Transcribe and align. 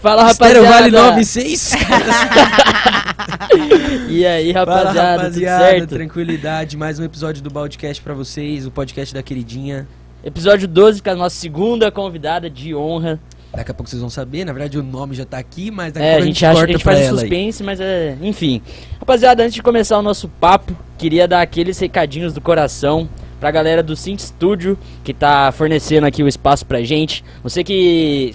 Fala, 0.00 0.30
Estéreo 0.30 0.62
rapaziada. 0.64 0.90
Vale 0.90 1.08
96. 1.10 1.72
E 4.08 4.24
aí, 4.26 4.52
Fala, 4.52 4.74
rapaziada, 4.76 5.16
rapaziada. 5.22 5.64
tudo 5.64 5.70
certo? 5.78 5.88
Tranquilidade. 5.90 6.76
Mais 6.76 6.98
um 6.98 7.04
episódio 7.04 7.42
do 7.42 7.50
Baldcast 7.50 8.02
pra 8.02 8.14
vocês. 8.14 8.66
O 8.66 8.70
podcast 8.70 9.12
da 9.14 9.22
queridinha. 9.22 9.86
Episódio 10.24 10.66
12 10.68 11.02
com 11.02 11.10
a 11.10 11.14
nossa 11.14 11.36
segunda 11.36 11.90
convidada 11.90 12.48
de 12.48 12.74
honra. 12.74 13.18
Daqui 13.52 13.70
a 13.70 13.74
pouco 13.74 13.88
vocês 13.88 14.00
vão 14.00 14.10
saber. 14.10 14.44
Na 14.44 14.52
verdade, 14.52 14.78
o 14.78 14.82
nome 14.82 15.14
já 15.14 15.24
tá 15.24 15.38
aqui, 15.38 15.70
mas 15.70 15.92
daqui 15.92 16.06
É, 16.06 16.14
a 16.14 16.18
a 16.18 16.20
gente, 16.20 16.44
acha, 16.44 16.62
a 16.62 16.66
gente 16.66 16.84
faz 16.84 17.00
ela 17.00 17.08
aí. 17.08 17.18
suspense, 17.20 17.62
mas 17.64 17.80
é. 17.80 18.16
Enfim. 18.22 18.60
Rapaziada, 19.00 19.42
antes 19.42 19.54
de 19.54 19.62
começar 19.62 19.98
o 19.98 20.02
nosso 20.02 20.28
papo, 20.28 20.76
queria 20.96 21.26
dar 21.26 21.40
aqueles 21.40 21.78
recadinhos 21.78 22.32
do 22.32 22.40
coração 22.40 23.08
pra 23.40 23.50
galera 23.50 23.82
do 23.82 23.96
Synth 23.96 24.20
Studio, 24.20 24.78
que 25.02 25.14
tá 25.14 25.50
fornecendo 25.52 26.06
aqui 26.06 26.22
o 26.22 26.28
espaço 26.28 26.64
pra 26.66 26.82
gente. 26.82 27.24
Você 27.42 27.64
que. 27.64 28.34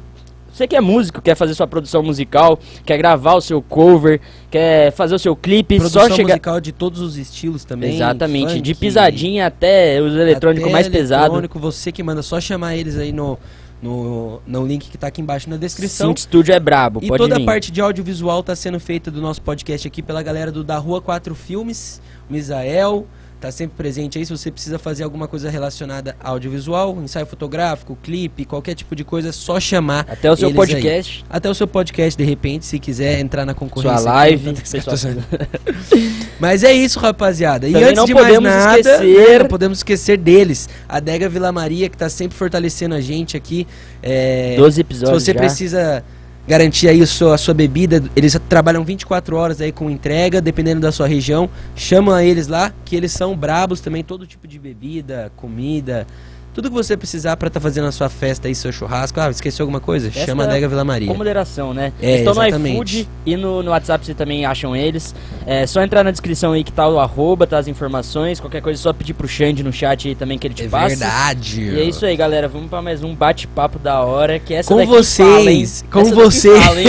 Você 0.53 0.67
que 0.67 0.75
é 0.75 0.80
músico, 0.81 1.20
quer 1.20 1.34
fazer 1.35 1.55
sua 1.55 1.66
produção 1.66 2.03
musical, 2.03 2.59
quer 2.85 2.95
gravar 2.98 3.34
o 3.34 3.41
seu 3.41 3.59
cover, 3.59 4.21
quer 4.52 4.91
fazer 4.91 5.16
o 5.16 5.20
seu 5.20 5.35
clipe, 5.35 5.77
Produção 5.77 6.03
só 6.07 6.16
chegar. 6.16 6.27
musical 6.35 6.61
de 6.61 6.71
todos 6.71 7.02
os 7.02 7.17
estilos 7.17 7.66
também. 7.66 7.95
Exatamente, 7.95 8.61
de 8.61 8.73
funk, 8.75 8.80
pisadinha 8.85 9.47
até 9.47 9.99
os 9.99 10.13
eletrônicos 10.13 10.71
mais 10.71 10.88
pesados. 10.88 11.25
eletrônico, 11.25 11.58
Você 11.59 11.91
que 11.91 12.03
manda 12.03 12.21
só 12.21 12.39
chamar 12.39 12.75
eles 12.77 12.97
aí 12.99 13.11
no, 13.11 13.38
no, 13.81 14.41
no 14.45 14.63
link 14.66 14.91
que 14.91 14.97
tá 14.97 15.08
aqui 15.08 15.21
embaixo 15.21 15.49
na 15.49 15.58
descrição. 15.58 16.09
Synth 16.09 16.20
Studio 16.20 16.53
é 16.53 16.59
brabo, 16.59 16.99
E 17.02 17.08
pode 17.08 17.17
toda 17.17 17.35
vir. 17.35 17.41
a 17.41 17.45
parte 17.45 17.72
de 17.72 17.81
audiovisual 17.81 18.44
tá 18.44 18.55
sendo 18.55 18.80
feita 18.80 19.09
do 19.09 19.20
nosso 19.20 19.41
podcast 19.41 19.88
aqui 19.88 20.03
pela 20.03 20.22
galera 20.22 20.52
do 20.52 20.63
Da 20.63 20.77
Rua 20.77 21.02
4 21.02 21.33
Filmes, 21.33 21.99
o 22.30 22.33
Misael, 22.33 23.08
tá 23.43 23.52
sempre 23.52 23.75
presente 23.75 24.17
aí. 24.17 24.25
Se 24.25 24.31
você 24.31 24.49
precisa 24.49 24.79
fazer 24.79 25.03
alguma 25.03 25.27
coisa 25.27 25.49
relacionada 25.49 26.15
a 26.17 26.29
audiovisual, 26.29 26.97
ensaio 27.03 27.25
fotográfico, 27.25 27.97
clipe, 28.02 28.45
qualquer 28.45 28.73
tipo 28.73 28.95
de 28.95 29.03
coisa, 29.03 29.30
é 29.30 29.31
só 29.33 29.59
chamar. 29.59 30.05
Até 30.09 30.31
o 30.31 30.36
seu 30.38 30.47
eles 30.47 30.59
aí. 30.61 30.67
podcast, 30.67 31.25
Até 31.30 31.49
o 31.49 31.53
seu 31.53 31.67
podcast, 31.67 32.17
de 32.17 32.23
repente, 32.23 32.66
se 32.66 32.80
quiser 32.80 33.19
entrar 33.19 33.45
na 33.45 33.53
concorrência. 33.53 33.99
sua 33.99 34.14
live. 34.14 34.53
tá 34.53 34.61
pessoal. 34.71 35.14
Mas 36.39 36.64
é 36.64 36.71
isso, 36.71 36.99
rapaziada. 36.99 37.67
E 37.67 37.73
Também 37.73 37.88
antes 37.89 37.97
não 37.97 38.05
de 38.05 38.14
mais 38.14 38.25
podemos 38.27 38.49
nada, 38.49 38.80
esquecer- 38.80 39.30
né, 39.30 39.39
não 39.39 39.45
podemos 39.47 39.77
esquecer 39.80 40.17
deles. 40.17 40.69
A 40.88 40.99
Dega 40.99 41.27
Vila 41.27 41.52
Maria, 41.52 41.89
que 41.89 41.97
tá 41.97 42.08
sempre 42.09 42.38
fortalecendo 42.38 42.95
a 42.95 43.02
gente 43.02 43.36
aqui. 43.36 43.67
É, 44.02 44.55
12 44.58 44.75
se 44.75 44.81
episódios 44.81 45.23
você 45.23 45.33
já. 45.33 45.39
precisa 45.39 46.03
garantir 46.47 46.88
aí 46.89 47.02
o 47.02 47.08
seu- 47.08 47.31
a 47.31 47.38
sua 47.38 47.53
bebida, 47.53 48.03
eles 48.16 48.38
trabalham 48.49 48.83
24 48.83 49.36
horas 49.36 49.61
aí 49.61 49.72
com 49.72 49.89
entrega, 49.89 50.41
dependendo 50.41 50.81
da 50.81 50.91
sua 50.91 51.08
região. 51.08 51.49
Chama 51.75 52.23
eles 52.23 52.47
lá, 52.47 52.73
que 52.83 52.95
eles 52.95 53.11
são 53.11 53.36
brabos 53.36 53.80
também, 53.80 54.03
todo 54.03 54.27
tipo 54.27 54.47
de 54.47 54.59
bebida, 54.59 55.31
comida, 55.38 56.05
tudo 56.53 56.69
que 56.69 56.75
você 56.75 56.95
precisar 56.95 57.35
pra 57.35 57.47
estar 57.47 57.59
fazendo 57.59 57.87
a 57.87 57.91
sua 57.91 58.09
festa 58.09 58.47
aí, 58.47 58.53
seu 58.55 58.71
churrasco. 58.71 59.19
Ah, 59.19 59.29
esqueceu 59.29 59.63
alguma 59.63 59.79
coisa? 59.79 60.11
Festa 60.11 60.27
Chama 60.27 60.43
a 60.43 60.47
Dega 60.47 60.67
Vila 60.67 60.83
Maria. 60.83 61.07
Com 61.07 61.15
moderação, 61.15 61.73
né? 61.73 61.91
É, 62.01 62.17
estão 62.17 62.33
no 62.33 62.41
exatamente. 62.43 62.73
iFood 62.75 63.09
e 63.25 63.35
no, 63.35 63.63
no 63.63 63.71
WhatsApp 63.71 64.05
você 64.05 64.13
também 64.13 64.45
acham 64.45 64.75
eles. 64.75 65.15
É 65.45 65.65
só 65.65 65.81
entrar 65.81 66.03
na 66.03 66.11
descrição 66.11 66.51
aí 66.53 66.63
que 66.63 66.71
tá 66.71 66.87
o 66.87 66.99
arroba, 66.99 67.47
tá 67.47 67.57
as 67.57 67.67
informações. 67.67 68.39
Qualquer 68.39 68.61
coisa 68.61 68.79
é 68.79 68.81
só 68.83 68.93
pedir 68.93 69.13
pro 69.13 69.27
Xande 69.27 69.63
no 69.63 69.73
chat 69.73 70.07
aí 70.07 70.15
também 70.15 70.37
que 70.37 70.45
ele 70.47 70.53
te 70.53 70.63
É 70.63 70.67
passa. 70.67 70.87
verdade. 70.89 71.61
E 71.61 71.79
é 71.79 71.83
isso 71.83 72.05
aí, 72.05 72.15
galera. 72.15 72.47
Vamos 72.47 72.69
pra 72.69 72.81
mais 72.81 73.03
um 73.03 73.15
bate-papo 73.15 73.79
da 73.79 74.01
hora. 74.01 74.37
Que 74.39 74.53
essa 74.53 74.73
Com 74.73 74.85
vocês, 74.85 75.83
fala, 75.89 76.03
com 76.03 76.11
vocês, 76.13 76.63
fala, 76.63 76.79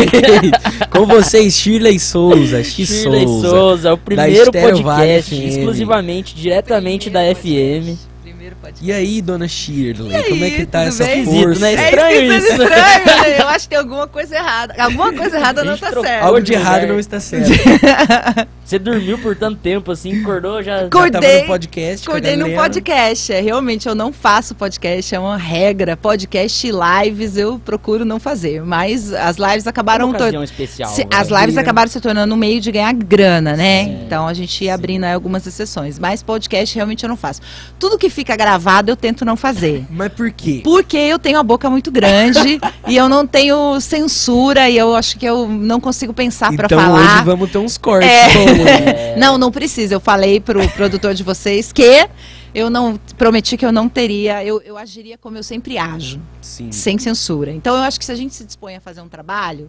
com 0.91 1.07
vocês, 1.07 1.55
Shirley 1.55 1.99
Souza, 1.99 2.63
X 2.63 2.87
Shirley 2.89 3.27
Souza. 3.27 3.49
Souza, 3.49 3.95
o 3.95 3.99
primeiro 3.99 4.53
podcast 4.53 5.35
FM. 5.35 5.49
exclusivamente, 5.49 6.35
diretamente 6.35 7.09
da 7.09 7.21
FM. 7.35 8.14
Primeiro 8.45 8.57
podcast. 8.57 8.85
E 8.85 8.93
aí, 8.93 9.23
dona 9.23 9.49
Shirley, 9.49 10.15
aí, 10.15 10.29
como 10.29 10.45
é 10.45 10.51
que 10.51 10.67
tá 10.67 10.83
essa 10.83 11.05
bem? 11.05 11.25
força? 11.25 11.61
né? 11.61 11.73
É 11.75 11.85
estranho 11.85 12.33
isso, 12.35 12.47
isso, 12.49 12.59
né? 12.59 12.65
estranho, 12.65 13.05
né? 13.23 13.41
Eu 13.41 13.49
acho 13.49 13.61
que 13.61 13.69
tem 13.71 13.79
alguma 13.79 14.07
coisa 14.07 14.37
errada. 14.37 14.75
Alguma 14.79 15.13
coisa 15.15 15.37
errada 15.39 15.65
não 15.65 15.79
tá 15.79 15.91
certo. 15.93 16.23
Algo 16.25 16.43
de 16.43 16.53
errado 16.53 16.87
não 16.87 16.99
está 16.99 17.21
certo. 17.21 17.49
Você 18.65 18.79
dormiu 18.79 19.19
por 19.19 19.37
tanto 19.37 19.59
tempo 19.59 19.93
assim, 19.93 20.23
acordou 20.23 20.63
já. 20.63 20.85
Já 20.85 20.89
tava 20.89 21.09
Acordei- 21.09 21.41
no 21.43 21.47
podcast 21.47 22.09
Acordei 22.09 22.37
no 22.37 22.51
podcast. 22.55 23.33
É, 23.33 23.41
realmente, 23.41 23.87
eu 23.87 23.95
não 23.95 24.11
faço 24.13 24.55
podcast, 24.55 25.15
é 25.15 25.19
uma 25.19 25.37
regra. 25.37 25.97
Podcast 25.99 26.67
e 26.67 26.71
lives 26.71 27.37
eu 27.37 27.59
procuro 27.59 28.05
não 28.07 28.19
fazer. 28.19 28.63
Mas 28.63 29.13
as 29.13 29.37
lives 29.37 29.67
acabaram. 29.67 30.07
uma 30.09 30.17
ocasião 30.17 30.43
especial. 30.43 30.91
Se- 30.91 31.07
as 31.13 31.29
lives 31.29 31.55
Sim. 31.55 31.61
acabaram 31.61 31.91
se 31.91 32.01
tornando 32.01 32.35
um 32.35 32.39
meio 32.39 32.61
de 32.61 32.73
ganhar 32.73 32.93
grana, 32.95 33.55
né? 33.55 33.83
Então 34.07 34.27
a 34.27 34.33
gente 34.35 34.65
ia 34.65 34.75
abrindo 34.75 35.05
aí 35.05 35.13
algumas 35.13 35.47
exceções. 35.47 35.99
Mas 35.99 36.23
podcast 36.23 36.75
realmente 36.75 37.05
eu 37.05 37.09
não 37.09 37.17
faço. 37.17 37.41
Tudo 37.79 37.99
que 37.99 38.09
fica 38.09 38.34
gravado 38.37 38.91
eu 38.91 38.97
tento 38.97 39.25
não 39.25 39.37
fazer. 39.37 39.85
Mas 39.91 40.13
por 40.13 40.31
quê? 40.31 40.61
Porque 40.65 40.97
eu 40.97 41.19
tenho 41.19 41.39
a 41.39 41.43
boca 41.43 41.69
muito 41.71 41.91
grande 41.91 42.61
e 42.89 42.97
eu 42.97 43.09
não 43.09 43.27
tenho 43.27 43.81
censura 43.81 44.69
e 44.69 44.77
eu 44.77 44.95
acho 44.95 45.19
que 45.19 45.27
eu 45.27 45.49
não 45.49 45.81
consigo 45.81 46.13
pensar 46.13 46.53
pra 46.55 46.67
então 46.67 46.79
falar. 46.81 47.17
hoje 47.17 47.25
vamos 47.25 47.51
ter 47.51 47.59
uns 47.59 47.77
cortes. 47.79 48.09
É, 48.09 49.15
Não, 49.17 49.39
não 49.39 49.51
precisa. 49.51 49.95
Eu 49.95 50.01
falei 50.01 50.41
pro 50.41 50.67
produtor 50.71 51.15
de 51.15 51.23
vocês 51.23 51.73
que 51.73 52.09
eu 52.55 52.71
não 52.71 52.99
prometi 53.19 53.57
que 53.57 53.67
eu 53.67 53.73
não 53.73 53.89
teria, 53.89 54.45
eu, 54.45 54.61
eu 54.63 54.77
agiria 54.79 55.19
como 55.19 55.37
eu 55.37 55.43
sempre 55.43 55.77
ajo, 55.77 56.21
Sim. 56.41 56.71
sem 56.71 56.99
censura. 56.99 57.51
Então 57.51 57.75
eu 57.75 57.83
acho 57.83 57.99
que 57.99 58.05
se 58.05 58.13
a 58.13 58.15
gente 58.15 58.35
se 58.35 58.45
dispõe 58.45 58.77
a 58.77 58.81
fazer 58.81 59.01
um 59.01 59.09
trabalho, 59.09 59.69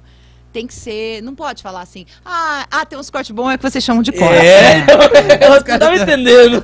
tem 0.56 0.66
que 0.66 0.74
ser, 0.74 1.22
não 1.22 1.36
pode 1.36 1.62
falar 1.62 1.82
assim: 1.82 2.06
"Ah, 2.26 2.66
ah 2.72 2.86
tem 2.86 2.98
uns 2.98 3.10
cortes 3.10 3.32
bons 3.32 3.52
é 3.52 3.58
que 3.58 3.64
vocês 3.64 3.84
chamam 3.84 4.02
de 4.02 4.14
corte". 4.14 4.46
É. 4.46 4.86
Ela 5.44 5.62
não 5.68 5.80
tava 5.80 5.98
entendendo. 5.98 6.62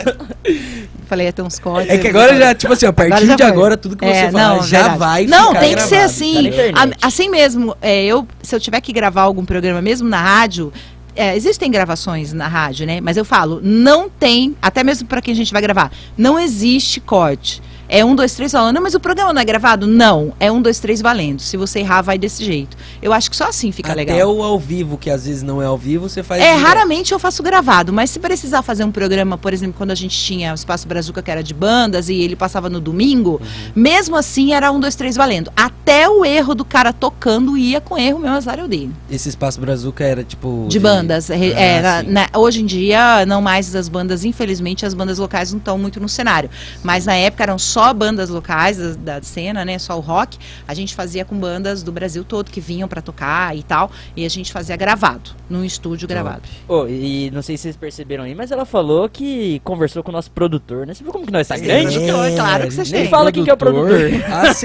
Falei, 1.07 1.27
"Ah, 1.27 1.33
tem 1.33 1.43
uns 1.43 1.59
cortes. 1.59 1.91
É 1.91 1.97
que 1.97 2.07
agora 2.07 2.33
já, 2.37 2.55
tipo 2.55 2.71
assim, 2.71 2.85
a 2.85 2.93
partir 2.93 3.35
de 3.35 3.43
agora, 3.43 3.75
tudo 3.75 3.97
que 3.97 4.05
você 4.05 4.11
É, 4.11 4.31
falar 4.31 4.47
não, 4.55 4.63
já 4.63 4.77
verdade. 4.79 4.97
vai 4.97 5.25
Não, 5.25 5.53
tem 5.53 5.75
que 5.75 5.81
ser 5.81 5.89
gravado. 5.89 6.09
assim. 6.09 6.33
Tá 6.35 6.41
na 6.41 6.47
internet. 6.47 6.97
A- 7.01 7.07
assim 7.07 7.29
mesmo, 7.29 7.75
é, 7.81 8.05
eu, 8.05 8.25
se 8.41 8.55
eu 8.55 8.61
tiver 8.61 8.79
que 8.79 8.93
gravar 8.93 9.23
algum 9.23 9.43
programa 9.43 9.81
mesmo 9.81 10.07
na 10.07 10.21
rádio, 10.21 10.71
é, 11.13 11.35
existem 11.35 11.69
gravações 11.69 12.31
na 12.31 12.47
rádio, 12.47 12.87
né? 12.87 13.01
Mas 13.01 13.17
eu 13.17 13.25
falo, 13.25 13.59
não 13.61 14.09
tem, 14.09 14.55
até 14.61 14.85
mesmo 14.85 15.05
para 15.05 15.21
quem 15.21 15.33
a 15.33 15.35
gente 15.35 15.51
vai 15.51 15.61
gravar, 15.61 15.91
não 16.17 16.39
existe 16.39 17.01
corte. 17.01 17.61
É 17.93 18.05
um, 18.05 18.15
dois, 18.15 18.33
três 18.33 18.53
falando, 18.53 18.75
não, 18.75 18.81
mas 18.81 18.95
o 18.95 18.99
programa 19.01 19.33
não 19.33 19.41
é 19.41 19.43
gravado? 19.45 19.85
Não, 19.85 20.33
é 20.39 20.49
um, 20.49 20.61
dois, 20.61 20.79
três 20.79 21.01
valendo. 21.01 21.41
Se 21.41 21.57
você 21.57 21.79
errar, 21.79 22.01
vai 22.01 22.17
desse 22.17 22.43
jeito. 22.45 22.77
Eu 23.01 23.11
acho 23.11 23.29
que 23.29 23.35
só 23.35 23.49
assim 23.49 23.69
fica 23.73 23.91
Até 23.91 23.99
legal. 24.05 24.33
o 24.33 24.41
ao 24.43 24.57
vivo, 24.57 24.97
que 24.97 25.09
às 25.09 25.25
vezes 25.25 25.43
não 25.43 25.61
é 25.61 25.65
ao 25.65 25.77
vivo, 25.77 26.07
você 26.07 26.23
faz. 26.23 26.41
É, 26.41 26.53
direto. 26.55 26.65
raramente 26.65 27.11
eu 27.11 27.19
faço 27.19 27.43
gravado, 27.43 27.91
mas 27.91 28.09
se 28.09 28.17
precisar 28.17 28.61
fazer 28.61 28.85
um 28.85 28.91
programa, 28.91 29.37
por 29.37 29.51
exemplo, 29.53 29.75
quando 29.77 29.91
a 29.91 29.95
gente 29.95 30.17
tinha 30.17 30.53
o 30.53 30.55
Espaço 30.55 30.87
Brazuca, 30.87 31.21
que 31.21 31.29
era 31.29 31.43
de 31.43 31.53
bandas, 31.53 32.07
e 32.07 32.15
ele 32.15 32.35
passava 32.37 32.69
no 32.69 32.79
domingo, 32.79 33.41
mesmo 33.75 34.15
assim 34.15 34.53
era 34.53 34.71
um, 34.71 34.79
dois, 34.79 34.95
três 34.95 35.17
valendo. 35.17 35.51
Até 35.53 36.07
o 36.07 36.23
erro 36.23 36.55
do 36.55 36.63
cara 36.63 36.93
tocando 36.93 37.57
ia 37.57 37.81
com 37.81 37.97
erro 37.97 38.19
mesmo, 38.19 38.35
azar 38.37 38.57
eu 38.57 38.69
dei. 38.69 38.89
Esse 39.09 39.27
espaço 39.27 39.59
Brazuca 39.59 40.05
era 40.05 40.23
tipo. 40.23 40.65
De 40.69 40.79
bandas. 40.79 41.27
re- 41.27 41.53
Ah, 41.55 41.59
era, 41.59 41.99
sim. 42.01 42.07
né, 42.07 42.27
hoje 42.35 42.61
em 42.61 42.65
dia, 42.65 43.25
não 43.25 43.41
mais 43.41 43.75
as 43.75 43.89
bandas, 43.89 44.23
infelizmente, 44.23 44.85
as 44.85 44.93
bandas 44.93 45.17
locais 45.17 45.51
não 45.51 45.59
estão 45.59 45.77
muito 45.77 45.99
no 45.99 46.07
cenário. 46.07 46.49
Mas 46.83 47.05
na 47.05 47.15
época 47.15 47.43
eram 47.43 47.59
só 47.59 47.80
bandas 47.93 48.29
locais 48.29 48.77
da, 48.77 49.15
da 49.17 49.21
cena, 49.21 49.65
né? 49.65 49.77
Só 49.79 49.97
o 49.97 49.99
rock. 49.99 50.37
A 50.67 50.73
gente 50.73 50.93
fazia 50.95 51.25
com 51.25 51.35
bandas 51.37 51.81
do 51.83 51.91
Brasil 51.91 52.23
todo 52.23 52.49
que 52.51 52.61
vinham 52.61 52.87
pra 52.87 53.01
tocar 53.01 53.55
e 53.57 53.63
tal. 53.63 53.91
E 54.15 54.25
a 54.25 54.29
gente 54.29 54.51
fazia 54.51 54.75
gravado, 54.77 55.31
num 55.49 55.63
estúdio 55.65 56.07
gravado. 56.07 56.41
Ô, 56.67 56.85
e 56.87 57.29
não 57.33 57.41
sei 57.41 57.57
se 57.57 57.63
vocês 57.63 57.75
perceberam 57.75 58.23
aí, 58.23 58.33
mas 58.35 58.51
ela 58.51 58.65
falou 58.65 59.09
que 59.09 59.59
conversou 59.63 60.03
com 60.03 60.09
o 60.09 60.13
nosso 60.13 60.31
produtor, 60.31 60.85
né? 60.85 60.93
Você 60.93 61.03
viu 61.03 61.11
como 61.11 61.25
que 61.25 61.31
nós 61.31 61.47
tá 61.47 61.57
grande? 61.57 61.97
É, 61.97 62.35
claro 62.35 62.67
que 62.67 62.73
vocês 62.73 62.91
Nem 62.91 63.01
têm. 63.01 63.09
fala 63.09 63.31
quem 63.31 63.43
que 63.43 63.49
é 63.49 63.53
o 63.53 63.57
produtor. 63.57 63.99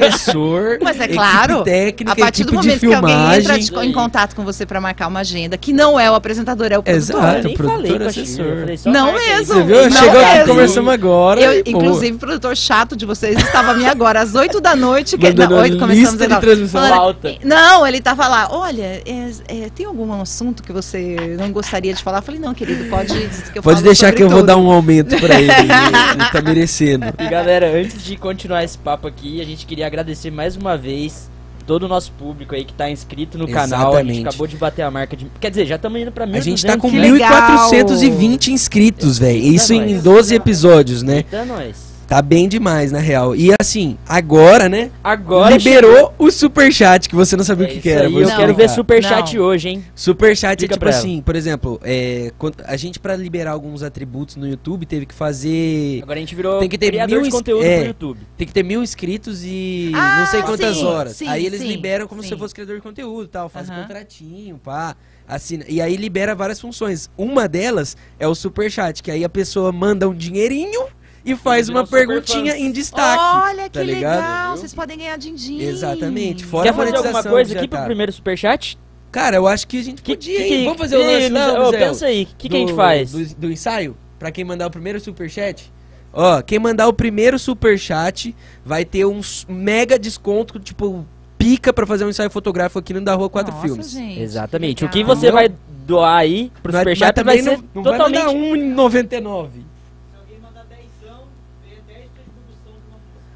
Assessor. 0.00 0.78
Mas 0.82 1.00
é 1.00 1.08
claro, 1.08 1.62
técnica, 1.62 2.12
a 2.12 2.16
partir 2.16 2.44
do 2.44 2.52
momento 2.52 2.80
que 2.80 2.92
alguém 2.94 3.34
entra 3.38 3.58
de- 3.58 3.74
em 3.86 3.92
contato 3.92 4.34
com 4.34 4.44
você 4.44 4.66
pra 4.66 4.80
marcar 4.80 5.06
uma 5.08 5.20
agenda, 5.20 5.56
que 5.56 5.72
não 5.72 5.98
é 5.98 6.10
o 6.10 6.14
apresentador, 6.14 6.66
é 6.70 6.78
o 6.78 6.82
produtor. 6.82 6.96
Exato. 6.96 7.36
Eu 7.38 7.44
nem 7.44 7.54
produtor, 7.56 7.76
falei 7.82 7.98
com 7.98 8.04
a 8.04 8.08
assessor. 8.08 8.60
Falei, 8.60 8.76
só 8.76 8.90
Não 8.90 9.12
mesmo. 9.12 9.46
Você 9.54 9.62
viu? 9.62 9.90
Não 9.90 9.90
Chegou 9.96 10.20
aqui, 10.20 10.32
mesmo. 10.34 10.46
conversamos 10.48 10.92
agora. 10.92 11.40
Eu, 11.40 11.52
e, 11.54 11.70
inclusive, 11.70 12.16
o 12.16 12.18
produtor 12.18 12.56
chato 12.56 12.96
de 12.96 13.05
vocês 13.06 13.36
estava 13.38 13.70
a 13.70 13.74
mim 13.74 13.86
agora, 13.86 14.20
às 14.20 14.34
8 14.34 14.60
da 14.60 14.76
noite. 14.76 15.16
Que, 15.16 15.32
não, 15.32 15.56
8 15.58 15.78
começamos 15.78 16.10
lista 16.12 16.28
de 16.28 16.40
transmissão. 16.40 16.80
Falando- 16.82 16.96
Pauta. 16.98 17.34
Não, 17.44 17.86
ele 17.86 18.00
tava 18.00 18.26
lá. 18.28 18.48
Olha, 18.50 18.82
é, 19.06 19.30
é, 19.48 19.70
tem 19.74 19.86
algum 19.86 20.12
assunto 20.20 20.62
que 20.62 20.72
você 20.72 21.36
não 21.38 21.50
gostaria 21.50 21.94
de 21.94 22.02
falar? 22.02 22.18
Eu 22.18 22.22
falei, 22.22 22.40
não, 22.40 22.52
querido, 22.52 22.84
pode 22.90 23.08
dizer 23.12 23.52
que 23.52 23.58
eu 23.58 23.62
Pode 23.62 23.76
falo 23.76 23.84
deixar 23.86 24.06
sobre 24.08 24.16
que 24.16 24.22
eu 24.24 24.28
vou 24.28 24.42
dar 24.42 24.56
um 24.56 24.70
aumento 24.70 25.16
pra 25.18 25.34
ele. 25.40 25.50
ele 25.50 26.30
tá 26.32 26.42
merecendo. 26.42 27.06
E 27.18 27.28
galera, 27.28 27.70
antes 27.78 28.02
de 28.04 28.16
continuar 28.16 28.64
esse 28.64 28.76
papo 28.76 29.06
aqui, 29.06 29.40
a 29.40 29.44
gente 29.44 29.64
queria 29.64 29.86
agradecer 29.86 30.30
mais 30.30 30.56
uma 30.56 30.76
vez 30.76 31.30
todo 31.66 31.82
o 31.82 31.88
nosso 31.88 32.12
público 32.12 32.54
aí 32.54 32.64
que 32.64 32.72
tá 32.72 32.88
inscrito 32.88 33.36
no 33.36 33.48
canal. 33.48 33.92
A 33.94 33.98
gente 33.98 34.10
Exatamente. 34.10 34.28
acabou 34.28 34.46
de 34.46 34.56
bater 34.56 34.82
a 34.82 34.90
marca 34.90 35.16
de. 35.16 35.26
Quer 35.40 35.50
dizer, 35.50 35.66
já 35.66 35.74
estamos 35.76 36.00
indo 36.00 36.12
pra 36.12 36.24
A 36.24 36.28
1.200. 36.28 36.42
gente 36.44 36.64
tá 36.66 36.76
com 36.76 36.88
Que 36.90 36.96
legal. 36.98 37.32
1.420 37.72 38.48
inscritos, 38.52 39.18
velho. 39.18 39.36
Isso 39.38 39.72
em 39.74 39.94
nós. 39.94 40.02
12 40.02 40.34
episódios, 40.34 41.02
né? 41.02 41.16
Eita, 41.16 41.44
nós. 41.44 41.95
Tá 42.08 42.22
bem 42.22 42.48
demais, 42.48 42.92
na 42.92 43.00
real. 43.00 43.34
E 43.34 43.50
assim, 43.60 43.98
agora, 44.08 44.68
né? 44.68 44.92
Agora 45.02 45.56
liberou 45.56 46.14
o 46.16 46.30
superchat, 46.30 47.08
que 47.08 47.16
você 47.16 47.36
não 47.36 47.42
sabia 47.42 47.66
É 47.66 47.70
o 47.70 47.72
que, 47.72 47.80
que 47.80 47.88
era. 47.90 48.06
aí, 48.06 48.14
eu 48.14 48.28
quero 48.28 48.54
ver 48.54 48.70
superchat 48.70 49.36
Não. 49.36 49.42
hoje, 49.44 49.70
hein? 49.70 49.84
Superchat 49.92 50.50
é 50.50 50.52
Explica 50.52 50.74
tipo 50.74 50.80
pra 50.80 50.90
ela. 50.90 50.98
assim, 51.00 51.20
por 51.20 51.34
exemplo, 51.34 51.80
é, 51.82 52.30
quando- 52.38 52.62
a 52.64 52.76
gente 52.76 53.00
pra 53.00 53.16
liberar 53.16 53.50
alguns 53.50 53.82
atributos 53.82 54.36
no 54.36 54.46
YouTube 54.46 54.86
teve 54.86 55.04
que 55.04 55.14
fazer. 55.14 56.00
Agora 56.04 56.16
a 56.18 56.20
gente 56.20 56.34
virou 56.36 56.60
Tem 56.60 56.68
que 56.68 56.78
ter 56.78 56.86
criador 56.92 57.16
mil 57.16 57.24
de 57.24 57.30
conteúdo 57.30 57.64
é. 57.64 57.78
pro 57.78 57.86
YouTube. 57.88 58.20
Tem 58.38 58.46
que 58.46 58.52
ter 58.52 58.62
mil 58.62 58.84
inscritos 58.84 59.42
e 59.44 59.90
Ah, 59.92 60.18
não 60.20 60.26
sei 60.26 60.42
quantas 60.42 60.76
sim, 60.76 60.84
horas. 60.84 61.16
sim, 61.16 61.26
aí 61.26 61.44
eles 61.44 61.60
sim, 61.60 61.66
liberam 61.66 62.06
como 62.06 62.22
se 62.22 62.36
fosse 62.36 62.54
criador 62.54 62.76
de 62.76 62.82
conteúdo 62.82 63.24
e 63.24 63.28
tal. 63.28 63.48
Faz 63.48 63.68
Aham. 63.68 63.82
contratinho, 63.82 64.60
pá. 64.62 64.94
Assina. 65.28 65.64
E 65.68 65.80
aí 65.80 65.96
libera 65.96 66.36
várias 66.36 66.60
funções. 66.60 67.10
Uma 67.18 67.48
delas 67.48 67.96
é 68.16 68.28
o 68.28 68.34
superchat, 68.34 69.02
que 69.02 69.10
aí 69.10 69.24
a 69.24 69.28
pessoa 69.28 69.72
manda 69.72 70.08
um 70.08 70.14
dinheirinho 70.14 70.84
e 71.26 71.36
faz 71.36 71.68
uma 71.68 71.86
perguntinha 71.86 72.52
fãs. 72.52 72.62
em 72.62 72.70
destaque. 72.72 73.22
Olha 73.22 73.64
que 73.64 73.70
tá 73.70 73.82
ligado? 73.82 74.16
legal, 74.16 74.56
vocês 74.56 74.72
podem 74.72 74.96
ganhar 74.96 75.18
din-din. 75.18 75.60
Exatamente. 75.60 76.44
Fora 76.44 76.68
Quer 76.68 76.74
fazer 76.74 76.96
alguma 76.96 77.22
coisa 77.22 77.52
aqui 77.52 77.62
já 77.64 77.68
pro 77.68 77.78
tá. 77.78 77.84
primeiro 77.84 78.12
superchat? 78.12 78.78
Cara, 79.10 79.36
eu 79.36 79.46
acho 79.46 79.66
que 79.66 79.80
a 79.80 79.82
gente 79.82 80.02
Que, 80.02 80.12
podia, 80.14 80.36
que, 80.38 80.42
hein? 80.44 80.48
que- 80.60 80.64
Vamos 80.64 80.78
fazer 80.78 80.96
o 80.96 81.00
que- 81.00 81.28
lance 81.28 81.58
Ô, 81.58 81.70
Zé? 81.70 81.78
pensa 81.78 82.06
aí, 82.06 82.22
o 82.24 82.36
que, 82.38 82.48
que 82.48 82.56
a 82.56 82.58
gente 82.60 82.74
faz? 82.74 83.12
Do, 83.12 83.24
do 83.36 83.50
ensaio? 83.50 83.96
Pra 84.18 84.30
quem 84.30 84.44
mandar 84.44 84.66
o 84.66 84.70
primeiro 84.70 85.00
superchat? 85.00 85.72
Ó, 86.12 86.40
quem 86.42 86.58
mandar 86.58 86.86
o 86.88 86.92
primeiro 86.92 87.38
superchat 87.38 88.34
vai 88.64 88.84
ter 88.84 89.04
um 89.04 89.20
mega 89.48 89.98
desconto, 89.98 90.58
tipo, 90.58 91.04
pica 91.36 91.72
pra 91.72 91.86
fazer 91.86 92.04
um 92.04 92.08
ensaio 92.08 92.30
fotográfico 92.30 92.78
aqui 92.78 92.94
no 92.94 93.00
Da 93.02 93.14
Rua 93.14 93.28
Quatro 93.28 93.52
Nossa, 93.52 93.66
Filmes. 93.66 93.90
gente, 93.90 94.20
Exatamente. 94.20 94.84
O 94.84 94.86
legal. 94.86 94.92
que 94.92 95.04
você 95.04 95.26
Não. 95.26 95.32
vai 95.34 95.50
doar 95.86 96.16
aí 96.18 96.50
pro 96.62 96.72
mas 96.72 96.80
superchat 96.80 97.22
vai 97.22 97.38
ser 97.42 97.56
não, 97.58 97.64
não 97.74 97.82
vai 97.82 97.98
totalmente... 97.98 98.24
mandar 98.24 98.32
1,99. 98.32 99.48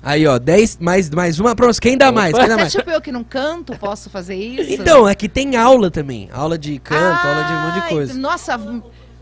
Aí, 0.02 0.26
ó, 0.26 0.38
10, 0.38 0.78
mais, 0.78 1.10
mais 1.10 1.38
uma 1.38 1.54
pra 1.54 1.70
Quem 1.74 1.96
dá 1.96 2.10
mais? 2.10 2.32
Quem 2.32 2.46
dá 2.46 2.54
Até 2.54 2.62
mais? 2.62 2.72
tipo 2.72 2.90
eu 2.90 3.00
que 3.00 3.12
não 3.12 3.22
canto, 3.22 3.76
posso 3.76 4.08
fazer 4.08 4.34
isso? 4.34 4.72
Então, 4.72 5.06
aqui 5.06 5.28
tem 5.28 5.56
aula 5.56 5.90
também. 5.90 6.28
Aula 6.32 6.56
de 6.56 6.78
canto, 6.78 7.26
aula 7.26 7.44
de 7.44 7.52
um 7.52 7.60
monte 7.60 7.82
de 7.82 7.88
coisa. 7.88 8.14
Nossa, 8.14 8.56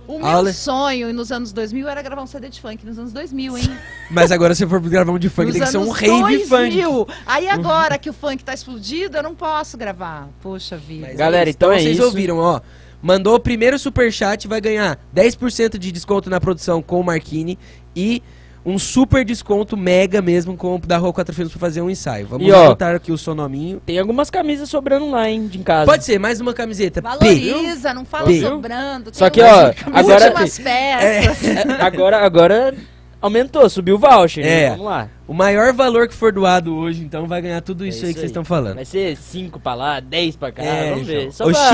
o 0.09 0.19
meu 0.19 0.27
Aula- 0.27 0.53
sonho 0.55 1.13
nos 1.13 1.31
anos 1.31 1.53
2000 1.53 1.87
era 1.87 2.01
gravar 2.01 2.23
um 2.23 2.27
CD 2.27 2.49
de 2.49 2.61
funk 2.61 2.87
nos 2.87 2.99
anos 2.99 3.13
2000, 3.13 3.59
hein? 3.59 3.79
Mas 4.11 4.33
agora 4.33 4.55
se 4.55 4.67
for 4.67 4.81
gravar 4.81 5.13
um 5.13 5.19
de 5.19 5.29
funk, 5.29 5.49
nos 5.49 5.55
tem 5.57 5.63
que 5.65 5.71
ser 5.71 5.79
um 5.79 5.91
rave 5.91 6.39
funk. 6.47 6.81
2000. 6.81 7.09
Aí 7.27 7.47
agora 7.49 7.99
que 7.99 8.09
o 8.09 8.13
funk 8.15 8.43
tá 8.43 8.55
explodido, 8.55 9.19
eu 9.19 9.23
não 9.23 9.35
posso 9.35 9.77
gravar. 9.77 10.29
Poxa 10.41 10.79
vida. 10.79 11.09
Mas 11.09 11.17
Galera, 11.19 11.45
é 11.45 11.51
isso. 11.51 11.57
então 11.59 11.71
é 11.71 11.79
vocês 11.79 11.97
isso. 11.97 12.07
ouviram, 12.07 12.39
ó. 12.39 12.61
Mandou 13.03 13.35
o 13.35 13.39
primeiro 13.41 13.79
superchat, 13.79 14.49
vai 14.49 14.61
ganhar 14.61 14.99
10% 15.15 15.77
de 15.77 15.93
desconto 15.93 16.31
na 16.31 16.41
produção 16.41 16.81
com 16.81 16.99
o 16.99 17.05
Marquini 17.05 17.59
e 17.95 18.23
um 18.65 18.79
super 18.79 19.25
desconto 19.25 19.77
mega 19.77 20.21
mesmo 20.21 20.57
com 20.57 20.75
o 20.75 20.79
da 20.79 20.99
Rua 20.99 21.13
4 21.13 21.35
Filmes 21.35 21.53
pra 21.53 21.61
fazer 21.61 21.81
um 21.81 21.89
ensaio. 21.89 22.27
Vamos 22.27 22.47
E, 22.47 22.53
ó, 22.53 22.67
anotar 22.67 22.95
aqui 22.95 23.11
o 23.13 23.17
seu 23.19 23.35
nominho. 23.35 23.81
Tem 23.87 23.99
algumas 23.99 24.31
camisas 24.31 24.69
sobrando 24.69 25.11
lá, 25.11 25.29
hein, 25.29 25.47
de 25.47 25.59
em 25.59 25.63
casa. 25.63 25.87
Pode 25.87 26.05
ser, 26.05 26.19
mais 26.19 26.41
uma 26.41 26.53
camiseta. 26.53 27.01
P. 27.01 27.09
Valoriza, 27.09 27.95
não 27.95 28.05
fala 28.05 28.27
P. 28.27 28.41
sobrando. 28.41 29.11
Só 29.13 29.31
que, 29.31 29.41
ó, 29.41 29.73
agora- 29.93 30.27
últimas 30.29 30.59
peças. 30.59 31.39
agora, 31.81 32.19
agora 32.25 32.75
aumentou, 33.21 33.69
subiu 33.69 33.97
o 33.97 33.99
voucher. 33.99 34.45
né? 34.45 34.63
É. 34.65 34.71
Vamos 34.71 34.85
lá. 34.87 35.09
O 35.27 35.35
maior 35.35 35.73
valor 35.73 36.09
que 36.09 36.15
for 36.15 36.33
doado 36.33 36.75
hoje, 36.75 37.03
então, 37.03 37.27
vai 37.27 37.41
ganhar 37.43 37.61
tudo 37.61 37.85
É 37.85 37.89
isso, 37.89 37.99
isso 37.99 38.07
aí 38.07 38.13
que 38.15 38.21
vocês 38.21 38.31
estão 38.31 38.45
falando. 38.45 38.77
Vai 38.77 38.85
ser 38.85 39.17
5 39.17 39.59
pra 39.61 39.75
lá, 39.75 40.01
10 40.01 40.37
pra 40.37 40.51
cá, 40.53 40.63
É, 40.63 40.91
vamos 40.91 41.07
ver. 41.07 41.21
João. 41.23 41.33
Só 41.33 41.45
Ô, 41.47 41.51
pra- 41.51 41.71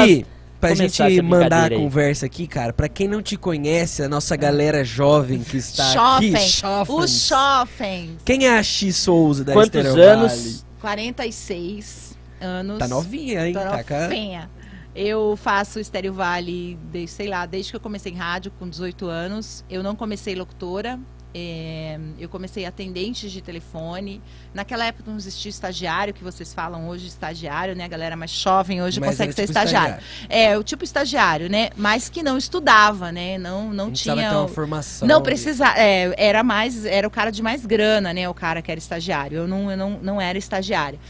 pra 0.69 0.77
começar 0.77 1.09
gente 1.09 1.19
essa 1.21 1.29
mandar 1.29 1.73
a 1.73 1.77
conversa 1.77 2.27
aqui, 2.27 2.47
cara, 2.47 2.73
pra 2.73 2.89
quem 2.89 3.07
não 3.09 3.23
te 3.23 3.37
conhece, 3.37 4.03
a 4.03 4.09
nossa 4.09 4.35
galera 4.37 4.85
jovem 4.85 5.41
que 5.43 5.57
está 5.57 5.93
Shopping. 5.93 6.35
aqui, 6.35 6.49
Shopping. 6.49 6.93
Os 6.93 7.27
shoppings. 7.27 8.23
Quem 8.25 8.47
é 8.47 8.59
a 8.59 8.63
X 8.63 8.97
Souza 8.97 9.45
da 9.45 9.53
Quantos 9.53 9.69
Estéreo 9.75 9.93
Vale? 9.93 10.05
anos? 10.05 10.67
46 10.81 12.19
anos. 12.41 12.79
Tá 12.79 12.89
novinha, 12.89 13.47
hein? 13.47 13.55
Tá 13.55 13.85
novinha. 14.01 14.51
Eu 14.95 15.37
faço 15.37 15.81
Estéreo 15.81 16.13
Vale, 16.13 16.79
desde, 16.93 17.11
sei 17.11 17.27
lá, 17.29 17.47
desde 17.47 17.73
que 17.73 17.77
eu 17.77 17.81
comecei 17.81 18.13
em 18.13 18.17
rádio, 18.17 18.53
com 18.59 18.69
18 18.69 19.07
anos. 19.07 19.65
Eu 19.69 19.83
não 19.83 19.97
comecei 19.97 20.35
locutora. 20.35 21.01
É, 21.35 21.99
eu 22.19 22.29
comecei 22.29 22.65
atendente 22.65 23.29
de 23.29 23.41
telefone. 23.43 24.23
Naquela 24.55 24.85
época 24.85 25.11
não 25.11 25.19
existia 25.19 25.51
estagiário, 25.51 26.15
que 26.15 26.23
vocês 26.23 26.55
falam 26.55 26.89
hoje, 26.89 27.09
estagiário, 27.09 27.75
né? 27.75 27.85
A 27.85 27.89
galera 27.89 28.17
mais 28.17 28.31
jovem 28.31 28.81
hoje 28.81 29.01
Mas 29.01 29.11
consegue 29.11 29.31
era 29.31 29.37
ser 29.37 29.43
tipo 29.43 29.59
estagiário. 29.59 29.97
É, 30.29 30.57
o 30.57 30.63
tipo 30.63 30.85
estagiário, 30.85 31.51
né? 31.51 31.71
Mas 31.77 32.09
que 32.09 32.23
não 32.23 32.39
estudava, 32.39 33.11
né? 33.11 33.37
Não, 33.37 33.65
não 33.65 33.87
Não 33.87 33.91
precisava 33.91 34.21
tinha. 34.21 34.31
ter 34.31 34.37
uma 34.37 34.49
formação. 34.49 35.09
Não 35.09 35.21
precisava, 35.21 35.77
é, 35.79 36.15
era 36.17 36.45
mais, 36.45 36.85
era 36.85 37.07
o 37.07 37.11
cara 37.11 37.33
de 37.33 37.43
mais 37.43 37.67
grana, 37.67 38.15
né? 38.15 38.29
O 38.29 38.35
cara 38.35 38.63
que 38.63 38.71
era 38.71 38.79
estagiário. 38.79 39.39
Eu 39.39 39.49
não, 39.49 39.71
eu 39.71 39.77
não, 39.77 39.91
não 40.01 40.21
era 40.21 40.39
estagiária. 40.39 41.01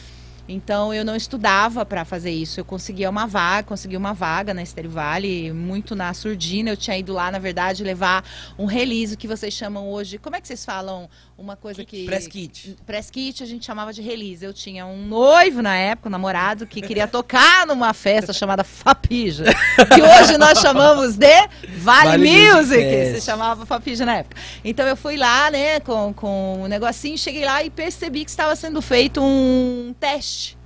Então 0.46 0.93
eu 0.93 1.05
não 1.05 1.17
estudava 1.17 1.87
para 1.87 2.05
fazer 2.05 2.31
isso. 2.31 2.61
Eu 2.61 2.64
conseguia 2.64 3.08
uma 3.08 3.26
vaga, 3.26 3.67
consegui 3.67 3.96
uma 3.96 4.12
vaga 4.12 4.52
na 4.52 4.62
Estéreo 4.62 4.91
Vale, 4.91 5.52
muito 5.52 5.96
na 5.96 6.12
surdina. 6.12 6.70
Eu 6.70 6.76
tinha 6.76 6.99
ido 6.99 7.12
lá, 7.12 7.31
na 7.31 7.38
verdade, 7.38 7.82
levar 7.82 8.25
um 8.58 8.67
release 8.67 9.17
que 9.17 9.26
vocês 9.26 9.55
chamam 9.55 9.88
hoje. 9.91 10.19
Como 10.19 10.37
é 10.37 10.41
que 10.41 10.46
vocês 10.46 10.64
falam 10.64 11.08
uma 11.36 11.56
coisa 11.56 11.84
que 11.84 12.04
Press 12.04 12.26
kit. 12.28 12.76
Press 12.86 13.10
kit 13.10 13.42
a 13.42 13.46
gente 13.46 13.66
chamava 13.66 13.92
de 13.92 14.00
release. 14.00 14.44
Eu 14.44 14.52
tinha 14.52 14.86
um 14.86 15.06
noivo 15.06 15.62
na 15.62 15.76
época, 15.76 16.08
um 16.08 16.12
namorado, 16.12 16.66
que 16.66 16.81
queria 16.81 17.08
tocar 17.08 17.66
numa 17.66 17.92
festa 17.92 18.32
chamada 18.32 18.62
Fapija. 18.62 19.44
Que 19.94 20.02
hoje 20.02 20.38
nós 20.38 20.58
chamamos 20.60 21.16
de 21.16 21.48
Vale, 21.78 22.08
Vale 22.08 22.31
Music 22.31 22.64
Music. 22.64 22.82
Fest. 22.82 23.14
Se 23.16 23.20
chamava 23.22 23.66
Fapija 23.66 24.06
na 24.06 24.16
época. 24.16 24.40
Então 24.64 24.86
eu 24.86 24.96
fui 24.96 25.16
lá, 25.16 25.50
né, 25.50 25.81
com, 25.81 26.12
com 26.14 26.62
um 26.62 26.66
negocinho, 26.66 27.19
cheguei 27.19 27.44
lá 27.44 27.62
e 27.62 27.70
percebi 27.70 28.25
que 28.25 28.30
estava 28.30 28.54
sendo 28.56 28.80
feito 28.80 29.20
um 29.22 29.94
teste. 29.98 30.56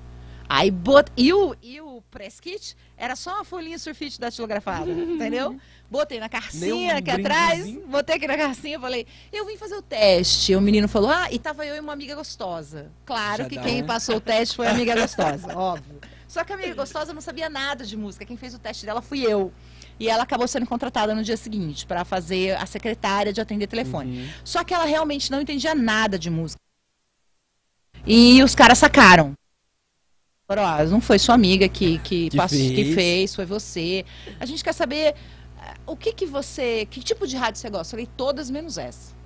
Aí 0.49 0.71
bot... 0.71 1.11
e, 1.17 1.33
o, 1.33 1.55
e 1.63 1.81
o 1.81 2.03
press 2.11 2.41
kit 2.41 2.75
era 2.97 3.15
só 3.15 3.35
uma 3.35 3.45
folhinha 3.45 3.79
surfite 3.79 4.19
datilografada, 4.19 4.91
entendeu? 4.91 5.59
Botei 5.91 6.21
na 6.21 6.29
carcinha 6.29 6.95
um 6.95 6.99
aqui 6.99 7.11
atrás, 7.11 7.67
botei 7.87 8.17
aqui 8.17 8.27
na 8.27 8.37
carcinha, 8.37 8.79
falei, 8.79 9.07
eu 9.33 9.47
vim 9.47 9.57
fazer 9.57 9.75
o 9.75 9.81
teste. 9.83 10.55
O 10.55 10.61
menino 10.61 10.87
falou, 10.87 11.09
ah, 11.11 11.29
e 11.33 11.39
tava 11.39 11.65
eu 11.65 11.75
e 11.77 11.81
uma 11.81 11.95
amiga 11.95 12.15
gostosa. 12.15 12.91
Claro 13.07 13.45
Já 13.45 13.49
que 13.49 13.59
quem 13.59 13.83
um- 13.83 13.87
passou 13.87 14.17
o 14.17 14.21
teste 14.21 14.55
foi 14.55 14.67
a 14.67 14.71
amiga 14.73 14.95
gostosa, 15.01 15.57
óbvio. 15.57 15.99
Só 16.27 16.45
que 16.45 16.53
a 16.53 16.57
amiga 16.57 16.75
gostosa 16.75 17.15
não 17.15 17.23
sabia 17.23 17.49
nada 17.49 17.87
de 17.87 17.97
música. 17.97 18.23
Quem 18.27 18.37
fez 18.37 18.53
o 18.55 18.59
teste 18.59 18.85
dela 18.85 19.01
fui 19.01 19.23
eu. 19.23 19.51
E 19.99 20.11
ela 20.11 20.25
acabou 20.25 20.47
sendo 20.47 20.67
contratada 20.67 21.15
no 21.15 21.25
dia 21.25 21.39
seguinte 21.39 21.87
para 21.87 22.05
fazer 22.05 22.55
a 22.59 22.67
secretária 22.67 23.33
de 23.33 23.41
atender 23.41 23.67
telefone. 23.67 24.19
Uhum. 24.21 24.29
Só 24.45 24.63
que 24.63 24.75
ela 24.75 24.85
realmente 24.85 25.31
não 25.31 25.41
entendia 25.41 25.75
nada 25.75 26.19
de 26.19 26.29
música. 26.29 26.61
E 28.07 28.43
os 28.43 28.55
caras 28.55 28.77
sacaram. 28.79 29.33
Falaram, 30.47 30.87
ó, 30.87 30.91
não 30.91 31.01
foi 31.01 31.19
sua 31.19 31.35
amiga 31.35 31.69
que, 31.69 31.99
que, 31.99 32.31
Que 32.31 32.37
passou- 32.37 32.59
que 32.59 32.75
fez. 32.85 32.95
fez, 32.95 33.35
foi 33.35 33.45
você. 33.45 34.05
A 34.39 34.47
gente 34.47 34.63
quer 34.65 34.73
saber 34.73 35.15
o 35.89 35.97
que 35.97 36.13
que 36.13 36.27
você, 36.27 36.87
que 36.87 37.01
tipo 37.01 37.27
de 37.27 37.37
rádio 37.37 37.61
você 37.61 37.71
gosta? 37.71 37.87
Eu 37.97 37.99
falei, 37.99 38.09
todas 38.17 38.51
menos 38.51 38.79
essa. 38.79 39.18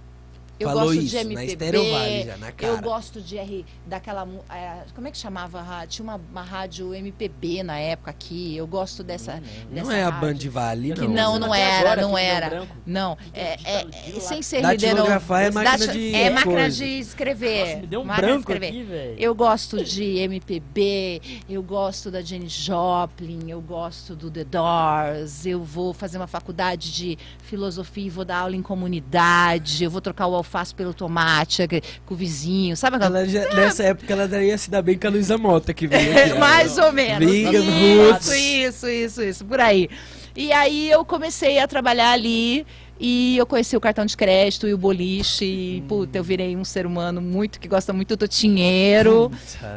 Eu 0.62 0.68
Falou 0.68 0.84
gosto 0.84 1.00
isso, 1.00 1.08
de 1.18 1.24
na 1.34 1.44
MPB, 1.44 1.52
Estéreo 1.52 1.90
Vale 1.92 2.24
já, 2.24 2.36
na 2.36 2.52
cara. 2.52 2.72
eu 2.72 2.80
gosto 2.82 3.20
de 3.20 3.38
R, 3.38 3.66
daquela, 3.86 4.28
é, 4.50 4.84
como 4.94 5.08
é 5.08 5.10
que 5.10 5.18
chamava 5.18 5.58
a 5.58 5.62
rádio? 5.62 5.88
Tinha 5.88 6.04
uma, 6.04 6.20
uma 6.30 6.42
rádio 6.42 6.94
MPB 6.94 7.62
na 7.62 7.78
época 7.78 8.10
aqui, 8.10 8.56
eu 8.56 8.66
gosto 8.66 9.02
dessa, 9.02 9.42
Não 9.70 9.74
dessa 9.74 9.94
é 9.96 10.04
a. 10.04 10.10
Band 10.10 10.34
Vale, 10.50 10.92
Que 10.92 11.00
não. 11.02 11.08
não, 11.08 11.38
não 11.40 11.52
Até 11.52 11.62
era, 11.62 11.78
agora, 11.92 12.02
não 12.02 12.18
era. 12.18 12.68
Não, 12.86 13.18
é, 13.34 13.56
é, 13.64 13.86
é, 14.16 14.20
sem 14.20 14.40
ser 14.42 14.62
Datilografar 14.62 15.42
é 15.42 15.46
Ribeirão- 15.48 15.70
máquina 15.70 15.92
de 15.92 16.14
É 16.14 16.30
máquina 16.30 16.70
de 16.70 16.84
escrever. 16.84 17.60
Nossa, 17.66 17.76
me 17.80 17.86
deu 17.86 18.00
um 18.02 18.06
de 18.08 18.16
branco 18.16 18.38
escrever. 18.40 18.66
aqui, 18.68 18.82
velho. 18.82 19.14
Eu 19.18 19.34
gosto 19.34 19.82
de 19.84 20.18
MPB, 20.18 21.20
eu 21.48 21.62
gosto 21.62 22.10
da 22.10 22.20
Jenny 22.20 22.48
Joplin, 22.48 23.50
eu 23.50 23.60
gosto 23.60 24.14
do 24.14 24.30
The 24.30 24.44
Doors, 24.44 25.44
eu 25.46 25.62
vou 25.62 25.92
fazer 25.92 26.18
uma 26.18 26.26
faculdade 26.26 26.92
de 26.92 27.18
filosofia 27.42 28.06
e 28.06 28.10
vou 28.10 28.24
dar 28.24 28.38
aula 28.40 28.54
em 28.56 28.62
comunidade, 28.62 29.82
eu 29.84 29.90
vou 29.90 30.00
trocar 30.00 30.26
o 30.26 30.32
alface 30.52 30.74
pelo 30.74 30.92
tomate 30.92 31.66
com 32.04 32.14
o 32.14 32.16
vizinho, 32.16 32.76
sabe 32.76 32.96
aquela 32.96 33.20
Ela 33.20 33.28
já, 33.28 33.54
nessa 33.54 33.82
época 33.84 34.12
ela 34.12 34.42
ia 34.42 34.58
se 34.58 34.70
dar 34.70 34.82
bem 34.82 34.98
com 34.98 35.06
a 35.06 35.10
Luísa 35.10 35.38
Mota 35.38 35.72
que 35.72 35.86
veio 35.86 36.12
aqui. 36.16 36.34
Mais 36.38 36.76
ou 36.76 36.92
menos. 36.92 37.30
Vegan 37.30 37.58
isso, 37.60 38.10
Roots. 38.10 38.28
isso, 38.32 38.88
isso, 38.88 39.22
isso, 39.22 39.44
por 39.46 39.60
aí. 39.60 39.88
E 40.36 40.52
aí 40.52 40.90
eu 40.90 41.04
comecei 41.04 41.58
a 41.58 41.66
trabalhar 41.66 42.12
ali 42.12 42.66
e 43.00 43.36
eu 43.36 43.46
conheci 43.46 43.76
o 43.76 43.80
cartão 43.80 44.04
de 44.06 44.16
crédito 44.16 44.68
e 44.68 44.74
o 44.74 44.78
boliche. 44.78 45.44
E, 45.44 45.84
puta, 45.88 46.18
eu 46.18 46.24
virei 46.24 46.56
um 46.56 46.64
ser 46.64 46.86
humano 46.86 47.20
muito 47.20 47.58
que 47.58 47.68
gosta 47.68 47.92
muito 47.92 48.16
do 48.16 48.28
dinheiro, 48.28 49.30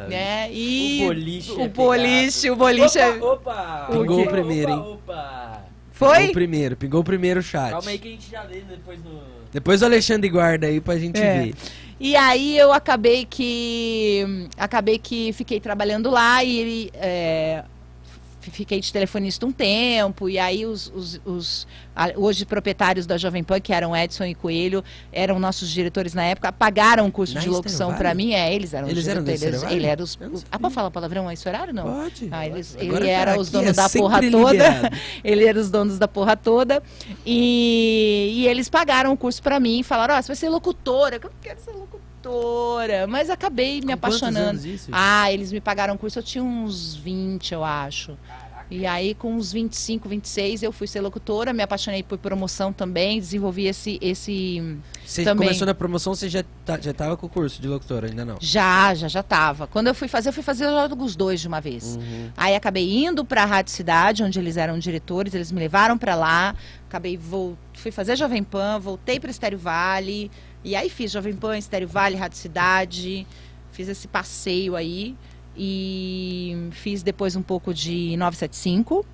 né? 0.08 0.50
E 0.52 1.00
O 1.02 1.06
boliche 1.08 1.52
o 1.52 1.60
é 1.62 1.68
boliche, 1.68 2.50
o 2.50 2.56
boliche 2.56 2.98
é- 2.98 3.10
Opa, 3.16 3.26
opa! 3.32 3.88
Pingou 3.90 4.20
Opa, 4.20 4.28
o 4.28 4.32
primeiro, 4.32 4.72
opa, 4.72 4.82
hein? 4.82 4.92
Opa! 4.94 5.62
Pingou 5.98 6.14
Foi? 6.14 6.26
o 6.28 6.32
primeiro, 6.32 6.76
pingou 6.76 7.00
o 7.00 7.04
primeiro 7.04 7.42
chat. 7.42 7.70
Calma 7.70 7.90
aí 7.90 7.98
que 7.98 8.08
a 8.08 8.10
gente 8.10 8.30
já 8.30 8.42
lê 8.42 8.60
depois 8.60 8.98
no... 9.02 9.35
Depois 9.52 9.82
o 9.82 9.84
Alexandre 9.84 10.28
guarda 10.28 10.66
aí 10.66 10.80
pra 10.80 10.96
gente 10.98 11.20
É. 11.20 11.42
ver. 11.42 11.54
E 11.98 12.14
aí 12.14 12.58
eu 12.58 12.72
acabei 12.72 13.24
que 13.24 14.46
acabei 14.56 14.98
que 14.98 15.32
fiquei 15.32 15.58
trabalhando 15.60 16.10
lá 16.10 16.44
e 16.44 16.90
é, 16.94 17.64
fiquei 18.50 18.80
de 18.80 18.92
telefonista 18.92 19.44
um 19.46 19.52
tempo, 19.52 20.28
e 20.28 20.38
aí 20.38 20.66
os, 20.66 20.92
os, 20.94 21.20
os 21.24 21.66
a, 21.94 22.12
hoje 22.16 22.44
proprietários 22.44 23.06
da 23.06 23.16
Jovem 23.16 23.42
Pan, 23.42 23.60
que 23.60 23.72
eram 23.72 23.96
Edson 23.96 24.24
e 24.24 24.34
Coelho, 24.34 24.84
eram 25.12 25.38
nossos 25.38 25.70
diretores 25.70 26.14
na 26.14 26.24
época, 26.24 26.52
pagaram 26.52 27.06
o 27.06 27.12
curso 27.12 27.34
Na 27.34 27.40
de 27.40 27.48
locução 27.48 27.94
para 27.94 28.14
mim. 28.14 28.32
É, 28.32 28.54
eles 28.54 28.74
eram 28.74 28.88
Eles 28.88 29.04
os 29.04 29.08
eram 29.08 29.24
diretores. 29.24 29.62
Vale? 29.62 29.74
ele 29.74 29.86
era 29.86 30.02
os, 30.02 30.18
ah, 30.50 30.58
pode 30.58 30.74
falar 30.74 30.90
palavrão 30.90 31.30
esse 31.30 31.48
horário 31.48 31.72
não? 31.72 31.84
Pode. 31.84 32.28
Ah, 32.30 32.46
eles, 32.46 32.76
ele 32.78 33.08
era 33.08 33.38
os 33.38 33.50
donos 33.50 33.70
é 33.70 33.72
da 33.72 33.88
porra 33.88 34.20
toda. 34.30 34.52
liberado. 34.52 34.96
ele 35.24 35.44
era 35.44 35.58
os 35.58 35.70
donos 35.70 35.98
da 35.98 36.08
porra 36.08 36.36
toda. 36.36 36.82
E, 37.24 38.32
e 38.36 38.48
eles 38.48 38.68
pagaram 38.68 39.12
o 39.12 39.16
curso 39.16 39.42
pra 39.42 39.58
mim 39.60 39.80
e 39.80 39.82
falaram: 39.82 40.14
Ó, 40.14 40.22
você 40.22 40.28
vai 40.28 40.36
ser 40.36 40.48
locutora. 40.48 41.16
Eu 41.16 41.20
não 41.22 41.30
quero 41.42 41.60
ser 41.60 41.70
locutora. 41.72 42.05
Mas 43.08 43.30
acabei 43.30 43.80
me 43.80 43.86
Com 43.86 43.92
apaixonando. 43.92 44.50
anos 44.50 44.64
isso? 44.64 44.90
Ah, 44.92 45.32
eles 45.32 45.52
me 45.52 45.60
pagaram 45.60 45.96
curso, 45.96 46.18
eu 46.18 46.22
tinha 46.22 46.42
uns 46.44 46.94
20, 46.96 47.52
eu 47.52 47.64
acho. 47.64 48.16
E 48.68 48.84
aí, 48.84 49.14
com 49.14 49.32
uns 49.32 49.52
25, 49.52 50.08
26, 50.08 50.64
eu 50.64 50.72
fui 50.72 50.88
ser 50.88 51.00
locutora, 51.00 51.52
me 51.52 51.62
apaixonei 51.62 52.02
por 52.02 52.18
promoção 52.18 52.72
também, 52.72 53.20
desenvolvi 53.20 53.66
esse. 53.66 53.96
esse... 54.02 54.78
Você 55.04 55.22
também. 55.22 55.46
começou 55.46 55.66
na 55.66 55.74
promoção, 55.74 56.14
você 56.14 56.28
já, 56.28 56.44
tá, 56.64 56.78
já 56.80 56.92
tava 56.92 57.16
com 57.16 57.26
o 57.26 57.28
curso 57.28 57.62
de 57.62 57.68
locutora, 57.68 58.08
ainda 58.08 58.24
não? 58.24 58.38
Já, 58.40 58.92
já, 58.94 59.06
já 59.06 59.22
tava. 59.22 59.68
Quando 59.68 59.86
eu 59.86 59.94
fui 59.94 60.08
fazer, 60.08 60.30
eu 60.30 60.32
fui 60.32 60.42
fazer 60.42 60.66
os 60.98 61.14
dois 61.14 61.40
de 61.40 61.46
uma 61.46 61.60
vez. 61.60 61.96
Uhum. 61.96 62.30
Aí 62.36 62.56
acabei 62.56 63.04
indo 63.04 63.24
para 63.24 63.44
a 63.44 63.46
Rádio 63.46 63.72
Cidade, 63.72 64.24
onde 64.24 64.38
eles 64.40 64.56
eram 64.56 64.78
diretores, 64.80 65.32
eles 65.32 65.52
me 65.52 65.60
levaram 65.60 65.96
para 65.96 66.16
lá. 66.16 66.54
Acabei 66.88 67.16
vol... 67.16 67.56
fui 67.72 67.92
fazer 67.92 68.16
Jovem 68.16 68.42
Pan, 68.42 68.80
voltei 68.80 69.20
para 69.20 69.30
Estéreo 69.30 69.58
Vale 69.58 70.28
e 70.66 70.74
aí 70.76 70.90
fiz 70.90 71.12
Jovem 71.12 71.34
Pan, 71.34 71.56
Estéreo 71.56 71.86
Vale, 71.88 72.16
Rádio 72.16 72.38
Cidade, 72.38 73.26
fiz 73.72 73.88
esse 73.88 74.08
passeio 74.08 74.74
aí 74.74 75.14
e 75.56 76.68
fiz 76.72 77.02
depois 77.02 77.36
um 77.36 77.42
pouco 77.42 77.72
de 77.72 78.16
975. 78.16 79.06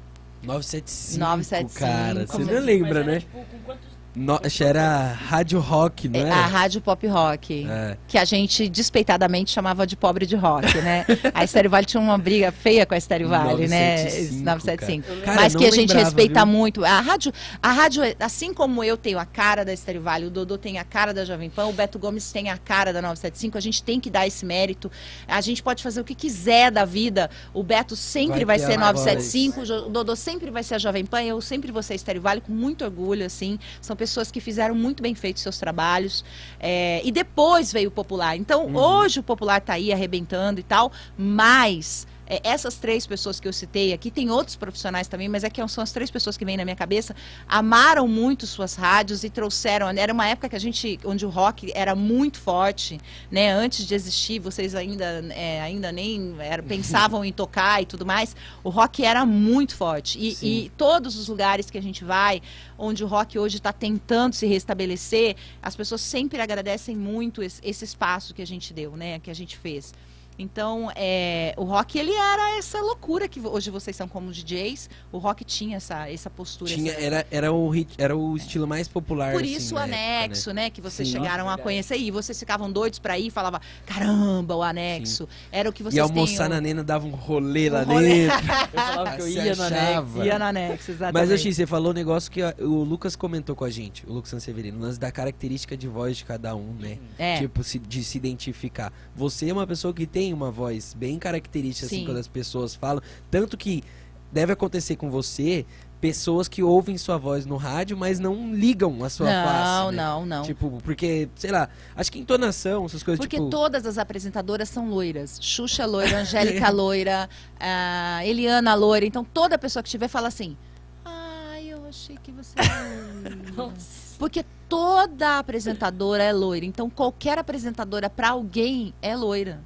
975, 0.42 1.20
975, 1.20 1.78
cara. 1.78 2.26
Você 2.26 2.44
não 2.52 2.60
lembra, 2.60 3.04
né? 3.04 3.20
tipo, 3.20 3.38
com 3.38 3.58
quantos- 3.64 3.91
No, 4.14 4.38
era 4.60 5.06
Rádio 5.12 5.58
Rock, 5.58 6.06
não 6.06 6.20
É, 6.20 6.24
era? 6.24 6.34
a 6.34 6.46
Rádio 6.46 6.80
Pop 6.82 7.06
Rock. 7.06 7.66
É. 7.66 7.96
Que 8.06 8.18
a 8.18 8.24
gente 8.26 8.68
despeitadamente 8.68 9.50
chamava 9.50 9.86
de 9.86 9.96
pobre 9.96 10.26
de 10.26 10.36
rock, 10.36 10.76
né? 10.82 11.06
a 11.32 11.42
Estéreo 11.44 11.70
Vale 11.70 11.86
tinha 11.86 12.00
uma 12.00 12.18
briga 12.18 12.52
feia 12.52 12.84
com 12.84 12.92
a 12.94 12.98
Estéreo 12.98 13.28
Vale, 13.28 13.66
né? 13.68 13.96
975, 14.04 14.44
975. 14.44 15.20
Cara, 15.24 15.40
Mas 15.40 15.56
que 15.56 15.64
a 15.64 15.70
gente 15.70 15.78
lembrava, 15.88 16.04
respeita 16.04 16.44
viu? 16.44 16.54
muito. 16.54 16.84
A 16.84 17.00
rádio, 17.00 17.32
a 17.62 17.72
rádio, 17.72 18.02
assim 18.20 18.52
como 18.52 18.84
eu 18.84 18.98
tenho 18.98 19.18
a 19.18 19.24
cara 19.24 19.64
da 19.64 19.72
Estéreo 19.72 20.02
Vale, 20.02 20.26
o 20.26 20.30
Dodô 20.30 20.58
tem 20.58 20.78
a 20.78 20.84
cara 20.84 21.14
da 21.14 21.24
Jovem 21.24 21.48
Pan, 21.48 21.66
o 21.66 21.72
Beto 21.72 21.98
Gomes 21.98 22.30
tem 22.30 22.50
a 22.50 22.58
cara 22.58 22.92
da 22.92 23.00
975, 23.00 23.56
a 23.56 23.60
gente 23.62 23.82
tem 23.82 23.98
que 23.98 24.10
dar 24.10 24.26
esse 24.26 24.44
mérito. 24.44 24.90
A 25.26 25.40
gente 25.40 25.62
pode 25.62 25.82
fazer 25.82 26.00
o 26.02 26.04
que 26.04 26.14
quiser 26.14 26.70
da 26.70 26.84
vida. 26.84 27.30
O 27.54 27.62
Beto 27.62 27.96
sempre 27.96 28.44
Vai 28.44 28.58
vai, 28.58 28.58
ser 28.58 28.74
a 28.74 28.92
975, 28.92 29.60
o 29.60 29.64
Jo- 29.64 29.86
o 29.86 29.88
Dodô 29.88 30.14
sempre 30.14 30.50
vai 30.50 30.62
ser 30.62 30.74
a 30.74 30.78
Jovem 30.78 31.06
Pan, 31.06 31.22
eu 31.22 31.40
sempre 31.40 31.72
vou 31.72 31.82
ser 31.82 31.94
a 31.94 31.96
Estéreo 31.96 32.20
Vale 32.20 32.42
com 32.42 32.52
muito 32.52 32.84
orgulho, 32.84 33.24
assim. 33.24 33.58
São 33.80 33.96
pessoas 34.02 34.30
que 34.32 34.40
fizeram 34.40 34.74
muito 34.74 35.00
bem 35.02 35.14
feito 35.14 35.38
seus 35.38 35.58
trabalhos. 35.58 36.24
é, 36.58 37.00
e 37.04 37.10
depois 37.12 37.72
veio 37.72 37.88
o 37.88 37.90
Popular. 37.92 38.36
Então, 38.36 38.66
Uhum. 38.66 38.76
hoje 38.76 39.20
o 39.20 39.22
Popular 39.22 39.60
tá 39.60 39.74
aí 39.74 39.92
arrebentando 39.92 40.58
e 40.58 40.62
tal, 40.62 40.90
mas 41.16 42.06
é, 42.32 42.40
essas 42.42 42.76
três 42.76 43.06
pessoas 43.06 43.38
que 43.38 43.46
eu 43.46 43.52
citei 43.52 43.92
aqui, 43.92 44.10
tem 44.10 44.30
outros 44.30 44.56
profissionais 44.56 45.06
também, 45.06 45.28
mas 45.28 45.44
é 45.44 45.50
que 45.50 45.66
são 45.68 45.84
as 45.84 45.92
três 45.92 46.10
pessoas 46.10 46.34
que 46.38 46.46
vêm 46.46 46.56
na 46.56 46.64
minha 46.64 46.74
cabeça, 46.74 47.14
amaram 47.46 48.08
muito 48.08 48.46
suas 48.46 48.74
rádios 48.74 49.22
e 49.22 49.28
trouxeram. 49.28 49.90
Era 49.90 50.14
uma 50.14 50.26
época 50.26 50.48
que 50.48 50.56
a 50.56 50.58
gente, 50.58 50.98
onde 51.04 51.26
o 51.26 51.28
rock 51.28 51.70
era 51.74 51.94
muito 51.94 52.40
forte, 52.40 52.98
né? 53.30 53.52
Antes 53.52 53.86
de 53.86 53.94
existir, 53.94 54.38
vocês 54.38 54.74
ainda, 54.74 55.04
é, 55.34 55.60
ainda 55.60 55.92
nem 55.92 56.34
era, 56.38 56.62
pensavam 56.64 57.22
em 57.22 57.32
tocar 57.32 57.82
e 57.82 57.84
tudo 57.84 58.06
mais. 58.06 58.34
O 58.64 58.70
rock 58.70 59.04
era 59.04 59.26
muito 59.26 59.76
forte. 59.76 60.18
E, 60.18 60.36
e 60.64 60.70
todos 60.70 61.18
os 61.18 61.28
lugares 61.28 61.70
que 61.70 61.76
a 61.76 61.82
gente 61.82 62.02
vai, 62.02 62.40
onde 62.78 63.04
o 63.04 63.06
rock 63.06 63.38
hoje 63.38 63.58
está 63.58 63.74
tentando 63.74 64.34
se 64.34 64.46
restabelecer, 64.46 65.36
as 65.62 65.76
pessoas 65.76 66.00
sempre 66.00 66.40
agradecem 66.40 66.96
muito 66.96 67.42
esse, 67.42 67.60
esse 67.62 67.84
espaço 67.84 68.32
que 68.32 68.40
a 68.40 68.46
gente 68.46 68.72
deu, 68.72 68.96
né? 68.96 69.18
Que 69.18 69.30
a 69.30 69.34
gente 69.34 69.58
fez. 69.58 69.92
Então, 70.38 70.90
é, 70.96 71.54
o 71.56 71.64
rock 71.64 71.98
ele 71.98 72.12
era 72.12 72.58
essa 72.58 72.80
loucura 72.80 73.28
que 73.28 73.38
hoje 73.40 73.70
vocês 73.70 73.94
são 73.94 74.08
como 74.08 74.32
DJs. 74.32 74.88
O 75.12 75.18
rock 75.18 75.44
tinha 75.44 75.76
essa, 75.76 76.08
essa 76.10 76.30
postura. 76.30 76.72
Tinha, 76.72 76.92
essa- 76.92 77.00
era, 77.00 77.26
era, 77.30 77.52
o, 77.52 77.68
hit- 77.68 77.94
era 77.98 78.16
o 78.16 78.36
estilo 78.36 78.66
mais 78.66 78.88
popular. 78.88 79.32
por 79.32 79.42
assim, 79.42 79.52
isso 79.52 79.74
o 79.74 79.78
na 79.78 79.84
época, 79.84 80.24
anexo, 80.24 80.52
né? 80.52 80.70
Que 80.70 80.80
vocês 80.80 81.06
Sim. 81.08 81.14
chegaram 81.18 81.44
Nossa, 81.44 81.60
a 81.60 81.62
conhecer 81.62 81.96
e 81.96 82.10
vocês 82.10 82.38
ficavam 82.38 82.70
doidos 82.72 82.98
pra 82.98 83.18
ir 83.18 83.26
e 83.26 83.30
falavam, 83.30 83.60
caramba, 83.86 84.56
o 84.56 84.62
anexo. 84.62 85.28
Era 85.52 85.68
o 85.68 85.72
que 85.72 85.82
né? 85.82 85.90
vocês 85.90 85.96
E 85.98 86.00
almoçar 86.00 86.44
têm, 86.48 86.54
na 86.56 86.60
Nena 86.60 86.82
dava 86.82 87.06
um 87.06 87.10
rolê 87.10 87.68
lá 87.68 87.82
Um 87.82 87.84
rolê. 87.84 88.26
dentro. 88.28 88.38
Eu 88.72 88.80
falava 88.80 89.16
que 89.16 89.22
eu 89.22 89.28
ia 89.28 89.54
no 89.54 89.62
anexo. 89.64 90.24
Ia 90.24 90.38
no 90.38 90.44
anexo, 90.46 90.90
exatamente. 90.92 91.28
Mas, 91.28 91.30
Oxi, 91.40 91.52
você 91.54 91.66
falou 91.66 91.90
um 91.90 91.94
negócio 91.94 92.30
que 92.30 92.40
o 92.60 92.82
Lucas 92.84 93.14
comentou 93.14 93.54
com 93.54 93.64
a 93.64 93.70
gente, 93.70 94.04
o 94.06 94.12
Lucas 94.12 94.30
Sanseverino, 94.30 94.78
o 94.78 94.82
lance 94.82 94.98
da 94.98 95.12
característica 95.12 95.76
de 95.76 95.86
voz 95.86 96.16
de 96.16 96.24
cada 96.24 96.56
um, 96.56 96.72
né? 96.80 96.98
É. 97.18 97.38
Tipo, 97.38 97.62
se- 97.62 97.78
de 97.78 98.02
se 98.02 98.16
identificar. 98.16 98.92
Você 99.14 99.48
é 99.50 99.52
uma 99.52 99.66
pessoa 99.66 99.92
que 99.92 100.06
tem 100.06 100.21
uma 100.30 100.50
voz 100.50 100.92
bem 100.92 101.18
característica, 101.18 101.86
assim, 101.86 102.00
Sim. 102.00 102.04
quando 102.04 102.18
as 102.18 102.28
pessoas 102.28 102.74
falam. 102.74 103.02
Tanto 103.30 103.56
que 103.56 103.82
deve 104.30 104.52
acontecer 104.52 104.96
com 104.96 105.10
você, 105.10 105.64
pessoas 106.02 106.48
que 106.48 106.64
ouvem 106.64 106.98
sua 106.98 107.16
voz 107.16 107.46
no 107.46 107.56
rádio, 107.56 107.96
mas 107.96 108.18
não 108.18 108.52
ligam 108.52 109.04
a 109.04 109.08
sua 109.08 109.26
não, 109.32 109.44
face. 109.44 109.96
né? 109.96 110.02
não, 110.02 110.26
não. 110.26 110.42
Tipo, 110.42 110.78
porque, 110.82 111.28
sei 111.36 111.52
lá, 111.52 111.68
acho 111.94 112.10
que 112.10 112.18
entonação, 112.18 112.84
essas 112.84 113.04
coisas, 113.04 113.20
Porque 113.20 113.36
tipo... 113.36 113.48
todas 113.48 113.86
as 113.86 113.98
apresentadoras 113.98 114.68
são 114.68 114.90
loiras. 114.90 115.38
Xuxa 115.40 115.84
é 115.84 115.86
loira, 115.86 116.18
Angélica 116.18 116.68
loira, 116.70 117.30
a 117.60 118.26
Eliana 118.26 118.74
loira. 118.74 119.06
Então 119.06 119.24
toda 119.24 119.56
pessoa 119.56 119.80
que 119.80 119.88
tiver 119.88 120.08
fala 120.08 120.26
assim: 120.26 120.56
Ai, 121.04 121.72
eu 121.72 121.86
achei 121.86 122.18
que 122.20 122.32
você 122.32 122.54
era 122.58 123.54
loira." 123.56 123.72
Porque 124.18 124.44
toda 124.68 125.38
apresentadora 125.38 126.24
é 126.24 126.32
loira. 126.32 126.66
Então 126.66 126.90
qualquer 126.90 127.38
apresentadora 127.38 128.10
pra 128.10 128.30
alguém 128.30 128.92
é 129.00 129.14
loira. 129.14 129.60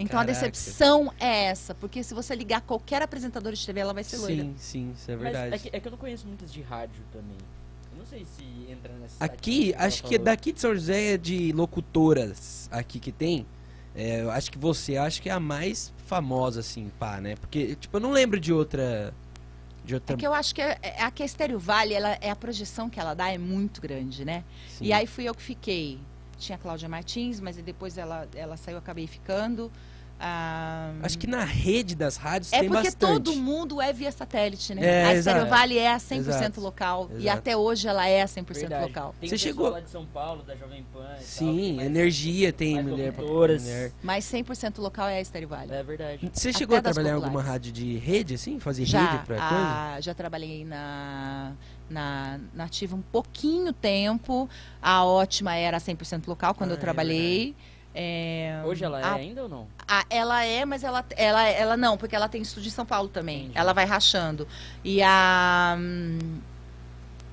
Então 0.00 0.18
Caraca. 0.18 0.30
a 0.30 0.34
decepção 0.34 1.12
é 1.20 1.44
essa. 1.44 1.74
Porque 1.74 2.02
se 2.02 2.14
você 2.14 2.34
ligar 2.34 2.62
qualquer 2.62 3.02
apresentadora 3.02 3.54
de 3.54 3.64
TV, 3.64 3.80
ela 3.80 3.92
vai 3.92 4.02
ser 4.02 4.16
loira. 4.16 4.42
Sim, 4.42 4.54
sim, 4.56 4.92
isso 4.96 5.10
é 5.10 5.14
Mas 5.14 5.22
verdade. 5.24 5.54
é 5.54 5.58
que, 5.58 5.76
é 5.76 5.80
que 5.80 5.86
eu 5.88 5.90
não 5.90 5.98
conheço 5.98 6.26
muitas 6.26 6.52
de 6.52 6.62
rádio 6.62 7.02
também. 7.12 7.36
Eu 7.92 7.98
não 7.98 8.06
sei 8.06 8.24
se 8.24 8.72
entra 8.72 8.92
nessa. 8.94 9.22
Aqui, 9.22 9.74
acho 9.76 10.02
que 10.02 10.16
falou. 10.16 10.24
daqui 10.24 10.52
de 10.52 10.60
São 10.60 10.74
José 10.74 11.14
é 11.14 11.16
de 11.18 11.52
locutoras 11.52 12.68
aqui 12.72 12.98
que 12.98 13.12
tem. 13.12 13.46
é, 13.94 14.22
eu 14.22 14.30
acho 14.30 14.50
que 14.50 14.56
você 14.56 14.96
acho 14.96 15.20
que 15.20 15.28
é 15.28 15.32
a 15.32 15.40
mais 15.40 15.92
famosa, 16.06 16.60
assim, 16.60 16.90
pá, 16.98 17.20
né? 17.20 17.36
Porque, 17.36 17.76
tipo, 17.76 17.96
eu 17.96 18.00
não 18.00 18.10
lembro 18.12 18.40
de 18.40 18.52
outra. 18.52 19.12
De 19.84 19.94
outra. 19.94 20.14
É 20.14 20.18
que 20.18 20.26
eu 20.26 20.32
acho 20.34 20.54
que 20.54 20.62
é, 20.62 20.78
é, 20.82 21.02
a 21.02 21.10
que 21.10 21.22
a 21.22 21.26
Estéreo 21.26 21.58
Vale, 21.58 21.94
ela, 21.94 22.16
é 22.20 22.30
a 22.30 22.36
projeção 22.36 22.88
que 22.88 22.98
ela 22.98 23.14
dá 23.14 23.30
é 23.30 23.38
muito 23.38 23.80
grande, 23.80 24.24
né? 24.24 24.44
Sim. 24.78 24.86
E 24.86 24.92
aí 24.92 25.06
fui 25.06 25.24
eu 25.24 25.34
que 25.34 25.42
fiquei. 25.42 25.98
Tinha 26.40 26.56
a 26.56 26.58
Cláudia 26.58 26.88
Martins, 26.88 27.38
mas 27.38 27.56
depois 27.56 27.96
ela, 27.98 28.26
ela 28.34 28.56
saiu, 28.56 28.78
acabei 28.78 29.06
ficando. 29.06 29.70
Ah, 30.22 30.92
Acho 31.02 31.16
que 31.16 31.26
na 31.26 31.44
rede 31.44 31.94
das 31.94 32.18
rádios 32.18 32.52
é 32.52 32.60
tem 32.60 32.68
porque 32.68 32.88
bastante. 32.90 33.10
todo 33.24 33.36
mundo 33.36 33.80
é 33.80 33.90
via 33.90 34.12
satélite, 34.12 34.74
né? 34.74 34.84
É, 34.84 35.04
a. 35.06 35.14
Estéreo 35.14 35.46
Vale 35.48 35.78
é 35.78 35.92
a 35.94 35.96
100% 35.96 36.18
Exato. 36.28 36.60
local. 36.60 37.08
E 37.12 37.22
Exato. 37.22 37.38
até 37.38 37.56
hoje 37.56 37.88
ela 37.88 38.06
é 38.06 38.20
a 38.20 38.26
100% 38.26 38.52
Verdade. 38.60 38.84
local. 38.84 39.14
Tem 39.18 39.30
Você 39.30 39.38
chegou- 39.38 39.70
lá 39.70 39.80
de 39.80 39.88
São 39.88 40.04
Paulo, 40.04 40.42
da 40.42 40.54
Jovem 40.56 40.84
Pan. 40.92 41.00
e 41.04 41.14
tal, 41.14 41.22
Sim, 41.22 41.76
mas- 41.76 41.86
energia 41.86 42.52
tem 42.52 42.74
mais 42.74 42.86
mulher 42.86 43.12
mulher. 43.16 43.92
Mas 44.02 44.24
100% 44.26 44.78
local 44.82 45.08
é 45.08 45.16
a 45.16 45.20
Estéreo 45.22 45.48
Vale. 45.48 45.72
É 45.72 45.82
verdade. 45.82 46.30
Você 46.34 46.50
Até 46.50 46.58
chegou 46.58 46.76
a 46.76 46.80
das 46.80 46.92
trabalhar 46.94 47.14
em 47.14 47.22
alguma 47.22 47.42
rádio 47.42 47.72
de 47.72 47.96
rede, 47.96 48.34
assim? 48.34 48.58
Fazer 48.60 48.84
Já, 48.84 49.12
rede 49.12 49.24
pra 49.24 49.36
coisa? 49.38 49.94
a- 49.96 50.00
já 50.02 50.12
trabalhei 50.12 50.66
na, 50.66 51.52
na, 51.90 52.38
na 52.54 52.64
Ativa 52.64 52.94
um 52.96 53.02
pouquinho 53.02 53.72
tempo. 53.72 54.48
A 54.80 55.04
ótima 55.04 55.54
era 55.56 55.78
100% 55.78 56.26
local 56.28 56.54
quando 56.54 56.70
Ah, 56.70 56.74
eu 56.74 56.78
trabalhei. 56.78 57.54
É, 57.92 58.62
Hoje 58.64 58.84
ela 58.84 59.00
é 59.00 59.04
a- 59.04 59.14
ainda 59.14 59.42
ou 59.42 59.48
não? 59.48 59.66
a- 59.86 60.04
ela 60.08 60.44
é, 60.44 60.64
mas 60.64 60.84
ela, 60.84 61.04
ela, 61.16 61.48
ela 61.48 61.76
não, 61.76 61.98
porque 61.98 62.14
ela 62.14 62.28
tem 62.28 62.40
estúdio 62.40 62.68
em 62.68 62.72
São 62.72 62.86
Paulo 62.86 63.08
também. 63.08 63.40
Entendi. 63.46 63.58
Ela 63.58 63.72
vai 63.72 63.84
rachando. 63.84 64.46
E 64.84 65.02
a 65.02 65.76
hum, 65.76 66.38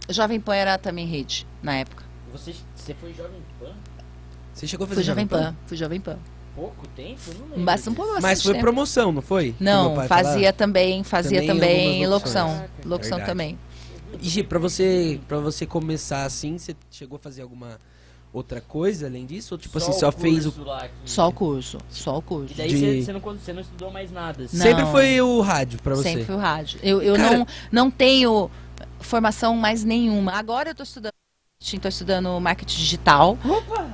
Jovem 0.10 0.40
Pan 0.40 0.56
era 0.56 0.78
também 0.80 1.06
rede 1.06 1.46
na 1.62 1.76
época. 1.76 2.04
Você, 2.32 2.56
você 2.76 2.94
foi 2.96 3.14
Jovem 3.14 3.40
Pan? 3.60 3.74
Você 4.54 4.66
chegou 4.66 4.86
a 4.86 4.88
fazer 4.88 5.02
Fui 5.02 5.04
Jovem 5.04 5.28
Pan, 5.28 5.56
fui 5.68 5.78
Jovem 5.78 6.02
Pan. 6.02 6.18
Pouco 6.56 6.88
tempo? 6.88 7.22
Não 7.38 7.46
lembro. 7.50 7.60
Mas 7.60 7.88
um 7.88 7.94
pouco 7.94 8.14
Mas 8.14 8.22
bastante 8.24 8.44
foi 8.46 8.54
tempo. 8.54 8.64
promoção, 8.66 9.12
não 9.12 9.22
foi? 9.22 9.56
Não, 9.60 9.96
fazia 10.08 10.34
falava. 10.34 10.54
também, 10.54 11.04
fazia 11.04 11.46
Também 11.46 11.48
também, 12.02 12.08
locução. 12.08 12.68
Locução 12.84 13.18
Verdade. 13.20 13.26
também. 13.32 13.60
E 14.22 14.28
Gi, 14.30 14.44
pra 14.44 14.60
você, 14.60 15.20
pra 15.28 15.40
você 15.40 15.66
começar 15.66 16.24
assim, 16.26 16.58
você 16.58 16.76
chegou 16.92 17.18
a 17.18 17.20
fazer 17.20 17.42
alguma 17.42 17.80
outra 18.34 18.60
coisa 18.62 19.08
além 19.08 19.26
disso? 19.26 19.54
Ou 19.56 19.58
tipo 19.58 19.78
assim, 19.78 19.94
só 19.94 20.12
fez 20.12 20.46
o. 20.46 20.52
curso 20.52 20.68
lá 20.70 20.88
que- 20.88 20.94
Só 21.10 21.28
o 21.28 21.32
curso, 21.32 21.78
só 21.90 22.18
o 22.18 22.22
curso. 22.22 22.54
E 22.54 22.58
daí 22.58 22.70
de- 22.70 23.04
você, 23.04 23.14
não, 23.14 23.20
você 23.20 23.54
não 23.54 23.62
estudou 23.62 23.92
mais 23.92 24.12
nada. 24.12 24.44
assim. 24.44 24.58
Não. 24.58 24.66
Sempre 24.66 24.86
foi 24.88 25.22
o 25.22 25.42
rádio 25.42 25.80
pra 25.82 25.96
você? 25.96 26.10
Sempre 26.10 26.26
foi 26.26 26.36
o 26.36 26.40
rádio. 26.40 26.80
Eu, 26.84 27.02
eu 27.02 27.16
Cara- 27.16 27.38
não, 27.38 27.48
não 27.72 27.92
tenho 27.92 28.50
formação 29.00 29.56
mais 29.56 29.84
nenhuma. 29.84 30.34
Agora 30.34 30.70
eu 30.70 30.72
estou 30.72 30.84
estudando. 30.84 31.12
Estou 31.60 31.90
estudando 31.90 32.40
marketing 32.40 32.78
digital. 32.78 33.38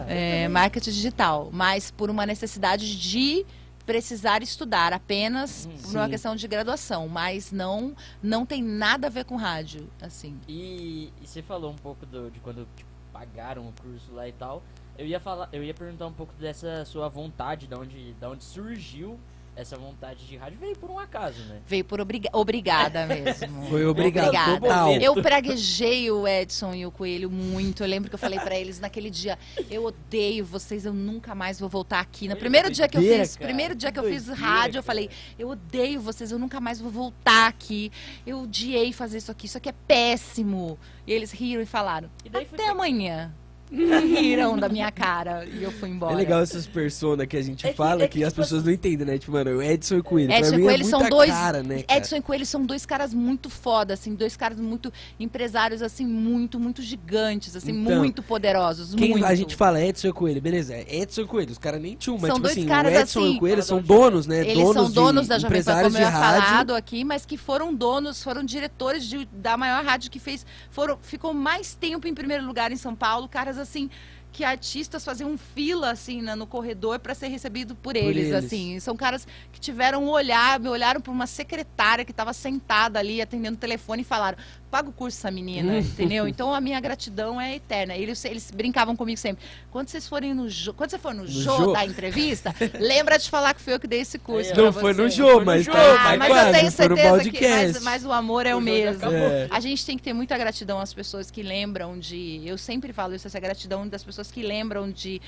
É, 0.08 0.48
marketing 0.50 0.92
digital. 0.92 1.50
Mas 1.54 1.92
por 1.92 2.10
uma 2.10 2.26
necessidade 2.26 3.00
de 3.00 3.46
precisar 3.86 4.42
estudar 4.42 4.94
apenas 4.94 5.66
Hum, 5.66 5.78
por 5.82 5.96
uma 5.96 6.10
questão 6.10 6.36
de 6.36 6.48
graduação, 6.48 7.08
mas 7.08 7.52
não 7.52 7.96
não 8.22 8.46
tem 8.46 8.62
nada 8.64 9.08
a 9.08 9.10
ver 9.10 9.26
com 9.26 9.36
rádio, 9.36 9.90
assim. 10.02 10.40
E, 10.48 11.12
e 11.22 11.28
você 11.28 11.42
falou 11.42 11.72
um 11.72 11.76
pouco 11.78 12.06
do- 12.06 12.32
de 12.32 12.40
quando 12.40 12.68
tipo, 12.76 12.90
pagaram 13.12 13.68
o 13.68 13.74
curso 13.82 14.12
lá 14.14 14.28
e 14.28 14.32
tal. 14.32 14.64
Eu 14.98 15.06
ia 15.08 15.20
falar, 15.20 15.50
eu 15.52 15.64
ia 15.64 15.74
perguntar 15.74 16.06
um 16.08 16.14
pouco 16.14 16.34
dessa 16.36 16.86
sua 16.86 17.10
vontade, 17.10 17.68
da 17.68 17.78
onde, 17.80 18.14
da 18.20 18.30
onde 18.30 18.44
surgiu 18.44 19.20
essa 19.56 19.78
vontade 19.78 20.26
de 20.26 20.36
rádio. 20.36 20.58
Veio 20.60 20.76
por 20.76 20.90
um 20.90 20.98
acaso, 20.98 21.40
né? 21.46 21.62
Veio 21.66 21.86
por 21.86 22.00
obriga 22.02 22.30
obrigada 22.34 23.06
mesmo. 23.06 23.66
Foi 23.70 23.86
obrigado, 23.86 24.28
Obrigada. 24.28 24.60
total. 24.60 24.92
Eu 24.94 25.22
praguejei 25.22 26.10
o 26.12 26.28
Edson 26.28 26.74
e 26.74 26.86
o 26.86 26.92
Coelho 26.92 27.30
muito. 27.30 27.84
Eu 27.84 27.88
lembro 27.88 28.10
que 28.10 28.16
eu 28.16 28.20
falei 28.20 28.40
pra 28.40 28.56
eles 28.56 28.80
naquele 28.80 29.10
dia: 29.10 29.38
eu 29.70 29.86
odeio 29.86 30.46
vocês, 30.46 30.86
eu 30.86 30.94
nunca 30.94 31.36
mais 31.36 31.60
vou 31.60 31.70
voltar 31.70 32.00
aqui. 32.00 32.28
No 32.28 32.36
primeiro 32.36 32.72
dia 32.72 32.88
que 32.88 32.98
eu 32.98 33.02
fiz, 33.02 33.36
cara. 33.36 33.48
primeiro 33.48 33.76
dia 33.76 33.92
que 33.92 34.00
eu 34.00 34.04
fiz 34.04 34.28
rádio, 34.28 34.80
eu 34.80 34.84
falei: 34.84 35.10
eu 35.38 35.50
odeio 35.50 36.02
vocês, 36.02 36.32
eu 36.32 36.40
nunca 36.40 36.60
mais 36.60 36.80
vou 36.80 36.92
voltar 36.92 37.48
aqui. 37.48 37.92
Eu 38.26 38.42
odiei 38.42 38.92
fazer 38.92 39.18
isso 39.18 39.32
aqui, 39.32 39.46
isso 39.46 39.58
aqui 39.58 39.70
é 39.70 39.74
péssimo. 39.88 40.78
E 41.06 41.12
eles 41.12 41.32
riram 41.32 41.62
e 41.62 41.66
falaram: 41.66 42.10
E 42.26 42.30
daí 42.30 42.46
foi 42.46 42.60
até 42.60 42.70
amanhã. 42.70 43.34
riram 44.02 44.58
da 44.58 44.70
minha 44.70 44.92
cara 44.92 45.46
e 45.46 45.64
eu 45.64 45.72
fui 45.72 45.90
embora. 45.90 46.14
É 46.14 46.16
legal 46.16 46.42
essas 46.42 46.66
personas 46.68 47.26
que 47.28 47.36
a 47.38 47.42
gente 47.42 47.66
É 47.66 47.72
que- 47.72 47.76
fala 47.78 48.04
é 48.04 48.08
que, 48.08 48.20
que, 48.20 48.24
as 48.24 48.32
tipo 48.34 48.42
pessoas 48.44 48.62
assim- 48.62 48.68
não 48.70 48.74
entendem, 48.74 49.08
né? 49.08 49.18
Tipo, 49.18 49.32
mano, 49.34 49.52
o 49.58 49.62
Edson 49.64 49.96
e 49.96 50.00
o 50.00 50.04
Coelho. 50.04 50.32
Edson 50.32 50.42
pra 50.50 50.56
e 50.56 50.58
mim 50.60 50.64
Coelho 50.66 50.82
é 50.82 50.86
são 50.86 51.10
dois. 51.10 51.32
cara, 51.32 51.64
né, 51.64 51.84
cara? 51.84 51.98
Edson 52.00 52.16
e 52.18 52.22
Coelho 52.22 52.46
são 52.46 52.66
dois 52.66 52.86
caras 52.86 53.14
muito 53.14 53.50
foda, 53.50 53.94
assim, 53.94 54.14
dois 54.16 54.36
caras 54.38 54.60
muito 54.60 54.92
empresários, 55.20 55.82
assim, 55.82 56.06
muito, 56.06 56.60
muito 56.60 56.82
gigantes, 56.82 57.56
assim, 57.56 57.72
Então, 57.72 57.98
muito 57.98 58.22
poderosos. 58.22 58.94
Quem 58.96 59.12
muito. 59.12 59.26
a 59.26 59.36
gente 59.36 59.56
fala 59.56 59.84
Edson 59.84 60.08
e 60.08 60.14
Coelho, 60.14 60.42
beleza? 60.42 60.74
é 60.76 60.86
Edson 61.02 61.22
e 61.22 61.26
Coelho, 61.26 61.52
os 61.52 61.58
caras 61.58 61.82
nem 61.82 61.96
tinham, 61.96 62.18
mas 62.18 62.28
São 62.28 62.36
tipo 62.36 62.48
dois 62.48 62.58
assim, 62.58 62.68
caras 62.68 62.94
o 62.94 62.98
Edson 62.98 63.20
assim- 63.20 63.34
e 63.34 63.38
o 63.38 63.40
Coelho 63.40 63.64
são 63.64 63.82
donos, 63.82 64.28
né? 64.28 64.42
Eles 64.42 64.54
donos 64.64 64.74
são 64.76 64.92
donos 64.92 65.24
de 65.24 65.30
da 65.30 65.40
Jovem 65.40 65.64
Pan, 65.64 65.84
como 65.84 65.98
eu 65.98 66.12
falado 66.12 66.76
aqui, 66.76 67.04
mas 67.04 67.26
que 67.26 67.38
foram 67.38 67.74
donos, 67.74 68.24
foram 68.24 68.44
diretores 68.44 69.04
de- 69.06 69.26
da 69.32 69.58
maior 69.58 69.84
rádio 69.84 70.10
que 70.12 70.20
fez, 70.20 70.46
foram, 70.70 70.98
ficou 71.02 71.34
mais 71.34 71.74
tempo 71.76 72.08
em 72.08 72.14
primeiro 72.14 72.46
lugar 72.46 72.72
em 72.72 72.76
São 72.78 72.96
Paulo, 72.96 73.28
caras 73.28 73.58
assim 73.64 73.90
que 74.32 74.44
artistas 74.44 75.06
faziam 75.06 75.38
fila 75.38 75.92
assim 75.92 76.20
na- 76.22 76.36
no 76.36 76.48
corredor 76.48 76.98
para 76.98 77.14
ser 77.14 77.28
recebido 77.28 77.76
por 77.76 77.96
eles, 77.96 78.30
eles. 78.30 78.34
assim. 78.46 78.80
São 78.80 78.96
caras 78.96 79.28
que 79.52 79.60
tiveram 79.60 80.04
um 80.04 80.10
olhar, 80.10 80.60
me 80.60 80.68
olharam 80.70 81.00
para 81.00 81.12
uma 81.12 81.28
secretária 81.28 82.04
que 82.04 82.10
estava 82.12 82.34
sentada 82.34 82.98
ali 82.98 83.22
atendendo 83.22 83.56
o 83.58 83.60
telefone 83.60 84.02
e 84.02 84.06
falaram: 84.06 84.38
"Paga 84.74 84.90
o 84.90 84.92
curso 84.92 85.20
essa 85.20 85.30
menina", 85.30 85.78
entendeu? 85.78 86.28
Então 86.28 86.52
a 86.54 86.60
minha 86.60 86.80
gratidão 86.80 87.40
é 87.40 87.56
eterna. 87.56 87.96
Eles, 87.96 88.26
eles 88.26 88.50
brincavam 88.50 88.96
comigo 88.96 89.20
sempre. 89.20 89.44
Quando 89.72 89.90
vocês 89.90 90.08
forem 90.08 90.34
no 90.34 90.50
Jô, 90.50 90.74
quando 90.74 90.90
você 90.90 90.98
for 90.98 91.14
no, 91.14 91.28
Jô. 91.28 91.72
da 91.72 91.86
entrevista, 91.86 92.54
lembra 92.80 93.20
de 93.20 93.30
falar 93.30 93.54
que 93.54 93.62
foi 93.62 93.76
eu 93.76 93.80
que 93.80 93.86
dei 93.86 94.02
esse 94.02 94.18
curso. 94.18 94.56
Não 94.56 94.74
foi 94.74 94.94
no 94.94 95.04
no 95.04 95.46
mas 95.46 95.66
Jô, 95.66 95.72
tá, 95.72 95.94
Ah, 95.94 96.12
tá 96.12 96.18
mas 96.18 96.28
quase, 96.28 96.48
eu 96.48 96.54
tenho 96.54 96.72
certeza 96.72 97.30
que 97.30 97.48
mas, 97.48 97.84
mas 97.84 98.06
o 98.06 98.12
amor 98.12 98.46
é 98.46 98.56
o, 98.56 98.58
O 98.58 98.62
mesmo. 98.62 99.12
É. 99.12 99.48
A 99.52 99.60
gente 99.60 99.86
tem 99.86 99.98
que 99.98 100.04
ter 100.04 100.14
muita 100.14 100.38
gratidão 100.38 100.80
às 100.80 100.94
pessoas 100.94 101.30
que 101.30 101.44
lembram 101.44 102.00
de. 102.00 102.42
Eu 102.46 102.58
sempre 102.58 102.92
falo 102.92 103.14
isso, 103.14 103.28
essa 103.28 103.40
gratidão 103.40 103.88
das 103.88 104.04
pessoas 104.04 104.32
que 104.32 104.42
lembram 104.42 104.90
de 104.90 105.22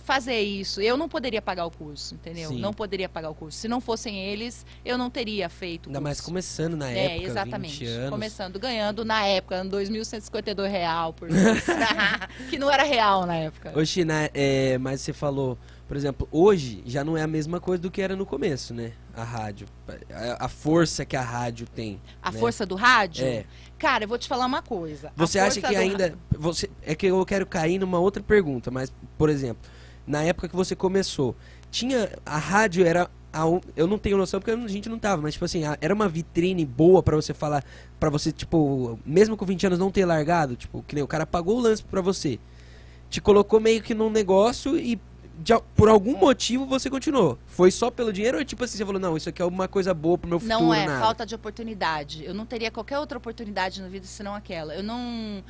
fazer 0.00 0.40
isso. 0.40 0.80
Eu 0.80 0.96
não 0.96 1.08
poderia 1.08 1.42
pagar 1.42 1.66
o 1.66 1.70
curso, 1.70 2.14
entendeu? 2.14 2.50
Sim. 2.50 2.60
Não 2.60 2.72
poderia 2.72 3.08
pagar 3.08 3.30
o 3.30 3.34
curso. 3.34 3.58
Se 3.58 3.66
não 3.68 3.80
fossem 3.80 4.18
eles, 4.18 4.64
eu 4.84 4.96
não 4.96 5.10
teria 5.10 5.48
feito. 5.48 5.86
o 5.86 5.88
Ainda 5.88 6.00
mais 6.00 6.20
começando 6.20 6.76
na 6.76 6.90
É, 6.90 7.16
época, 7.16 7.26
exatamente. 7.26 7.78
20 7.80 7.86
anos. 7.88 8.10
Começando, 8.10 8.58
ganhando 8.58 8.89
na 9.04 9.24
época, 9.24 9.56
ano 9.56 9.70
2.152 9.70 10.68
real 10.68 11.12
por 11.12 11.30
mês. 11.30 11.64
que 12.50 12.58
não 12.58 12.70
era 12.70 12.82
real 12.82 13.26
na 13.26 13.36
época. 13.36 13.72
Ô, 13.78 13.84
China, 13.84 14.30
é, 14.34 14.78
mas 14.78 15.00
você 15.00 15.12
falou, 15.12 15.58
por 15.88 15.96
exemplo, 15.96 16.28
hoje 16.30 16.82
já 16.86 17.02
não 17.02 17.16
é 17.16 17.22
a 17.22 17.26
mesma 17.26 17.60
coisa 17.60 17.82
do 17.82 17.90
que 17.90 18.00
era 18.00 18.14
no 18.14 18.24
começo, 18.24 18.72
né? 18.72 18.92
A 19.14 19.24
rádio. 19.24 19.66
A, 20.12 20.44
a 20.44 20.48
força 20.48 21.04
que 21.04 21.16
a 21.16 21.22
rádio 21.22 21.66
tem. 21.66 22.00
A 22.22 22.30
né? 22.30 22.38
força 22.38 22.64
do 22.64 22.76
rádio? 22.76 23.26
É. 23.26 23.44
Cara, 23.78 24.04
eu 24.04 24.08
vou 24.08 24.18
te 24.18 24.28
falar 24.28 24.46
uma 24.46 24.62
coisa. 24.62 25.10
Você 25.16 25.38
acha 25.38 25.60
que 25.60 25.66
do 25.66 25.76
ainda. 25.76 26.14
Você, 26.38 26.70
é 26.82 26.94
que 26.94 27.06
eu 27.06 27.26
quero 27.26 27.46
cair 27.46 27.78
numa 27.78 27.98
outra 27.98 28.22
pergunta, 28.22 28.70
mas, 28.70 28.92
por 29.18 29.28
exemplo, 29.28 29.62
na 30.06 30.22
época 30.22 30.48
que 30.48 30.54
você 30.54 30.76
começou, 30.76 31.34
tinha. 31.70 32.10
A 32.24 32.38
rádio 32.38 32.86
era. 32.86 33.10
Eu 33.76 33.86
não 33.86 33.98
tenho 33.98 34.16
noção 34.16 34.40
porque 34.40 34.50
a 34.50 34.68
gente 34.68 34.88
não 34.88 34.98
tava, 34.98 35.22
mas 35.22 35.34
tipo 35.34 35.44
assim, 35.44 35.62
era 35.80 35.94
uma 35.94 36.08
vitrine 36.08 36.64
boa 36.64 37.02
pra 37.02 37.16
você 37.16 37.32
falar, 37.32 37.64
Pra 37.98 38.08
você, 38.08 38.32
tipo, 38.32 38.98
mesmo 39.04 39.36
com 39.36 39.44
20 39.44 39.66
anos 39.66 39.78
não 39.78 39.90
ter 39.90 40.06
largado, 40.06 40.56
tipo, 40.56 40.82
que 40.88 40.94
nem 40.94 41.04
o 41.04 41.06
cara 41.06 41.26
pagou 41.26 41.58
o 41.58 41.60
lance 41.60 41.84
pra 41.84 42.00
você. 42.00 42.38
Te 43.10 43.20
colocou 43.20 43.60
meio 43.60 43.82
que 43.82 43.92
num 43.92 44.08
negócio 44.08 44.78
e 44.78 44.98
de 45.42 45.58
por 45.74 45.88
algum 45.88 46.16
motivo 46.16 46.66
você 46.66 46.90
continuou. 46.90 47.38
Foi 47.46 47.70
só 47.70 47.90
pelo 47.90 48.12
dinheiro 48.12 48.38
ou 48.38 48.44
tipo 48.44 48.62
assim, 48.62 48.76
você 48.76 48.84
falou, 48.84 49.00
não, 49.00 49.16
isso 49.16 49.28
aqui 49.28 49.40
é 49.40 49.44
uma 49.44 49.66
coisa 49.66 49.92
boa 49.94 50.18
pro 50.18 50.28
meu 50.28 50.38
futuro, 50.38 50.60
Não 50.60 50.72
é 50.72 50.86
nada? 50.86 51.00
falta 51.00 51.26
de 51.26 51.34
oportunidade. 51.34 52.24
Eu 52.24 52.34
não 52.34 52.44
teria 52.44 52.70
qualquer 52.70 52.98
outra 52.98 53.16
oportunidade 53.18 53.80
na 53.80 53.88
vida 53.88 54.06
senão 54.06 54.34
aquela. 54.34 54.74
Eu 54.74 54.82
não. 54.82 55.42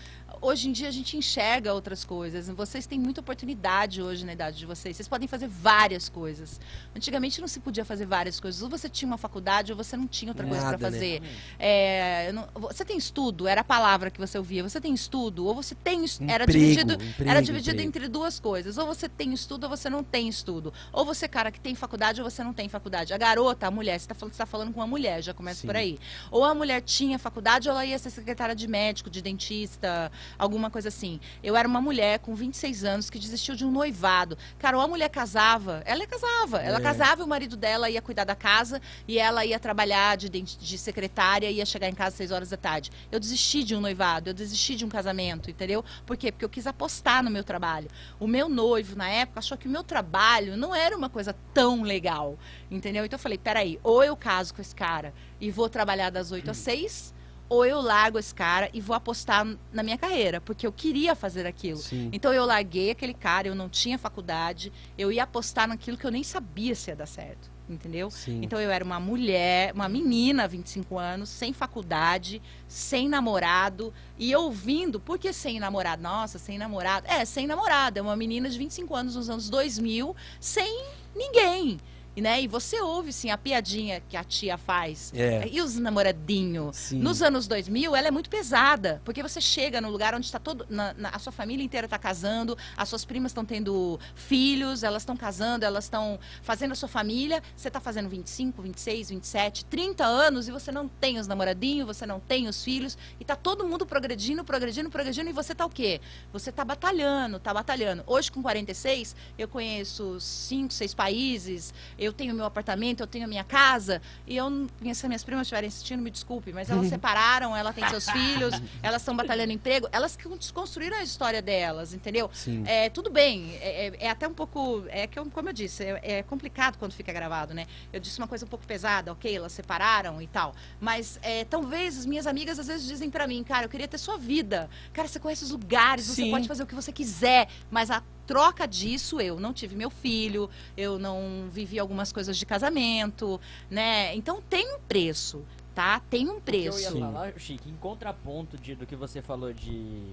Hoje 0.42 0.70
em 0.70 0.72
dia 0.72 0.88
a 0.88 0.90
gente 0.90 1.18
enxerga 1.18 1.74
outras 1.74 2.02
coisas. 2.02 2.48
Vocês 2.48 2.86
têm 2.86 2.98
muita 2.98 3.20
oportunidade 3.20 4.00
hoje 4.00 4.24
na 4.24 4.32
idade 4.32 4.56
de 4.56 4.64
vocês. 4.64 4.96
Vocês 4.96 5.06
podem 5.06 5.28
fazer 5.28 5.46
várias 5.46 6.08
coisas. 6.08 6.58
Antigamente 6.96 7.42
não 7.42 7.46
se 7.48 7.60
podia 7.60 7.84
fazer 7.84 8.06
várias 8.06 8.40
coisas. 8.40 8.62
Ou 8.62 8.70
você 8.70 8.88
tinha 8.88 9.06
uma 9.06 9.18
faculdade 9.18 9.70
ou 9.70 9.76
você 9.76 9.98
não 9.98 10.06
tinha 10.06 10.30
outra 10.30 10.46
coisa 10.46 10.64
Nada, 10.64 10.78
para 10.78 10.90
né? 10.90 10.96
fazer. 10.96 11.22
É, 11.58 12.28
eu 12.30 12.32
não- 12.32 12.48
você 12.54 12.86
tem 12.86 12.96
estudo? 12.96 13.46
Era 13.46 13.60
a 13.60 13.64
palavra 13.64 14.10
que 14.10 14.18
você 14.18 14.38
ouvia. 14.38 14.62
Você 14.62 14.80
tem 14.80 14.94
estudo? 14.94 15.44
Ou 15.44 15.54
você 15.54 15.74
tem. 15.74 16.04
es- 16.06 16.18
Era 16.26 16.46
dividido, 16.46 16.94
emprego, 16.94 17.30
era 17.30 17.42
dividido 17.42 17.76
emprego. 17.76 17.88
entre 17.88 18.08
duas 18.08 18.40
coisas. 18.40 18.78
Ou 18.78 18.86
você 18.86 19.10
tem 19.10 19.34
estudo 19.34 19.64
ou 19.64 19.68
você 19.68 19.90
não 19.90 20.02
tem 20.02 20.26
estudo. 20.26 20.72
Ou 20.90 21.04
você, 21.04 21.28
cara, 21.28 21.50
que 21.52 21.60
tem 21.60 21.74
faculdade 21.74 22.22
ou 22.22 22.30
você 22.30 22.42
não 22.42 22.54
tem 22.54 22.66
faculdade. 22.66 23.12
A 23.12 23.18
garota, 23.18 23.66
a 23.66 23.70
mulher, 23.70 23.98
você 23.98 24.04
está 24.04 24.14
falando, 24.14 24.34
tá 24.34 24.46
falando 24.46 24.72
com 24.72 24.80
uma 24.80 24.86
mulher, 24.86 25.22
já 25.22 25.34
começa 25.34 25.60
Sim. 25.60 25.66
por 25.66 25.76
aí. 25.76 25.98
Ou 26.30 26.42
a 26.44 26.54
mulher 26.54 26.80
tinha 26.80 27.18
faculdade 27.18 27.68
ou 27.68 27.74
ela 27.74 27.84
ia 27.84 27.98
ser 27.98 28.08
secretária 28.08 28.54
de 28.54 28.66
médico, 28.66 29.10
de 29.10 29.20
dentista, 29.20 30.10
alguma 30.38 30.70
coisa 30.70 30.88
assim. 30.88 31.20
Eu 31.42 31.56
era 31.56 31.66
uma 31.66 31.80
mulher 31.80 32.18
com 32.20 32.34
26 32.34 32.84
anos 32.84 33.10
que 33.10 33.18
desistiu 33.18 33.54
de 33.54 33.64
um 33.64 33.70
noivado. 33.70 34.36
Cara, 34.58 34.76
ou 34.76 34.82
a 34.82 34.88
mulher 34.88 35.08
casava, 35.08 35.82
ela 35.84 36.06
casava. 36.06 36.58
Ela 36.58 36.78
É. 36.78 36.80
casava 36.80 37.22
e 37.22 37.24
o 37.24 37.28
marido 37.28 37.56
dela 37.56 37.88
ia 37.90 38.00
cuidar 38.02 38.24
da 38.24 38.34
casa 38.34 38.80
e 39.06 39.18
ela 39.18 39.44
ia 39.44 39.58
trabalhar 39.58 40.16
de, 40.16 40.28
de 40.28 40.78
secretária 40.78 41.50
e 41.50 41.56
ia 41.56 41.66
chegar 41.66 41.88
em 41.88 41.94
casa 41.94 42.08
às 42.08 42.14
6 42.14 42.30
horas 42.30 42.50
da 42.50 42.56
tarde. 42.56 42.90
Eu 43.10 43.20
desisti 43.20 43.62
de 43.64 43.74
um 43.74 43.80
noivado, 43.80 44.30
eu 44.30 44.34
desisti 44.34 44.74
de 44.76 44.84
um 44.84 44.88
casamento, 44.88 45.50
entendeu? 45.50 45.84
Por 46.06 46.16
quê? 46.16 46.32
Porque 46.32 46.44
eu 46.44 46.48
quis 46.48 46.66
apostar 46.66 47.22
no 47.22 47.30
meu 47.30 47.44
trabalho. 47.44 47.88
O 48.18 48.26
meu 48.26 48.48
noivo, 48.48 48.96
na 48.96 49.08
época, 49.08 49.38
achou 49.40 49.56
que 49.58 49.68
o 49.68 49.70
meu 49.70 49.82
trabalho 49.84 50.56
não 50.56 50.74
era 50.74 50.96
uma 50.96 51.08
coisa 51.08 51.34
tão 51.54 51.82
legal, 51.82 52.38
entendeu? 52.70 53.04
Então 53.04 53.16
eu 53.16 53.20
falei, 53.22 53.38
peraí, 53.38 53.78
ou 53.82 54.02
eu 54.02 54.16
caso 54.16 54.54
com 54.54 54.60
esse 54.60 54.74
cara 54.74 55.12
e 55.40 55.50
vou 55.50 55.68
trabalhar 55.68 56.10
das 56.10 56.32
8 56.32 56.50
às 56.50 56.56
6, 56.58 57.14
ou 57.50 57.66
eu 57.66 57.80
largo 57.80 58.16
esse 58.16 58.32
cara 58.32 58.70
e 58.72 58.80
vou 58.80 58.94
apostar 58.94 59.44
na 59.72 59.82
minha 59.82 59.98
carreira, 59.98 60.40
porque 60.40 60.64
eu 60.64 60.72
queria 60.72 61.16
fazer 61.16 61.46
aquilo. 61.46 61.78
Sim. 61.78 62.08
Então 62.12 62.32
eu 62.32 62.46
larguei 62.46 62.92
aquele 62.92 63.12
cara, 63.12 63.48
eu 63.48 63.56
não 63.56 63.68
tinha 63.68 63.98
faculdade, 63.98 64.72
eu 64.96 65.10
ia 65.10 65.24
apostar 65.24 65.66
naquilo 65.66 65.98
que 65.98 66.06
eu 66.06 66.12
nem 66.12 66.22
sabia 66.22 66.76
se 66.76 66.90
ia 66.90 66.96
dar 66.96 67.06
certo, 67.06 67.50
entendeu? 67.68 68.08
Sim. 68.08 68.40
Então 68.40 68.60
eu 68.60 68.70
era 68.70 68.84
uma 68.84 69.00
mulher, 69.00 69.74
uma 69.74 69.88
menina, 69.88 70.46
25 70.46 70.96
anos, 70.96 71.28
sem 71.28 71.52
faculdade, 71.52 72.40
sem 72.68 73.08
namorado, 73.08 73.92
e 74.16 74.34
ouvindo, 74.36 75.00
por 75.00 75.18
que 75.18 75.32
sem 75.32 75.58
namorado? 75.58 76.00
Nossa, 76.00 76.38
sem 76.38 76.56
namorado. 76.56 77.04
É, 77.08 77.24
sem 77.24 77.48
namorado, 77.48 77.98
é 77.98 78.02
uma 78.02 78.16
menina 78.16 78.48
de 78.48 78.56
25 78.56 78.94
anos 78.94 79.16
nos 79.16 79.28
anos 79.28 79.50
2000, 79.50 80.14
sem 80.38 80.84
ninguém. 81.16 81.80
E, 82.20 82.22
né? 82.22 82.42
e 82.42 82.46
você 82.46 82.78
ouve, 82.82 83.14
sim, 83.14 83.30
a 83.30 83.38
piadinha 83.38 84.02
que 84.06 84.14
a 84.14 84.22
tia 84.22 84.58
faz. 84.58 85.10
É. 85.16 85.48
E 85.50 85.62
os 85.62 85.76
namoradinhos. 85.76 86.92
Nos 86.92 87.22
anos 87.22 87.46
2000, 87.46 87.96
ela 87.96 88.08
é 88.08 88.10
muito 88.10 88.28
pesada. 88.28 89.00
Porque 89.06 89.22
você 89.22 89.40
chega 89.40 89.80
no 89.80 89.88
lugar 89.90 90.14
onde 90.14 90.26
está 90.26 90.38
todo. 90.38 90.66
na- 90.68 90.92
na- 90.94 91.08
a 91.08 91.18
sua 91.18 91.32
família 91.32 91.64
inteira 91.64 91.86
está 91.86 91.98
casando, 91.98 92.56
as 92.76 92.88
suas 92.88 93.04
primas 93.06 93.30
estão 93.30 93.44
tendo 93.44 93.98
filhos, 94.14 94.82
elas 94.82 95.02
estão 95.02 95.16
casando, 95.16 95.64
elas 95.64 95.84
estão 95.84 96.18
fazendo 96.42 96.72
a 96.72 96.74
sua 96.74 96.88
família. 96.88 97.42
Você 97.56 97.68
está 97.68 97.80
fazendo 97.80 98.08
25, 98.10 98.60
26, 98.60 99.08
27, 99.08 99.64
30 99.64 100.04
anos 100.04 100.46
e 100.46 100.52
você 100.52 100.70
não 100.70 100.86
tem 100.88 101.18
os 101.18 101.26
namoradinhos, 101.26 101.86
você 101.86 102.04
não 102.04 102.20
tem 102.20 102.46
os 102.48 102.62
filhos. 102.62 102.98
E 103.18 103.24
tá 103.24 103.34
todo 103.34 103.66
mundo 103.66 103.86
progredindo, 103.86 104.44
progredindo, 104.44 104.90
progredindo. 104.90 105.30
E 105.30 105.32
você 105.32 105.54
tá 105.54 105.64
o 105.64 105.70
quê? 105.70 106.00
Você 106.32 106.52
tá 106.52 106.64
batalhando, 106.64 107.38
tá 107.38 107.54
batalhando. 107.54 108.04
Hoje, 108.06 108.30
com 108.30 108.42
46, 108.42 109.16
eu 109.38 109.48
conheço 109.48 110.20
cinco, 110.20 110.74
seis 110.74 110.92
países, 110.92 111.72
eu 111.98 112.09
tenho 112.12 112.34
meu 112.34 112.44
apartamento, 112.44 113.00
eu 113.00 113.06
tenho 113.06 113.24
a 113.24 113.28
minha 113.28 113.44
casa. 113.44 114.00
E 114.26 114.36
eu, 114.36 114.48
se 114.94 115.06
minhas 115.06 115.24
primas 115.24 115.42
estiverem 115.46 115.68
assistindo, 115.68 116.02
me 116.02 116.10
desculpe, 116.10 116.52
mas 116.52 116.70
elas 116.70 116.86
separaram, 116.88 117.56
ela 117.56 117.72
tem 117.72 117.86
seus 117.88 118.08
filhos, 118.10 118.60
elas 118.82 119.02
estão 119.02 119.16
batalhando 119.16 119.52
emprego, 119.52 119.88
elas 119.92 120.16
que 120.16 120.28
construíram 120.52 120.96
a 120.96 121.02
história 121.02 121.40
delas, 121.42 121.94
entendeu? 121.94 122.30
Sim. 122.32 122.62
É, 122.66 122.88
tudo 122.88 123.10
bem, 123.10 123.56
é, 123.60 123.86
é- 123.88 123.96
é 124.06 124.10
até 124.10 124.26
um 124.28 124.34
pouco. 124.34 124.84
É 124.88 125.06
que, 125.06 125.18
eu- 125.18 125.26
como 125.26 125.48
eu 125.48 125.52
disse, 125.52 125.84
é, 125.84 126.00
é 126.18 126.22
complicado 126.22 126.76
quando 126.78 126.92
fica 126.92 127.12
gravado, 127.12 127.54
né? 127.54 127.66
Eu 127.92 128.00
disse 128.00 128.18
uma 128.18 128.26
coisa 128.28 128.44
um 128.44 128.48
pouco 128.48 128.66
pesada, 128.66 129.12
ok, 129.12 129.36
elas 129.36 129.52
separaram 129.52 130.20
e 130.22 130.26
tal. 130.26 130.54
Mas 130.80 131.18
é, 131.22 131.44
talvez 131.44 131.98
as 131.98 132.06
minhas 132.06 132.26
amigas 132.26 132.58
às 132.58 132.66
vezes 132.66 132.86
dizem 132.86 133.10
pra 133.10 133.26
mim, 133.26 133.42
cara, 133.44 133.64
eu 133.66 133.68
queria 133.68 133.88
ter 133.88 133.98
sua 133.98 134.16
vida. 134.16 134.68
Cara, 134.92 135.08
você 135.08 135.18
conhece 135.20 135.44
os 135.44 135.50
lugares, 135.50 136.06
você 136.06 136.22
Sim. 136.22 136.30
pode 136.30 136.46
fazer 136.48 136.62
o 136.62 136.66
que 136.66 136.74
você 136.74 136.92
quiser, 136.92 137.48
mas 137.70 137.90
a 137.90 138.02
troca 138.26 138.66
disso, 138.66 139.20
eu 139.20 139.38
não 139.40 139.52
tive 139.52 139.74
meu 139.76 139.90
filho, 139.90 140.48
eu 140.76 140.98
não 140.98 141.48
vivi 141.50 141.78
algumas 141.78 142.12
coisas 142.12 142.36
de 142.36 142.46
casamento, 142.46 143.40
né? 143.70 144.14
Então 144.14 144.40
tem 144.48 144.74
um 144.74 144.78
preço, 144.80 145.44
tá? 145.74 146.00
Tem 146.10 146.28
um 146.28 146.36
O 146.36 146.40
que 146.40 146.50
eu 146.56 146.62
ia 146.62 146.70
preço. 146.72 146.98
falar, 146.98 147.32
Chique, 147.38 147.68
em 147.70 147.76
contraponto 147.76 148.56
de, 148.56 148.74
do 148.74 148.86
que 148.86 148.94
você 148.96 149.20
falou 149.22 149.52
de. 149.52 150.12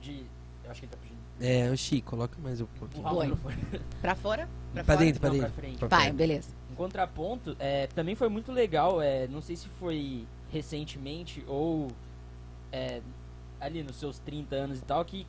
De. 0.00 0.24
Eu 0.64 0.70
acho 0.70 0.80
que 0.80 0.86
ele 0.86 0.92
tá 0.92 0.98
pedindo. 1.00 1.16
É, 1.38 1.70
o 1.70 1.76
Chico, 1.76 2.10
coloca 2.10 2.36
mais 2.42 2.60
um 2.60 2.66
pouquinho. 2.66 3.02
Pra 4.00 4.14
fora? 4.14 4.48
Pra, 4.72 4.84
Pra 4.84 4.94
fora? 4.94 5.04
dentro, 5.04 5.20
pra 5.20 5.28
Não, 5.30 5.36
dentro. 5.36 5.52
pra 5.52 5.62
frente. 5.62 5.78
Pra 5.78 5.88
Vai, 5.88 6.12
beleza. 6.12 6.48
Em 6.70 6.74
contraponto, 6.74 7.56
é, 7.58 7.86
também 7.88 8.14
foi 8.14 8.28
muito 8.28 8.50
legal, 8.52 9.00
é, 9.00 9.26
não 9.28 9.40
sei 9.40 9.54
se 9.56 9.68
foi 9.78 10.26
recentemente 10.50 11.44
ou 11.46 11.88
é, 12.72 13.00
ali 13.60 13.82
nos 13.82 13.96
seus 13.96 14.18
30 14.20 14.54
anos 14.56 14.78
e 14.78 14.82
tal, 14.82 15.04
que 15.04 15.26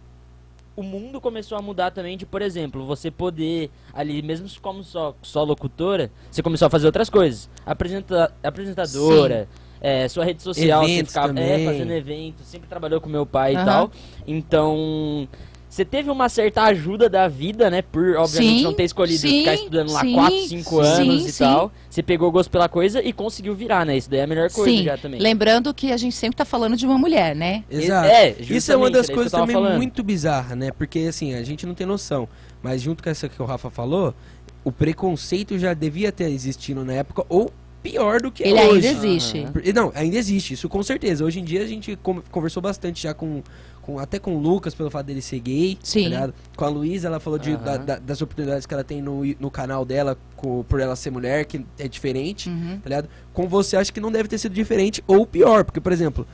o 0.77 0.83
mundo 0.83 1.19
começou 1.19 1.57
a 1.57 1.61
mudar 1.61 1.89
também 1.89 2.15
de, 2.15 2.23
por 2.23 2.39
exemplo, 2.39 2.85
você 2.85 3.09
poder, 3.09 3.71
ali, 3.91 4.21
mesmo 4.21 4.47
como 4.61 4.83
só, 4.83 5.15
só 5.23 5.43
locutora, 5.43 6.11
você 6.29 6.43
começou 6.43 6.67
a 6.67 6.69
fazer 6.69 6.85
outras 6.85 7.09
coisas. 7.09 7.49
Apresenta, 7.65 8.31
apresentadora, 8.43 9.49
é, 9.81 10.07
sua 10.07 10.23
rede 10.23 10.43
social, 10.43 10.83
Eventos 10.83 11.11
você 11.11 11.19
ficava 11.19 11.39
é, 11.39 11.65
fazendo 11.65 11.91
evento, 11.91 12.43
sempre 12.43 12.69
trabalhou 12.69 13.01
com 13.01 13.09
meu 13.09 13.25
pai 13.25 13.55
Aham. 13.55 13.61
e 13.61 13.65
tal. 13.65 13.91
Então, 14.27 15.27
você 15.77 15.85
teve 15.85 16.09
uma 16.09 16.27
certa 16.27 16.63
ajuda 16.63 17.07
da 17.07 17.27
vida, 17.27 17.69
né? 17.69 17.83
Por, 17.83 18.15
obviamente, 18.15 18.57
Sim, 18.57 18.63
não 18.63 18.73
ter 18.73 18.85
escolhido 18.85 19.19
sim, 19.19 19.39
ficar 19.39 19.53
estudando 19.53 19.91
lá 19.91 20.01
sim, 20.01 20.13
4, 20.13 20.47
5 20.47 20.69
sim, 20.69 20.79
anos 20.81 21.25
e 21.25 21.31
sim. 21.31 21.43
tal. 21.43 21.71
Você 21.87 22.01
pegou 22.01 22.31
gosto 22.31 22.49
pela 22.49 22.67
coisa 22.67 22.99
e 22.99 23.13
conseguiu 23.13 23.53
virar, 23.53 23.85
né? 23.85 23.95
Isso 23.95 24.09
daí 24.09 24.21
é 24.21 24.23
a 24.23 24.27
melhor 24.27 24.49
coisa 24.49 24.75
Sim, 24.75 24.83
já 24.83 24.97
também. 24.97 25.19
lembrando 25.19 25.71
que 25.75 25.91
a 25.91 25.97
gente 25.97 26.15
sempre 26.15 26.35
tá 26.35 26.45
falando 26.45 26.75
de 26.75 26.83
uma 26.83 26.97
mulher, 26.97 27.35
né? 27.35 27.63
Exato. 27.69 28.07
É, 28.07 28.35
Isso 28.39 28.71
é 28.71 28.75
uma 28.75 28.89
das 28.89 29.07
coisas 29.07 29.31
também 29.31 29.53
falando. 29.53 29.77
muito 29.77 30.01
bizarra, 30.01 30.55
né? 30.55 30.71
Porque 30.71 31.01
assim, 31.01 31.35
a 31.35 31.43
gente 31.43 31.63
não 31.67 31.75
tem 31.75 31.85
noção. 31.85 32.27
Mas 32.63 32.81
junto 32.81 33.03
com 33.03 33.09
essa 33.11 33.29
que 33.29 33.39
o 33.39 33.45
Rafa 33.45 33.69
falou, 33.69 34.15
o 34.63 34.71
preconceito 34.71 35.59
já 35.59 35.75
devia 35.75 36.11
ter 36.11 36.31
existido 36.31 36.83
na 36.83 36.93
época, 36.93 37.23
ou 37.29 37.53
pior 37.83 38.21
do 38.21 38.31
que 38.31 38.43
Ele 38.43 38.57
é 38.57 38.61
ainda 38.61 38.73
hoje. 38.73 38.87
existe. 38.87 39.47
Por- 39.51 39.61
Não, 39.73 39.91
ainda 39.95 40.17
existe, 40.17 40.53
isso 40.53 40.67
com 40.69 40.81
certeza. 40.83 41.23
Hoje 41.23 41.39
em 41.39 41.43
dia 41.43 41.61
a 41.63 41.67
gente 41.67 41.95
con- 41.97 42.21
conversou 42.31 42.61
bastante 42.61 43.03
já 43.03 43.13
com, 43.13 43.41
com- 43.81 43.97
até 43.99 44.19
com 44.19 44.35
o 44.35 44.39
Lucas, 44.39 44.75
pelo 44.75 44.89
fato 44.89 45.05
dele 45.05 45.21
ser 45.21 45.39
gay. 45.39 45.77
Sim. 45.81 46.03
tá 46.03 46.09
ligado? 46.09 46.33
Com 46.55 46.65
a 46.65 46.69
Luísa, 46.69 47.07
ela 47.07 47.19
falou 47.19 47.39
de, 47.39 47.51
Aham. 47.53 47.63
da- 47.63 47.77
da- 47.77 47.99
das 47.99 48.21
oportunidades 48.21 48.65
que 48.65 48.73
ela 48.73 48.83
tem 48.83 49.01
no, 49.01 49.21
no 49.39 49.49
canal 49.51 49.85
dela, 49.85 50.17
co- 50.35 50.65
por 50.67 50.79
ela 50.79 50.95
ser 50.95 51.11
mulher, 51.11 51.45
que 51.45 51.65
é 51.79 51.87
diferente, 51.87 52.49
Uhum. 52.49 52.79
tá 52.83 52.89
ligado? 52.89 53.09
Com 53.33 53.47
você, 53.47 53.77
acho 53.77 53.93
que 53.93 53.99
não 53.99 54.11
deve 54.11 54.27
ter 54.27 54.37
sido 54.37 54.53
diferente, 54.53 55.03
ou 55.07 55.25
pior, 55.25 55.63
porque, 55.63 55.79
por 55.79 55.91
exemplo, 55.91 56.27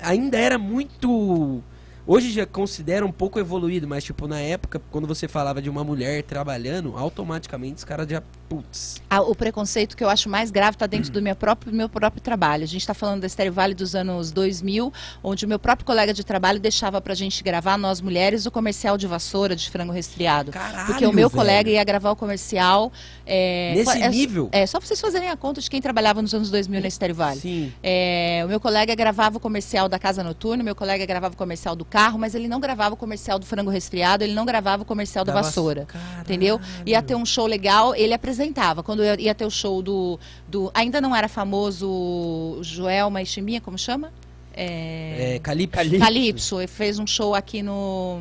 ainda 0.00 0.38
era 0.38 0.58
muito. 0.58 1.62
Hoje 2.04 2.32
já 2.32 2.44
considera 2.44 3.06
um 3.06 3.12
pouco 3.12 3.38
evoluído, 3.38 3.86
mas, 3.86 4.02
tipo, 4.02 4.26
na 4.26 4.40
época, 4.40 4.82
quando 4.90 5.06
você 5.06 5.28
falava 5.28 5.62
de 5.62 5.70
uma 5.70 5.84
mulher 5.84 6.24
trabalhando, 6.24 6.94
automaticamente 6.96 7.76
os 7.76 7.84
caras 7.84 8.08
já. 8.08 8.20
Putz. 8.52 9.02
Ah, 9.08 9.20
o 9.20 9.34
preconceito 9.34 9.96
que 9.96 10.02
eu 10.02 10.08
acho 10.08 10.28
mais 10.28 10.50
grave 10.50 10.74
está 10.74 10.86
dentro 10.86 11.10
do 11.10 11.22
meu 11.22 11.34
próprio, 11.34 11.72
meu 11.72 11.88
próprio 11.88 12.22
trabalho. 12.22 12.64
A 12.64 12.66
gente 12.66 12.80
está 12.82 12.94
falando 12.94 13.22
da 13.22 13.26
Estéreo 13.26 13.52
Vale 13.52 13.74
dos 13.74 13.94
anos 13.94 14.30
2000, 14.30 14.92
onde 15.22 15.44
o 15.44 15.48
meu 15.48 15.58
próprio 15.58 15.86
colega 15.86 16.12
de 16.12 16.24
trabalho 16.24 16.60
deixava 16.60 17.00
pra 17.00 17.14
gente 17.14 17.42
gravar, 17.42 17.78
nós 17.78 18.00
mulheres, 18.00 18.46
o 18.46 18.50
comercial 18.50 18.98
de 18.98 19.06
vassoura 19.06 19.56
de 19.56 19.70
frango 19.70 19.92
resfriado. 19.92 20.52
Caralho! 20.52 20.86
Porque 20.86 21.06
o 21.06 21.12
meu 21.12 21.28
velho. 21.28 21.38
colega 21.38 21.70
ia 21.70 21.82
gravar 21.84 22.10
o 22.10 22.16
comercial. 22.16 22.92
É, 23.24 23.72
Nesse 23.74 24.02
é, 24.02 24.08
nível? 24.08 24.48
É, 24.52 24.66
só 24.66 24.78
vocês 24.78 25.00
fazerem 25.00 25.30
a 25.30 25.36
conta 25.36 25.60
de 25.60 25.70
quem 25.70 25.80
trabalhava 25.80 26.20
nos 26.20 26.34
anos 26.34 26.50
2000 26.50 26.80
na 26.80 26.88
Estéreo 26.88 27.14
Vale. 27.14 27.40
Sim. 27.40 27.72
É, 27.82 28.42
o 28.44 28.48
meu 28.48 28.60
colega 28.60 28.94
gravava 28.94 29.38
o 29.38 29.40
comercial 29.40 29.88
da 29.88 29.98
casa 29.98 30.22
noturna, 30.22 30.62
meu 30.62 30.74
colega 30.74 31.06
gravava 31.06 31.34
o 31.34 31.38
comercial 31.38 31.74
do 31.74 31.84
carro, 31.84 32.18
mas 32.18 32.34
ele 32.34 32.48
não 32.48 32.60
gravava 32.60 32.94
o 32.94 32.98
comercial 32.98 33.38
do 33.38 33.46
frango 33.46 33.70
resfriado, 33.70 34.24
ele 34.24 34.34
não 34.34 34.44
gravava 34.44 34.82
o 34.82 34.86
comercial 34.86 35.24
da, 35.24 35.32
Da 35.32 35.40
vassoura. 35.40 35.86
Caralho. 35.86 36.20
Entendeu? 36.20 36.60
Ia 36.84 37.02
ter 37.02 37.14
um 37.14 37.24
show 37.24 37.46
legal, 37.46 37.94
ele 37.94 38.12
apresentava. 38.12 38.41
Quando 38.82 39.04
ia, 39.04 39.20
ia 39.20 39.34
ter 39.34 39.44
o 39.44 39.50
show 39.50 39.82
do, 39.82 40.18
do. 40.48 40.70
Ainda 40.74 41.00
não 41.00 41.14
era 41.14 41.28
famoso 41.28 42.58
Joelma 42.62 43.22
e 43.22 43.26
Chiminha, 43.26 43.60
como 43.60 43.78
chama? 43.78 44.12
É, 44.54 45.36
É, 45.36 45.38
Calypso. 45.38 45.76
Calypso. 45.76 45.98
Calypso. 45.98 46.60
Ele 46.60 46.66
fez 46.66 46.98
um 46.98 47.06
show 47.06 47.34
aqui 47.34 47.62
no. 47.62 48.20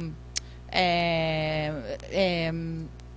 É, 0.71 1.73
é, 2.09 2.53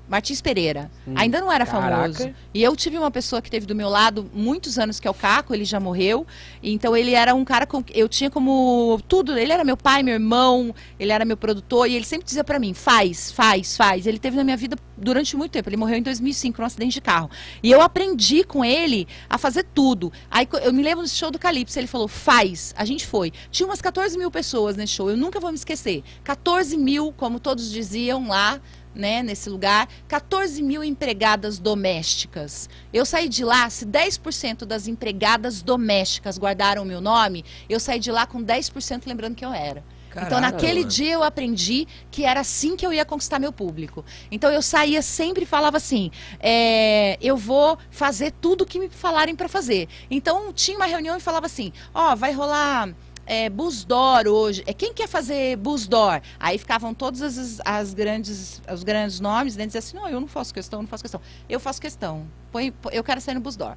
Martins 0.09 0.41
Pereira. 0.41 0.91
Hum. 1.07 1.15
Ainda 1.17 1.41
não 1.41 1.51
era 1.51 1.65
Caraca. 1.65 2.15
famoso. 2.15 2.35
E 2.53 2.63
eu 2.63 2.77
tive 2.77 2.99
uma 2.99 3.11
pessoa 3.11 3.41
que 3.41 3.51
teve 3.51 3.67
do 3.67 3.75
meu 3.75 3.89
lado 3.89 4.31
muitos 4.35 4.79
anos, 4.79 5.01
que 5.01 5.09
é 5.09 5.11
o 5.11 5.15
Caco, 5.15 5.55
ele 5.55 5.65
já 5.65 5.81
morreu. 5.81 6.27
Então 6.63 6.97
ele 6.97 7.13
era 7.13 7.35
um 7.35 7.45
cara 7.45 7.67
com. 7.67 7.83
Eu 7.93 8.09
tinha 8.09 8.31
como 8.31 9.01
tudo. 9.09 9.37
Ele 9.37 9.53
era 9.53 9.65
meu 9.65 9.77
pai, 9.77 10.03
meu 10.03 10.15
irmão, 10.15 10.75
ele 10.99 11.13
era 11.13 11.25
meu 11.25 11.37
produtor, 11.37 11.89
e 11.89 11.95
ele 11.95 12.05
sempre 12.05 12.27
dizia 12.27 12.45
pra 12.45 12.59
mim: 12.59 12.75
faz, 12.75 13.33
faz, 13.33 13.77
faz. 13.77 14.07
Ele 14.07 14.19
teve 14.19 14.37
na 14.37 14.45
minha 14.45 14.57
vida 14.57 14.77
durante 14.97 15.37
muito 15.37 15.53
tempo. 15.53 15.69
Ele 15.69 15.77
morreu 15.77 15.97
em 15.97 16.03
2005 16.03 16.61
num 16.61 16.67
acidente 16.67 16.95
de 16.95 17.01
carro. 17.01 17.31
E 17.63 17.71
eu 17.71 17.81
aprendi 17.81 18.45
com 18.45 18.65
ele 18.65 19.09
a 19.29 19.39
fazer 19.39 19.65
tudo. 19.75 20.13
Aí 20.31 20.47
eu 20.63 20.73
me 20.73 20.83
lembro 20.83 21.03
do 21.03 21.09
show 21.09 21.31
do 21.31 21.39
Calypso, 21.39 21.79
ele 21.79 21.87
falou: 21.87 22.09
faz. 22.09 22.75
A 22.77 22.85
gente 22.85 23.07
foi. 23.07 23.33
Tinha 23.51 23.67
umas 23.67 23.81
14 23.81 24.19
mil 24.19 24.31
pessoas 24.31 24.77
nesse 24.77 24.93
show, 24.93 25.11
eu 25.11 25.17
nunca 25.17 25.41
vou 25.41 25.51
me 25.51 25.57
esquecer. 25.57 26.03
14 26.23 26.77
mil, 26.77 27.13
como 27.17 27.41
todos 27.41 27.71
diziam 27.71 28.29
lá. 28.29 28.61
Né, 28.95 29.25
nesse 29.25 29.51
lugar, 29.51 29.89
14 30.07 30.63
mil 30.63 30.85
empregadas 30.85 31.59
domésticas. 31.59 32.69
Eu 32.93 33.05
saí 33.05 33.29
de 33.29 33.45
lá, 33.45 33.69
se 33.69 33.85
10% 33.85 34.65
das 34.65 34.87
empregadas 34.87 35.63
domésticas 35.63 36.39
guardaram 36.39 36.83
o 36.83 36.87
meu 36.87 37.01
nome, 37.01 37.45
eu 37.69 37.81
saí 37.81 37.99
de 37.99 38.13
lá 38.13 38.25
com 38.25 38.41
10% 38.41 39.03
lembrando 39.07 39.35
que 39.35 39.45
eu 39.45 39.53
era. 39.53 39.83
então, 40.11 40.29
Caralho, 40.29 40.43
naquele 40.43 40.81
mano. 40.81 40.89
dia 40.89 41.13
eu 41.13 41.25
aprendi 41.25 41.89
que 42.09 42.25
era 42.25 42.39
assim 42.41 42.77
que 42.77 42.87
eu 42.87 42.93
ia 42.93 43.05
conquistar 43.05 43.41
meu 43.41 43.53
público. 43.53 44.05
Então, 44.31 44.49
eu 44.51 44.63
saía 44.63 45.03
sempre 45.03 45.43
e 45.43 45.47
falava 45.47 45.77
assim: 45.77 46.13
é, 46.39 47.19
eu 47.21 47.37
vou 47.37 47.77
fazer 47.91 48.33
tudo 48.41 48.65
que 48.65 48.79
me 48.79 48.89
falarem 48.89 49.35
para 49.35 49.49
fazer. 49.49 49.89
Então, 50.09 50.53
tinha 50.53 50.77
uma 50.77 50.87
reunião 50.87 51.17
e 51.17 51.21
falava 51.21 51.47
assim: 51.47 51.73
ó, 51.93 52.15
vai 52.15 52.33
rolar. 52.33 52.95
É, 53.27 53.49
Busdor 53.49 54.27
hoje. 54.27 54.63
É, 54.67 54.73
quem 54.73 54.93
quer 54.93 55.09
fazer 55.09 55.57
Busdor? 55.57 56.21
Aí 56.39 56.59
ficavam 56.59 56.93
todos 56.93 57.23
as, 57.23 57.61
as 57.65 57.95
grandes, 57.95 58.61
os 58.73 58.83
grandes 58.83 59.21
nomes, 59.21 59.57
né? 59.57 59.65
Dizia 59.67 59.79
assim: 59.79 59.97
não, 59.97 60.09
eu 60.09 60.21
não 60.21 60.29
faço 60.29 60.53
questão, 60.53 60.79
eu 60.79 60.83
não 60.83 60.89
faço 60.89 61.03
questão. 61.03 61.21
Eu 61.49 61.59
faço 61.61 61.81
questão. 61.81 62.27
Põe, 62.53 62.73
eu 62.93 63.03
quero 63.03 63.21
sair 63.21 63.35
no 63.35 63.41
Busdor. 63.41 63.75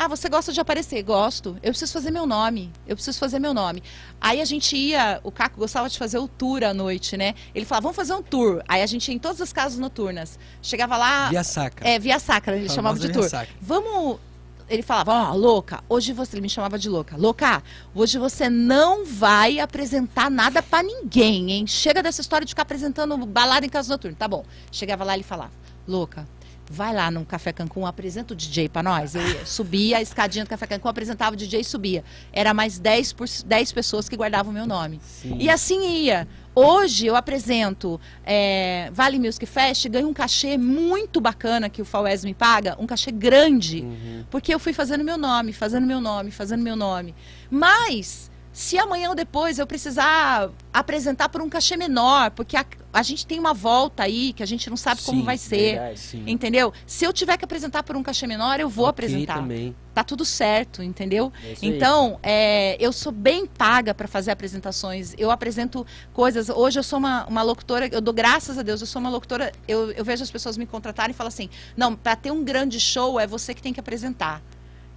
Ah, 0.00 0.06
você 0.06 0.28
gosta 0.28 0.52
de 0.52 0.60
aparecer? 0.60 1.02
Gosto. 1.02 1.56
Eu 1.60 1.70
preciso 1.72 1.92
fazer 1.92 2.12
meu 2.12 2.24
nome. 2.24 2.70
Eu 2.86 2.94
preciso 2.94 3.18
fazer 3.18 3.40
meu 3.40 3.52
nome. 3.52 3.82
Aí 4.20 4.40
a 4.40 4.44
gente 4.44 4.76
ia, 4.76 5.18
o 5.24 5.32
Caco 5.32 5.58
gostava 5.58 5.88
de 5.88 5.98
fazer 5.98 6.18
o 6.18 6.28
tour 6.28 6.62
à 6.62 6.72
noite, 6.72 7.16
né? 7.16 7.34
Ele 7.52 7.64
falava, 7.64 7.82
vamos 7.82 7.96
fazer 7.96 8.14
um 8.14 8.22
tour. 8.22 8.62
Aí 8.68 8.80
a 8.80 8.86
gente 8.86 9.08
ia 9.08 9.14
em 9.16 9.18
todas 9.18 9.40
as 9.40 9.52
casas 9.52 9.76
noturnas. 9.76 10.38
Chegava 10.62 10.96
lá, 10.96 11.28
Via 11.30 11.42
saca. 11.42 11.88
é, 11.88 11.98
via 11.98 12.20
sacra, 12.20 12.56
ele 12.56 12.68
chamava 12.68 12.96
de 12.96 13.06
via 13.08 13.14
tour. 13.14 13.28
sacra. 13.28 13.52
Vamos. 13.60 14.20
Ele 14.68 14.82
falava, 14.82 15.30
ó, 15.30 15.34
louca, 15.34 15.82
hoje 15.88 16.12
você. 16.12 16.36
Ele 16.36 16.42
me 16.42 16.48
chamava 16.48 16.78
de 16.78 16.88
louca. 16.88 17.16
Louca, 17.16 17.62
hoje 17.94 18.18
você 18.18 18.50
não 18.50 19.04
vai 19.04 19.58
apresentar 19.60 20.30
nada 20.30 20.62
pra 20.62 20.82
ninguém, 20.82 21.50
hein? 21.52 21.66
Chega 21.66 22.02
dessa 22.02 22.20
história 22.20 22.44
de 22.44 22.50
ficar 22.52 22.62
apresentando 22.62 23.16
balada 23.26 23.64
em 23.64 23.68
casa 23.68 23.88
noturna. 23.92 24.16
Tá 24.18 24.28
bom. 24.28 24.44
Chegava 24.70 25.04
lá 25.04 25.14
e 25.14 25.16
ele 25.16 25.24
falava, 25.24 25.50
louca. 25.86 26.26
Vai 26.70 26.94
lá 26.94 27.10
no 27.10 27.24
Café 27.24 27.50
Cancún, 27.50 27.86
apresenta 27.86 28.34
o 28.34 28.36
DJ 28.36 28.68
pra 28.68 28.82
nós. 28.82 29.14
Eu 29.14 29.26
ia- 29.26 29.46
subia 29.46 29.96
a 29.96 30.02
escadinha 30.02 30.44
do 30.44 30.48
Café 30.50 30.66
Cancún, 30.66 30.88
apresentava 30.90 31.32
o 31.32 31.36
DJ 31.36 31.60
e 31.60 31.64
subia. 31.64 32.04
Era 32.30 32.52
mais 32.52 32.78
10, 32.78 33.14
por, 33.14 33.26
10 33.46 33.72
pessoas 33.72 34.06
que 34.06 34.14
guardavam 34.14 34.50
o 34.50 34.54
meu 34.54 34.66
nome. 34.66 35.00
Sim. 35.02 35.38
E 35.40 35.48
assim 35.48 36.02
ia. 36.04 36.28
Hoje 36.58 37.06
eu 37.06 37.14
apresento 37.14 38.00
é, 38.24 38.90
Vale 38.92 39.18
Music 39.18 39.46
Fest, 39.46 39.88
ganho 39.88 40.08
um 40.08 40.12
cachê 40.12 40.58
muito 40.58 41.20
bacana 41.20 41.68
que 41.68 41.80
o 41.80 41.84
FAUES 41.84 42.24
me 42.24 42.34
paga, 42.34 42.76
um 42.80 42.86
cachê 42.86 43.10
grande, 43.12 43.82
Uhum. 43.82 44.24
porque 44.30 44.52
eu 44.52 44.58
fui 44.58 44.72
fazendo 44.72 45.04
meu 45.04 45.16
nome, 45.16 45.52
fazendo 45.52 45.86
meu 45.86 46.00
nome, 46.00 46.30
fazendo 46.30 46.62
meu 46.62 46.74
nome. 46.74 47.14
Mas, 47.50 48.27
se 48.58 48.76
amanhã 48.76 49.10
ou 49.10 49.14
depois 49.14 49.60
eu 49.60 49.66
precisar 49.68 50.50
apresentar 50.72 51.28
por 51.28 51.40
um 51.40 51.48
cachê 51.48 51.76
menor, 51.76 52.32
porque 52.32 52.56
a, 52.56 52.66
a 52.92 53.04
gente 53.04 53.24
tem 53.24 53.38
uma 53.38 53.54
volta 53.54 54.02
aí 54.02 54.32
que 54.32 54.42
a 54.42 54.46
gente 54.46 54.68
não 54.68 54.76
sabe 54.76 55.00
como 55.02 55.20
Sim, 55.20 55.24
vai 55.24 55.38
ser. 55.38 55.78
Verdade. 55.78 56.24
Entendeu? 56.26 56.72
Se 56.84 57.04
eu 57.04 57.12
tiver 57.12 57.36
que 57.36 57.44
apresentar 57.44 57.84
por 57.84 57.94
um 57.94 58.02
cachê 58.02 58.26
menor, 58.26 58.58
eu 58.58 58.68
vou 58.68 58.86
Ok 58.86 58.90
apresentar. 59.04 59.36
também. 59.36 59.76
Tá 59.94 60.02
tudo 60.02 60.24
certo, 60.24 60.82
entendeu? 60.82 61.32
É. 61.40 61.54
Então, 61.62 62.18
é, 62.20 62.76
eu 62.80 62.92
sou 62.92 63.12
bem 63.12 63.46
paga 63.46 63.94
para 63.94 64.08
fazer 64.08 64.32
apresentações. 64.32 65.14
Eu 65.16 65.30
apresento 65.30 65.86
coisas. 66.12 66.48
Hoje 66.48 66.80
eu 66.80 66.82
sou 66.82 66.98
uma, 66.98 67.26
uma 67.26 67.42
locutora, 67.42 67.88
eu 67.92 68.00
dou 68.00 68.12
graças 68.12 68.58
a 68.58 68.62
Deus, 68.62 68.80
eu 68.80 68.88
sou 68.88 68.98
uma 68.98 69.08
locutora. 69.08 69.52
Eu, 69.68 69.92
eu 69.92 70.04
vejo 70.04 70.24
as 70.24 70.32
pessoas 70.32 70.56
me 70.56 70.66
contratarem 70.66 71.12
e 71.12 71.16
falam 71.16 71.28
assim: 71.28 71.48
não, 71.76 71.94
para 71.94 72.16
ter 72.16 72.32
um 72.32 72.42
grande 72.42 72.80
show 72.80 73.20
é 73.20 73.26
você 73.26 73.54
que 73.54 73.62
tem 73.62 73.72
que 73.72 73.78
apresentar. 73.78 74.42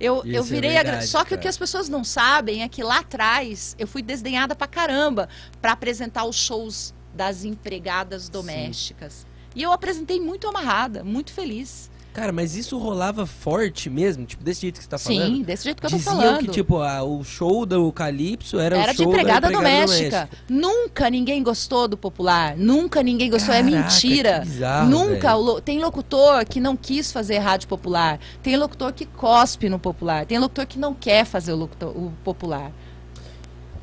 Eu, 0.02 0.24
eu 0.26 0.42
é 0.42 0.46
virei 0.46 0.72
a 0.78 0.82
gra- 0.82 0.92
verdade, 0.94 1.08
Só 1.08 1.20
que 1.20 1.26
o 1.26 1.30
cara. 1.30 1.42
que 1.42 1.48
as 1.48 1.58
pessoas 1.58 1.88
não 1.88 2.04
sabem 2.04 2.64
é 2.64 2.68
que 2.70 2.82
lá 2.82 3.00
atrás 3.00 3.76
eu 3.78 3.86
fui 3.88 4.02
desdenhada 4.02 4.56
pra 4.56 4.66
caramba 4.68 5.30
para 5.62 5.74
apresentar 5.74 6.26
os 6.26 6.36
shows 6.36 6.94
das 7.14 7.44
empregadas 7.44 8.28
domésticas. 8.30 9.28
E 9.54 9.62
eu 9.62 9.72
apresentei 9.72 10.20
muito 10.20 10.48
amarrada, 10.48 11.04
muito 11.04 11.32
feliz. 11.34 11.91
Cara, 12.14 12.34
mas 12.34 12.58
isso 12.58 12.78
rolava 12.78 13.26
forte 13.26 13.90
mesmo? 13.90 14.26
Tipo, 14.26 14.44
desse 14.44 14.62
jeito 14.62 14.80
que 14.80 14.84
você 14.84 14.90
tá 14.90 14.98
Sim, 14.98 15.18
falando? 15.18 15.44
desse 15.46 15.64
jeito 15.64 15.80
que 15.80 15.86
eu 15.86 15.90
tô 15.92 15.96
Diziam 15.96 16.16
falando. 16.18 16.40
que, 16.40 16.48
tipo, 16.50 16.82
ah, 16.82 17.02
o 17.04 17.24
show 17.24 17.66
do 17.66 17.90
Calypso 17.94 18.60
era, 18.60 18.78
Era 18.78 18.92
o 18.92 18.96
de 18.96 19.02
show 19.02 19.12
empregada, 19.14 19.48
da 19.50 19.54
empregada 19.54 19.86
doméstica. 19.86 20.30
Nunca 20.50 21.10
ninguém 21.10 21.42
gostou 21.42 21.88
do 21.88 21.96
popular. 21.96 22.58
Nunca 22.58 23.02
ninguém 23.02 23.30
gostou. 23.30 23.56
é 23.56 23.64
Caraca, 23.64 23.78
mentira. 23.84 24.40
que 24.42 24.46
bizarro, 24.50 24.90
Nunca. 24.90 25.34
lo- 25.36 25.62
Tem 25.62 25.80
locutor 25.80 26.46
que 26.46 26.60
não 26.60 26.76
quis 26.76 27.14
fazer 27.14 27.38
rádio 27.38 27.70
popular. 27.70 28.20
Tem 28.44 28.58
locutor 28.58 28.92
que 28.92 29.06
cospe 29.06 29.70
no 29.70 29.80
popular. 29.80 30.26
Tem 30.26 30.38
locutor 30.38 30.66
que 30.66 30.78
não 30.78 30.94
quer 30.94 31.24
fazer 31.24 31.54
o, 31.54 31.56
locutor- 31.56 31.96
o 31.96 32.12
popular. 32.26 32.74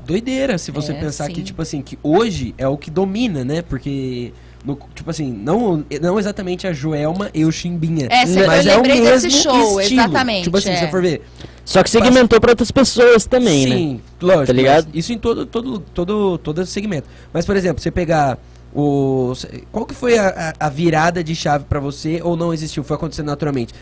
Doideira, 0.05 0.57
se 0.57 0.71
você 0.71 0.91
É, 0.91 0.99
pensar 0.99 1.25
sim. 1.25 1.33
que, 1.33 1.43
tipo 1.43 1.61
assim, 1.61 1.81
que 1.81 1.97
hoje 2.01 2.53
é 2.57 2.67
o 2.67 2.77
que 2.77 2.89
domina, 2.89 3.43
né? 3.43 3.61
Porque, 3.61 4.33
no- 4.65 4.77
tipo 4.95 5.09
assim, 5.09 5.31
não, 5.31 5.83
não 6.01 6.19
exatamente 6.19 6.67
a 6.67 6.73
Joelma 6.73 7.29
e 7.33 7.45
o 7.45 7.51
Chimbinha. 7.51 8.07
É, 8.09 8.25
mas 8.45 8.65
eu 8.65 8.73
é 8.73 8.77
o 8.77 8.81
mesmo 8.81 9.05
desse 9.05 9.31
show, 9.31 9.79
estilo. 9.81 10.01
exatamente, 10.01 10.43
Tipo 10.45 10.57
assim, 10.57 10.69
é. 10.71 10.75
se 10.75 10.81
você 10.85 10.91
for 10.91 11.01
ver. 11.01 11.21
Só 11.65 11.83
que 11.83 11.89
segmentou 11.89 12.39
pra 12.41 12.51
outras 12.51 12.71
pessoas 12.71 13.25
também, 13.25 13.67
né? 13.67 13.75
Sim, 13.75 14.01
lógico. 14.21 14.47
Tá 14.47 14.53
ligado? 14.53 14.87
Isso 14.93 15.13
em 15.13 15.17
todo, 15.19 15.45
todo, 15.45 15.79
todo, 15.79 16.37
todo 16.39 16.65
segmento. 16.65 17.07
Mas, 17.31 17.45
por 17.45 17.55
exemplo, 17.55 17.81
você 17.81 17.91
pegar 17.91 18.37
o. 18.73 19.33
Qual 19.71 19.85
que 19.85 19.93
foi 19.93 20.17
a, 20.17 20.53
a- 20.59 20.69
virada 20.69 21.23
de 21.23 21.35
chave 21.35 21.65
pra 21.65 21.79
você 21.79 22.21
ou 22.23 22.35
não 22.35 22.53
existiu? 22.53 22.83
Foi 22.83 22.95
acontecendo 22.95 23.27
naturalmente? 23.27 23.73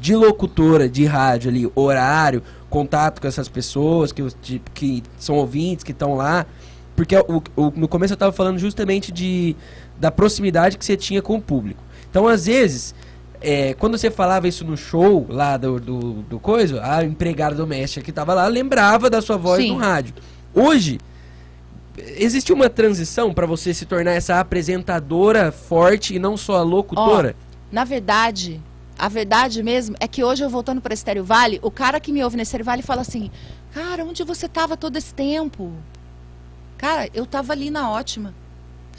De 0.00 0.16
locutora, 0.16 0.88
de 0.88 1.04
rádio 1.04 1.48
ali, 1.48 1.70
horário, 1.76 2.42
contato 2.68 3.20
com 3.20 3.28
essas 3.28 3.48
pessoas 3.48 4.10
que, 4.10 4.22
de- 4.42 4.60
que 4.74 5.02
são 5.16 5.36
ouvintes, 5.36 5.84
que 5.84 5.92
estão 5.92 6.14
lá. 6.16 6.44
Porque 6.96 7.16
o, 7.16 7.42
o- 7.56 7.72
no 7.76 7.86
começo 7.86 8.12
eu 8.14 8.16
tava 8.16 8.32
falando 8.32 8.58
justamente 8.58 9.12
de, 9.12 9.54
da 10.02 10.10
proximidade 10.10 10.76
que 10.76 10.84
você 10.84 10.96
tinha 10.96 11.22
com 11.22 11.36
o 11.36 11.40
público. 11.40 11.80
Então, 12.10 12.26
às 12.26 12.46
vezes, 12.46 12.92
é, 13.40 13.72
quando 13.74 13.96
você 13.96 14.10
falava 14.10 14.48
isso 14.48 14.64
no 14.64 14.76
show 14.76 15.24
lá 15.28 15.56
do, 15.56 15.78
do, 15.78 16.12
do 16.22 16.40
coisa, 16.40 16.84
a 16.84 17.04
empregada 17.04 17.54
doméstica 17.54 18.04
que 18.04 18.10
tava 18.10 18.34
lá 18.34 18.48
lembrava 18.48 19.08
da 19.08 19.22
sua 19.22 19.36
voz 19.36 19.62
Sim. 19.62 19.68
no 19.70 19.76
rádio. 19.76 20.12
Hoje, 20.52 20.98
existe 21.96 22.52
uma 22.52 22.68
transição 22.68 23.32
para 23.32 23.46
você 23.46 23.72
se 23.72 23.86
tornar 23.86 24.10
essa 24.10 24.40
apresentadora 24.40 25.52
forte 25.52 26.16
e 26.16 26.18
não 26.18 26.36
só 26.36 26.56
a 26.56 26.62
locutora? 26.62 27.36
Na 27.70 27.84
verdade, 27.84 28.60
a 28.98 29.08
verdade 29.08 29.62
mesmo 29.62 29.94
é 30.00 30.08
que 30.08 30.24
hoje 30.24 30.42
eu 30.42 30.50
voltando 30.50 30.80
para 30.80 30.92
Estéreo 30.92 31.22
Vale, 31.22 31.60
o 31.62 31.70
cara 31.70 32.00
que 32.00 32.10
me 32.10 32.24
ouve 32.24 32.34
no 32.34 32.42
Estéreo 32.42 32.66
Vale 32.66 32.82
fala 32.82 33.02
assim: 33.02 33.30
Cara, 33.72 34.04
onde 34.04 34.24
você 34.24 34.48
tava 34.48 34.76
todo 34.76 34.96
esse 34.96 35.14
tempo? 35.14 35.72
Cara, 36.76 37.08
eu 37.14 37.24
tava 37.24 37.52
ali 37.52 37.70
na 37.70 37.88
ótima. 37.88 38.34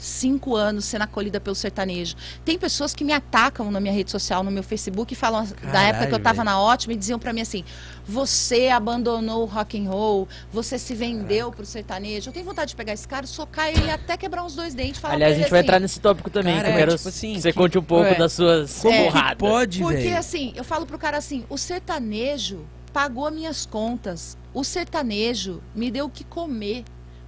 Cinco 0.04 0.54
anos 0.54 0.84
sendo 0.84 1.02
acolhida 1.02 1.40
pelo 1.40 1.56
sertanejo. 1.56 2.14
Tem 2.44 2.58
pessoas 2.58 2.94
que 2.94 3.02
me 3.04 3.12
atacam 3.12 3.70
na 3.70 3.80
minha 3.80 3.92
rede 3.94 4.10
social, 4.10 4.44
no 4.44 4.50
meu 4.50 4.62
Facebook, 4.62 5.12
e 5.14 5.16
falam 5.16 5.44
da 5.46 5.54
Caralho, 5.54 5.88
época 5.88 6.06
que 6.08 6.14
eu 6.14 6.18
tava 6.18 6.36
velho. 6.36 6.44
na 6.44 6.60
ótima 6.60 6.92
e 6.92 6.96
diziam 6.96 7.18
pra 7.18 7.32
mim 7.32 7.40
assim: 7.40 7.64
Você 8.06 8.68
abandonou 8.68 9.42
o 9.42 9.46
rock 9.46 9.78
and 9.78 9.88
roll, 9.88 10.28
você 10.52 10.78
se 10.78 10.94
vendeu 10.94 11.50
pro 11.50 11.64
sertanejo. 11.64 12.28
Eu 12.28 12.32
tenho 12.34 12.44
vontade 12.44 12.68
de 12.70 12.76
pegar 12.76 12.92
esse 12.92 13.08
cara, 13.08 13.26
socar 13.26 13.68
ele 13.68 13.90
até 13.90 14.16
quebrar 14.16 14.44
uns 14.44 14.54
dois 14.54 14.74
dentes. 14.74 14.98
e 14.98 15.00
Falar 15.00 15.14
Aliás, 15.14 15.32
a 15.32 15.36
gente 15.36 15.44
ele 15.44 15.50
vai 15.50 15.60
assim, 15.60 15.66
entrar 15.66 15.80
nesse 15.80 16.00
tópico 16.00 16.28
também. 16.28 16.54
Cara, 16.56 16.64
que 16.64 16.70
eu 16.70 16.74
é, 16.74 16.78
quero 16.80 16.96
tipo 16.96 17.08
assim, 17.08 17.32
que 17.34 17.40
você 17.40 17.52
que- 17.52 17.58
conte 17.58 17.78
um 17.78 17.82
pouco 17.82 18.04
É. 18.06 18.14
das 18.14 18.32
suas 18.34 18.80
Como 18.82 18.94
que 18.94 19.04
porradas. 19.04 19.38
pode, 19.38 19.80
Porque 19.80 19.96
velho? 19.96 20.18
assim, 20.18 20.52
eu 20.54 20.64
falo 20.64 20.84
pro 20.84 20.98
cara 20.98 21.16
assim, 21.16 21.44
o 21.48 21.56
sertanejo 21.56 22.66
pagou 22.92 23.30
minhas 23.30 23.64
contas. 23.64 24.36
O 24.52 24.62
sertanejo 24.62 25.62
me 25.74 25.90
deu 25.90 26.04
o 26.06 26.10
que 26.10 26.24
comer. 26.24 26.84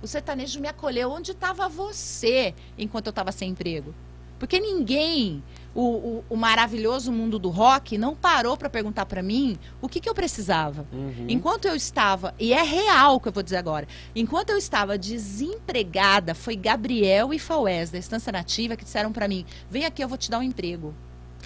O 0.06 0.08
sertanejo 0.08 0.60
me 0.60 0.68
acolheu. 0.68 1.10
Onde 1.10 1.32
estava 1.32 1.68
você 1.68 2.54
enquanto 2.78 3.06
eu 3.08 3.10
estava 3.10 3.32
sem 3.32 3.50
emprego? 3.50 3.92
Porque 4.38 4.60
ninguém, 4.60 5.42
o, 5.74 5.80
o- 5.82 6.24
o 6.30 6.36
maravilhoso 6.36 7.10
mundo 7.10 7.38
do 7.40 7.48
rock, 7.48 7.98
não 7.98 8.14
parou 8.14 8.56
para 8.56 8.70
perguntar 8.70 9.04
para 9.06 9.20
mim 9.22 9.58
o 9.80 9.88
que, 9.88 9.98
que 9.98 10.08
eu 10.08 10.14
precisava. 10.14 10.86
Uhum. 10.92 11.26
Enquanto 11.28 11.64
eu 11.64 11.74
estava, 11.74 12.32
e 12.38 12.52
é 12.52 12.62
real 12.62 13.16
o 13.16 13.20
que 13.20 13.26
eu 13.28 13.32
vou 13.32 13.42
dizer 13.42 13.56
agora, 13.56 13.88
enquanto 14.14 14.50
eu 14.50 14.58
estava 14.58 14.96
desempregada, 14.96 16.34
foi 16.34 16.54
Gabriel 16.54 17.34
e 17.34 17.38
Faués 17.38 17.90
da 17.90 17.98
Estância 17.98 18.30
Nativa 18.30 18.76
que 18.76 18.84
disseram 18.84 19.10
para 19.10 19.26
mim: 19.26 19.44
vem 19.68 19.84
aqui, 19.86 20.04
eu 20.04 20.08
vou 20.08 20.18
te 20.18 20.30
dar 20.30 20.38
um 20.38 20.42
emprego. 20.42 20.94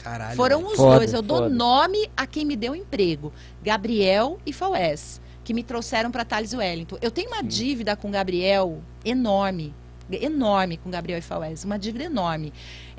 Caralho. 0.03 0.37
Foram 0.37 0.67
os 0.67 0.77
Foda, 0.77 0.97
dois. 0.97 1.15
Eu 1.15 1.23
dou 1.23 1.39
foda. 1.39 1.49
nome 1.49 2.11
a 2.17 2.27
quem 2.27 2.45
me 2.45 2.57
deu 2.57 2.75
emprego. 2.75 3.33
Gabriel 3.63 4.39
e 4.45 4.53
Faués, 4.53 5.21
que 5.51 5.55
me 5.55 5.65
trouxeram 5.65 6.13
para 6.13 6.25
Thales 6.25 6.55
Wellington. 6.55 6.97
Eu 7.03 7.11
tenho 7.11 7.27
uma 7.27 7.43
dívida 7.43 7.97
com 7.97 8.07
o 8.07 8.11
Gabriel 8.13 8.81
enorme. 9.05 9.75
Enorme 10.09 10.77
com 10.77 10.89
Gabriel 10.89 11.19
e 11.19 11.23
Faués. 11.23 11.65
Uma 11.65 11.77
dívida 11.77 12.05
enorme. 12.05 12.53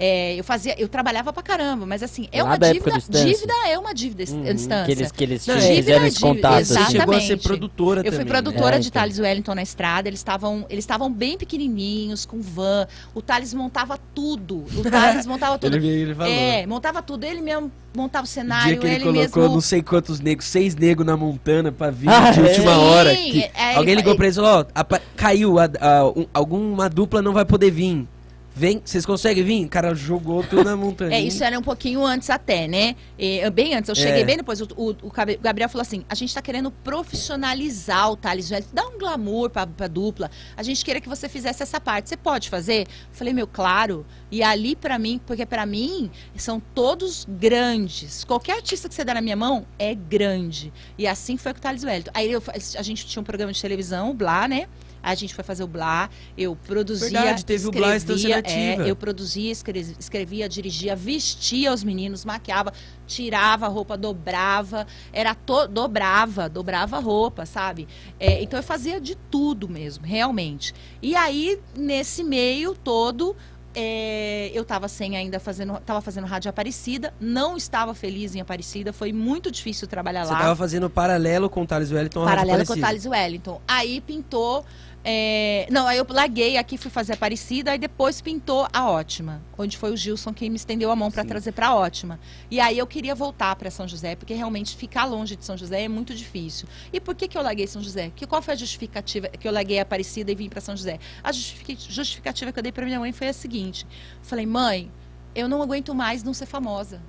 É, 0.03 0.33
eu 0.39 0.43
fazia, 0.43 0.73
eu 0.81 0.87
trabalhava 0.89 1.31
pra 1.31 1.43
caramba, 1.43 1.85
mas 1.85 2.01
assim, 2.01 2.27
é 2.31 2.41
Lá 2.41 2.49
uma 2.49 2.57
dívida. 2.57 2.97
Dívida 2.99 3.53
é 3.67 3.77
uma 3.77 3.93
dívida 3.93 4.23
Uhum, 4.33 4.53
distância. 4.55 4.85
Que 4.85 4.91
eles, 4.91 5.11
que 5.11 5.23
eles 5.23 5.45
Não, 5.45 5.57
te 5.59 5.63
é- 5.65 5.75
fizeram 5.75 6.05
esse 6.07 6.15
Dívida, 6.17 6.33
contato. 6.35 6.53
Você 6.65 6.73
exatamente. 6.73 6.91
chegou 6.99 7.15
a 7.15 7.21
ser 7.21 7.37
produtora 7.37 7.99
Eu 7.99 8.03
também. 8.05 8.19
fui 8.19 8.25
produtora 8.25 8.75
É, 8.77 8.79
de 8.79 8.87
então. 8.87 8.99
Thales 9.01 9.19
Wellington 9.19 9.53
na 9.53 9.61
estrada. 9.61 10.09
Eles 10.09 10.19
estavam 10.19 10.65
eles 10.69 10.83
estavam 10.83 11.11
bem 11.11 11.37
pequenininhos, 11.37 12.25
com 12.25 12.41
van. 12.41 12.87
O 13.13 13.21
Thales 13.21 13.53
montava 13.53 13.99
tudo. 14.15 14.65
O 14.75 14.81
Thales 14.89 15.27
montava 15.27 15.57
tudo. 15.59 15.75
Ele, 15.75 15.87
ele 15.87 16.15
falou. 16.15 16.31
É, 16.31 16.65
montava 16.65 17.01
tudo. 17.03 17.23
Ele 17.23 17.41
mesmo 17.41 17.71
montava 17.95 18.23
o 18.23 18.25
O 18.25 18.27
dia 18.27 18.41
cenário, 18.41 18.79
que 18.79 18.85
ele, 18.87 18.95
ele 18.95 19.03
colocou 19.03 19.41
mesmo. 19.43 19.53
não 19.53 19.61
sei 19.61 19.83
quantos 19.83 20.19
negros, 20.19 20.47
seis 20.47 20.75
negros 20.75 21.05
na 21.05 21.15
montana 21.15 21.71
pra 21.71 21.91
vir 21.91 22.09
Ah, 22.09 22.31
de 22.31 22.39
é? 22.39 22.43
última 22.43 22.73
Sim, 22.73 22.79
hora. 22.79 23.15
que 23.15 23.43
é, 23.53 23.75
alguém 23.75 23.91
ele- 23.91 24.01
ligou 24.01 24.15
pra 24.15 24.25
eles 24.25 24.35
e 24.37 24.41
falou, 24.41 24.65
ó, 24.75 24.99
caiu, 25.15 25.59
a- 25.59 25.69
a- 25.79 26.07
um- 26.07 26.25
alguma 26.33 26.89
dupla 26.89 27.21
não 27.21 27.33
vai 27.33 27.45
poder 27.45 27.69
vir. 27.69 28.07
Vem, 28.53 28.81
vocês 28.83 29.05
conseguem 29.05 29.43
vir? 29.43 29.65
O 29.65 29.69
cara 29.69 29.95
jogou 29.95 30.43
tudo 30.43 30.65
na 30.65 30.75
montanha. 30.75 31.15
É, 31.15 31.21
isso 31.21 31.41
era 31.43 31.57
um 31.57 31.61
pouquinho 31.61 32.05
antes 32.05 32.29
até, 32.29 32.67
né? 32.67 32.95
É, 33.17 33.49
bem 33.49 33.73
antes, 33.73 33.87
eu 33.87 33.95
cheguei 33.95 34.21
É. 34.21 34.25
bem 34.25 34.35
depois. 34.37 34.59
O, 34.59 34.67
o- 34.75 34.89
o 35.03 35.11
Gabriel 35.41 35.69
falou 35.69 35.81
assim: 35.81 36.03
a 36.09 36.13
gente 36.15 36.33
tá 36.33 36.41
querendo 36.41 36.69
profissionalizar 36.69 38.11
o 38.11 38.15
Thales 38.17 38.49
Velho, 38.49 38.65
dar 38.73 38.85
um 38.87 38.97
glamour 38.97 39.49
pra, 39.49 39.65
pra 39.65 39.87
dupla. 39.87 40.29
A 40.57 40.63
gente 40.63 40.83
queria 40.83 40.99
que 40.99 41.07
você 41.07 41.29
fizesse 41.29 41.63
essa 41.63 41.79
parte. 41.79 42.09
Você 42.09 42.17
pode 42.17 42.49
fazer? 42.49 42.81
Eu 42.81 42.87
falei, 43.13 43.33
meu, 43.33 43.47
claro. 43.47 44.05
E 44.29 44.41
ali 44.43 44.75
pra 44.75 44.97
mim, 44.99 45.19
porque 45.25 45.45
pra 45.45 45.65
mim 45.65 46.09
são 46.35 46.59
todos 46.73 47.25
grandes. 47.29 48.23
Qualquer 48.23 48.53
artista 48.57 48.89
que 48.89 48.95
você 48.95 49.03
dá 49.03 49.13
na 49.13 49.21
minha 49.21 49.35
mão 49.35 49.65
é 49.77 49.93
grande. 49.95 50.73
E 50.97 51.05
assim 51.07 51.37
foi 51.37 51.53
com 51.53 51.59
o 51.59 51.61
Thales 51.61 51.83
Wellington. 51.83 52.11
Aí 52.13 52.31
eu 52.31 52.41
a 52.77 52.81
gente 52.81 53.05
tinha 53.05 53.21
um 53.21 53.25
programa 53.25 53.51
de 53.53 53.61
televisão, 53.61 54.13
Blá, 54.15 54.47
né? 54.47 54.67
A 55.03 55.15
gente 55.15 55.33
foi 55.33 55.43
fazer 55.43 55.63
o 55.63 55.67
Blá, 55.67 56.09
eu 56.37 56.55
produzia. 56.55 57.09
Verdade, 57.09 57.45
teve 57.45 57.67
o 57.67 57.71
Blá 57.71 57.95
Estância 57.95 58.27
escrevia, 58.27 58.35
Nativa. 58.71 58.87
é, 58.87 58.91
eu 58.91 58.95
produzia, 58.95 59.51
escre- 59.51 59.95
escrevia, 59.99 60.47
dirigia, 60.47 60.95
vestia 60.95 61.73
os 61.73 61.83
meninos, 61.83 62.23
maquiava, 62.23 62.71
tirava 63.07 63.65
a 63.65 63.69
roupa, 63.69 63.97
dobrava, 63.97 64.85
era 65.11 65.33
to 65.33 65.67
dobrava, 65.67 66.47
dobrava 66.47 66.97
a 66.97 66.99
roupa, 66.99 67.45
sabe? 67.45 67.87
É, 68.19 68.41
então 68.43 68.59
eu 68.59 68.63
fazia 68.63 69.01
de 69.01 69.15
tudo 69.15 69.67
mesmo, 69.67 70.05
realmente. 70.05 70.73
E 71.01 71.15
aí, 71.15 71.59
nesse 71.75 72.23
meio 72.23 72.75
todo, 72.75 73.35
é, 73.73 74.51
eu 74.53 74.63
estava 74.63 74.87
sem 74.87 75.15
ainda 75.15 75.39
fazendo, 75.39 75.79
tava 75.85 76.01
fazendo 76.01 76.27
rádio 76.27 76.49
Aparecida, 76.49 77.13
não 77.19 77.55
estava 77.55 77.93
feliz 77.93 78.35
em 78.35 78.41
Aparecida, 78.41 78.91
foi 78.91 79.13
muito 79.13 79.49
difícil 79.49 79.87
trabalhar 79.87 80.25
Você 80.25 80.33
lá 80.33 80.39
tava 80.39 80.55
fazendo 80.57 80.89
paralelo 80.89 81.49
com 81.49 81.61
o 81.61 81.65
Thales 81.65 81.91
Wellington. 81.91 82.25
paralelo 82.25 82.65
com 82.65 82.73
o 82.73 82.79
Thales 82.79 83.05
Wellington. 83.05 83.61
Aí 83.67 84.01
pintou. 84.01 84.65
É, 85.03 85.67
Não, 85.71 85.87
aí 85.87 85.97
eu 85.97 86.05
larguei 86.09 86.57
aqui, 86.57 86.77
fui 86.77 86.91
fazer 86.91 87.13
a 87.13 87.15
Aparecida, 87.15 87.71
aí 87.71 87.77
depois 87.79 88.21
pintou 88.21 88.67
a 88.71 88.89
Ótima, 88.89 89.41
onde 89.57 89.77
foi 89.77 89.91
o 89.91 89.97
Gilson 89.97 90.31
quem 90.33 90.49
me 90.49 90.55
estendeu 90.55 90.91
a 90.91 90.95
mão 90.95 91.09
para 91.09 91.23
trazer 91.25 91.51
para 91.53 91.67
a 91.69 91.75
Ótima. 91.75 92.19
E 92.51 92.59
aí 92.59 92.77
eu 92.77 92.85
queria 92.85 93.15
voltar 93.15 93.55
para 93.55 93.71
São 93.71 93.87
José, 93.87 94.15
porque 94.15 94.33
realmente 94.33 94.75
ficar 94.75 95.05
longe 95.05 95.35
de 95.35 95.43
São 95.43 95.57
José 95.57 95.83
é 95.83 95.87
muito 95.87 96.13
difícil. 96.13 96.67
E 96.93 96.99
por 96.99 97.15
que, 97.15 97.27
que 97.27 97.37
eu 97.37 97.41
larguei 97.41 97.65
São 97.65 97.81
José? 97.81 98.11
Que 98.15 98.27
qual 98.27 98.41
foi 98.41 98.53
a 98.53 98.57
justificativa 98.57 99.27
que 99.27 99.47
eu 99.47 99.51
larguei 99.51 99.79
a 99.79 99.81
Aparecida 99.81 100.31
e 100.31 100.35
vim 100.35 100.49
para 100.49 100.61
São 100.61 100.75
José? 100.77 100.99
A 101.23 101.31
justific- 101.31 101.79
justificativa 101.89 102.51
que 102.51 102.59
eu 102.59 102.63
dei 102.63 102.71
para 102.71 102.85
minha 102.85 102.99
mãe 102.99 103.11
foi 103.11 103.27
a 103.27 103.33
seguinte: 103.33 103.87
falei, 104.21 104.45
mãe, 104.45 104.91
eu 105.33 105.47
não 105.49 105.61
aguento 105.63 105.95
mais 105.95 106.23
não 106.23 106.33
ser 106.33 106.45
famosa. 106.45 107.01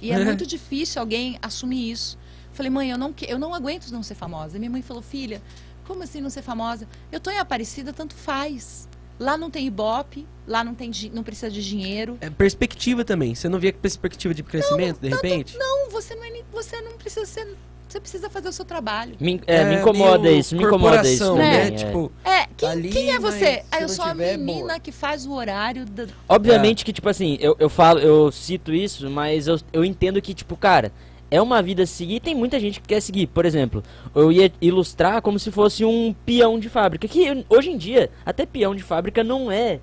E 0.00 0.12
é 0.12 0.18
muito 0.24 0.46
difícil 0.46 1.00
alguém 1.00 1.36
assumir 1.42 1.90
isso. 1.90 2.16
Falei, 2.52 2.70
mãe, 2.70 2.90
eu 2.90 2.96
não, 2.98 3.12
que- 3.12 3.26
eu 3.28 3.38
não 3.40 3.52
aguento 3.52 3.90
não 3.90 4.04
ser 4.04 4.14
famosa. 4.14 4.56
E 4.56 4.60
minha 4.60 4.70
mãe 4.70 4.80
falou, 4.82 5.02
filha, 5.02 5.42
como 5.86 6.02
assim 6.02 6.20
não 6.20 6.30
ser 6.30 6.42
famosa? 6.42 6.86
Eu 7.12 7.20
tô 7.20 7.30
em 7.30 7.38
Aparecida, 7.38 7.92
tanto 7.92 8.14
faz. 8.14 8.88
Lá 9.18 9.36
não 9.36 9.48
tem 9.48 9.66
ibope, 9.66 10.26
lá 10.46 10.64
não, 10.64 10.74
tem, 10.74 10.90
não 11.12 11.22
precisa 11.22 11.48
de 11.48 11.64
dinheiro. 11.64 12.18
É 12.20 12.28
perspectiva 12.28 13.04
também. 13.04 13.32
Você 13.34 13.48
não 13.48 13.60
via 13.60 13.72
perspectiva 13.72 14.34
de 14.34 14.42
crescimento, 14.42 14.98
de 15.00 15.08
repente? 15.08 15.56
Não, 15.56 15.88
você 15.90 16.16
não, 16.16 16.24
é, 16.24 16.30
nem- 16.30 16.44
você 16.52 16.80
não 16.80 16.92
precisa 16.92 17.24
ser. 17.24 17.56
Você 17.88 18.00
precisa 18.00 18.28
fazer 18.28 18.48
o 18.48 18.52
seu 18.52 18.64
trabalho. 18.64 19.14
Me, 19.20 19.40
é, 19.46 19.64
me 19.66 19.76
incomoda 19.76 20.28
isso, 20.28 20.56
me 20.56 20.64
incomoda 20.64 21.08
isso. 21.08 21.24
também, 21.24 21.44
né? 21.44 21.66
é. 21.68 21.70
Tipo, 21.70 22.10
É, 22.24 22.46
quem, 22.56 22.68
Ali, 22.68 22.88
quem 22.88 23.12
é 23.12 23.20
você? 23.20 23.62
Ah, 23.70 23.76
eu 23.76 23.82
não 23.82 23.88
sou 23.88 24.04
a 24.04 24.10
tiver, 24.10 24.36
menina 24.36 24.66
boa. 24.66 24.80
que 24.80 24.90
faz 24.90 25.24
o 25.26 25.32
horário 25.32 25.84
da. 25.84 26.06
Obviamente 26.28 26.84
que, 26.84 26.92
tipo 26.92 27.08
assim, 27.08 27.36
eu, 27.40 27.54
eu 27.60 27.68
falo, 27.68 28.00
eu 28.00 28.32
cito 28.32 28.72
isso, 28.74 29.08
mas 29.08 29.46
eu, 29.46 29.60
eu 29.72 29.84
entendo 29.84 30.20
que, 30.20 30.34
tipo, 30.34 30.56
cara, 30.56 30.90
é 31.34 31.42
uma 31.42 31.60
vida 31.62 31.82
a 31.82 31.86
seguir 31.86 32.16
e 32.16 32.20
tem 32.20 32.34
muita 32.34 32.60
gente 32.60 32.80
que 32.80 32.86
quer 32.88 33.00
seguir. 33.00 33.26
Por 33.26 33.44
exemplo, 33.44 33.82
eu 34.14 34.30
ia 34.30 34.52
ilustrar 34.60 35.20
como 35.20 35.38
se 35.38 35.50
fosse 35.50 35.84
um 35.84 36.14
peão 36.24 36.58
de 36.58 36.68
fábrica. 36.68 37.08
Que 37.08 37.44
hoje 37.48 37.70
em 37.70 37.76
dia, 37.76 38.10
até 38.24 38.46
peão 38.46 38.74
de 38.74 38.82
fábrica 38.82 39.24
não 39.24 39.50
é 39.50 39.80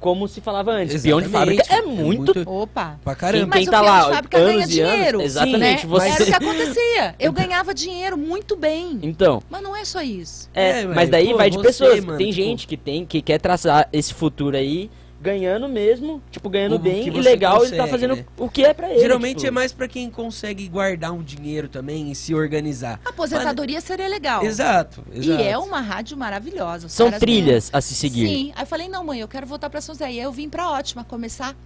como 0.00 0.28
se 0.28 0.40
falava 0.40 0.70
antes. 0.72 1.02
Peão 1.02 1.20
de 1.20 1.26
Exatamente. 1.28 1.56
fábrica 1.66 1.74
é 1.74 1.82
muito. 1.82 2.32
Opa. 2.48 2.98
Pra 3.02 3.14
caramba. 3.14 3.46
Mas 3.48 3.58
quem 3.60 3.68
o 3.68 3.70
tá 3.70 3.80
peão 3.82 3.92
lá 3.92 4.00
de 4.04 4.10
fábrica 4.14 4.38
ganha 4.38 4.58
anos 4.58 4.74
e 4.74 4.80
anos. 4.80 4.94
dinheiro, 4.94 5.20
Exatamente. 5.22 5.58
né? 5.58 5.90
Você... 5.90 6.08
Era 6.08 6.22
o 6.22 6.26
que 6.26 6.32
acontecia. 6.44 7.14
Eu 7.18 7.32
ganhava 7.32 7.74
dinheiro 7.74 8.16
muito 8.16 8.56
bem. 8.56 8.98
Então. 9.02 9.42
Mas 9.50 9.62
não 9.62 9.74
é 9.74 9.84
só 9.84 10.02
isso. 10.02 10.48
É, 10.54 10.80
É, 10.80 10.84
mas 10.86 10.94
mas, 10.96 11.08
daí 11.10 11.30
pô, 11.30 11.36
vai 11.36 11.50
de 11.50 11.56
você, 11.56 11.66
pessoas. 11.66 12.04
mano, 12.04 12.18
tem 12.18 12.30
tipo- 12.30 12.42
gente 12.42 12.66
que 12.66 12.76
tem 12.76 13.04
que 13.06 13.20
quer 13.22 13.38
traçar 13.40 13.88
esse 13.92 14.12
futuro 14.14 14.56
aí 14.56 14.90
ganhando 15.26 15.68
mesmo, 15.68 16.22
tipo 16.30 16.48
ganhando 16.48 16.76
O 16.76 16.78
bem 16.78 17.08
e 17.08 17.10
legal, 17.10 17.64
ele 17.64 17.70
tá 17.76 17.82
consegue, 17.82 17.90
fazendo 17.90 18.16
né? 18.16 18.24
o 18.38 18.48
que 18.48 18.64
é 18.64 18.72
pra 18.72 18.90
ele. 18.90 19.00
Geralmente 19.00 19.38
tipo. 19.38 19.48
é 19.48 19.50
mais 19.50 19.72
pra 19.72 19.88
quem 19.88 20.08
consegue 20.08 20.68
guardar 20.68 21.12
um 21.12 21.22
dinheiro 21.22 21.68
também 21.68 22.12
e 22.12 22.14
se 22.14 22.32
organizar. 22.32 23.00
A 23.04 23.08
aposentadoria 23.08 23.80
seria 23.80 24.06
legal. 24.06 24.44
Exato, 24.44 25.04
exato. 25.12 25.42
E 25.42 25.44
é 25.44 25.58
uma 25.58 25.80
rádio 25.80 26.16
maravilhosa. 26.16 26.86
Os 26.86 26.92
São 26.92 27.10
trilhas 27.10 27.70
a 27.72 27.80
se 27.80 27.94
seguir. 27.94 28.28
Sim. 28.28 28.52
Aí 28.54 28.62
eu 28.62 28.66
falei, 28.66 28.88
não, 28.88 29.04
mãe, 29.04 29.18
eu 29.20 29.28
quero 29.28 29.46
voltar 29.46 29.68
pra 29.68 29.80
São 29.80 29.94
José. 29.94 30.04
E 30.04 30.08
aí 30.08 30.20
eu 30.20 30.30
vim 30.30 30.48
pra 30.48 30.70
Ótima, 30.70 31.02
começar 31.02 31.56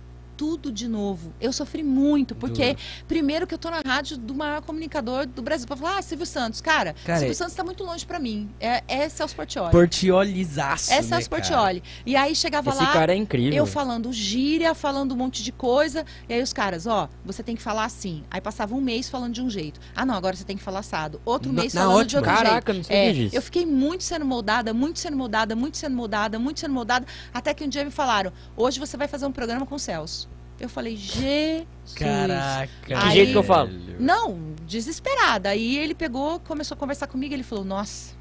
tudo 0.40 0.72
de 0.72 0.88
novo. 0.88 1.35
Eu 1.38 1.53
sofri 1.53 1.83
muito, 1.83 2.35
porque 2.35 2.68
Duro. 2.72 2.79
primeiro 3.07 3.46
que 3.46 3.53
eu 3.53 3.59
tô 3.59 3.68
na 3.68 3.83
rádio 3.85 4.16
do 4.16 4.35
maior 4.35 4.62
comunicador 4.62 5.26
do 5.26 5.42
Brasil. 5.42 5.66
Pra 5.66 5.76
falar, 5.76 5.98
ah, 5.98 6.03
Silvio 6.03 6.24
Santos. 6.24 6.62
Cara, 6.62 6.94
Cara, 7.05 7.18
Silvio 7.18 7.33
é- 7.33 7.35
Santos 7.35 7.55
tá 7.55 7.62
muito 7.62 7.85
longe 7.85 8.07
pra 8.07 8.18
mim. 8.18 8.48
É, 8.59 8.83
é 8.88 9.07
Celso 9.11 9.37
Portioli. 9.37 9.70
Portiolizaço, 9.70 10.90
É 10.92 10.96
né, 10.96 11.03
Celso 11.03 11.29
cara? 11.29 11.42
Portioli. 11.42 11.83
E 12.07 12.16
aí 12.16 12.35
chegava 12.35 12.70
Esse 12.70 12.79
lá, 12.83 12.90
cara 12.90 13.12
é 13.12 13.16
incrível. 13.16 13.55
eu 13.59 13.66
falando 13.66 14.11
gíria, 14.14 14.74
falando 14.74 15.12
um 15.12 15.16
monte 15.16 15.42
de 15.42 15.53
coisa. 15.53 16.07
E 16.26 16.33
aí 16.33 16.42
os 16.42 16.55
caras, 16.55 16.87
ó, 16.87 17.07
você 17.22 17.42
tem 17.42 17.55
que 17.55 17.61
falar 17.61 17.85
assim. 17.85 18.22
Aí 18.31 18.40
passava 18.40 18.74
um 18.74 18.81
mês 18.81 19.11
falando 19.11 19.35
de 19.35 19.42
um 19.42 19.50
jeito. 19.50 19.79
Ah, 19.94 20.07
não, 20.07 20.14
agora 20.14 20.35
você 20.35 20.44
tem 20.44 20.57
que 20.57 20.62
falar 20.62 20.79
assado. 20.79 21.20
Outro 21.22 21.53
Na- 21.53 21.61
mês 21.61 21.74
falando 21.74 22.07
de 22.07 22.16
ótima. 22.16 22.20
outro 22.20 22.35
jeito. 22.35 22.48
Caraca, 22.48 22.72
não 22.72 22.83
sabia 22.83 22.96
É, 22.96 23.12
disso. 23.12 23.37
eu 23.37 23.42
fiquei 23.42 23.66
muito 23.66 24.05
sendo 24.05 24.24
moldada, 24.24 24.72
muito 24.72 24.98
sendo 25.00 25.18
moldada, 25.18 25.55
muito 25.55 25.76
sendo 25.76 25.94
moldada, 25.94 26.38
muito 26.38 26.61
sendo 26.61 26.72
moldada, 26.72 27.05
até 27.35 27.53
que 27.53 27.62
um 27.62 27.68
dia 27.68 27.85
me 27.85 27.90
falaram: 27.90 28.33
hoje 28.57 28.81
você 28.81 28.96
vai 28.96 29.07
fazer 29.07 29.26
um 29.26 29.33
programa 29.33 29.66
com 29.66 29.74
o 29.74 29.79
Celso. 29.79 30.30
Eu 30.61 30.68
falei, 30.68 30.94
Jesus. 30.96 31.66
Caraca. 31.94 32.70
Que 32.87 32.92
Aí- 32.94 33.11
jeito 33.12 33.33
que 33.33 33.38
eu 33.38 33.42
falo? 33.42 33.70
Não, 33.99 34.38
desesperada. 34.66 35.49
Aí 35.49 35.79
ele 35.79 35.94
pegou, 35.94 36.38
começou 36.40 36.75
a 36.75 36.79
conversar 36.79 37.07
comigo, 37.07 37.33
ele 37.35 37.42
falou, 37.42 37.64
nossa, 37.64 38.14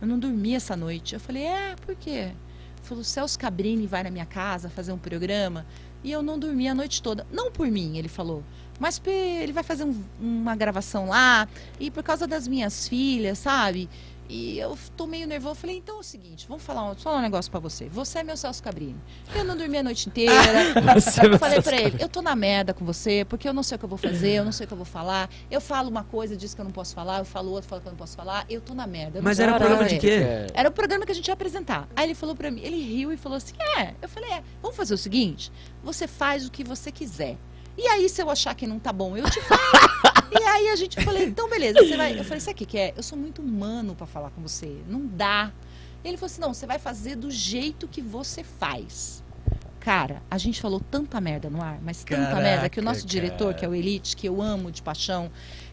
eu 0.00 0.06
não 0.06 0.18
dormi 0.18 0.54
essa 0.54 0.76
noite. 0.76 1.14
Eu 1.14 1.20
falei, 1.20 1.42
é, 1.44 1.74
por 1.84 1.96
quê? 1.96 2.10
Ele 2.30 2.34
falou, 2.82 3.02
Celso 3.04 3.38
Cabrini 3.38 3.86
vai 3.86 4.02
na 4.04 4.10
minha 4.10 4.26
casa 4.26 4.68
fazer 4.70 4.92
um 4.92 4.98
programa 4.98 5.66
e 6.04 6.10
eu 6.12 6.22
não 6.22 6.38
dormi 6.38 6.68
a 6.68 6.74
noite 6.74 7.02
toda. 7.02 7.26
Não 7.32 7.50
por 7.50 7.66
mim, 7.68 7.98
ele 7.98 8.08
falou, 8.08 8.42
mas 8.78 9.00
ele 9.06 9.52
vai 9.52 9.62
fazer 9.62 9.84
um- 9.84 10.02
uma 10.20 10.54
gravação 10.56 11.06
lá 11.08 11.48
e 11.80 11.90
por 11.90 12.02
causa 12.02 12.26
das 12.26 12.46
minhas 12.48 12.88
filhas, 12.88 13.38
sabe? 13.38 13.88
E 14.32 14.58
eu 14.58 14.78
tô 14.96 15.06
meio 15.06 15.26
nervoso. 15.26 15.50
Eu 15.50 15.56
falei, 15.56 15.76
então 15.76 15.96
é 15.98 16.00
o 16.00 16.02
seguinte, 16.02 16.46
vamos 16.48 16.62
falar 16.62 16.90
um, 16.90 16.94
falar 16.94 17.18
um 17.18 17.20
negócio 17.20 17.50
pra 17.50 17.60
você. 17.60 17.86
Você 17.90 18.20
é 18.20 18.22
meu 18.22 18.34
Celso 18.34 18.62
Cabrini. 18.62 18.98
Eu 19.34 19.44
não 19.44 19.54
dormi 19.54 19.76
a 19.76 19.82
noite 19.82 20.08
inteira. 20.08 20.32
É 21.12 21.26
eu 21.26 21.30
meu 21.30 21.38
falei 21.38 21.60
pra 21.60 21.76
ele, 21.76 21.96
eu 22.00 22.08
tô 22.08 22.22
na 22.22 22.34
merda 22.34 22.72
com 22.72 22.84
você, 22.84 23.24
porque 23.24 23.46
eu 23.46 23.52
não 23.52 23.62
sei 23.62 23.76
o 23.76 23.78
que 23.78 23.84
eu 23.84 23.88
vou 23.88 23.98
fazer, 23.98 24.32
eu 24.32 24.44
não 24.44 24.52
sei 24.52 24.64
o 24.64 24.66
que 24.66 24.72
eu 24.72 24.76
vou 24.76 24.86
falar. 24.86 25.28
Eu 25.50 25.60
falo 25.60 25.90
uma 25.90 26.04
coisa, 26.04 26.36
diz 26.36 26.54
que 26.54 26.60
eu 26.60 26.64
não 26.64 26.72
posso 26.72 26.94
falar, 26.94 27.18
eu 27.18 27.24
falo 27.24 27.50
outra, 27.50 27.68
falo 27.68 27.82
que 27.82 27.88
eu 27.88 27.92
não 27.92 27.98
posso 27.98 28.16
falar. 28.16 28.46
Eu 28.48 28.60
tô 28.60 28.72
na 28.74 28.86
merda. 28.86 29.18
eu 29.18 29.22
não 29.22 29.28
Mas 29.28 29.38
era 29.38 29.52
o 29.52 29.54
que 29.54 29.60
programa 29.60 29.88
de 29.88 29.98
quê? 29.98 30.10
É. 30.10 30.46
Era 30.54 30.68
o 30.68 30.72
programa 30.72 31.04
que 31.04 31.12
a 31.12 31.14
gente 31.14 31.28
ia 31.28 31.34
apresentar. 31.34 31.88
Aí 31.94 32.06
ele 32.06 32.14
falou 32.14 32.34
pra 32.34 32.50
mim, 32.50 32.62
ele 32.62 32.80
riu 32.82 33.12
e 33.12 33.16
falou 33.16 33.36
assim: 33.36 33.54
É. 33.78 33.94
Eu 34.00 34.08
falei: 34.08 34.30
É, 34.30 34.42
vamos 34.62 34.76
fazer 34.76 34.94
o 34.94 34.98
seguinte: 34.98 35.52
você 35.82 36.06
faz 36.06 36.46
o 36.46 36.50
que 36.50 36.64
você 36.64 36.90
quiser. 36.90 37.36
E 37.76 37.86
aí, 37.88 38.08
se 38.08 38.22
eu 38.22 38.30
achar 38.30 38.54
que 38.54 38.66
não 38.66 38.78
tá 38.78 38.92
bom, 38.92 39.16
eu 39.16 39.28
te 39.30 39.40
falo. 39.42 39.60
e 40.38 40.42
aí 40.42 40.68
a 40.68 40.76
gente 40.76 41.02
falei: 41.02 41.24
Então, 41.24 41.48
beleza, 41.48 41.78
você 41.78 41.96
vai. 41.96 42.18
Eu 42.18 42.24
falei: 42.24 42.40
Sabe 42.40 42.52
o 42.52 42.56
que, 42.56 42.66
que 42.66 42.78
é? 42.78 42.92
Eu 42.96 43.02
sou 43.02 43.16
muito 43.18 43.40
humano 43.42 43.94
pra 43.94 44.06
falar 44.06 44.30
com 44.30 44.42
você. 44.42 44.76
Não 44.88 45.06
dá. 45.06 45.52
E 46.04 46.08
ele 46.08 46.16
falou 46.16 46.26
assim: 46.26 46.40
Não, 46.40 46.52
você 46.54 46.66
vai 46.66 46.78
fazer 46.78 47.16
do 47.16 47.30
jeito 47.30 47.88
que 47.88 48.02
você 48.02 48.44
faz. 48.44 49.22
Cara, 49.80 50.22
a 50.30 50.38
gente 50.38 50.60
falou 50.60 50.78
tanta 50.78 51.20
merda 51.20 51.50
no 51.50 51.60
ar, 51.60 51.80
mas 51.82 52.04
tanta 52.04 52.22
Caraca, 52.22 52.40
merda 52.40 52.68
que 52.68 52.78
o 52.78 52.82
nosso 52.82 53.04
diretor, 53.04 53.46
cara. 53.46 53.54
que 53.54 53.64
é 53.64 53.68
o 53.68 53.74
Elite, 53.74 54.16
que 54.16 54.28
eu 54.28 54.40
amo 54.40 54.70
de 54.70 54.80
paixão, 54.80 55.28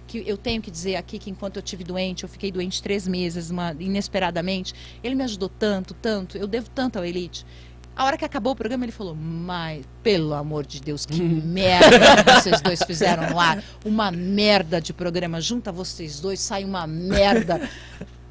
que 0.07 0.23
eu 0.27 0.35
tenho 0.35 0.59
que 0.63 0.71
dizer 0.71 0.95
aqui 0.95 1.19
que 1.19 1.29
enquanto 1.29 1.57
eu 1.57 1.61
tive 1.61 1.83
doente, 1.83 2.23
eu 2.23 2.29
fiquei 2.29 2.51
doente 2.51 2.81
três 2.81 3.07
meses, 3.07 3.51
uma- 3.51 3.75
inesperadamente, 3.79 4.73
ele 5.03 5.13
me 5.13 5.23
ajudou 5.23 5.47
tanto, 5.47 5.93
tanto, 5.93 6.39
eu 6.39 6.47
devo 6.47 6.67
tanto 6.71 6.97
ao 6.97 7.05
Elite. 7.05 7.45
A 7.99 8.05
hora 8.05 8.17
que 8.17 8.23
acabou 8.23 8.53
o 8.53 8.55
programa, 8.55 8.85
ele 8.85 8.93
falou, 8.93 9.13
mas, 9.13 9.83
pelo 10.01 10.33
amor 10.33 10.65
de 10.65 10.79
Deus, 10.81 11.05
que 11.05 11.21
merda 11.21 12.23
que 12.23 12.31
vocês 12.41 12.61
dois 12.61 12.81
fizeram 12.83 13.29
no 13.29 13.37
ar. 13.37 13.61
Uma 13.83 14.09
merda 14.09 14.79
de 14.79 14.93
programa. 14.93 15.41
Junta 15.41 15.69
vocês 15.69 16.21
dois, 16.21 16.39
sai 16.39 16.63
uma 16.63 16.87
merda. 16.87 17.59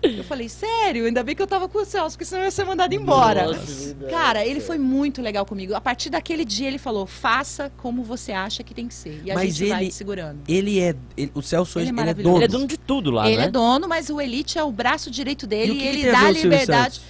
Eu 0.03 0.25
falei, 0.25 0.49
sério? 0.49 1.05
Ainda 1.05 1.23
bem 1.23 1.37
que 1.37 1.43
eu 1.43 1.47
tava 1.47 1.69
com 1.69 1.81
o 1.81 1.85
Celso, 1.85 2.17
porque 2.17 2.25
senão 2.25 2.41
eu 2.41 2.45
ia 2.47 2.51
ser 2.51 2.65
mandado 2.65 2.95
embora. 2.95 3.49
Nossa. 3.49 3.95
Cara, 4.09 4.47
ele 4.47 4.61
foi 4.61 4.79
muito 4.79 5.21
legal 5.21 5.45
comigo. 5.45 5.75
A 5.75 5.81
partir 5.83 6.09
daquele 6.09 6.47
dia 6.47 6.67
ele 6.69 6.79
falou: 6.79 7.05
faça 7.05 7.71
como 7.77 8.03
você 8.03 8.33
acha 8.33 8.63
que 8.63 8.73
tem 8.73 8.89
que 8.89 8.95
ser. 8.95 9.21
E 9.23 9.31
a 9.31 9.35
Mas 9.35 9.55
gente 9.57 9.69
vai 9.69 9.81
ele- 9.83 9.91
te 9.91 9.95
segurando. 9.97 10.39
Ele 10.49 10.81
é. 10.81 10.95
ele- 11.15 11.33
o 11.35 11.43
Celso 11.43 11.79
Ele 11.79 11.89
é 11.89 12.01
ele 12.01 12.11
é 12.11 12.15
dono. 12.15 12.37
Ele 12.37 12.45
é 12.45 12.49
dono 12.49 12.67
de 12.67 12.79
tudo 12.79 13.11
lá, 13.11 13.27
ele 13.29 13.37
né? 13.39 13.45
é 13.45 13.51
dono, 13.51 13.87
mas 13.87 14.09
o 14.09 14.19
Elite 14.19 14.57
é 14.57 14.63
o 14.65 14.71
braço 14.73 15.11
direito 15.11 15.45
E 15.45 15.49
dele 15.49 15.73
e, 15.73 15.75
que 15.75 15.81
que 15.83 15.87
ele 15.89 16.11
dá 16.13 16.31
liberdade. 16.31 17.01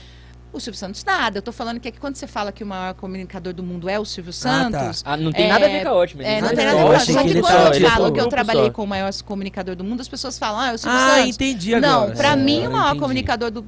O 0.51 0.59
Silvio 0.61 0.79
Santos 0.79 1.05
nada. 1.05 1.39
Eu 1.39 1.43
tô 1.43 1.53
falando 1.53 1.79
que, 1.79 1.89
é 1.89 1.91
que 1.91 2.01
quando 2.01 2.17
você 2.17 2.27
fala 2.27 2.51
que 2.51 2.65
o 2.65 2.67
maior 2.67 2.95
comunicador 2.95 3.53
do 3.53 3.63
mundo 3.63 3.87
é 3.89 3.99
o 4.01 4.05
Silvio 4.05 4.33
Ah, 4.45 4.69
tá. 4.71 4.81
Santos. 4.81 5.03
Ah, 5.05 5.17
não 5.17 5.31
tem 5.31 5.45
É, 5.45 5.49
nada 5.49 5.67
a 5.67 5.69
ver 5.69 5.83
com 5.83 5.89
a 5.91 5.93
ótima. 5.93 6.23
É, 6.25 6.41
não 6.41 6.49
é 6.49 6.55
tem 6.55 6.59
só 6.61 6.65
nada 6.65 6.71
a 6.71 6.75
ver 6.75 6.81
eu 6.81 6.87
com 6.89 6.93
achei 6.97 7.15
Só 7.15 7.21
que 7.21 7.27
que 7.27 7.33
ele 7.35 7.41
quando 7.43 7.55
eu 7.55 7.75
ele 7.75 7.89
falo 7.91 8.13
que 8.13 8.21
eu 8.21 8.29
trabalhei 8.29 8.65
só. 8.65 8.71
com 8.71 8.85
o 8.85 8.87
maior 8.87 9.13
comunicador 9.25 9.77
do 9.77 9.85
mundo, 9.85 10.01
as 10.01 10.09
pessoas 10.09 10.39
falam, 10.39 10.59
ah, 10.61 10.69
é 10.71 10.75
o 10.75 10.79
Silvio 10.79 10.99
Ah, 10.99 11.11
Santos. 11.17 11.29
entendi 11.35 11.75
agora. 11.75 11.93
Não, 12.09 12.17
pra 12.17 12.33
Sim, 12.35 12.43
mim 12.45 12.57
agora 12.61 12.69
o 12.69 12.73
maior 12.73 12.87
entendi. 12.87 13.01
comunicador 13.01 13.51
do, 13.51 13.63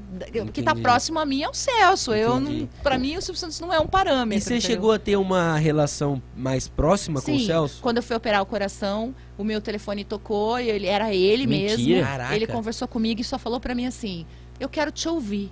que 0.53 0.63
tá 0.63 0.71
Entendi. 0.71 0.83
próximo 0.83 1.19
a 1.19 1.27
mim 1.27 1.43
é 1.43 1.49
o 1.51 1.55
Celso. 1.55 2.15
Eu 2.15 2.39
Entendi. 2.41 2.61
não, 2.61 2.69
pra 2.83 2.99
mim 2.99 3.17
o 3.17 3.21
Silvio 3.23 3.39
Santos 3.41 3.61
não 3.61 3.73
é 3.73 3.79
um 3.79 3.87
parâmetro. 3.87 4.39
E 4.39 4.41
você 4.41 4.55
entendeu? 4.57 4.71
chegou 4.77 4.93
a 4.93 4.99
ter 4.99 5.17
uma 5.17 5.57
relação 5.59 6.23
mais 6.35 6.67
próxima 6.67 7.21
com 7.21 7.31
o 7.31 7.39
Sim, 7.39 7.47
Celso? 7.47 7.83
quando 7.83 7.99
eu 7.99 8.03
fui 8.03 8.17
operar 8.17 8.41
o 8.41 8.47
coração, 8.47 9.15
o 9.37 9.45
meu 9.45 9.61
telefone 9.61 10.03
tocou 10.03 10.59
e 10.59 10.71
ele 10.71 10.87
era 10.87 11.15
ele 11.15 11.47
Mentira. 11.47 11.77
mesmo. 11.77 12.03
Caraca. 12.07 12.35
Ele 12.35 12.47
conversou 12.47 12.89
comigo 12.89 13.21
e 13.21 13.25
só 13.25 13.39
falou 13.39 13.61
pra 13.61 13.75
mim 13.75 13.87
assim: 13.87 14.25
"Eu 14.59 14.69
quero 14.69 14.91
te 14.91 15.07
ouvir. 15.09 15.51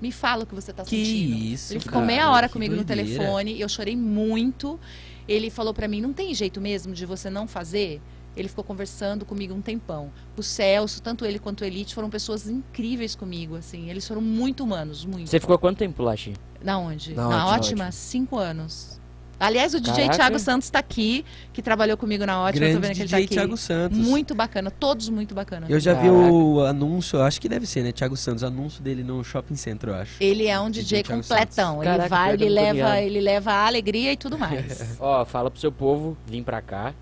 Me 0.00 0.12
fala 0.12 0.44
o 0.44 0.46
que 0.46 0.54
você 0.54 0.72
tá 0.72 0.82
Que 0.84 0.90
sentindo". 1.04 1.36
isso, 1.36 1.72
Ele 1.72 1.80
ficou 1.80 1.94
cara, 1.94 2.06
meia 2.06 2.30
hora 2.30 2.48
comigo 2.48 2.74
no 2.76 2.84
doideira. 2.84 3.02
telefone, 3.16 3.60
eu 3.60 3.68
chorei 3.68 3.96
muito. 3.96 4.78
Ele 5.26 5.50
falou 5.50 5.72
pra 5.72 5.88
mim: 5.88 6.00
"Não 6.00 6.12
tem 6.12 6.34
jeito 6.34 6.60
mesmo 6.60 6.92
de 6.92 7.06
você 7.06 7.30
não 7.30 7.46
fazer?" 7.46 8.00
Ele 8.36 8.48
ficou 8.48 8.62
conversando 8.62 9.24
comigo 9.24 9.54
um 9.54 9.62
tempão. 9.62 10.12
O 10.36 10.42
Celso, 10.42 11.00
tanto 11.00 11.24
ele 11.24 11.38
quanto 11.38 11.62
o 11.62 11.64
Elite, 11.64 11.94
foram 11.94 12.10
pessoas 12.10 12.46
incríveis 12.46 13.14
comigo, 13.16 13.56
assim. 13.56 13.88
Eles 13.88 14.06
foram 14.06 14.20
muito 14.20 14.62
humanos, 14.62 15.06
muito. 15.06 15.30
Você 15.30 15.40
ficou 15.40 15.58
quanto 15.58 15.78
tempo 15.78 16.02
lá, 16.02 16.14
Xi? 16.14 16.34
Na 16.62 16.78
onde? 16.78 17.14
Na 17.14 17.28
Na, 17.30 17.46
Ótima. 17.46 17.56
ótima, 17.56 17.92
cinco 17.92 18.36
anos. 18.38 18.95
Aliás, 19.38 19.74
o 19.74 19.80
DJ 19.80 20.04
Caraca. 20.04 20.16
Thiago 20.16 20.38
Santos 20.38 20.70
tá 20.70 20.78
aqui, 20.78 21.24
que 21.52 21.60
trabalhou 21.60 21.96
comigo 21.96 22.24
na 22.24 22.40
Ótima. 22.40 22.66
eu 22.66 22.74
tô 22.74 22.80
Grande 22.80 22.86
vendo 22.86 22.96
que 22.96 23.02
ele 23.02 23.08
DJ 23.08 23.18
tá 23.20 23.24
aqui. 23.24 23.34
Thiago 23.34 23.56
Santos. 23.56 23.98
Muito 23.98 24.34
bacana, 24.34 24.70
todos 24.70 25.08
muito 25.08 25.34
bacanas. 25.34 25.68
Eu 25.68 25.78
já 25.78 25.92
vi 25.92 26.08
Caraca. 26.08 26.32
o 26.32 26.64
anúncio, 26.64 27.20
acho 27.22 27.40
que 27.40 27.48
deve 27.48 27.66
ser, 27.66 27.82
né? 27.82 27.92
Thiago 27.92 28.16
Santos, 28.16 28.42
anúncio 28.42 28.82
dele 28.82 29.02
no 29.02 29.22
Shopping 29.22 29.56
Center, 29.56 29.90
eu 29.90 29.94
acho. 29.96 30.12
Ele 30.20 30.46
é 30.46 30.58
um 30.58 30.70
DJ, 30.70 31.02
DJ 31.02 31.16
completão. 31.16 31.82
Ele 31.82 31.84
Caraca, 31.90 32.08
vai, 32.08 32.32
ele 32.34 32.48
não 32.48 32.54
tô 32.56 32.62
leva, 32.62 33.00
ele 33.00 33.20
leva 33.20 33.52
a 33.52 33.66
alegria 33.66 34.12
e 34.12 34.16
tudo 34.16 34.38
mais. 34.38 34.96
Ó, 35.00 35.24
fala 35.24 35.50
pro 35.50 35.60
seu 35.60 35.70
povo 35.72 36.16
vir 36.26 36.42
pra 36.42 36.62
cá. 36.62 36.94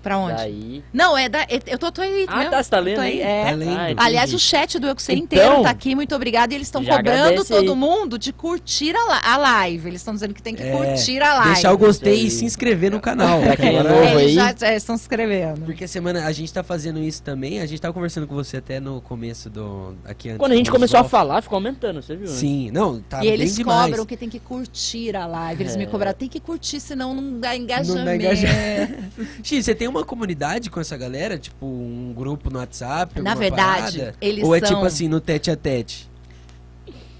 Pra 0.00 0.18
onde? 0.18 0.36
Daí. 0.36 0.84
Não, 0.92 1.16
é 1.16 1.28
da. 1.28 1.46
Eu 1.66 1.78
tô, 1.78 1.90
tô 1.92 2.00
aí. 2.02 2.24
Ah, 2.28 2.36
mesmo. 2.38 2.50
tá, 2.50 2.62
você 2.62 2.70
tá 2.70 2.78
lendo 2.78 2.96
Tô 2.96 3.00
aí? 3.02 3.20
é. 3.20 3.44
Tá 3.44 3.50
lendo. 3.52 3.78
Ah. 4.00 4.04
Aliás, 4.04 4.34
o 4.34 4.38
chat 4.38 4.78
do 4.78 4.86
Eu 4.88 4.96
Que 4.96 5.02
Sei 5.02 5.16
Então, 5.16 5.38
inteiro 5.38 5.62
tá 5.62 5.70
aqui, 5.70 5.94
muito 5.94 6.14
obrigada. 6.14 6.52
E 6.52 6.56
eles 6.56 6.66
estão 6.66 6.84
cobrando 6.84 7.44
todo 7.44 7.72
aí. 7.72 7.76
mundo 7.78 8.18
de 8.18 8.32
curtir 8.32 8.94
a, 8.96 9.32
a 9.32 9.36
live. 9.36 9.88
Eles 9.88 10.00
estão 10.00 10.14
dizendo 10.14 10.34
que 10.34 10.42
tem 10.42 10.54
que 10.54 10.62
É, 10.62 10.70
curtir 10.72 11.20
a 11.22 11.34
live. 11.34 11.52
Deixar 11.54 11.72
o 11.72 11.78
gostei 11.78 12.22
e 12.24 12.30
se 12.30 12.44
inscrever 12.44 12.90
no 12.90 13.00
canal. 13.00 13.40
Pra 13.40 13.56
que 13.56 13.62
quem 13.62 13.76
é 13.76 13.82
novo 13.82 13.94
É, 13.94 14.14
eles 14.24 14.38
aí. 14.38 14.54
já 14.58 14.68
é, 14.68 14.76
estão 14.76 14.96
se 14.96 15.02
inscrevendo. 15.04 15.62
Porque 15.62 15.86
semana 15.86 16.24
a 16.26 16.32
gente 16.32 16.52
tá 16.52 16.62
fazendo 16.62 16.98
isso 17.00 17.22
também. 17.22 17.60
A 17.60 17.66
gente 17.66 17.80
tava 17.80 17.92
conversando 17.94 18.26
com 18.26 18.34
você 18.34 18.56
até 18.58 18.80
no 18.80 19.00
começo 19.00 19.48
do. 19.50 19.94
Aqui 20.04 20.28
antes 20.30 20.38
Quando 20.38 20.52
a 20.52 20.56
gente 20.56 20.70
começou 20.70 21.00
a 21.00 21.04
falar, 21.04 21.42
ficou 21.42 21.56
aumentando, 21.56 22.02
você 22.02 22.16
viu? 22.16 22.28
né? 22.28 22.34
Sim, 22.34 22.70
não, 22.70 23.00
tá 23.00 23.24
e 23.24 23.28
eles 23.28 23.56
demais. 23.56 23.86
cobram 23.90 24.06
que 24.06 24.16
tem 24.16 24.28
que 24.28 24.38
curtir 24.40 25.14
a 25.16 25.26
live. 25.26 25.62
Eles 25.62 25.76
me 25.76 25.84
É. 25.84 25.86
cobraram, 25.86 26.16
tem 26.16 26.28
que 26.28 26.40
curtir, 26.40 26.80
senão 26.80 27.14
não 27.14 27.38
dá 27.38 27.56
engajamento. 27.56 27.98
Não 27.98 28.04
dá 28.04 28.14
engajamento. 28.16 29.10
Xi, 29.42 29.62
você 29.62 29.74
tem 29.74 29.88
uma 29.90 30.04
comunidade 30.04 30.70
com 30.70 30.80
essa 30.80 30.96
galera? 30.96 31.38
Tipo, 31.38 31.66
um 31.66 32.12
grupo 32.16 32.48
no 32.50 32.58
WhatsApp? 32.58 33.20
Na 33.20 33.34
verdade, 33.34 33.98
parada? 33.98 34.14
eles 34.20 34.44
Ou 34.44 34.54
é 34.54 34.60
são- 34.60 34.68
tipo 34.68 34.84
assim, 34.84 35.08
no 35.08 35.20
tete 35.20 35.50
a 35.50 35.56
tete? 35.56 36.08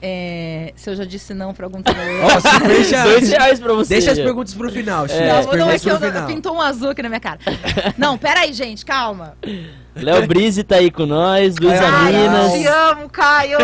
É, 0.02 0.72
se 0.76 0.88
eu 0.88 0.96
já 0.96 1.04
disse 1.04 1.35
não 1.35 1.52
pra 1.52 1.66
algum 1.66 1.78
super 1.78 2.85
chat. 2.87 3.02
Dois 3.04 3.28
reais 3.28 3.61
pra 3.61 3.74
você. 3.74 3.94
Deixa 3.94 4.12
as 4.12 4.18
perguntas 4.18 4.54
pro 4.54 4.70
final. 4.72 5.04
É. 5.06 5.30
as 5.30 5.44
não, 5.46 5.52
não 5.56 5.70
é 5.70 5.78
que 5.78 5.90
eu, 5.90 5.98
final. 6.00 6.26
pintou 6.26 6.54
um 6.54 6.61
azul 6.61 6.88
aqui 6.90 7.02
na 7.02 7.09
minha 7.11 7.20
cara. 7.20 7.38
Não, 7.98 8.16
peraí, 8.16 8.52
gente, 8.54 8.85
calma. 8.85 9.37
Léo 9.94 10.26
Brise 10.26 10.62
tá 10.62 10.76
aí 10.76 10.90
com 10.90 11.05
nós, 11.07 11.57
Luísa 11.59 11.83
Ai, 11.85 12.12
Minas. 12.12 12.53
te 12.53 12.66
amo, 12.66 13.09
Caio! 13.09 13.59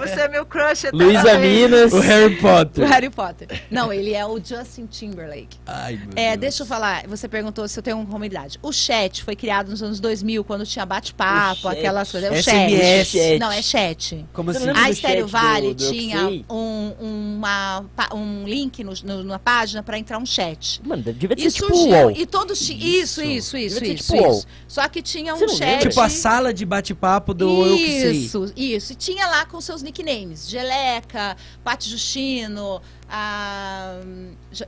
Você 0.00 0.20
é 0.20 0.28
meu 0.28 0.44
crush 0.44 0.88
Luísa 0.92 1.20
eternamente. 1.20 1.54
Minas. 1.62 1.92
O 1.92 2.00
Harry 2.00 2.34
O 2.34 2.40
Potter. 2.40 2.88
Harry 2.88 3.10
Potter. 3.10 3.62
Não, 3.70 3.92
ele 3.92 4.12
é 4.14 4.24
o 4.26 4.38
Justin 4.42 4.86
Timberlake. 4.86 5.56
Ai, 5.66 5.96
meu 5.96 6.08
É, 6.16 6.30
Deus. 6.30 6.40
deixa 6.40 6.62
eu 6.62 6.66
falar, 6.66 7.06
você 7.06 7.26
perguntou 7.28 7.66
se 7.66 7.78
eu 7.78 7.82
tenho 7.82 7.96
uma 7.96 8.06
comunidade. 8.06 8.58
O 8.62 8.72
chat 8.72 9.24
foi 9.24 9.34
criado 9.34 9.70
nos 9.70 9.82
anos 9.82 10.00
2000, 10.00 10.44
quando 10.44 10.66
tinha 10.66 10.84
bate-papo, 10.84 11.60
O 11.60 11.70
chat. 11.70 11.78
aquelas 11.78 12.10
coisas. 12.12 12.30
É 12.30 12.32
o 12.32 12.36
SMS. 12.42 13.10
chat. 13.10 13.38
Não, 13.38 13.50
é 13.52 13.62
chat. 13.62 14.26
Como 14.32 14.50
assim? 14.50 14.68
A 14.74 14.90
Estéreo 14.90 15.26
chat 15.28 15.40
do- 15.40 15.48
Vale 15.48 15.74
do 15.74 15.90
tinha 15.92 16.26
um, 16.50 16.92
uma, 17.00 17.84
um 18.14 18.44
link 18.46 18.84
no, 18.84 18.92
no- 19.04 19.22
numa 19.24 19.38
página 19.38 19.82
para 19.82 19.98
entrar 19.98 20.18
um 20.18 20.26
chat. 20.26 20.80
Mano, 20.84 21.02
devia 21.02 21.28
ser 21.38 21.46
E 21.46 21.50
tipo 21.50 21.74
surgiu, 21.74 21.90
UOL. 21.96 22.10
e 22.10 22.26
todos 22.26 22.60
isso, 22.68 23.22
isso, 23.22 23.56
isso, 23.56 23.56
Devia 23.56 23.70
ser 23.70 23.94
isso, 23.94 24.12
tipo 24.12 24.30
isso. 24.30 24.46
Só 24.68 24.88
que 24.88 25.00
tinha 25.02 25.34
um 25.34 25.38
Você 25.38 25.46
não 25.46 25.54
chat. 25.74 25.88
Tipo 25.88 26.00
a 26.00 26.08
sala 26.08 26.52
de 26.52 26.64
bate-papo 26.64 27.34
do 27.34 27.66
Eu 27.66 27.76
Que 27.76 28.00
Sei. 28.00 28.12
Isso, 28.12 28.52
isso. 28.56 28.92
E 28.92 28.96
tinha 28.96 29.26
lá 29.26 29.44
com 29.46 29.60
seus 29.60 29.82
nicknames. 29.82 30.48
Geleca, 30.48 31.36
Pati 31.62 31.88
Justino, 31.88 32.80
a... 33.08 34.00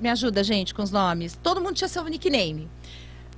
me 0.00 0.08
ajuda, 0.08 0.42
gente, 0.42 0.74
com 0.74 0.82
os 0.82 0.90
nomes. 0.90 1.38
Todo 1.42 1.60
mundo 1.60 1.74
tinha 1.74 1.88
seu 1.88 2.04
nickname. 2.04 2.68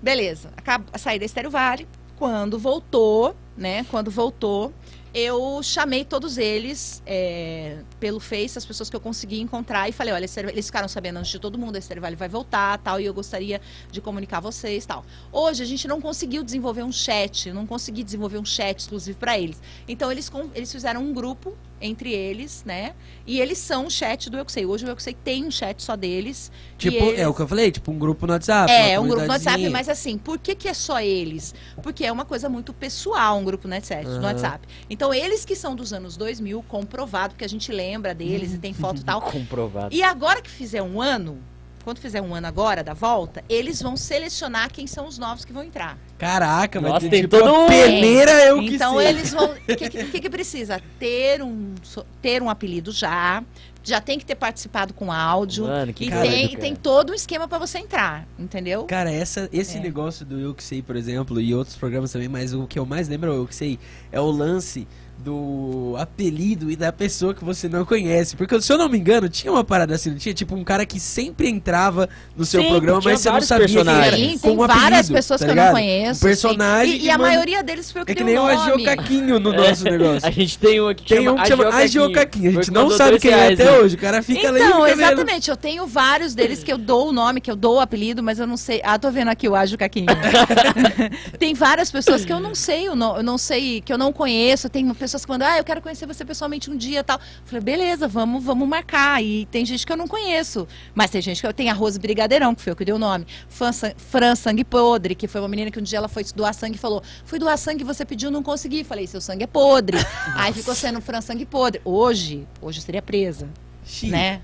Beleza. 0.03 0.51
Acab... 0.57 0.85
Saí 0.99 1.19
da 1.19 1.25
Estéreo 1.25 1.51
Vale. 1.51 1.87
Quando 2.17 2.59
voltou, 2.59 3.35
né? 3.57 3.85
Quando 3.91 4.11
voltou, 4.11 4.73
eu 5.15 5.63
chamei 5.63 6.05
todos 6.05 6.39
eles 6.39 7.01
é, 7.07 7.79
pelo 8.01 8.19
Face, 8.19 8.59
as 8.59 8.67
pessoas 8.67 8.91
que 8.91 8.97
eu 8.97 9.01
consegui 9.01 9.41
encontrar, 9.41 9.89
e 9.89 9.93
falei, 9.93 10.13
olha, 10.13 10.27
eles 10.51 10.67
ficaram 10.67 10.89
sabendo 10.89 11.19
antes 11.19 11.31
de 11.31 11.39
todo 11.39 11.57
mundo, 11.57 11.77
a 11.77 11.79
Estéreo 11.79 12.01
Vale 12.01 12.17
vai 12.17 12.29
voltar, 12.29 12.79
tal, 12.79 13.01
e 13.01 13.05
eu 13.05 13.15
gostaria 13.15 13.61
de 13.93 14.01
comunicar 14.01 14.41
vocês, 14.41 14.85
tal. 14.85 15.05
Hoje 15.31 15.63
a 15.63 15.67
gente 15.67 15.87
não 15.87 16.01
conseguiu 16.01 16.43
desenvolver 16.43 16.83
um 16.83 16.91
chat, 16.91 17.53
não 17.53 17.65
consegui 17.65 18.03
desenvolver 18.03 18.39
um 18.39 18.45
chat 18.45 18.81
exclusivo 18.81 19.17
para 19.17 19.39
eles. 19.39 19.63
Então 19.87 20.11
eles, 20.11 20.31
eles 20.53 20.73
fizeram 20.73 21.01
um 21.01 21.15
grupo 21.15 21.57
entre 21.81 22.13
eles, 22.13 22.63
né? 22.65 22.95
E 23.27 23.41
eles 23.41 23.59
são 23.59 23.87
o 23.87 23.91
chat 23.91 24.31
do 24.31 24.37
Eu 24.39 24.45
Que 24.45 24.53
Sei. 24.53 24.65
Hoje 24.67 24.85
o 24.85 24.89
Eu 24.89 24.97
Que 24.97 25.03
Sei 25.03 25.15
tem 25.15 25.45
um 25.45 25.51
chat 25.51 25.83
só 25.83 25.97
deles. 25.97 26.51
Tipo, 26.79 26.97
eles- 27.05 27.19
é 27.21 27.29
o 27.29 27.35
que 27.35 27.41
eu 27.43 27.49
falei, 27.49 27.71
tipo 27.71 27.91
um 27.91 27.99
grupo 27.99 28.27
no 28.27 28.33
WhatsApp. 28.33 28.71
é, 28.73 28.99
um 28.99 29.07
grupo 29.07 29.23
no 29.23 29.29
WhatsApp, 29.29 29.69
mas 29.71 29.89
assim, 29.89 30.17
por 30.19 30.39
que, 30.39 30.55
que 30.55 30.69
é 30.69 30.75
só 30.75 31.01
eles? 31.01 31.55
Porque 31.83 32.05
é 32.05 32.13
uma 32.13 32.25
coisa 32.25 32.49
muito 32.49 32.73
pessoal, 32.73 33.39
um 33.39 33.45
grupo 33.45 33.67
no 33.69 33.75
WhatsApp. 33.75 34.05
no 34.05 34.11
Aham. 34.13 34.23
WhatsApp. 34.25 34.67
Então, 34.89 35.13
eles 35.13 35.45
que 35.45 35.55
são 35.57 35.75
dos 35.77 35.93
anos 35.93 36.17
2000, 36.17 36.63
comprovado, 36.69 37.35
porque 37.35 37.45
a 37.45 37.49
gente 37.49 37.71
lembra 37.73 38.15
deles 38.15 38.53
e 38.55 38.59
tem 38.59 38.73
foto 38.73 39.01
e 39.01 39.05
tal. 39.05 39.21
Comprovado. 39.33 39.95
E 39.95 40.03
agora 40.03 40.41
que 40.41 40.51
fizer 40.51 40.83
um 40.83 41.01
ano, 41.01 41.39
quando 41.85 41.99
fizer 41.99 42.21
um 42.23 42.35
ano 42.35 42.47
agora 42.47 42.83
da 42.83 42.95
volta, 42.95 43.45
eles 43.49 43.81
vão 43.83 43.97
selecionar 43.97 44.73
quem 44.73 44.87
são 44.87 45.07
os 45.07 45.19
novos 45.19 45.45
que 45.45 45.53
vão 45.53 45.63
entrar. 45.63 45.99
Caraca, 46.19 46.81
mas 46.81 46.93
Nossa, 46.93 47.09
tem, 47.09 47.21
tipo 47.23 47.37
todo 47.39 47.49
uma 47.51 47.65
um- 47.65 47.67
peneira 47.69 48.33
eu 48.47 48.59
que 48.61 48.75
então 48.77 48.97
sei. 48.97 49.07
eles 49.09 49.33
vão. 49.33 49.51
O 49.53 49.55
que, 49.77 49.89
que, 49.91 50.05
que 50.07 50.21
que 50.21 50.31
precisa? 50.31 50.81
Ter 50.99 51.43
um, 51.43 51.75
ter 52.23 52.43
um 52.43 52.49
apelido 52.51 52.91
já. 52.91 53.45
Já 53.87 54.01
tem 54.01 54.19
que 54.19 54.25
ter 54.25 54.35
participado 54.35 54.95
com 54.95 55.13
áudio. 55.13 55.67
Mano, 55.67 55.93
que 55.93 56.07
e 56.07 56.11
doido, 56.11 56.23
tem, 56.31 56.49
cara. 56.49 56.61
tem 56.63 56.75
todo 56.75 57.11
um 57.11 57.15
esquema 57.15 57.47
pra 57.47 57.59
você 57.59 57.77
entrar, 57.77 58.27
entendeu? 58.39 58.85
Cara, 58.85 59.13
essa, 59.13 59.47
esse 59.53 59.77
É. 59.77 59.81
negócio 59.81 60.25
do 60.25 60.41
Eu 60.41 60.55
Que 60.55 60.65
Sei, 60.65 60.81
por 60.81 60.97
exemplo, 60.97 61.39
e 61.39 61.55
outros 61.55 61.77
programas 61.77 62.11
também, 62.11 62.27
mas 62.27 62.55
o 62.55 62.67
que 62.67 62.79
eu 62.79 62.87
mais 62.87 63.09
lembro 63.09 63.31
é 63.31 63.35
o 63.35 63.43
Eu 63.43 63.47
Que 63.47 63.55
Sei, 63.55 63.79
é 64.11 64.19
o 64.19 64.31
lance 64.31 64.89
do 65.19 65.95
apelido 65.99 66.71
e 66.71 66.77
da 66.77 66.93
pessoa 66.93 67.33
que 67.35 67.43
você 67.45 67.69
não 67.69 67.85
conhece. 67.85 68.37
Porque, 68.37 68.61
se 68.61 68.71
eu 68.73 68.77
não 68.77 68.89
me 68.89 68.99
engano, 68.99 69.29
tinha 69.29 69.51
uma 69.53 69.65
parada 69.65 69.95
assim, 69.95 70.11
não 70.11 70.19
tinha? 70.19 70.35
Tipo, 70.35 70.55
um 70.55 70.63
cara 70.65 70.85
que 70.85 71.01
sempre 71.01 71.49
entrava 71.49 72.09
no 72.37 72.45
seu 72.45 72.61
Sim, 72.63 72.69
programa, 72.69 73.01
mas 73.03 73.21
você 73.21 73.31
não 73.31 73.41
sabia 73.41 73.67
quem 73.67 73.79
era. 73.79 74.17
Sim, 74.17 74.33
com 74.39 74.49
tem 74.49 74.51
um 74.53 74.57
várias 74.67 74.83
apelido, 74.85 75.15
pessoas 75.15 75.41
tá 75.41 75.47
que 75.47 75.53
eu 75.53 75.55
não 75.57 75.63
ligado? 75.63 75.75
conheço. 75.75 76.21
Um 76.21 76.29
personagem 76.29 76.95
sim. 76.99 77.03
E, 77.03 77.07
e 77.07 77.11
a 77.11 77.17
manda- 77.19 77.31
maioria 77.31 77.63
deles 77.63 77.91
foi 77.91 78.03
eu 78.03 78.07
que 78.07 78.13
É 78.13 78.15
que 78.15 78.25
nem 78.25 78.37
o 78.39 78.43
o 78.43 78.47
nome. 78.49 78.61
agiocaquinho 78.61 79.39
no 79.41 79.53
nosso 79.55 79.85
negócio. 79.85 80.29
A 80.29 80.31
gente 80.31 80.59
tem 80.59 80.81
um 80.81 80.89
aqui 80.89 81.05
que 81.05 81.15
Tem 81.15 81.25
chama 81.25 81.33
um 81.39 81.43
que 81.43 81.49
chama 81.49 81.69
agiocaquinho, 81.69 82.51
a 82.51 82.53
gente 82.53 82.65
que 82.67 82.71
não 82.71 82.91
sabe 82.91 83.19
quem 83.19 83.31
é 83.31 83.35
reais, 83.35 83.61
até 83.61 83.71
né? 83.71 83.79
hoje. 83.79 83.95
O 83.97 83.99
cara 83.99 84.23
fica 84.23 84.49
ali 84.49 84.59
Então, 84.61 84.83
fica 84.85 84.97
vendo. 84.97 85.01
exatamente. 85.13 85.51
Eu 85.51 85.57
tenho 85.57 85.87
vários 85.87 86.35
deles 86.35 86.63
que 86.63 86.73
eu 86.73 86.77
dou 86.79 87.09
o 87.09 87.13
nome, 87.13 87.41
que 87.41 87.51
eu 87.51 87.57
dou 87.57 87.77
o 87.77 87.81
apelido, 87.81 88.23
mas 88.23 88.39
eu 88.39 88.47
não 88.47 88.57
sei. 88.59 88.81
Ah, 88.85 88.99
tô 88.99 89.11
vendo 89.11 89.29
aqui 89.29 89.49
o 89.49 89.55
Ágio 89.55 89.79
Caquinho. 89.79 90.07
tem 91.39 91.55
várias 91.55 91.91
pessoas 91.91 92.25
que 92.25 92.33
eu 92.33 92.41
não 92.41 92.55
sei, 92.55 92.89
eu 92.89 92.97
não, 92.97 93.17
eu 93.17 93.23
não 93.23 93.39
sei, 93.39 93.81
que 93.81 93.93
eu 93.93 93.99
não 93.99 94.13
conheço. 94.13 94.69
Tem 94.69 94.85
pessoas 95.05 95.25
que 95.25 95.31
mandam, 95.31 95.47
ah, 95.49 95.59
eu 95.59 95.65
quero 95.65 95.81
conhecer 95.83 96.07
você 96.07 96.25
pessoalmente 96.25 96.71
um 96.71 96.77
dia 96.77 97.01
e 97.01 97.03
tal. 97.03 97.19
Eu 97.19 97.47
falei, 97.47 97.61
beleza, 97.63 98.09
vamos, 98.09 98.43
vamos 98.43 98.67
marcar. 98.69 99.23
E 99.23 99.47
tem 99.47 99.65
gente 99.65 99.85
que 99.87 99.93
eu 99.93 99.97
não 99.97 100.07
conheço. 100.09 100.67
Mas 100.95 101.11
tem 101.11 101.21
gente 101.21 101.41
que 101.41 101.47
eu 101.47 101.53
tenho 101.53 101.71
a 101.71 101.75
Rose 101.75 101.99
Brigadeirão, 101.99 102.55
que 102.55 102.63
foi 102.63 102.73
eu 102.73 102.77
que 102.77 102.85
dei 102.85 102.95
o 102.95 102.99
nome. 102.99 103.27
Fran, 103.49 103.73
San- 103.73 103.93
Fran 103.97 104.35
Sangue 104.35 104.65
Podre, 104.65 105.15
que 105.15 105.29
foi 105.29 105.41
uma 105.41 105.49
menina 105.49 105.71
que 105.71 105.79
um 105.79 105.83
dia 105.83 105.99
ela 105.99 106.09
foi 106.09 106.25
doar 106.35 106.55
sangue 106.55 106.77
e 106.77 106.79
falou: 106.79 107.03
Fui 107.25 107.39
doar 107.39 107.57
sangue, 107.59 107.85
você 107.85 108.05
pediu, 108.05 108.31
não 108.31 108.43
consegui. 108.43 108.85
Falei, 108.85 109.07
seu 109.07 109.21
sangue 109.21 109.45
é 109.45 109.47
podre. 109.47 109.99
Aí 110.37 110.53
ficou 110.53 110.75
sendo 110.75 111.01
Fran 111.01 111.21
Sangue 111.21 111.45
Podre. 111.47 111.81
Hoje, 111.85 112.47
hoje 112.61 112.79
eu 112.79 112.83
seria 112.83 113.03
presa, 113.03 113.49
Xi, 113.85 114.09
né? 114.09 114.41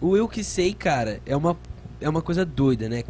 O 0.00 0.16
Eu 0.16 0.28
Que 0.28 0.44
Sei, 0.44 0.72
cara, 0.74 1.20
é 1.26 1.36
uma, 1.36 1.56
é 2.00 2.08
uma 2.08 2.20
coisa 2.22 2.44
doida, 2.44 2.88
né? 2.88 3.02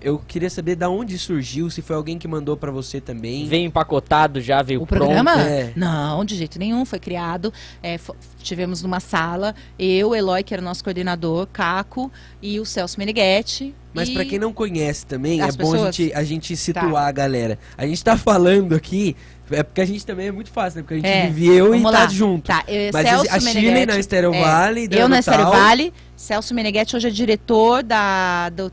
Eu 0.00 0.18
queria 0.28 0.48
saber 0.48 0.76
da 0.76 0.88
onde 0.88 1.18
surgiu, 1.18 1.68
se 1.70 1.82
foi 1.82 1.96
alguém 1.96 2.18
que 2.18 2.28
mandou 2.28 2.56
pra 2.56 2.70
você 2.70 3.00
também. 3.00 3.46
Veio 3.48 3.66
empacotado 3.66 4.40
já, 4.40 4.62
veio 4.62 4.82
O 4.82 4.86
pronto. 4.86 5.00
programa? 5.04 5.40
É. 5.42 5.72
Não, 5.74 6.24
de 6.24 6.36
jeito 6.36 6.58
nenhum. 6.58 6.84
Foi 6.84 6.98
criado. 7.00 7.52
é, 7.82 7.98
tivemos 8.40 8.82
numa 8.82 9.00
sala, 9.00 9.54
eu, 9.78 10.14
Eloy, 10.14 10.42
que 10.42 10.54
era 10.54 10.62
o 10.62 10.64
nosso 10.64 10.82
coordenador, 10.84 11.46
Caco 11.52 12.10
e 12.40 12.60
o 12.60 12.64
Celso 12.64 12.98
Meneghetti. 12.98 13.74
Mas 13.92 14.08
e... 14.08 14.12
pra 14.14 14.24
quem 14.24 14.38
não 14.38 14.52
conhece 14.52 15.04
também, 15.04 15.40
As 15.40 15.54
é 15.54 15.58
bom 15.58 15.68
a 15.70 15.72
pessoas? 15.72 15.96
gente, 15.96 16.14
a 16.14 16.22
gente 16.22 16.56
situar 16.56 17.08
a 17.08 17.12
galera. 17.12 17.58
A 17.76 17.84
gente 17.86 18.02
tá 18.04 18.16
falando 18.16 18.74
aqui, 18.76 19.16
é 19.50 19.62
porque 19.62 19.80
a 19.80 19.84
gente 19.84 20.06
também 20.06 20.28
é 20.28 20.32
muito 20.32 20.50
fácil, 20.50 20.78
né? 20.78 20.82
Porque 20.82 20.94
a 20.94 20.96
gente 20.98 21.06
É, 21.08 21.26
viveu 21.28 21.74
e 21.74 21.82
tá 21.82 21.90
lá. 21.90 22.06
junto. 22.08 22.46
Tá, 22.46 22.62
eu, 22.68 22.90
Mas 22.92 23.08
Celso 23.08 23.26
a 23.34 23.40
Chile 23.40 23.54
Meneghetti, 23.66 23.86
na 23.92 23.98
Estéreo 23.98 24.32
é, 24.34 24.40
Vale, 24.40 24.88
Eu 24.92 25.08
na 25.08 25.18
Estéreo. 25.18 25.46
Vale. 25.46 25.92
Celso 26.16 26.54
Meneghetti 26.54 26.94
hoje 26.94 27.08
é 27.08 27.10
diretor 27.10 27.82
da 27.82 28.48
do 28.50 28.70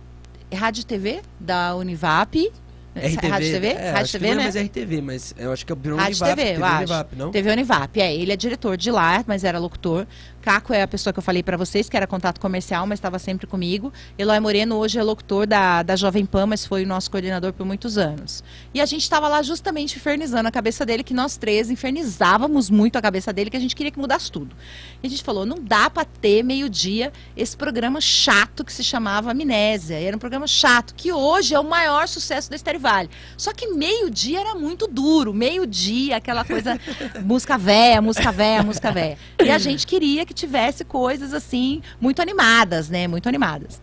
Rádio 0.56 0.82
e 0.82 0.86
TV 0.86 1.22
da 1.40 1.76
Univap. 1.76 2.52
RTV. 2.96 3.28
Rádio 3.28 3.52
TV? 3.52 3.68
É, 3.68 3.92
Rádio 3.92 4.12
TV, 4.14 4.26
não 4.28 4.34
é 4.34 4.36
né? 4.38 4.44
mais 4.44 4.56
RTV, 4.56 5.02
mas 5.02 5.36
eu 5.38 5.52
acho 5.52 5.66
que 5.66 5.72
é 5.72 5.76
o 5.76 5.78
Rádio 5.78 6.24
Univap. 6.24 6.36
TV, 6.36 6.42
eu 6.52 6.62
TV. 6.62 6.76
Univap, 6.78 7.16
não? 7.16 7.32
TV 7.32 7.52
Univap, 7.52 8.02
é, 8.02 8.16
ele 8.16 8.32
é 8.32 8.38
diretor 8.38 8.78
de 8.78 8.90
lá, 8.90 9.24
mas 9.28 9.44
era 9.44 9.60
locutor. 9.60 10.08
Caco 10.46 10.72
é 10.72 10.84
a 10.84 10.88
pessoa 10.88 11.12
que 11.12 11.18
eu 11.18 11.24
falei 11.24 11.42
pra 11.42 11.58
vocês, 11.58 11.90
que 11.90 11.98
era 11.98 12.06
contato 12.06 12.40
comercial, 12.40 12.86
mas 12.86 13.00
estava 13.00 13.18
sempre 13.18 13.48
comigo. 13.48 13.92
Eloy 14.16 14.40
Moreno 14.40 14.76
hoje 14.76 15.00
é 15.00 15.02
locutor 15.02 15.48
da, 15.48 15.82
da 15.82 15.96
Jovem 15.96 16.24
Pan, 16.24 16.46
mas 16.46 16.64
foi 16.64 16.84
o 16.84 16.88
nosso 16.88 17.10
coordenador 17.10 17.52
por 17.52 17.66
muitos 17.66 17.98
anos. 17.98 18.44
E 18.72 18.80
a 18.80 18.86
gente 18.86 19.02
estava 19.02 19.28
lá 19.28 19.42
justamente 19.42 19.96
infernizando 19.98 20.48
a 20.48 20.52
cabeça 20.52 20.86
dele, 20.86 21.04
que 21.04 21.16
nós 21.16 21.36
três 21.36 21.72
infernizávamos 21.72 22.70
muito 22.70 22.96
a 22.96 23.02
cabeça 23.02 23.34
dele, 23.34 23.50
que 23.50 23.58
a 23.58 23.60
gente 23.60 23.76
queria 23.76 23.92
que 23.92 23.98
mudasse 23.98 24.32
tudo. 24.32 24.56
E 25.02 25.08
a 25.08 25.10
gente 25.10 25.24
falou, 25.24 25.48
não 25.48 25.58
dá 25.60 25.90
pra 25.90 26.06
ter 26.06 26.44
meio-dia 26.44 27.12
esse 27.36 27.58
programa 27.58 28.00
chato 28.00 28.64
que 28.64 28.72
se 28.72 28.84
chamava 28.84 29.32
Amnésia. 29.32 30.00
Era 30.00 30.16
um 30.16 30.20
programa 30.20 30.46
chato, 30.46 30.94
que 30.94 31.12
hoje 31.12 31.56
é 31.56 31.60
o 31.60 31.64
maior 31.64 32.08
sucesso 32.08 32.52
da 32.52 32.56
Estéreo 32.56 32.82
Vale. 32.82 33.10
Só 33.36 33.52
que 33.52 33.70
meio-dia 33.70 34.42
era 34.42 34.54
muito 34.54 34.86
duro, 34.86 35.34
meio-dia, 35.34 36.18
aquela 36.18 36.46
coisa, 36.46 36.80
música 37.26 37.58
véia, 37.58 38.00
música 38.00 38.32
véia, 38.32 38.62
música 38.62 38.92
véia. 38.92 39.18
E 39.44 39.50
a 39.50 39.58
gente 39.58 39.88
queria 39.88 40.24
que 40.24 40.35
tivesse 40.36 40.86
coisas 40.86 41.34
assim, 41.34 41.82
muito 42.00 42.22
animadas, 42.22 42.90
né? 42.90 43.08
Muito 43.08 43.28
animadas. 43.28 43.82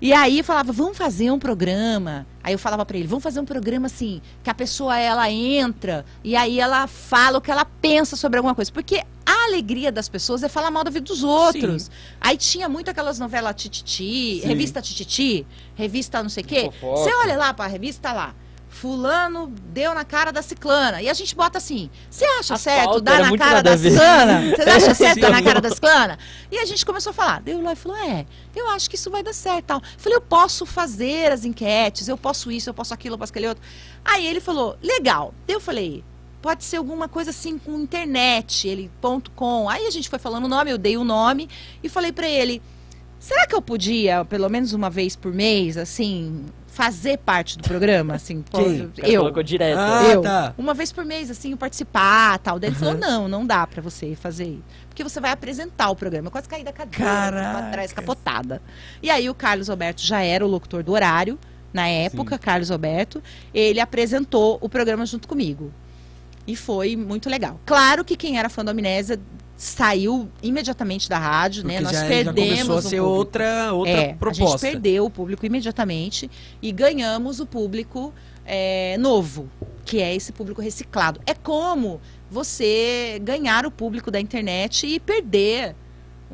E 0.00 0.14
aí 0.14 0.42
falava, 0.42 0.72
vamos 0.72 0.96
fazer 0.96 1.30
um 1.30 1.38
programa. 1.38 2.26
Aí 2.42 2.54
eu 2.54 2.58
falava 2.58 2.86
pra 2.86 2.96
ele, 2.96 3.06
vamos 3.06 3.22
fazer 3.22 3.38
um 3.38 3.44
programa 3.44 3.86
assim, 3.86 4.22
que 4.42 4.48
a 4.48 4.54
pessoa 4.54 4.98
ela 4.98 5.30
entra 5.30 6.06
e 6.24 6.34
aí 6.34 6.58
ela 6.58 6.86
fala 6.86 7.36
o 7.36 7.40
que 7.40 7.50
ela 7.50 7.66
pensa 7.66 8.16
sobre 8.16 8.38
alguma 8.38 8.54
coisa. 8.54 8.72
Porque 8.72 9.04
a 9.26 9.44
alegria 9.44 9.92
das 9.92 10.08
pessoas 10.08 10.42
é 10.42 10.48
falar 10.48 10.70
mal 10.70 10.84
da 10.84 10.90
vida 10.90 11.04
dos 11.04 11.22
outros. 11.22 11.90
Aí 12.18 12.38
tinha 12.38 12.66
muito 12.66 12.90
aquelas 12.90 13.18
novelas 13.18 13.54
Tititi, 13.54 14.40
Sim. 14.40 14.48
revista 14.48 14.80
Tititi, 14.80 15.46
revista 15.74 16.22
não 16.22 16.30
sei 16.30 16.44
o 16.44 16.46
quê. 16.46 16.70
Você 16.80 17.14
olha 17.16 17.36
lá 17.36 17.52
pra 17.52 17.66
revista 17.66 18.10
lá. 18.10 18.34
Fulano 18.80 19.52
deu 19.74 19.92
na 19.94 20.06
cara 20.06 20.32
da 20.32 20.40
ciclana. 20.40 21.02
E 21.02 21.08
a 21.10 21.12
gente 21.12 21.36
bota 21.36 21.58
assim: 21.58 21.90
você 22.08 22.24
acha 22.24 22.54
A 22.54 22.56
certo 22.56 22.98
dar 22.98 23.20
na 23.20 23.36
cara 23.36 23.62
da 23.62 23.76
ciclana? 23.76 24.56
Você 24.56 24.62
acha 24.70 24.94
certo 24.94 25.20
dar 25.20 25.30
na 25.30 25.42
cara 25.42 25.60
da 25.60 25.68
ciclana? 25.68 26.18
E 26.50 26.58
a 26.58 26.64
gente 26.64 26.86
começou 26.86 27.10
a 27.10 27.12
falar. 27.12 27.42
Daí 27.42 27.54
o 27.54 27.58
Eloy 27.58 27.76
falou: 27.76 27.98
é, 27.98 28.24
eu 28.56 28.70
acho 28.70 28.88
que 28.88 28.96
isso 28.96 29.10
vai 29.10 29.22
dar 29.22 29.34
certo. 29.34 29.66
Tal. 29.66 29.82
Eu 29.82 29.98
falei: 29.98 30.16
eu 30.16 30.22
posso 30.22 30.64
fazer 30.64 31.30
as 31.30 31.44
enquetes, 31.44 32.08
eu 32.08 32.16
posso 32.16 32.50
isso, 32.50 32.70
eu 32.70 32.74
posso 32.74 32.94
aquilo, 32.94 33.16
eu 33.16 33.18
posso 33.18 33.32
aquele 33.32 33.48
outro. 33.48 33.62
Aí 34.02 34.26
ele 34.26 34.40
falou: 34.40 34.78
legal. 34.82 35.34
Eu 35.46 35.60
falei: 35.60 36.02
pode 36.40 36.64
ser 36.64 36.78
alguma 36.78 37.06
coisa 37.06 37.32
assim 37.32 37.58
com 37.58 37.78
internet, 37.78 38.66
ele 38.66 38.90
ponto 38.98 39.30
.com. 39.32 39.68
Aí 39.68 39.86
a 39.86 39.90
gente 39.90 40.08
foi 40.08 40.18
falando 40.18 40.46
o 40.46 40.48
nome, 40.48 40.70
eu 40.70 40.78
dei 40.78 40.96
o 40.96 41.04
nome 41.04 41.50
e 41.82 41.88
falei 41.90 42.12
pra 42.12 42.26
ele: 42.26 42.62
será 43.18 43.46
que 43.46 43.54
eu 43.54 43.60
podia, 43.60 44.24
pelo 44.24 44.48
menos 44.48 44.72
uma 44.72 44.88
vez 44.88 45.14
por 45.14 45.34
mês, 45.34 45.76
assim, 45.76 46.46
fazer 46.84 47.18
parte 47.18 47.58
do 47.58 47.64
programa? 47.64 48.14
Assim, 48.14 48.42
pô, 48.50 48.58
Quem? 48.62 48.90
Eu. 49.12 49.20
colocou 49.22 49.42
direto. 49.42 49.78
Ah, 49.78 50.02
eu, 50.10 50.22
tá. 50.22 50.54
uma 50.56 50.72
vez 50.72 50.90
por 50.92 51.04
mês, 51.04 51.30
assim, 51.30 51.50
eu 51.50 51.56
participar 51.56 52.38
tal. 52.38 52.58
Daí 52.58 52.70
ele 52.70 52.76
Uhum. 52.76 52.80
falou: 52.80 52.98
não, 52.98 53.28
não 53.28 53.46
dá 53.46 53.66
pra 53.66 53.82
você 53.82 54.14
fazer. 54.14 54.58
Porque 54.88 55.04
você 55.04 55.20
vai 55.20 55.30
apresentar 55.30 55.90
o 55.90 55.96
programa. 55.96 56.28
Eu 56.28 56.30
quase 56.32 56.48
caí 56.48 56.64
da 56.64 56.72
cadeira, 56.72 57.04
Caraca. 57.04 57.58
pra 57.58 57.70
trás, 57.70 57.92
capotada. 57.92 58.62
E 59.02 59.10
aí 59.10 59.28
o 59.28 59.34
Carlos 59.34 59.68
Alberto 59.70 60.02
já 60.02 60.20
era 60.22 60.44
o 60.44 60.48
locutor 60.48 60.82
do 60.82 60.92
horário, 60.92 61.38
na 61.72 61.86
época, 61.86 62.38
Carlos 62.38 62.70
Alberto. 62.70 63.22
Ele 63.54 63.78
apresentou 63.80 64.58
o 64.60 64.68
programa 64.68 65.04
junto 65.06 65.28
comigo. 65.28 65.72
E 66.46 66.56
foi 66.56 66.96
muito 66.96 67.28
legal. 67.28 67.60
Claro 67.66 68.04
que 68.04 68.16
quem 68.16 68.38
era 68.38 68.48
fã 68.48 68.64
do 68.64 68.70
Amnésia 68.70 69.20
saiu 69.60 70.26
imediatamente 70.42 71.06
da 71.06 71.18
rádio, 71.18 71.66
né? 71.66 71.74
Porque 71.74 71.84
Nós 71.84 71.92
já, 71.92 72.00
já 72.00 72.08
perdemos 72.08 72.60
começou 72.60 72.78
a 72.78 72.82
ser 72.82 73.00
outra, 73.00 73.74
outra 73.74 73.92
é, 73.92 74.10
A 74.12 74.14
proposta. 74.14 74.66
gente 74.66 74.72
perdeu 74.72 75.04
o 75.04 75.10
público 75.10 75.44
imediatamente 75.44 76.30
e 76.62 76.72
ganhamos 76.72 77.40
o 77.40 77.46
público 77.46 78.10
é, 78.46 78.96
novo, 78.96 79.50
que 79.84 80.00
é 80.00 80.16
esse 80.16 80.32
público 80.32 80.62
reciclado. 80.62 81.20
É 81.26 81.34
como 81.34 82.00
você 82.30 83.20
ganhar 83.22 83.66
o 83.66 83.70
público 83.70 84.10
da 84.10 84.18
internet 84.18 84.86
e 84.86 84.98
perder 84.98 85.76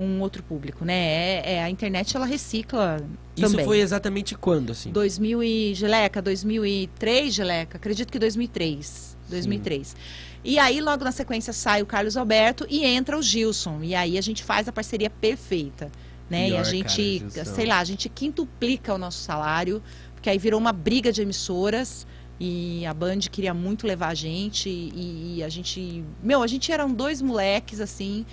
um 0.01 0.21
outro 0.21 0.45
público, 0.45 0.85
né? 0.85 0.95
É, 0.95 1.55
é, 1.55 1.63
a 1.65 1.69
internet 1.69 2.17
ela 2.17 2.27
recicla 2.27 3.05
Isso 3.37 3.51
também. 3.51 3.65
foi 3.65 3.81
exatamente 3.81 4.37
quando, 4.37 4.71
assim? 4.71 4.93
2000 4.93 5.43
e 5.43 5.75
Geleca, 5.75 6.23
2003, 6.23 7.35
Geleca, 7.35 7.77
acredito 7.77 8.13
que 8.13 8.21
2003, 8.21 9.17
2003. 9.29 9.97
E 10.47 10.61
aí 10.61 10.81
logo 10.81 11.03
na 11.03 11.11
sequência 11.11 11.53
sai 11.53 11.83
o 11.83 11.87
Carlos 11.87 12.17
Alberto 12.17 12.65
e 12.71 12.85
entra 12.85 13.19
o 13.19 13.23
Gilson. 13.23 13.81
E 13.83 13.97
aí 13.97 14.17
a 14.17 14.21
gente 14.21 14.45
faz 14.45 14.69
a 14.69 14.73
parceria 14.73 15.11
perfeita, 15.11 15.91
né? 16.31 16.47
e 16.47 16.51
Pior, 16.51 16.61
a 16.61 16.63
cara, 16.63 16.71
gente, 16.71 17.19
Gilson. 17.19 17.45
sei 17.45 17.67
lá, 17.67 17.81
a 17.81 17.85
gente 17.85 18.09
quintuplica 18.09 18.95
o 18.95 18.99
nosso 18.99 19.19
salário, 19.19 19.83
porque 20.15 20.31
aí 20.31 20.39
virou 20.39 20.61
uma 20.61 20.73
briga 20.73 21.13
de 21.13 21.21
emissoras. 21.21 22.07
E 22.39 22.87
a 22.87 22.95
Band 22.95 23.21
queria 23.31 23.55
muito 23.55 23.87
levar 23.87 24.09
a 24.09 24.15
gente 24.15 24.69
e, 24.69 25.39
e 25.39 25.43
a 25.43 25.49
gente, 25.49 26.05
meu, 26.23 26.43
a 26.43 26.47
gente 26.47 26.71
eram 26.71 26.93
dois 26.93 27.23
moleques 27.23 27.81
assim, 27.81 28.27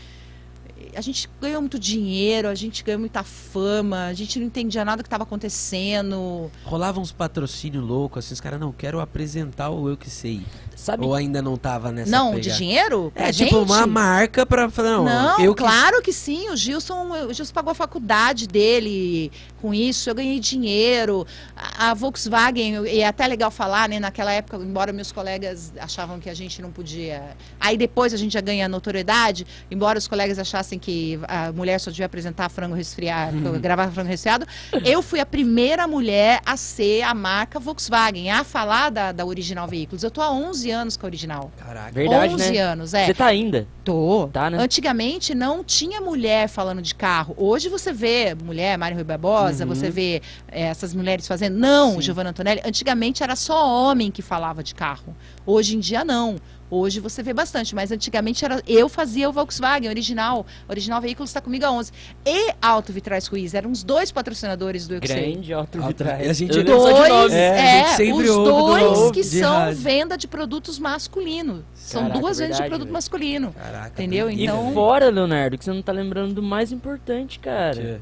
a 0.95 1.01
gente 1.01 1.29
ganhou 1.41 1.61
muito 1.61 1.79
dinheiro, 1.79 2.47
a 2.47 2.55
gente 2.55 2.83
ganhou 2.83 2.99
muita 2.99 3.23
fama, 3.23 4.05
a 4.05 4.13
gente 4.13 4.39
não 4.39 4.45
entendia 4.45 4.83
nada 4.83 4.97
do 4.97 5.03
que 5.03 5.07
estava 5.07 5.23
acontecendo. 5.23 6.51
Rolava 6.63 6.99
uns 6.99 7.11
patrocínios 7.11 7.83
loucos, 7.83 8.25
assim, 8.25 8.33
os 8.33 8.41
caras, 8.41 8.59
não, 8.59 8.71
quero 8.71 8.99
apresentar 8.99 9.69
o 9.69 9.87
Eu 9.89 9.97
Que 9.97 10.09
Sei. 10.09 10.41
Sabe? 10.83 11.05
Ou 11.05 11.15
ainda 11.15 11.41
não 11.41 11.55
tava 11.55 11.93
nessa 11.93 12.11
não, 12.11 12.31
pegada? 12.33 12.41
de 12.41 12.57
dinheiro? 12.57 13.09
É, 13.15 13.31
gente? 13.31 13.47
tipo, 13.49 13.61
uma 13.61 13.87
marca 13.87 14.45
pra 14.45 14.67
não, 14.67 15.05
Não, 15.05 15.39
eu 15.39 15.55
que 15.55 15.63
claro 15.63 16.01
que 16.01 16.11
sim. 16.11 16.49
O 16.49 16.57
Gilson, 16.57 17.09
o 17.29 17.33
Gilson 17.33 17.53
pagou 17.53 17.71
a 17.71 17.75
faculdade 17.75 18.45
dele 18.47 19.31
com 19.61 19.73
isso. 19.73 20.09
Eu 20.09 20.15
ganhei 20.15 20.41
dinheiro. 20.41 21.25
A, 21.55 21.91
a 21.91 21.93
Volkswagen, 21.93 22.85
e 22.85 22.99
é 22.99 23.07
até 23.07 23.25
legal 23.25 23.49
falar, 23.49 23.87
né? 23.87 23.97
Naquela 23.97 24.33
época, 24.33 24.57
embora 24.57 24.91
meus 24.91 25.09
colegas 25.09 25.71
achavam 25.79 26.19
que 26.19 26.29
a 26.29 26.33
gente 26.33 26.61
não 26.61 26.69
podia. 26.69 27.23
Aí 27.61 27.77
depois 27.77 28.13
a 28.13 28.17
gente 28.17 28.33
já 28.33 28.41
ganha 28.41 28.67
notoriedade, 28.67 29.47
embora 29.71 29.97
os 29.97 30.07
colegas 30.07 30.37
achassem 30.37 30.77
que 30.77 31.17
a 31.29 31.53
mulher 31.53 31.79
só 31.79 31.91
devia 31.91 32.07
apresentar 32.07 32.49
frango 32.49 32.75
resfriado, 32.75 33.37
Uhum. 33.37 33.57
gravar 33.59 33.89
frango 33.89 34.09
resfriado. 34.09 34.45
Eu 34.83 35.01
fui 35.01 35.21
a 35.21 35.25
primeira 35.25 35.87
mulher 35.87 36.41
a 36.45 36.57
ser 36.57 37.03
a 37.03 37.13
marca 37.13 37.57
Volkswagen, 37.57 38.29
a 38.31 38.43
falar 38.43 38.89
da, 38.89 39.13
da 39.13 39.25
Original 39.25 39.65
Veículos. 39.65 40.03
Eu 40.03 40.11
tô 40.11 40.21
há 40.21 40.29
11 40.29 40.71
anos 40.71 40.72
com 40.99 41.05
a 41.05 41.07
Original. 41.07 41.51
Caraca. 41.57 41.91
Verdade, 41.91 42.33
11 42.33 42.51
né? 42.51 42.59
anos, 42.59 42.93
é. 42.93 43.05
Você 43.05 43.13
tá 43.13 43.25
ainda. 43.27 43.67
Tô. 43.83 44.29
Tá, 44.31 44.49
né? 44.49 44.57
Antigamente 44.59 45.35
não 45.35 45.63
tinha 45.63 45.99
mulher 46.01 46.47
falando 46.47 46.81
de 46.81 46.95
carro. 46.95 47.33
Hoje 47.37 47.69
você 47.69 47.91
vê 47.93 48.35
mulher, 48.35 48.77
Mário 48.77 48.95
Rui 48.95 49.03
Barbosa, 49.03 49.63
Uhum. 49.65 49.73
você 49.73 49.89
vê 49.89 50.21
eh, 50.49 50.63
essas 50.63 50.93
mulheres 50.93 51.27
fazendo. 51.27 51.57
Não, 51.57 51.93
Sim. 51.95 52.01
Giovanna 52.01 52.29
Antonelli. 52.31 52.61
Antigamente 52.65 53.23
era 53.23 53.35
só 53.35 53.67
homem 53.89 54.09
que 54.11 54.21
falava 54.21 54.63
de 54.63 54.73
carro. 54.73 55.15
Hoje 55.45 55.75
em 55.75 55.79
dia 55.79 56.03
não. 56.03 56.35
Hoje 56.73 56.99
você 56.99 57.21
vê 57.21 57.33
bastante, 57.33 57.75
mas 57.75 57.91
antigamente 57.91 58.43
era 58.43 58.61
eu 58.67 58.89
fazia 58.89 59.29
o 59.29 59.31
Volkswagen 59.31 59.89
original. 59.89 60.43
Original 60.67 60.99
Veículos 60.99 61.29
está 61.29 61.39
comigo 61.39 61.63
há 61.65 61.71
11. 61.71 61.91
E 62.25 62.53
Auto 62.61 62.91
Vitrais 62.91 63.27
Ruiz 63.27 63.53
eram 63.53 63.71
os 63.71 63.83
dois 63.83 64.11
patrocinadores 64.11 64.87
do 64.87 64.93
Sei. 65.05 65.31
Grande 65.33 65.53
alto 65.53 65.77
Alto- 65.77 65.87
vitrais. 65.89 66.29
a 66.29 66.33
gente- 66.33 66.63
Dois. 66.63 67.31
É, 67.31 67.49
a 67.49 67.61
é, 67.61 67.87
sempre 67.95 68.29
os 68.29 68.35
dois 68.35 69.11
que 69.11 69.23
são 69.23 69.53
rádio. 69.55 69.77
venda 69.79 70.17
de 70.17 70.27
produtos 70.27 70.79
masculinos. 70.79 71.63
São 71.75 72.01
Caraca, 72.03 72.19
duas 72.19 72.37
vendas 72.39 72.57
de 72.57 72.63
produto 72.63 72.81
velho. 72.85 72.93
masculino. 72.93 73.53
Caraca. 73.53 73.89
Entendeu? 73.89 74.25
aprendi. 74.25 74.41
E 74.41 74.45
Então- 74.45 74.73
fora, 74.73 75.09
Leonardo, 75.09 75.57
que 75.57 75.63
você 75.65 75.71
não 75.71 75.81
tá 75.81 75.91
lembrando 75.91 76.33
do 76.33 76.41
mais 76.41 76.71
importante, 76.71 77.37
cara. 77.39 77.75
Que- 77.75 78.01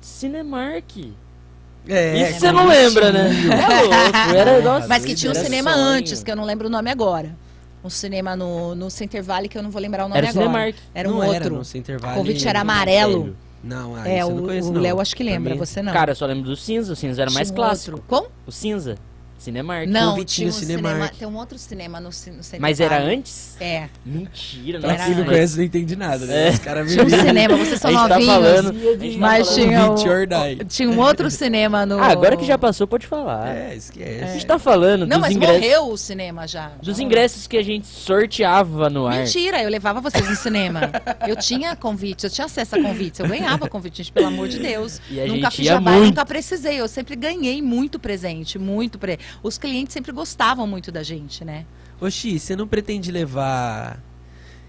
Cinemark. 0.00 1.12
É, 1.88 2.30
Isso 2.30 2.40
você 2.40 2.52
não 2.52 2.66
lembra, 2.66 3.12
né? 3.12 3.30
É 3.30 3.82
louco. 3.82 4.36
Era, 4.36 4.60
nossa, 4.60 4.88
Mas 4.88 5.04
que 5.04 5.14
tinha 5.14 5.30
um 5.32 5.34
cinema 5.34 5.72
sonho. 5.72 5.84
antes, 5.84 6.22
que 6.22 6.30
eu 6.30 6.36
não 6.36 6.44
lembro 6.44 6.66
o 6.66 6.70
nome 6.70 6.90
agora. 6.90 7.34
Um 7.84 7.90
cinema 7.90 8.34
no, 8.34 8.74
no 8.74 8.90
Center 8.90 9.22
Valley, 9.22 9.48
que 9.48 9.56
eu 9.56 9.62
não 9.62 9.70
vou 9.70 9.80
lembrar 9.80 10.04
o 10.06 10.08
nome 10.08 10.18
Era 10.18 10.26
o 10.26 10.30
agora. 10.30 10.46
Cinemark. 10.46 10.76
Era 10.94 11.08
um 11.08 11.12
não 11.12 11.18
outro. 11.20 11.34
Era, 11.34 11.50
no 11.50 11.64
Center 11.64 11.96
o 11.96 12.00
Valley. 12.00 12.16
convite 12.16 12.48
era 12.48 12.60
amarelo. 12.60 13.36
Não, 13.62 13.96
ah, 13.96 14.08
é, 14.08 14.24
o 14.24 14.30
não 14.30 14.42
conheço, 14.44 14.70
o. 14.70 14.78
Léo 14.78 15.00
acho 15.00 15.16
que 15.16 15.24
lembra, 15.24 15.52
mim- 15.54 15.58
você 15.58 15.82
não. 15.82 15.92
Cara, 15.92 16.12
eu 16.12 16.14
só 16.14 16.26
lembro 16.26 16.44
do 16.44 16.56
cinza. 16.56 16.92
O 16.92 16.96
cinza 16.96 17.22
era 17.22 17.30
mais 17.30 17.48
Tinha 17.48 17.60
um 17.60 17.64
clássico. 17.64 17.96
outro. 17.96 18.04
Como? 18.08 18.28
O 18.46 18.52
cinza. 18.52 18.96
Cinemark. 19.38 19.86
Não, 19.88 20.12
Convitinho 20.12 20.26
tinha 20.26 20.48
um 20.48 20.52
Cinemark. 20.66 20.94
cinema, 20.96 21.12
tem 21.18 21.28
um 21.28 21.36
outro 21.36 21.58
cinema 21.58 22.00
no, 22.00 22.08
no 22.08 22.58
Mas 22.58 22.80
era 22.80 22.98
antes? 23.00 23.56
É. 23.60 23.88
Mentira, 24.04 24.80
Pra 24.80 24.94
Era 24.94 25.04
quem 25.04 25.12
não 25.14 25.20
antes. 25.20 25.32
conhece, 25.32 25.56
não 25.58 25.64
entende 25.64 25.96
nada, 25.96 26.26
né? 26.26 26.48
É. 26.48 26.50
Os 26.50 26.58
caras 26.58 26.90
Tinha 26.92 27.04
um 27.04 27.08
cinema, 27.10 27.56
vocês 27.56 27.74
A 27.74 27.78
são 27.78 27.92
tá 27.92 28.08
novinhos. 28.08 28.26
falando. 28.34 28.68
a 28.68 28.72
tá 28.72 29.18
Mas 29.18 29.54
tinha, 29.54 29.86
Convite 29.88 30.62
um, 30.62 30.66
tinha 30.66 30.90
um 30.90 30.98
outro 30.98 31.30
cinema 31.30 31.86
no... 31.86 31.98
Ah, 31.98 32.06
agora 32.08 32.36
que 32.36 32.44
já 32.44 32.58
passou, 32.58 32.86
pode 32.86 33.06
falar. 33.06 33.48
É, 33.54 33.70
A 33.70 33.74
esquece. 33.74 34.32
gente 34.32 34.46
tá 34.46 34.58
falando 34.58 35.00
Não, 35.06 35.18
dos 35.18 35.18
mas 35.20 35.36
ingressos. 35.36 35.60
morreu 35.60 35.88
o 35.90 35.96
cinema 35.96 36.46
já. 36.48 36.72
Dos 36.82 36.98
ingressos 36.98 37.46
que 37.46 37.56
a 37.56 37.62
gente 37.62 37.86
sorteava 37.86 38.88
no 38.90 39.06
ar. 39.06 39.18
Mentira, 39.18 39.62
eu 39.62 39.68
levava 39.68 40.00
vocês 40.00 40.28
no 40.28 40.36
cinema. 40.36 40.80
Eu 41.28 41.36
tinha 41.36 41.76
convites, 41.76 42.24
eu 42.24 42.30
tinha 42.30 42.46
acesso 42.46 42.76
a 42.76 42.82
convites, 42.82 43.20
eu 43.20 43.28
ganhava 43.28 43.68
convites, 43.68 43.98
gente, 43.98 44.12
pelo 44.12 44.26
amor 44.28 44.48
de 44.48 44.58
Deus. 44.58 45.00
E 45.10 45.20
a 45.20 45.26
nunca 45.26 45.34
gente 45.50 45.56
fiz 45.56 45.66
ia 45.66 45.72
jabá, 45.74 45.90
muito. 45.92 46.06
nunca 46.06 46.24
precisei. 46.24 46.80
Eu 46.80 46.88
sempre 46.88 47.14
ganhei 47.16 47.60
muito 47.62 47.98
presente, 47.98 48.58
muito 48.58 48.98
pre... 48.98 49.18
Os 49.42 49.58
clientes 49.58 49.92
sempre 49.92 50.12
gostavam 50.12 50.66
muito 50.66 50.90
da 50.92 51.02
gente, 51.02 51.44
né? 51.44 51.64
Oxi, 52.00 52.38
você 52.38 52.54
não 52.56 52.66
pretende 52.68 53.10
levar. 53.10 53.98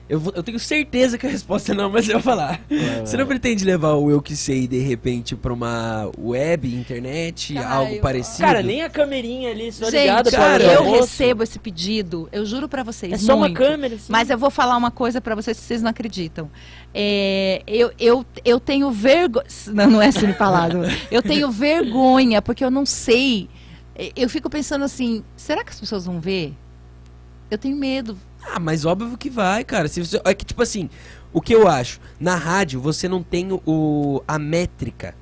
Eu, 0.09 0.21
vou- 0.21 0.31
eu 0.33 0.41
tenho 0.41 0.57
certeza 0.57 1.17
que 1.17 1.27
a 1.27 1.29
resposta 1.29 1.73
é 1.73 1.75
não, 1.75 1.91
mas 1.91 2.07
eu 2.07 2.13
vou 2.13 2.21
falar. 2.21 2.61
Você 3.01 3.17
não 3.17 3.25
pretende 3.27 3.65
levar 3.65 3.95
o 3.95 4.09
Eu 4.09 4.21
Que 4.21 4.37
Sei 4.37 4.65
de 4.65 4.79
repente 4.79 5.35
pra 5.35 5.51
uma 5.51 6.09
web, 6.17 6.73
internet, 6.73 7.53
Cara, 7.55 7.67
algo 7.75 7.95
eu- 7.95 7.99
parecido? 8.01 8.47
Cara, 8.47 8.63
nem 8.63 8.83
a 8.83 8.89
câmerinha 8.89 9.51
ali, 9.51 9.69
só 9.69 9.91
gente, 9.91 9.99
ligada 10.03 10.29
pra 10.29 10.39
cara, 10.39 10.63
eu 10.63 10.85
moço. 10.85 11.01
recebo 11.01 11.43
esse 11.43 11.59
pedido, 11.59 12.29
eu 12.31 12.45
juro 12.45 12.69
pra 12.69 12.83
vocês. 12.83 13.11
É 13.11 13.17
só 13.17 13.33
uma 13.35 13.47
muito. 13.49 13.57
câmera, 13.57 13.95
assim. 13.95 14.05
Mas 14.07 14.29
eu 14.29 14.37
vou 14.37 14.49
falar 14.49 14.77
uma 14.77 14.91
coisa 14.91 15.19
pra 15.19 15.35
vocês 15.35 15.59
que 15.59 15.65
vocês 15.65 15.81
não 15.81 15.89
acreditam. 15.89 16.49
É, 16.93 17.61
eu, 17.67 17.91
eu, 17.99 18.25
eu 18.45 18.61
tenho 18.61 18.89
vergonha. 18.89 19.45
Não, 19.73 19.89
não 19.89 20.01
é 20.01 20.07
assim 20.07 20.31
falado. 20.31 20.83
Eu 21.11 21.21
tenho 21.21 21.51
vergonha, 21.51 22.41
porque 22.41 22.63
eu 22.63 22.71
não 22.71 22.85
sei. 22.85 23.49
É, 23.97 24.11
Eu 24.15 24.29
fico 24.29 24.49
pensando 24.49 24.85
assim: 24.85 25.23
será 25.35 25.63
que 25.63 25.71
as 25.71 25.79
pessoas 25.79 26.05
vão 26.05 26.19
ver? 26.19 26.53
Eu 27.49 27.57
tenho 27.57 27.75
medo. 27.77 28.17
Ah, 28.43 28.59
mas 28.59 28.85
óbvio 28.85 29.17
que 29.17 29.29
vai, 29.29 29.63
cara. 29.63 29.87
Se 29.87 30.03
você- 30.05 30.21
é 30.23 30.33
que, 30.33 30.45
tipo 30.45 30.61
assim, 30.61 30.89
o 31.33 31.41
que 31.41 31.53
eu 31.53 31.67
acho? 31.67 31.99
Na 32.19 32.35
rádio, 32.35 32.79
você 32.79 33.07
não 33.07 33.23
tem 33.23 33.47
o, 33.65 34.21
a 34.27 34.37
métrica. 34.37 35.15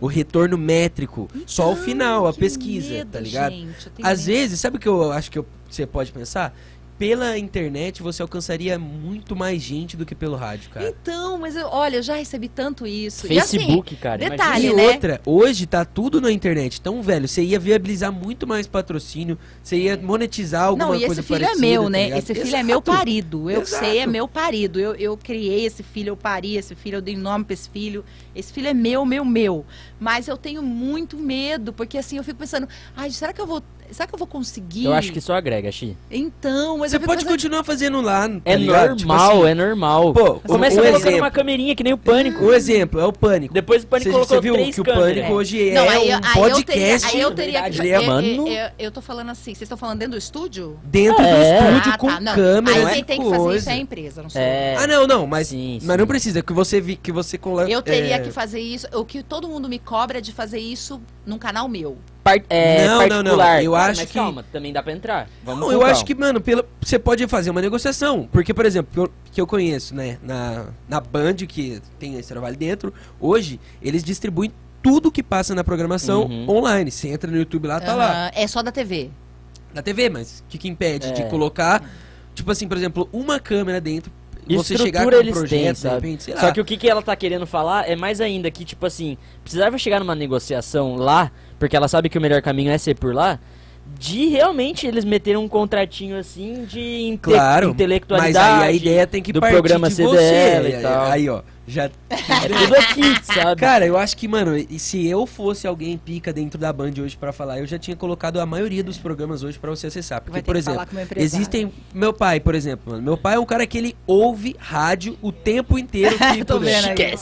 O 0.00 0.06
retorno 0.06 0.58
métrico. 0.58 1.28
só 1.46 1.72
o 1.72 1.76
final, 1.76 2.26
a 2.26 2.30
Então, 2.30 2.40
pesquisa, 2.40 2.90
medo, 2.90 3.10
tá 3.12 3.20
ligado? 3.20 3.52
gente, 3.52 3.90
Às 4.02 4.26
medo. 4.26 4.38
vezes, 4.38 4.60
sabe 4.60 4.76
o 4.76 4.80
que 4.80 4.88
eu 4.88 5.12
acho 5.12 5.30
que 5.30 5.38
eu- 5.38 5.46
você 5.70 5.86
pode 5.86 6.12
pensar? 6.12 6.54
Pela 6.98 7.36
internet 7.36 8.02
você 8.02 8.22
alcançaria 8.22 8.78
muito 8.78 9.34
mais 9.34 9.60
gente 9.60 9.96
do 9.96 10.06
que 10.06 10.14
pelo 10.14 10.36
rádio, 10.36 10.70
cara. 10.70 10.88
Então, 10.88 11.38
mas 11.38 11.56
eu, 11.56 11.66
olha, 11.66 11.96
eu 11.96 12.02
já 12.02 12.14
recebi 12.14 12.48
tanto 12.48 12.86
isso. 12.86 13.26
E 13.32 13.38
assim, 13.38 13.58
Facebook, 13.58 13.96
cara. 13.96 14.18
detalhe, 14.18 14.68
e 14.68 14.72
né? 14.72 14.92
outra, 14.92 15.20
hoje 15.26 15.66
tá 15.66 15.84
tudo 15.84 16.20
na 16.20 16.30
internet. 16.30 16.78
Então, 16.80 17.02
velho, 17.02 17.26
você 17.26 17.42
ia 17.42 17.58
viabilizar 17.58 18.12
muito 18.12 18.46
mais 18.46 18.66
patrocínio, 18.66 19.36
você 19.62 19.76
ia 19.76 19.96
monetizar 19.96 20.64
alguma 20.64 20.86
Não, 20.86 20.94
e 20.94 21.06
coisa 21.06 21.20
esse 21.20 21.26
filho 21.26 21.44
é 21.44 21.46
parecida, 21.46 21.66
meu, 21.66 21.82
tá 21.84 21.90
né? 21.90 22.04
ligado? 22.04 22.18
esse 22.18 22.34
filho 22.34 22.56
é 22.56 22.62
meu 22.62 22.82
parido. 22.82 23.50
Eu 23.50 23.62
Exato. 23.62 23.84
sei, 23.84 23.98
é 23.98 24.06
meu 24.06 24.28
parido. 24.28 24.78
Eu, 24.78 24.94
eu 24.94 25.16
criei 25.16 25.66
esse 25.66 25.82
filho, 25.82 26.10
eu 26.10 26.16
pari 26.16 26.56
esse 26.56 26.74
filho, 26.74 26.98
eu 26.98 27.02
dei 27.02 27.16
nome 27.16 27.44
pra 27.44 27.54
esse 27.54 27.68
filho. 27.68 28.04
Esse 28.34 28.52
filho 28.52 28.68
é 28.68 28.74
meu, 28.74 29.04
meu, 29.04 29.24
meu. 29.24 29.64
Mas 30.00 30.28
eu 30.28 30.36
tenho 30.36 30.62
muito 30.62 31.16
medo, 31.16 31.72
porque 31.72 31.96
assim, 31.98 32.16
eu 32.16 32.24
fico 32.24 32.38
pensando, 32.38 32.68
ai, 32.96 33.10
será 33.10 33.32
que 33.32 33.40
eu 33.40 33.46
vou. 33.46 33.62
Será 33.90 34.06
que 34.08 34.14
eu 34.14 34.18
vou 34.18 34.26
conseguir? 34.26 34.86
Eu 34.86 34.94
acho 34.94 35.12
que 35.12 35.20
só 35.20 35.34
agrega, 35.34 35.70
Xi. 35.70 35.94
Então, 36.10 36.78
mas 36.78 36.90
Você 36.90 36.98
pode 36.98 37.18
pensando, 37.18 37.30
continuar 37.32 37.62
fazendo 37.64 38.00
lá, 38.00 38.26
tá 38.28 38.40
É 38.46 38.56
ligado? 38.56 38.96
Tipo 38.96 39.08
normal, 39.08 39.42
assim, 39.42 39.50
é 39.50 39.54
normal. 39.54 40.14
Pô, 40.14 40.34
Começa 40.40 40.80
um 40.80 40.84
colocando 40.84 41.16
uma 41.18 41.30
câmerinha 41.30 41.76
que 41.76 41.84
nem 41.84 41.92
o 41.92 41.98
Pânico. 41.98 42.44
Um 42.44 42.52
exemplo, 42.52 42.98
é 42.98 43.04
o 43.04 43.12
Pânico. 43.12 43.52
Depois 43.52 43.84
o 43.84 43.86
Pânico 43.86 44.10
Você, 44.10 44.12
colocou 44.14 44.36
você 44.36 44.40
viu 44.40 44.54
três 44.54 44.74
que 44.74 44.80
o. 44.80 44.84
Pânico 44.84 45.32
hoje 45.34 45.68
é 45.68 45.74
Não, 45.74 45.88
aí, 45.88 45.98
um 45.98 46.00
aí 46.00 46.10
eu 46.10 46.20
teria, 46.22 46.32
podcast 46.34 47.08
aí 47.14 47.20
eu 47.20 47.30
teria 47.34 47.70
que. 47.70 47.78
ele 47.78 47.88
é, 47.90 47.96
eu, 47.98 48.02
mano, 48.04 48.26
eu, 48.26 48.46
eu, 48.48 48.70
eu 48.78 48.90
tô 48.90 49.02
falando 49.02 49.30
assim, 49.30 49.52
vocês 49.54 49.62
estão 49.62 49.76
falando 49.76 49.98
dentro 49.98 50.12
do 50.12 50.18
estúdio? 50.18 50.78
dentro 50.84 51.22
do 51.22 51.28
É. 51.28 51.68
estúdio 51.68 51.92
Ah, 51.94 51.98
com 51.98 52.06
tá, 52.08 52.20
não. 52.20 52.34
câmera, 52.34 52.76
Aí 52.78 52.84
é 52.84 52.94
quem 52.94 53.04
tem 53.04 53.22
que 53.22 53.28
fazer 53.30 53.56
isso 53.56 53.68
é 53.68 53.72
a 53.74 53.76
empresa, 53.76 54.22
não 54.22 54.30
sou. 54.30 54.40
É. 54.40 54.76
Ah, 54.76 54.86
não, 54.86 55.06
não, 55.06 55.26
mas, 55.26 55.48
Sim, 55.48 55.78
mas 55.82 55.92
sim. 55.92 55.98
não 55.98 56.06
precisa, 56.06 56.42
que 56.42 56.52
você 56.54 56.80
vi, 56.80 56.96
que 56.96 57.12
você 57.12 57.36
cola, 57.36 57.70
Eu 57.70 57.82
teria 57.82 58.16
é, 58.16 58.18
que 58.24 58.30
fazer 58.32 58.60
isso. 58.60 58.86
O 58.92 59.04
que 59.04 59.22
todo 59.22 59.48
mundo 59.48 59.68
me 59.68 59.78
cobra 59.78 60.18
é 60.18 60.20
de 60.20 60.32
fazer 60.32 60.58
isso 60.58 61.00
num 61.26 61.38
canal 61.38 61.68
meu. 61.68 61.96
Par- 62.22 62.42
é, 62.48 62.86
Não, 62.86 62.98
não, 63.06 63.22
não. 63.22 63.22
particular. 63.36 63.62
Eu 63.62 63.74
acho 63.74 64.00
mas 64.00 64.08
que- 64.10 64.14
calma, 64.18 64.44
também 64.50 64.72
dá 64.72 64.82
pra 64.82 64.92
entrar. 64.92 65.28
Vamos 65.44 65.60
Não, 65.60 65.70
eu 65.72 65.78
calma. 65.80 65.92
acho 65.92 66.04
que, 66.04 66.14
mano, 66.14 66.40
pela, 66.40 66.64
você 66.80 66.98
pode 66.98 67.26
fazer 67.28 67.50
uma 67.50 67.60
negociação. 67.60 68.28
Porque, 68.32 68.54
por 68.54 68.64
exemplo, 68.64 68.90
que 68.92 68.98
eu, 69.00 69.12
que 69.32 69.40
eu 69.40 69.46
conheço, 69.46 69.94
né, 69.94 70.18
na, 70.22 70.66
na 70.88 71.00
Band, 71.00 71.34
que 71.46 71.80
tem 71.98 72.14
esse 72.18 72.28
trabalho 72.28 72.56
dentro, 72.56 72.92
hoje, 73.20 73.60
eles 73.82 74.02
distribuem 74.02 74.50
tudo 74.82 75.10
que 75.12 75.22
passa 75.22 75.54
na 75.54 75.62
programação 75.64 76.22
Uhum. 76.24 76.48
online. 76.48 76.90
Você 76.90 77.08
entra 77.08 77.30
no 77.30 77.36
YouTube 77.36 77.68
lá, 77.68 77.80
tá 77.80 77.94
lá. 77.94 78.30
É 78.34 78.46
só 78.46 78.62
da 78.62 78.72
TV. 78.72 79.10
da 79.72 79.82
TV, 79.82 80.08
mas 80.08 80.38
o 80.40 80.44
que, 80.48 80.56
que 80.56 80.68
impede 80.68 81.10
de 81.12 81.22
É. 81.22 81.24
colocar, 81.28 81.82
tipo 82.34 82.48
assim, 82.50 82.68
por 82.68 82.76
exemplo, 82.76 83.08
uma 83.12 83.40
câmera 83.40 83.80
dentro, 83.80 84.10
você 84.48 84.76
chegar 84.76 85.04
com 85.04 85.10
Estrutura 85.10 85.16
um 85.16 85.20
eles 85.20 85.34
projeto, 85.34 85.60
têm, 85.60 85.74
sabe? 85.74 85.94
repente, 85.94 86.30
lá. 86.32 86.40
Só 86.40 86.52
que 86.52 86.60
o 86.60 86.64
que, 86.64 86.76
que 86.76 86.88
ela 86.88 87.02
tá 87.02 87.16
querendo 87.16 87.46
falar 87.46 87.88
é 87.88 87.96
mais 87.96 88.20
ainda 88.20 88.50
que, 88.50 88.64
tipo 88.64 88.84
assim, 88.86 89.16
precisava 89.42 89.78
chegar 89.78 90.00
numa 90.00 90.14
negociação 90.14 90.96
lá, 90.96 91.30
porque 91.58 91.76
ela 91.76 91.88
sabe 91.88 92.08
que 92.08 92.18
o 92.18 92.20
melhor 92.20 92.42
caminho 92.42 92.70
é 92.70 92.78
ser 92.78 92.94
por 92.96 93.14
lá, 93.14 93.38
de 93.98 94.28
realmente 94.28 94.86
eles 94.86 95.04
meterem 95.04 95.38
um 95.38 95.48
contratinho 95.48 96.18
assim 96.18 96.64
de 96.64 96.80
inte 96.80 97.22
Claro, 97.22 97.66
mas 97.68 97.74
intelectualidade. 97.74 98.62
aí 98.62 98.68
a 98.68 98.72
ideia 98.72 99.06
tem 99.06 99.22
que 99.22 99.32
do 99.32 99.40
partir 99.40 99.52
programa 99.52 99.88
de 99.88 99.94
CDL 99.94 100.10
você. 100.16 100.78
e 100.78 100.82
tal. 100.82 101.06
Aí, 101.06 101.28
ó, 101.28 101.42
já 101.66 101.84
É 102.10 102.48
tudo 102.48 102.74
aqui, 102.76 103.24
sabe? 103.24 103.60
Cara, 103.60 103.86
eu 103.86 103.96
acho 103.96 104.16
que, 104.16 104.28
mano, 104.28 104.56
e 104.56 104.78
se 104.78 105.06
eu 105.06 105.26
fosse 105.26 105.66
alguém 105.66 105.96
pica 105.96 106.32
dentro 106.32 106.58
da 106.58 106.72
Band 106.72 106.92
hoje 107.02 107.16
pra 107.16 107.32
falar, 107.32 107.58
eu 107.60 107.66
já 107.66 107.78
tinha 107.78 107.96
colocado 107.96 108.38
a 108.40 108.46
maioria 108.46 108.82
dos 108.84 108.98
programas 108.98 109.42
hoje 109.42 109.58
pra 109.58 109.70
você 109.70 109.86
acessar. 109.86 110.20
Porque, 110.20 110.32
Vai 110.32 110.42
ter 110.42 110.46
por 110.46 110.56
exemplo, 110.56 110.74
falar 110.74 110.86
com 110.86 110.92
o 110.92 110.94
meu 110.96 111.04
empresário. 111.04 111.36
existem. 111.36 111.72
Meu 111.92 112.12
pai, 112.12 112.40
por 112.40 112.54
exemplo, 112.54 112.92
mano. 112.92 113.02
Meu 113.02 113.16
pai 113.16 113.36
é 113.36 113.38
um 113.38 113.46
cara 113.46 113.66
que 113.66 113.78
ele 113.78 113.96
ouve 114.06 114.54
rádio 114.58 115.16
o 115.22 115.32
tempo 115.32 115.78
inteiro 115.78 116.16
que 116.34 116.44
Tô 116.44 116.58
puder. 116.58 116.94
vendo. 116.94 117.18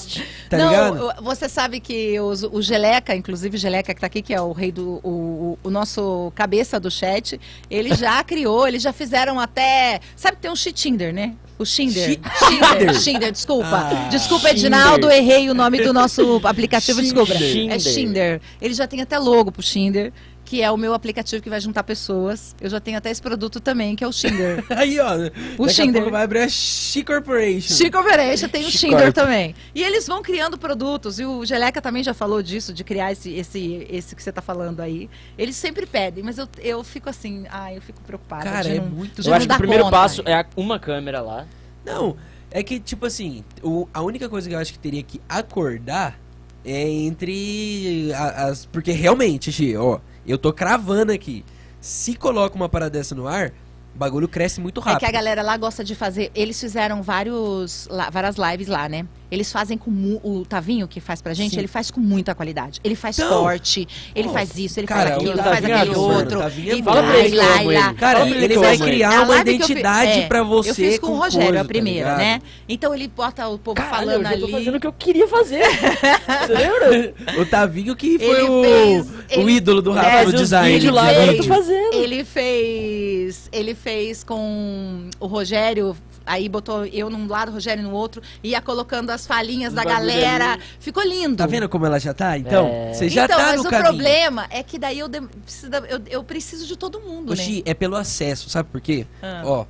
Tá 0.48 0.56
não, 0.58 0.68
ligado? 0.70 1.20
o- 1.20 1.22
você 1.22 1.48
sabe 1.48 1.78
que 1.80 2.18
os- 2.20 2.42
o 2.42 2.60
Geleca, 2.60 3.14
inclusive 3.14 3.56
o 3.56 3.58
Geleca 3.60 3.94
que 3.94 4.00
tá 4.00 4.06
aqui, 4.06 4.22
que 4.22 4.34
é 4.34 4.40
o 4.40 4.52
rei 4.52 4.72
do. 4.72 5.00
O, 5.04 5.58
o- 5.62 5.70
nosso 5.70 6.32
cabeça 6.34 6.78
do 6.80 6.90
chat, 6.90 7.40
ele 7.70 7.94
já 7.94 8.22
criou, 8.24 8.66
eles 8.66 8.82
já 8.82 8.92
fizeram 8.92 9.38
até. 9.40 10.00
Sabe 10.16 10.36
que 10.36 10.42
tem 10.42 10.50
um 10.50 10.54
Tinder, 10.54 11.12
né? 11.12 11.34
O 11.58 11.64
Shinder. 11.64 12.10
Shi- 12.10 12.20
Shinder, 12.48 12.94
Shinder, 13.00 13.32
desculpa. 13.32 13.66
Ah, 13.70 14.08
desculpa, 14.10 14.48
Shinder. 14.48 14.64
Edinaldo, 14.64 15.10
errei 15.10 15.48
o 15.50 15.54
nome 15.54 15.80
do 15.82 15.92
nosso 15.92 16.40
aplicativo, 16.44 17.00
desculpa. 17.00 17.34
É 17.34 17.78
Shinder. 17.78 18.40
Ele 18.60 18.74
já 18.74 18.86
tem 18.86 19.00
até 19.00 19.18
logo 19.18 19.52
pro 19.52 19.62
Shinder, 19.62 20.12
que 20.52 20.60
é 20.60 20.70
o 20.70 20.76
meu 20.76 20.92
aplicativo 20.92 21.42
que 21.42 21.48
vai 21.48 21.58
juntar 21.58 21.82
pessoas. 21.82 22.54
Eu 22.60 22.68
já 22.68 22.78
tenho 22.78 22.98
até 22.98 23.10
esse 23.10 23.22
produto 23.22 23.58
também, 23.58 23.96
que 23.96 24.04
é 24.04 24.06
o 24.06 24.12
Shinder. 24.12 24.62
Aí, 24.68 25.00
ó. 25.00 25.14
O 25.56 25.66
pouco 25.94 26.10
vai 26.10 26.24
abrir 26.24 26.40
a 26.40 26.48
She 26.50 27.02
Corporation. 27.02 27.72
Chico 27.74 27.98
Operation 27.98 28.48
tem 28.48 28.66
o 28.66 28.70
Corp. 28.70 29.14
também. 29.14 29.54
E 29.74 29.82
eles 29.82 30.06
vão 30.06 30.20
criando 30.20 30.58
produtos. 30.58 31.18
E 31.18 31.24
o 31.24 31.42
Geleca 31.46 31.80
também 31.80 32.04
já 32.04 32.12
falou 32.12 32.42
disso, 32.42 32.70
de 32.74 32.84
criar 32.84 33.12
esse, 33.12 33.32
esse, 33.32 33.86
esse 33.88 34.14
que 34.14 34.22
você 34.22 34.30
tá 34.30 34.42
falando 34.42 34.80
aí. 34.80 35.08
Eles 35.38 35.56
sempre 35.56 35.86
pedem, 35.86 36.22
mas 36.22 36.36
eu, 36.36 36.46
eu 36.58 36.84
fico 36.84 37.08
assim, 37.08 37.46
ah, 37.48 37.72
eu 37.72 37.80
fico 37.80 38.02
preocupada. 38.02 38.44
Cara, 38.44 38.62
de 38.64 38.72
é 38.72 38.74
não- 38.78 38.90
muito 38.90 39.22
de 39.22 39.28
Eu 39.28 39.32
acho 39.32 39.48
que 39.48 39.54
o 39.54 39.56
primeiro 39.56 39.84
conta. 39.84 39.96
passo 39.96 40.22
é 40.26 40.34
a- 40.34 40.44
uma 40.54 40.78
câmera 40.78 41.22
lá. 41.22 41.46
Não, 41.82 42.14
é 42.50 42.62
que, 42.62 42.78
tipo 42.78 43.06
assim, 43.06 43.42
o- 43.62 43.88
a 43.94 44.02
única 44.02 44.28
coisa 44.28 44.50
que 44.50 44.54
eu 44.54 44.58
acho 44.58 44.70
que 44.74 44.78
teria 44.78 45.02
que 45.02 45.18
acordar 45.26 46.20
é 46.62 46.86
entre 46.90 48.12
as. 48.14 48.66
Porque 48.66 48.92
realmente, 48.92 49.50
Xi, 49.50 49.74
ó, 49.76 49.98
eu 50.26 50.38
tô 50.38 50.52
cravando 50.52 51.12
aqui. 51.12 51.44
Se 51.80 52.14
coloca 52.14 52.54
uma 52.54 52.68
parada 52.68 52.90
dessa 52.98 53.14
no 53.14 53.26
ar, 53.26 53.48
o 53.94 53.98
bagulho 53.98 54.28
cresce 54.28 54.60
muito 54.60 54.80
É 54.80 54.84
rápido. 54.84 55.00
que 55.00 55.06
a 55.06 55.10
galera 55.12 55.42
lá 55.42 55.56
gosta 55.56 55.82
de 55.82 55.94
fazer. 55.94 56.30
Eles 56.34 56.58
fizeram 56.60 57.02
vários, 57.02 57.88
lá- 57.90 58.08
várias 58.10 58.36
lives 58.36 58.68
lá, 58.68 58.88
né? 58.88 59.06
Eles 59.32 59.50
fazem 59.50 59.78
com 59.78 59.90
mu- 59.90 60.20
o 60.22 60.44
Tavinho 60.44 60.86
que 60.86 61.00
faz 61.00 61.22
pra 61.22 61.32
gente, 61.32 61.52
Sim. 61.54 61.58
ele 61.58 61.66
faz 61.66 61.90
com 61.90 62.00
muita 62.00 62.34
qualidade. 62.34 62.80
Ele 62.84 62.94
faz 62.94 63.18
Então, 63.18 63.42
corte, 63.42 63.88
ele 64.14 64.28
pô, 64.28 64.34
faz 64.34 64.58
isso, 64.58 64.78
ele 64.78 64.86
cara, 64.86 65.00
faz 65.02 65.12
aquilo, 65.16 65.32
ele 65.32 65.42
faz 65.42 65.64
é 65.64 65.72
aquele 65.74 65.94
outro. 65.96 66.38
Tavinho 66.38 66.72
é 66.72 66.76
e 66.76 66.82
Fala 66.82 67.02
pra 67.02 67.18
ele 67.18 67.36
eu 67.36 67.40
lá, 67.42 67.46
lá. 67.48 67.62
ele. 67.88 67.94
Cara, 67.98 68.28
ele 68.28 68.54
eu 68.54 68.60
vai 68.60 68.74
ele. 68.74 68.84
criar 68.84 69.22
uma 69.22 69.34
eu 69.38 69.42
fi- 69.44 69.50
identidade 69.54 70.10
é, 70.20 70.26
pra 70.26 70.42
você. 70.42 70.70
Eu 70.70 70.74
fiz 70.74 70.98
com, 70.98 71.06
o 71.12 71.16
Rogério 71.16 71.46
coisa, 71.48 71.60
a 71.62 71.64
primeira, 71.64 72.10
tá 72.10 72.16
né? 72.18 72.24
ligado? 72.34 72.42
Então 72.68 72.94
ele 72.94 73.08
bota 73.08 73.48
o 73.48 73.58
povo 73.58 73.74
Caralho, 73.76 73.96
falando 73.96 74.16
eu 74.16 74.22
já 74.22 74.28
tô 74.38 74.44
ali. 74.44 74.52
fazendo 74.52 74.74
o 74.76 74.80
que 74.80 74.86
eu 74.86 74.92
queria 74.92 75.26
fazer. 75.26 75.62
Você 76.46 76.52
lembra? 76.52 77.14
O 77.40 77.46
Tavinho 77.46 77.96
que 77.96 78.18
foi 78.18 78.28
Ele 78.28 78.42
o, 78.42 78.62
fez- 78.62 79.06
o 79.38 79.40
ele- 79.40 79.52
ídolo 79.52 79.80
do 79.80 79.92
Rafa 79.92 80.22
no 80.24 80.28
os 80.28 80.34
design. 80.34 80.74
vídeos 80.74 80.82
de 80.92 80.94
lá, 80.94 81.08
agora 81.08 81.22
eu 81.24 81.26
tô 81.38 81.42
vídeo. 81.42 81.48
fazendo. 81.54 81.94
Ele 81.94 82.22
fez. 82.24 83.48
Ele 83.50 83.74
fez 83.74 84.22
com 84.22 85.08
o 85.18 85.26
Rogério. 85.26 85.96
Aí 86.26 86.48
botou 86.48 86.84
eu 86.86 87.08
num 87.10 87.26
lado, 87.26 87.50
o 87.50 87.54
Rogério 87.54 87.82
no 87.82 87.92
outro, 87.92 88.22
ia 88.42 88.60
colocando 88.60 89.10
as 89.10 89.26
falinhas 89.26 89.72
da 89.72 89.84
galera. 89.84 90.52
ali. 90.54 90.62
Ficou 90.80 91.02
lindo. 91.02 91.36
Tá 91.36 91.46
vendo 91.46 91.68
como 91.68 91.84
ela 91.86 91.98
já 91.98 92.14
tá? 92.14 92.36
Então, 92.38 92.66
É. 92.66 92.92
você 92.94 93.08
já 93.08 93.24
então, 93.24 93.36
tá 93.38 93.46
mas 93.46 93.62
no 93.62 93.68
o 93.68 93.70
caminho. 93.70 93.88
problema 93.90 94.46
é 94.50 94.62
que 94.62 94.78
daí 94.78 94.98
eu, 94.98 95.08
de- 95.08 95.20
preciso 95.20 95.70
eu, 95.88 96.02
eu 96.08 96.24
preciso 96.24 96.66
de 96.66 96.76
todo 96.76 97.00
mundo, 97.00 97.34
né? 97.34 97.40
Oxi, 97.42 97.62
é 97.66 97.74
pelo 97.74 97.96
acesso, 97.96 98.48
sabe 98.50 98.68
por 98.70 98.80
quê? 98.80 99.06
Ah. 99.22 99.42
Ó, 99.44 99.66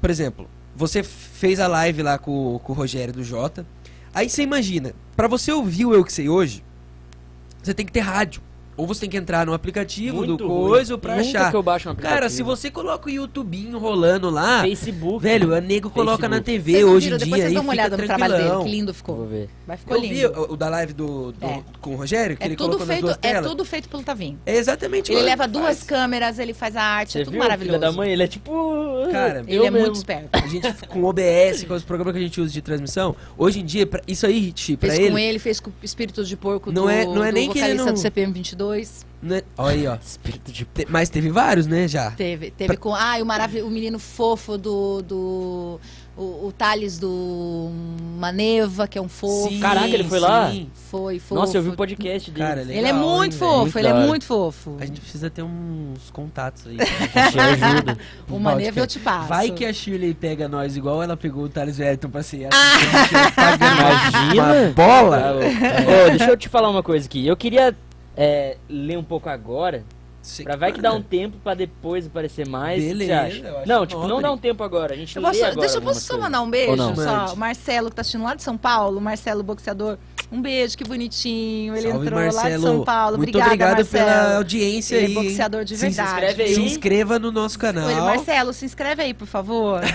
por 0.00 0.10
exemplo, 0.10 0.48
você 0.74 1.02
fez 1.02 1.58
a 1.60 1.66
live 1.66 2.02
lá 2.02 2.18
com, 2.18 2.58
com 2.62 2.72
o 2.72 2.76
Rogério 2.76 3.12
do 3.14 3.24
Jota. 3.24 3.66
Aí 4.14 4.28
você 4.28 4.42
imagina, 4.42 4.94
pra 5.16 5.26
você 5.28 5.50
ouvir 5.52 5.84
o 5.86 5.94
Eu 5.94 6.04
Que 6.04 6.12
Sei 6.12 6.28
hoje, 6.28 6.62
você 7.62 7.74
tem 7.74 7.84
que 7.84 7.92
ter 7.92 8.00
rádio. 8.00 8.40
Ou 8.76 8.86
você 8.86 9.00
tem 9.02 9.10
que 9.10 9.16
entrar 9.16 9.46
no 9.46 9.54
aplicativo 9.54 10.18
Muito 10.18 10.36
do 10.36 10.46
ruim. 10.48 10.68
coisa 10.70 10.94
ou 10.94 10.98
pra 10.98 11.16
Nunca 11.16 11.28
achar. 11.28 11.50
que 11.50 11.56
eu 11.56 11.62
baixo 11.62 11.88
um 11.90 11.94
Cara, 11.94 12.28
se 12.28 12.42
você 12.42 12.70
coloca 12.70 13.08
o 13.08 13.10
YouTubinho 13.10 13.78
rolando 13.78 14.28
lá, 14.30 14.62
Facebook. 14.62 15.22
velho, 15.22 15.54
a 15.54 15.60
nego 15.60 15.88
coloca 15.90 16.28
na 16.28 16.36
Facebook. 16.42 16.44
TV 16.44 16.72
Vocês 16.72 16.84
não 16.86 16.92
hoje 16.92 17.04
viram? 17.06 17.16
em 17.16 17.20
Depois 17.20 17.34
dia 17.40 17.44
vocês 17.44 17.54
dão 17.54 17.62
uma 17.62 17.72
olhada 17.72 17.96
no 17.96 18.04
trabalho 18.04 18.32
dele, 18.34 18.44
tranquilão. 18.44 18.64
que 18.64 18.70
lindo 18.70 18.86
Vou 18.86 18.94
ficou. 18.94 19.26
ver. 19.26 19.48
Vai 19.66 19.76
ficou 19.76 19.96
Eu 19.96 20.02
vi 20.02 20.08
lindo. 20.08 20.40
o, 20.40 20.52
o 20.52 20.56
da 20.56 20.68
live 20.68 20.92
do, 20.92 21.32
do- 21.32 21.46
É. 21.46 21.62
com 21.80 21.90
o 21.94 21.96
Rogério, 21.96 22.36
que 22.36 22.42
É 22.42 22.46
ele 22.46 22.56
tudo, 22.56 22.66
colocou 22.76 22.86
nas 22.86 22.94
feito, 22.96 23.04
duas 23.06 23.16
é 23.22 23.32
telas. 23.32 23.50
tudo 23.50 23.64
feito 23.64 23.88
pelo 23.88 24.02
Tavinho. 24.02 24.38
É 24.44 24.56
exatamente 24.56 25.10
Ele 25.12 25.22
leva 25.22 25.48
duas 25.48 25.82
câmeras, 25.82 26.38
ele 26.38 26.52
faz 26.52 26.76
a 26.76 26.82
arte, 26.82 27.12
Você 27.12 27.18
é 27.20 27.24
tudo 27.24 27.32
viu, 27.32 27.40
maravilhoso. 27.40 27.78
filho 27.78 27.90
da 27.90 27.96
mãe? 27.96 28.10
Ele 28.12 28.22
é 28.22 28.26
tipo... 28.28 28.52
Cara, 29.10 29.42
Ele 29.46 29.56
eu 29.56 29.64
é 29.64 29.70
mesmo. 29.70 29.86
muito 29.86 29.96
esperto. 29.96 30.28
A 30.32 30.46
gente 30.46 30.72
com 30.88 31.00
o 31.00 31.04
OBS, 31.06 31.64
com 31.64 31.74
os 31.74 31.82
programas 31.84 32.12
que 32.12 32.18
a 32.18 32.22
gente 32.22 32.40
usa 32.40 32.52
de 32.52 32.60
transmissão, 32.60 33.16
hoje 33.38 33.60
em 33.60 33.64
dia, 33.64 33.86
pra- 33.86 34.02
isso 34.06 34.26
aí, 34.26 34.52
Ti, 34.52 34.76
pra 34.76 34.88
Fez 34.90 35.00
ele, 35.00 35.10
com 35.12 35.18
ele, 35.18 35.38
fez 35.38 35.60
com 35.60 35.70
o 35.70 35.74
Espírito 35.82 36.24
de 36.24 36.36
Porco 36.36 36.70
Não 36.70 36.82
do, 36.84 36.88
é- 36.90 37.04
não 37.06 37.24
é 37.24 37.28
do 37.30 37.34
nem 37.34 37.48
que 37.50 37.58
ele 37.58 37.68
vocalista 37.78 37.86
não- 37.86 37.92
do 37.94 37.98
CPM 37.98 38.32
22. 38.32 38.65
Né? 39.22 39.42
Olha 39.56 39.74
aí, 39.74 39.86
ó. 39.88 39.96
Espírito 39.96 40.52
de... 40.52 40.64
Te- 40.64 40.86
Mas 40.88 41.08
teve 41.08 41.30
vários, 41.30 41.66
né, 41.66 41.88
já. 41.88 42.10
Teve, 42.12 42.50
teve 42.50 42.76
com. 42.76 42.94
Ah, 42.94 43.16
o, 43.20 43.24
marav 43.26 43.54
o 43.62 43.70
menino 43.70 43.98
fofo 43.98 44.56
do. 44.58 45.02
do 45.02 45.80
o, 46.16 46.46
o 46.46 46.52
Thales 46.56 46.98
do 46.98 47.70
Maneva, 48.18 48.88
que 48.88 48.96
é 48.96 49.02
um 49.02 49.08
fofo. 49.08 49.50
Sim, 49.50 49.60
Caraca, 49.60 49.86
ele 49.88 50.04
foi 50.04 50.18
lá? 50.18 50.50
sim. 50.50 50.70
Foi, 50.90 51.18
fofo. 51.18 51.34
Nossa, 51.34 51.58
eu 51.58 51.62
vi 51.62 51.68
o 51.70 51.76
podcast 51.76 52.30
dele. 52.30 52.46
Cara, 52.46 52.60
Ele 52.62 52.72
legal, 52.74 52.88
é 52.88 52.92
muito 52.92 53.32
hein, 53.34 53.38
fofo, 53.38 53.60
Muito 53.62 53.78
ele 53.78 53.88
é 53.88 53.92
da 53.92 53.98
hora. 53.98 54.06
muito 54.06 54.24
fofo. 54.24 54.76
A 54.80 54.86
gente 54.86 55.00
precisa 55.00 55.28
ter 55.28 55.42
uns 55.42 56.10
contatos 56.12 56.64
aí. 56.66 56.78
Ajuda. 57.70 57.98
O 58.30 58.38
Maneva 58.38 58.80
eu 58.80 58.86
te 58.86 58.98
passo. 58.98 59.28
Vai 59.28 59.50
que 59.50 59.64
a 59.64 59.72
Shirley 59.72 60.14
pega 60.14 60.48
nós 60.48 60.74
igual 60.76 61.02
ela 61.02 61.16
pegou 61.18 61.44
o 61.44 61.48
Thales 61.50 61.78
Wellington 61.78 62.08
pra 62.08 62.22
ser. 62.22 62.48
Imagina. 63.60 64.42
Uma 64.42 64.72
bola. 64.74 65.18
Tá 65.20 66.08
deixa 66.10 66.30
eu 66.30 66.36
te 66.36 66.48
falar 66.48 66.70
uma 66.70 66.82
coisa 66.82 67.04
aqui. 67.06 67.26
Eu 67.26 67.36
queria 67.36 67.76
é, 68.16 68.56
ler 68.68 68.96
um 68.96 69.04
pouco 69.04 69.28
agora, 69.28 69.84
pra 70.42 70.56
vai 70.56 70.72
que 70.72 70.80
dá 70.80 70.92
um 70.92 71.02
tempo 71.02 71.36
pra 71.42 71.54
depois 71.54 72.06
aparecer 72.06 72.48
mais. 72.48 72.82
Beleza, 72.82 73.06
você 73.06 73.12
acha? 73.12 73.46
eu 73.46 73.58
acho 73.58 73.68
Não, 73.68 73.86
tipo, 73.86 74.08
não 74.08 74.20
dá 74.20 74.32
um 74.32 74.38
tempo 74.38 74.64
agora. 74.64 74.94
A 74.94 74.96
gente 74.96 75.14
Eu 75.16 75.22
lê 75.22 75.28
posso, 75.28 75.44
agora 75.44 75.60
deixa 75.60 75.76
eu 75.76 75.82
posso 75.82 76.00
só 76.00 76.18
mandar 76.18 76.40
um 76.40 76.50
beijo? 76.50 76.76
Só, 76.96 77.36
Marcelo, 77.36 77.90
que 77.90 77.96
tá 77.96 78.00
assistindo 78.00 78.24
lá 78.24 78.34
de 78.34 78.42
São 78.42 78.56
Paulo, 78.56 79.00
Marcelo 79.00 79.42
boxeador. 79.42 79.98
Um 80.30 80.42
beijo, 80.42 80.76
que 80.76 80.82
bonitinho. 80.84 81.76
Ele 81.76 81.88
Salve, 81.90 82.06
entrou 82.06 82.20
lá 82.20 82.28
de 82.28 82.34
Marcelo. 82.34 82.62
São 82.62 82.84
Paulo. 82.84 83.16
Muito 83.16 83.28
Obrigada, 83.30 83.46
obrigado 83.52 83.76
Marcelo. 83.76 84.04
pela 84.06 84.36
audiência 84.38 84.96
Ele 84.96 85.06
aí. 85.06 85.12
é 85.12 85.14
boxeador 85.14 85.64
de 85.64 85.76
Se 85.76 85.86
verdade. 85.86 86.08
inscreve 86.10 86.42
aí. 86.42 86.54
Se 86.54 86.60
inscreva 86.62 87.18
no 87.18 87.30
nosso 87.30 87.58
canal. 87.58 87.88
Ele, 87.88 88.00
Marcelo, 88.00 88.52
se 88.52 88.64
inscreve 88.64 89.02
aí, 89.02 89.14
por 89.14 89.26
favor. 89.26 89.80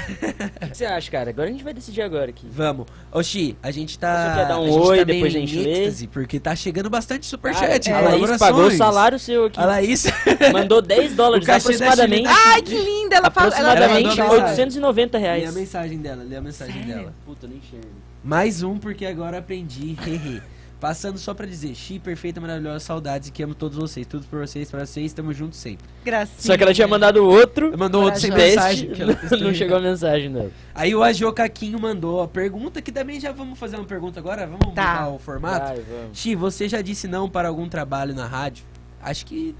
O 0.61 0.69
que 0.71 0.77
você 0.77 0.85
acha, 0.85 1.11
cara? 1.11 1.29
Agora 1.31 1.49
a 1.49 1.51
gente 1.51 1.63
vai 1.63 1.73
decidir 1.73 2.01
agora 2.01 2.29
aqui. 2.29 2.47
Vamos. 2.49 2.85
Oxi, 3.11 3.57
a 3.61 3.71
gente 3.71 3.99
tá. 3.99 4.29
Você 4.33 4.39
quer 4.39 4.47
dar 4.47 4.59
um 4.59 4.63
a 4.63 4.67
gente 4.67 4.79
oi, 4.79 4.97
tá 4.99 5.03
depois 5.03 5.35
a 5.35 5.39
gente 5.39 5.59
êxtase, 5.59 6.07
Porque 6.07 6.39
tá 6.39 6.55
chegando 6.55 6.89
bastante 6.89 7.25
superchat. 7.25 7.91
a 7.91 7.99
Laís 7.99 8.37
pagou 8.37 8.67
o 8.67 8.71
salário 8.71 9.19
seu 9.19 9.45
aqui. 9.45 9.59
A 9.59 9.65
Laís. 9.65 10.05
Mandou 10.53 10.81
10 10.81 11.15
dólares 11.15 11.47
aproximadamente. 11.49 12.27
Ai, 12.27 12.61
que 12.61 12.73
linda! 12.75 13.17
Ela. 13.17 13.21
Ela, 13.21 13.27
aproximadamente 13.27 14.19
ela 14.19 14.29
mandou 14.29 14.37
uma 14.39 14.49
890 14.51 15.17
Lê 15.17 15.27
a 15.27 15.33
reais. 15.35 15.53
mensagem 15.55 15.97
dela, 15.97 16.23
lê 16.23 16.35
a 16.37 16.41
mensagem 16.41 16.73
Sério? 16.73 16.87
dela. 16.95 17.13
Puta, 17.25 17.47
nem 17.47 17.57
enxergo. 17.57 17.87
Mais 18.23 18.61
um, 18.63 18.77
porque 18.77 19.05
agora 19.05 19.39
aprendi. 19.39 19.95
Passando 20.79 21.19
só 21.19 21.35
pra 21.35 21.45
dizer, 21.45 21.75
Xi, 21.75 21.99
perfeita, 21.99 22.41
maravilhosa, 22.41 22.79
saudades 22.79 23.29
e 23.29 23.31
que 23.31 23.43
amo 23.43 23.53
todos 23.53 23.77
vocês. 23.77 24.07
Tudo 24.07 24.25
por 24.25 24.39
vocês, 24.39 24.69
pra 24.71 24.83
vocês, 24.83 25.05
estamos 25.05 25.37
juntos 25.37 25.59
sempre. 25.59 25.85
gracinha. 26.03 26.39
Só 26.39 26.57
que 26.57 26.63
ela 26.63 26.73
tinha 26.73 26.87
mandado 26.87 27.23
outro. 27.23 27.77
Mandou 27.77 28.01
outro 28.03 28.19
sem 28.19 28.31
mensagem. 28.31 28.89
não 29.39 29.53
chegou 29.53 29.77
a 29.77 29.79
mensagem 29.79 30.31
dela. 30.31 30.49
Aí 30.73 30.95
o 30.95 31.03
Ajo 31.03 31.31
Caquinho 31.33 31.79
mandou 31.79 32.23
a 32.23 32.27
pergunta, 32.27 32.81
que 32.81 32.91
também 32.91 33.19
já 33.19 33.31
vamos 33.31 33.59
fazer 33.59 33.75
uma 33.75 33.85
pergunta 33.85 34.19
agora, 34.19 34.47
vamos 34.47 34.73
Tá. 34.73 35.01
mudar 35.01 35.09
o 35.09 35.19
formato. 35.19 35.67
Vai, 35.67 35.81
vamos. 35.81 36.17
Xi, 36.17 36.33
você 36.33 36.67
já 36.67 36.81
disse 36.81 37.07
não 37.07 37.29
para 37.29 37.47
algum 37.47 37.69
trabalho 37.69 38.15
na 38.15 38.25
rádio? 38.25 38.65
Acho 39.03 39.23
que 39.27 39.55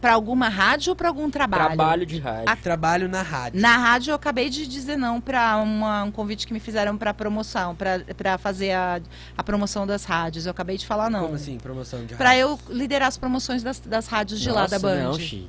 Pra 0.00 0.14
alguma 0.14 0.48
rádio 0.48 0.90
ou 0.90 0.96
pra 0.96 1.08
algum 1.08 1.28
trabalho? 1.30 1.66
Trabalho 1.66 2.06
de 2.06 2.18
rádio. 2.18 2.56
trabalho 2.62 3.08
na 3.08 3.20
rádio. 3.20 3.60
Na 3.60 3.76
rádio 3.76 4.12
eu 4.12 4.14
acabei 4.14 4.48
de 4.48 4.66
dizer 4.66 4.96
não 4.96 5.20
pra 5.20 5.58
uma- 5.58 6.02
um 6.04 6.10
convite 6.10 6.46
que 6.46 6.54
me 6.54 6.60
fizeram 6.60 6.96
pra 6.96 7.12
promoção, 7.12 7.74
pra 7.74 8.00
pra 8.16 8.38
fazer 8.38 8.72
a, 8.72 9.00
a 9.36 9.42
promoção 9.44 9.86
das 9.86 10.04
rádios. 10.04 10.46
Eu 10.46 10.52
acabei 10.52 10.78
de 10.78 10.86
falar 10.86 11.10
não. 11.10 11.20
Como 11.24 11.34
assim, 11.34 11.58
promoção 11.58 12.04
de 12.06 12.14
Pra 12.14 12.30
rádio? 12.30 12.40
eu 12.68 12.74
liderar 12.74 13.08
as 13.08 13.18
promoções 13.18 13.62
das, 13.62 13.78
das 13.78 14.06
rádios 14.06 14.40
de 14.40 14.48
lá 14.50 14.66
da 14.66 14.78
Nossa, 14.78 14.78
Band. 14.80 15.02
Não, 15.04 15.18
Xi. 15.18 15.48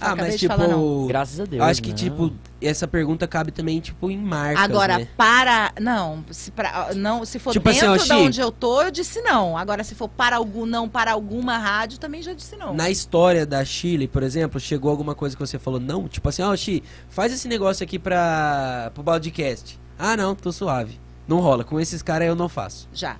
Ah, 0.00 0.12
Acabei 0.12 0.30
mas 0.30 0.40
de 0.40 0.46
falar 0.46 0.68
não. 0.68 0.78
tipo. 0.78 1.06
Graças 1.08 1.40
a 1.40 1.44
Deus. 1.44 1.62
Acho 1.62 1.82
que, 1.82 1.88
não. 1.88 1.96
tipo, 1.96 2.32
essa 2.62 2.86
pergunta 2.86 3.26
cabe 3.26 3.50
também, 3.50 3.80
tipo, 3.80 4.10
em 4.10 4.16
marcas, 4.16 4.62
Agora, 4.64 4.98
né? 4.98 5.08
para. 5.16 5.72
Não, 5.80 6.24
se, 6.30 6.50
pra, 6.50 6.90
não, 6.94 7.24
se 7.24 7.38
for 7.38 7.52
Tipo 7.52 7.68
assim, 7.68 7.80
dentro 7.80 8.02
ó, 8.02 8.04
de 8.04 8.12
onde 8.12 8.40
eu 8.40 8.52
tô, 8.52 8.82
eu 8.82 8.90
disse 8.90 9.20
não. 9.22 9.56
Agora, 9.56 9.82
se 9.82 9.94
for 9.94 10.08
para 10.08 10.36
algum 10.36 10.64
não 10.66 10.88
para 10.88 11.12
alguma 11.12 11.58
rádio, 11.58 11.98
também 11.98 12.22
já 12.22 12.32
disse 12.32 12.56
não. 12.56 12.72
Na 12.74 12.88
história 12.90 13.44
da 13.44 13.64
Chile, 13.64 14.06
por 14.06 14.22
exemplo, 14.22 14.60
chegou 14.60 14.90
alguma 14.90 15.14
coisa 15.14 15.36
que 15.36 15.40
você 15.40 15.58
falou, 15.58 15.80
não? 15.80 16.06
Tipo 16.08 16.28
assim, 16.28 16.42
ó, 16.42 16.54
Xi, 16.54 16.82
faz 17.08 17.32
esse 17.32 17.48
negócio 17.48 17.82
aqui 17.82 17.98
pra, 17.98 18.90
pro 18.94 19.02
podcast. 19.02 19.78
Ah, 19.98 20.16
não, 20.16 20.34
tô 20.34 20.52
suave. 20.52 21.00
Não 21.26 21.40
rola, 21.40 21.64
com 21.64 21.78
esses 21.80 22.02
caras 22.02 22.28
eu 22.28 22.34
não 22.36 22.48
faço. 22.48 22.88
Já. 22.92 23.16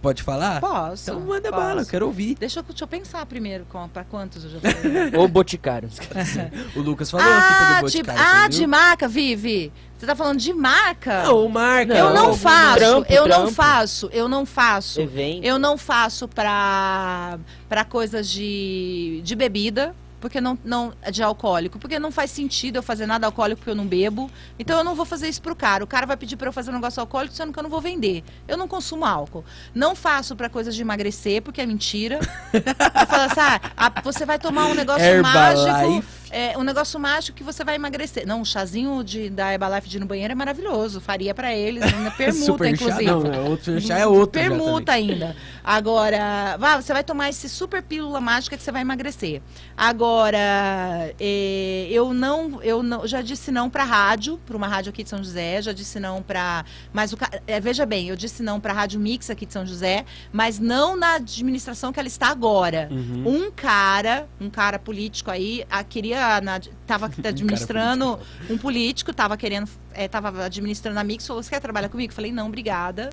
Pode 0.00 0.22
falar? 0.22 0.60
Posso. 0.60 1.10
Então 1.10 1.20
manda 1.20 1.50
posso. 1.50 1.62
bala, 1.62 1.82
eu 1.82 1.86
quero 1.86 2.06
ouvir. 2.06 2.36
Deixa 2.36 2.60
eu, 2.60 2.62
deixa 2.62 2.84
eu 2.84 2.88
pensar 2.88 3.26
primeiro 3.26 3.64
com, 3.68 3.88
pra 3.88 4.04
quantos 4.04 4.44
eu 4.44 4.50
já 4.50 4.60
falei. 4.60 5.10
Ou 5.18 5.26
Boticário. 5.26 5.88
O 6.76 6.80
Lucas 6.80 7.10
falou 7.10 7.26
aqui 7.26 7.36
ah, 7.36 7.76
pelo 7.78 7.90
de, 7.90 8.02
Boticário. 8.02 8.22
ah 8.22 8.42
você 8.44 8.48
de 8.60 8.66
marca, 8.66 9.08
Vivi. 9.08 9.72
Você 9.96 10.06
tá 10.06 10.14
falando 10.14 10.38
de 10.38 10.52
marca? 10.52 11.24
Não, 11.24 11.48
marca. 11.48 11.92
eu 11.94 12.10
não 12.14 12.28
Não, 12.28 12.34
faço, 12.36 12.76
trampo, 12.78 13.12
eu 13.12 13.26
não 13.26 13.36
trampo. 13.38 13.52
faço, 13.52 14.10
eu 14.12 14.28
não 14.28 14.46
faço. 14.46 15.00
Evento. 15.00 15.44
Eu 15.44 15.58
não 15.58 15.76
faço 15.76 16.28
pra, 16.28 17.36
pra 17.68 17.84
coisas 17.84 18.28
de, 18.28 19.20
de 19.24 19.34
bebida, 19.34 19.92
porque 20.20 20.40
não, 20.40 20.58
não 20.64 20.92
de 21.10 21.22
alcoólico, 21.22 21.78
porque 21.78 21.98
não 21.98 22.10
faz 22.10 22.30
sentido 22.30 22.76
eu 22.76 22.82
fazer 22.82 23.06
nada 23.06 23.26
alcoólico 23.26 23.60
porque 23.60 23.70
eu 23.70 23.74
não 23.74 23.86
bebo. 23.86 24.30
Então 24.58 24.78
eu 24.78 24.84
não 24.84 24.94
vou 24.94 25.04
fazer 25.04 25.28
isso 25.28 25.40
pro 25.40 25.54
cara. 25.54 25.84
O 25.84 25.86
cara 25.86 26.06
vai 26.06 26.16
pedir 26.16 26.36
pra 26.36 26.48
eu 26.48 26.52
fazer 26.52 26.70
um 26.70 26.74
negócio 26.74 27.00
alcoólico, 27.00 27.34
sendo 27.34 27.52
que 27.52 27.58
eu 27.58 27.62
não 27.62 27.70
vou 27.70 27.80
vender. 27.80 28.24
Eu 28.46 28.56
não 28.56 28.68
consumo 28.68 29.04
álcool. 29.04 29.44
Não 29.74 29.94
faço 29.94 30.34
pra 30.34 30.48
coisas 30.48 30.74
de 30.74 30.82
emagrecer, 30.82 31.42
porque 31.42 31.60
é 31.60 31.66
mentira. 31.66 32.18
eu 32.52 33.06
falo 33.06 33.22
assim, 33.22 33.40
ah, 33.76 33.92
você 34.02 34.26
vai 34.26 34.38
tomar 34.38 34.66
um 34.66 34.74
negócio 34.74 35.22
mágico. 35.22 36.17
É, 36.30 36.56
um 36.58 36.62
negócio 36.62 36.98
mágico 36.98 37.36
que 37.36 37.44
você 37.44 37.64
vai 37.64 37.74
emagrecer. 37.74 38.26
Não, 38.26 38.40
um 38.40 38.44
chazinho 38.44 39.02
de, 39.02 39.30
da 39.30 39.52
Herbalife 39.52 39.88
de 39.88 39.96
ir 39.96 40.00
no 40.00 40.06
banheiro 40.06 40.32
é 40.32 40.34
maravilhoso. 40.34 41.00
Faria 41.00 41.34
pra 41.34 41.54
eles, 41.54 41.82
ainda 41.82 42.10
permuta, 42.16 42.44
Super 42.44 42.74
inclusive. 42.74 43.04
chá, 43.04 43.12
não, 43.12 43.32
é 43.32 43.40
outro 43.40 43.80
chá 43.80 43.98
é 43.98 44.06
outro. 44.06 44.40
Permuta 44.40 44.92
ainda. 44.92 45.36
Agora, 45.64 46.56
vá, 46.58 46.80
você 46.80 46.92
vai 46.92 47.04
tomar 47.04 47.28
esse 47.28 47.48
super 47.48 47.82
pílula 47.82 48.20
mágica 48.20 48.56
que 48.56 48.62
você 48.62 48.72
vai 48.72 48.82
emagrecer. 48.82 49.42
Agora, 49.76 51.14
eh, 51.20 51.88
eu 51.90 52.12
não, 52.12 52.62
eu 52.62 52.82
não, 52.82 53.06
já 53.06 53.22
disse 53.22 53.50
não 53.50 53.70
para 53.70 53.84
rádio, 53.84 54.38
para 54.46 54.56
uma 54.56 54.66
rádio 54.66 54.90
aqui 54.90 55.02
de 55.02 55.10
São 55.10 55.22
José, 55.22 55.62
já 55.62 55.72
disse 55.72 56.00
não 56.00 56.22
para, 56.22 56.64
mas 56.92 57.12
o 57.12 57.18
eh, 57.46 57.60
veja 57.60 57.86
bem, 57.86 58.08
eu 58.08 58.16
disse 58.16 58.42
não 58.42 58.58
para 58.60 58.72
rádio 58.72 58.98
Mix 58.98 59.30
aqui 59.30 59.46
de 59.46 59.52
São 59.52 59.64
José, 59.64 60.04
mas 60.32 60.58
não 60.58 60.96
na 60.96 61.14
administração 61.14 61.92
que 61.92 62.00
ela 62.00 62.08
está 62.08 62.28
agora. 62.28 62.88
Uhum. 62.90 63.24
Um 63.26 63.50
cara, 63.50 64.26
um 64.40 64.50
cara 64.50 64.78
político 64.78 65.30
aí, 65.30 65.64
a, 65.70 65.84
queria, 65.84 66.17
na, 66.40 66.60
tava 66.86 67.06
administrando, 67.24 68.18
um 68.50 68.58
político 68.58 69.12
tava 69.12 69.36
querendo, 69.36 69.68
é, 69.92 70.08
tava 70.08 70.44
administrando 70.44 70.98
a 70.98 71.04
Mix, 71.04 71.26
falou, 71.26 71.42
você 71.42 71.50
quer 71.50 71.60
trabalhar 71.60 71.88
comigo? 71.88 72.10
Eu 72.10 72.14
falei, 72.14 72.32
não, 72.32 72.46
obrigada, 72.46 73.10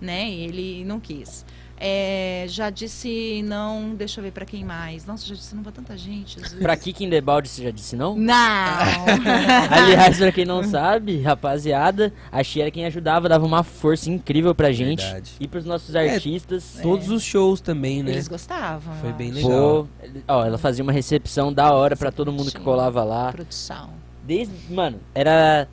né, 0.00 0.28
e 0.28 0.44
ele 0.44 0.84
não 0.84 1.00
quis. 1.00 1.44
É, 1.78 2.46
já 2.48 2.70
disse 2.70 3.42
não, 3.42 3.94
deixa 3.94 4.20
eu 4.20 4.24
ver 4.24 4.30
pra 4.32 4.46
quem 4.46 4.64
mais. 4.64 5.04
Nossa, 5.04 5.26
já 5.26 5.34
disse 5.34 5.54
não 5.54 5.62
pra 5.62 5.72
tanta 5.72 5.96
gente. 5.96 6.38
Pra 6.58 6.76
Kiki 6.76 7.04
in 7.04 7.10
the 7.10 7.20
Balde 7.20 7.48
você 7.48 7.64
já 7.64 7.70
disse 7.70 7.94
não? 7.96 8.16
Não! 8.16 8.34
Aliás, 9.70 10.16
pra 10.18 10.32
quem 10.32 10.44
não 10.44 10.62
sabe, 10.64 11.20
rapaziada, 11.20 12.12
a 12.32 12.42
Xi 12.42 12.60
era 12.62 12.70
quem 12.70 12.86
ajudava, 12.86 13.28
dava 13.28 13.44
uma 13.44 13.62
força 13.62 14.10
incrível 14.10 14.54
pra 14.54 14.72
gente. 14.72 15.02
Verdade. 15.02 15.32
E 15.38 15.46
pros 15.46 15.64
nossos 15.64 15.94
É, 15.94 16.14
artistas. 16.14 16.78
Todos 16.82 17.10
os 17.10 17.22
shows 17.22 17.60
também, 17.60 18.02
né? 18.02 18.12
Eles 18.12 18.28
gostavam. 18.28 18.94
Foi 18.96 19.12
bem 19.12 19.30
legal. 19.30 19.86
Pô, 20.00 20.08
ó, 20.28 20.44
ela 20.44 20.58
fazia 20.58 20.82
uma 20.82 20.92
recepção 20.92 21.52
da 21.52 21.72
hora 21.72 21.96
pra 21.96 22.10
todo 22.10 22.32
mundo 22.32 22.50
que 22.50 22.60
colava 22.60 23.04
lá. 23.04 23.32
Produção. 23.32 23.90
Desde, 24.24 24.54
mano, 24.72 24.98
era 25.14 25.68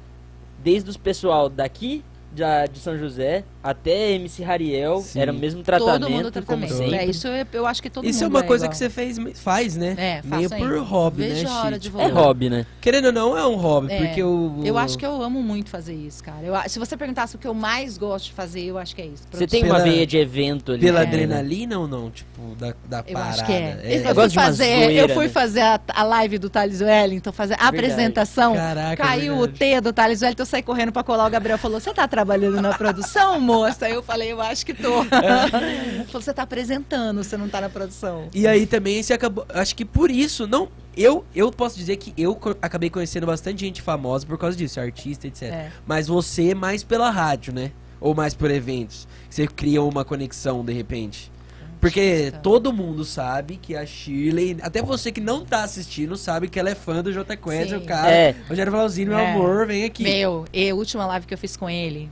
desde 0.64 0.90
os 0.90 0.98
pessoal 0.98 1.50
daqui 1.50 2.04
da, 2.32 2.66
de 2.66 2.80
São 2.80 2.98
José 2.98 3.44
até 3.64 4.12
MC 4.12 4.44
Rariel, 4.44 5.00
Sim. 5.02 5.20
era 5.22 5.32
o 5.32 5.36
mesmo 5.36 5.64
tratamento, 5.64 6.02
todo 6.02 6.10
mundo 6.12 6.24
como 6.24 6.32
tratamento. 6.46 6.74
sempre. 6.74 6.96
É, 6.98 7.06
isso 7.06 7.28
eu, 7.28 7.48
eu 7.54 7.66
acho 7.66 7.82
que 7.82 7.90
todo 7.90 8.06
Isso 8.06 8.24
é 8.24 8.28
uma 8.28 8.44
coisa 8.44 8.66
igual. 8.66 8.72
que 8.72 8.78
você 8.78 8.90
fez, 8.90 9.18
faz, 9.40 9.76
né? 9.78 9.96
É, 9.98 10.22
Meio 10.24 10.50
por 10.50 10.56
ainda. 10.58 10.80
hobby, 10.82 11.24
Vejo 11.30 11.46
né, 11.46 11.50
a 11.50 11.64
hora 11.64 11.80
de 11.80 11.84
Tipo, 11.90 12.00
É 12.00 12.08
voltar. 12.10 12.20
hobby, 12.22 12.50
né? 12.50 12.66
Querendo 12.82 13.06
ou 13.06 13.12
não, 13.14 13.38
é 13.38 13.48
um 13.48 13.56
hobby, 13.56 13.92
É, 13.94 14.06
porque 14.06 14.22
o... 14.24 14.62
Eu 14.66 14.78
acho 14.78 14.98
que 14.98 15.06
eu 15.06 15.22
amo 15.22 15.42
muito 15.42 15.70
fazer 15.70 15.94
isso, 15.94 16.24
cara. 16.24 16.46
Eu, 16.46 16.54
se 16.68 16.78
você 16.80 16.98
perguntasse 16.98 17.36
o 17.36 17.40
que 17.40 17.48
eu 17.48 17.54
mais 17.54 17.98
gosto 17.98 18.26
de 18.26 18.34
fazer, 18.34 18.64
eu 18.66 18.78
acho 18.78 18.96
que 18.96 19.02
é 19.02 19.06
isso. 19.06 19.24
Você 19.32 19.48
tem 19.48 19.62
Pela- 19.64 19.76
uma 19.80 19.84
veia 19.84 20.06
de 20.06 20.18
evento 20.18 20.72
ali. 20.74 20.82
Pela 20.82 21.00
né? 21.02 21.06
adrenalina 21.08 21.80
ou 21.80 21.88
não? 21.88 22.10
Tipo, 22.12 22.56
da, 22.58 22.74
da 22.86 23.04
Eu 23.08 23.14
parada. 23.14 23.30
acho 23.32 23.46
que 23.46 23.52
é. 23.54 23.80
É. 23.84 23.98
Eu, 24.00 24.04
Eu 24.10 24.16
gosto 24.16 24.34
fui 24.34 24.44
fazer, 24.44 24.66
eu 24.68 24.84
zoeira, 24.86 25.14
fui 25.14 25.26
né? 25.26 25.30
fazer 25.32 25.62
a, 25.62 25.80
a 25.88 26.04
live 26.04 26.38
do 26.38 26.50
Thales 26.50 26.82
Wellington, 26.82 27.32
fazer 27.32 27.54
a 27.54 27.72
Verdade. 27.72 27.78
apresentação. 27.94 28.56
Caraca, 28.56 29.04
caiu 29.04 29.36
o 29.36 29.42
verdade. 29.42 29.60
T 29.60 29.82
do 29.82 29.94
Thales 29.94 30.22
Wellington, 30.22 30.42
eu 30.42 30.46
saí 30.46 30.62
correndo 30.64 30.92
pra 30.92 31.04
colar. 31.04 31.28
O 31.28 31.30
Gabriel 31.30 31.58
falou: 31.58 31.80
Você 31.80 31.94
tá 31.94 32.08
trabalhando 32.08 32.62
na 32.62 32.74
produção, 32.78 33.40
moça? 33.54 33.90
Eu 33.90 34.02
falei: 34.04 34.32
Eu 34.32 34.42
acho 34.42 34.66
que 34.66 34.74
tô. 34.74 35.02
Ele 35.02 36.04
falou: 36.08 36.22
Você 36.22 36.34
tá 36.34 36.44
apresentando, 36.44 37.24
você 37.24 37.38
não 37.38 37.48
tá 37.50 37.62
na 37.62 37.70
produção. 37.70 38.28
E 38.34 38.48
aí 38.48 38.66
também 38.66 39.02
você 39.02 39.14
acabou. 39.14 39.46
Acho 39.50 39.76
que 39.76 39.86
por 39.86 40.10
isso, 40.12 40.48
não. 40.48 40.70
Eu, 40.96 41.26
eu 41.34 41.52
posso 41.52 41.76
dizer 41.78 41.98
que 41.98 42.14
eu 42.16 42.40
acabei 42.62 42.90
conhecendo 42.90 43.26
bastante 43.26 43.62
gente 43.62 43.82
famosa 43.82 44.26
por 44.28 44.38
causa 44.38 44.56
disso, 44.56 44.80
artista, 44.80 45.26
etc. 45.28 45.44
É. 45.44 45.72
Mas 45.88 46.08
você 46.08 46.54
mais 46.54 46.84
pela 46.84 47.10
rádio, 47.10 47.52
né? 47.54 47.72
Ou 48.00 48.14
mais 48.14 48.34
por 48.34 48.52
eventos. 48.52 49.08
Você 49.30 49.48
cria 49.48 49.82
uma 49.82 50.06
conexão 50.06 50.64
de 50.64 50.74
repente. 50.74 51.32
Porque 51.80 52.32
todo 52.42 52.72
mundo 52.72 53.04
sabe 53.04 53.58
que 53.62 53.76
a 53.76 53.86
Shirley, 53.86 54.56
até 54.62 54.82
você 54.82 55.12
que 55.12 55.20
não 55.20 55.44
tá 55.44 55.64
assistindo, 55.64 56.16
sabe 56.16 56.48
que 56.48 56.58
ela 56.58 56.70
é 56.70 56.76
fã 56.76 57.04
do 57.04 57.12
J 57.12 57.36
Quest, 57.36 57.74
o 57.74 57.82
cara. 57.82 58.10
É. 58.10 58.36
Rogério 58.48 58.72
Flauzino, 58.72 59.12
meu 59.12 59.20
É. 59.20 59.32
amor, 59.34 59.68
vem 59.68 59.84
aqui. 59.84 60.02
Meu, 60.04 60.46
e 60.54 60.70
a 60.70 60.76
última 60.76 61.06
live 61.08 61.26
que 61.28 61.34
eu 61.34 61.38
fiz 61.38 61.58
com 61.58 61.70
ele, 61.70 62.10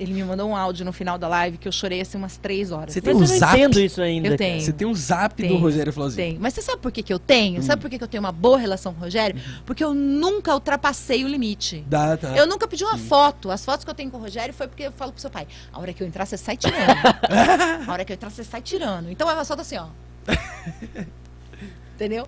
ele 0.00 0.14
me 0.14 0.24
mandou 0.24 0.48
um 0.48 0.56
áudio 0.56 0.82
no 0.82 0.92
final 0.92 1.18
da 1.18 1.28
live 1.28 1.58
que 1.58 1.68
eu 1.68 1.72
chorei 1.72 2.00
assim 2.00 2.16
umas 2.16 2.38
três 2.38 2.72
horas. 2.72 2.94
Você 2.94 3.02
tem 3.02 3.12
Mas 3.12 3.20
um 3.20 3.24
eu 3.26 3.30
não 3.30 3.38
zap? 3.38 3.58
entendo 3.58 3.80
isso 3.80 4.00
ainda. 4.00 4.28
Eu 4.28 4.30
cara. 4.30 4.38
tenho. 4.38 4.60
Você 4.62 4.72
tem 4.72 4.88
um 4.88 4.94
zap 4.94 5.42
do 5.42 5.48
Tem, 5.48 5.60
Rogério 5.60 5.92
Flauzino. 5.92 6.22
Tem. 6.22 6.38
Mas 6.38 6.54
você 6.54 6.62
sabe 6.62 6.80
por 6.80 6.90
que, 6.90 7.02
que 7.02 7.12
eu 7.12 7.18
tenho? 7.18 7.60
Hum. 7.60 7.62
Sabe 7.62 7.82
por 7.82 7.90
que, 7.90 7.98
que 7.98 8.04
eu 8.04 8.08
tenho 8.08 8.22
uma 8.22 8.32
boa 8.32 8.58
relação 8.58 8.94
com 8.94 9.00
o 9.00 9.04
Rogério? 9.04 9.38
Porque 9.66 9.84
eu 9.84 9.92
nunca 9.92 10.54
ultrapassei 10.54 11.22
o 11.22 11.28
limite. 11.28 11.84
Dá, 11.86 12.16
tá. 12.16 12.34
Eu 12.34 12.46
nunca 12.46 12.66
pedi 12.66 12.82
uma 12.82 12.96
foto. 12.96 13.50
As 13.50 13.62
fotos 13.62 13.84
que 13.84 13.90
eu 13.90 13.94
tenho 13.94 14.10
com 14.10 14.16
o 14.16 14.20
Rogério 14.20 14.54
foi 14.54 14.66
porque 14.66 14.84
eu 14.84 14.92
falo 14.92 15.12
pro 15.12 15.20
seu 15.20 15.30
pai: 15.30 15.46
a 15.70 15.78
hora 15.78 15.92
que 15.92 16.02
eu 16.02 16.06
entrar, 16.06 16.24
você 16.24 16.38
sai 16.38 16.56
tirando. 16.56 16.78
a 17.86 17.92
hora 17.92 18.02
que 18.02 18.12
eu 18.12 18.14
entrar, 18.14 18.30
você 18.30 18.42
sai 18.42 18.62
tirando. 18.62 19.10
Então 19.10 19.28
é 19.30 19.34
uma 19.34 19.44
foto 19.44 19.60
assim, 19.60 19.76
ó. 19.76 19.88
Entendeu? 21.94 22.26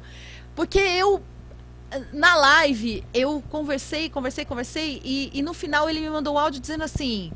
Porque 0.54 0.78
eu. 0.78 1.22
Na 2.12 2.34
live, 2.36 3.04
eu 3.12 3.42
conversei, 3.50 4.08
conversei, 4.08 4.46
conversei, 4.46 5.02
e, 5.04 5.30
e 5.34 5.42
no 5.42 5.52
final 5.52 5.90
ele 5.90 6.00
me 6.00 6.08
mandou 6.08 6.34
um 6.34 6.38
áudio 6.38 6.60
dizendo 6.60 6.84
assim: 6.84 7.30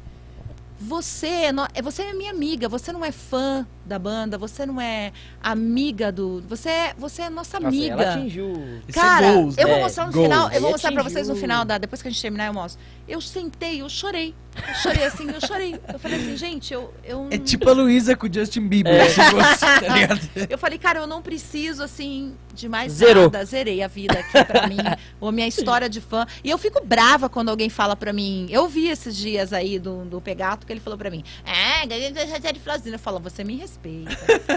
Você 0.78 1.26
é, 1.26 1.50
é- 1.74 1.80
você 1.82 2.02
é 2.02 2.12
minha 2.12 2.30
amiga, 2.30 2.68
você 2.68 2.92
não 2.92 3.02
é 3.02 3.10
fã 3.10 3.66
da 3.84 3.98
banda, 3.98 4.36
você 4.36 4.66
não 4.66 4.78
é 4.78 5.10
amiga 5.42 6.12
do. 6.12 6.42
Você 6.48 6.68
é, 6.68 6.94
você 6.98 7.22
é 7.22 7.30
nossa 7.30 7.58
Nossa, 7.58 7.68
amiga. 7.74 7.94
ela 7.94 8.14
atingiu. 8.14 8.52
É 8.86 8.92
Cara, 8.92 9.32
goals, 9.32 9.56
eu 9.56 9.66
vou 9.66 9.76
né? 9.76 9.82
mostrar 9.82 10.06
no 10.06 10.12
Goals. 10.12 10.26
final, 10.28 10.50
eu 10.52 10.60
vou 10.60 10.70
mostrar 10.72 10.92
pra 10.92 11.00
atingiu- 11.00 11.14
vocês 11.14 11.28
no 11.28 11.36
final, 11.36 11.64
da, 11.64 11.78
depois 11.78 12.02
que 12.02 12.08
a 12.08 12.10
gente 12.10 12.20
terminar, 12.20 12.46
eu 12.48 12.52
mostro. 12.52 12.80
Eu 13.08 13.20
sentei, 13.20 13.82
eu 13.82 13.88
chorei. 13.88 14.34
Eu 14.56 14.74
chorei 14.74 15.04
assim, 15.04 15.30
eu 15.30 15.40
chorei. 15.46 15.80
Eu 15.92 15.98
falei 15.98 16.18
assim, 16.18 16.36
gente, 16.36 16.72
eu. 16.72 16.92
eu 17.04 17.28
É 17.30 17.38
tipo 17.38 17.68
a 17.68 17.72
Luísa 17.72 18.16
com 18.16 18.26
o 18.26 18.32
Justin 18.32 18.66
Bieber. 18.66 18.94
É. 18.94 19.08
se 19.08 19.22
fosse, 19.22 19.60
tá 19.60 19.88
ligado? 19.88 20.20
Eu 20.48 20.58
falei, 20.58 20.78
cara, 20.78 21.00
eu 21.00 21.06
não 21.06 21.20
preciso, 21.20 21.82
assim, 21.82 22.34
de 22.54 22.68
mais 22.68 22.92
Zerou. 22.92 23.24
nada. 23.24 23.44
Zerei 23.44 23.82
a 23.82 23.88
vida 23.88 24.18
aqui 24.18 24.44
pra 24.44 24.66
mim, 24.66 24.78
ou 25.20 25.28
a 25.28 25.32
minha 25.32 25.46
história 25.46 25.88
de 25.88 26.00
fã. 26.00 26.26
E 26.42 26.50
eu 26.50 26.56
fico 26.56 26.84
brava 26.84 27.28
quando 27.28 27.50
alguém 27.50 27.68
fala 27.68 27.94
pra 27.94 28.12
mim. 28.12 28.46
Eu 28.50 28.68
vi 28.68 28.88
esses 28.88 29.16
dias 29.16 29.52
aí 29.52 29.78
do, 29.78 30.04
do 30.04 30.20
Pegato 30.20 30.66
que 30.66 30.72
ele 30.72 30.80
falou 30.80 30.98
pra 30.98 31.10
mim: 31.10 31.22
Ah, 31.44 31.86
já 32.40 32.50
de 32.50 32.60
Flauzino. 32.60 32.94
Eu 32.94 32.98
falo, 32.98 33.20
você 33.20 33.44
me 33.44 33.56
respeita. 33.56 34.10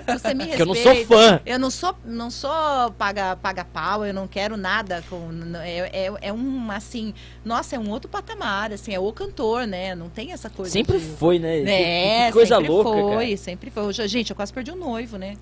Você 0.08 0.34
me 0.34 0.46
respeita. 0.46 0.50
Que 0.60 0.64
eu 0.64 0.66
não 0.66 0.76
sou 0.76 1.06
fã. 1.06 1.42
Eu 1.46 1.60
não 1.60 1.70
sou, 1.70 1.96
não 2.06 2.32
sou 2.32 2.92
paga, 2.98 3.36
paga 3.36 3.64
pau, 3.64 4.06
eu 4.06 4.14
não 4.14 4.28
quero 4.28 4.58
nada 4.58 5.04
com. 5.10 5.30
É, 5.64 6.08
é, 6.08 6.14
é 6.22 6.34
um, 6.34 6.72
assim, 6.72 7.14
nossa, 7.44 7.76
é 7.76 7.80
um 7.80 7.90
outro 7.90 8.10
patamar, 8.10 8.39
assim, 8.76 8.94
é 8.94 9.00
o 9.00 9.12
cantor, 9.12 9.66
né? 9.68 9.94
Não 9.96 10.10
tem 10.10 10.32
essa 10.32 10.50
coisa. 10.50 10.72
Sempre 10.72 10.98
de- 11.00 11.06
foi, 11.06 11.40
né? 11.40 11.60
É, 11.62 12.28
que 12.28 12.34
coisa 12.34 12.56
sempre 12.56 12.70
louca, 12.72 12.90
foi, 12.92 13.26
cara. 13.26 13.38
sempre 13.38 13.70
foi. 13.72 13.94
Gente, 13.94 14.30
eu 14.32 14.36
quase 14.36 14.54
perdi 14.54 14.72
um 14.72 14.76
noivo, 14.76 15.18
né? 15.18 15.36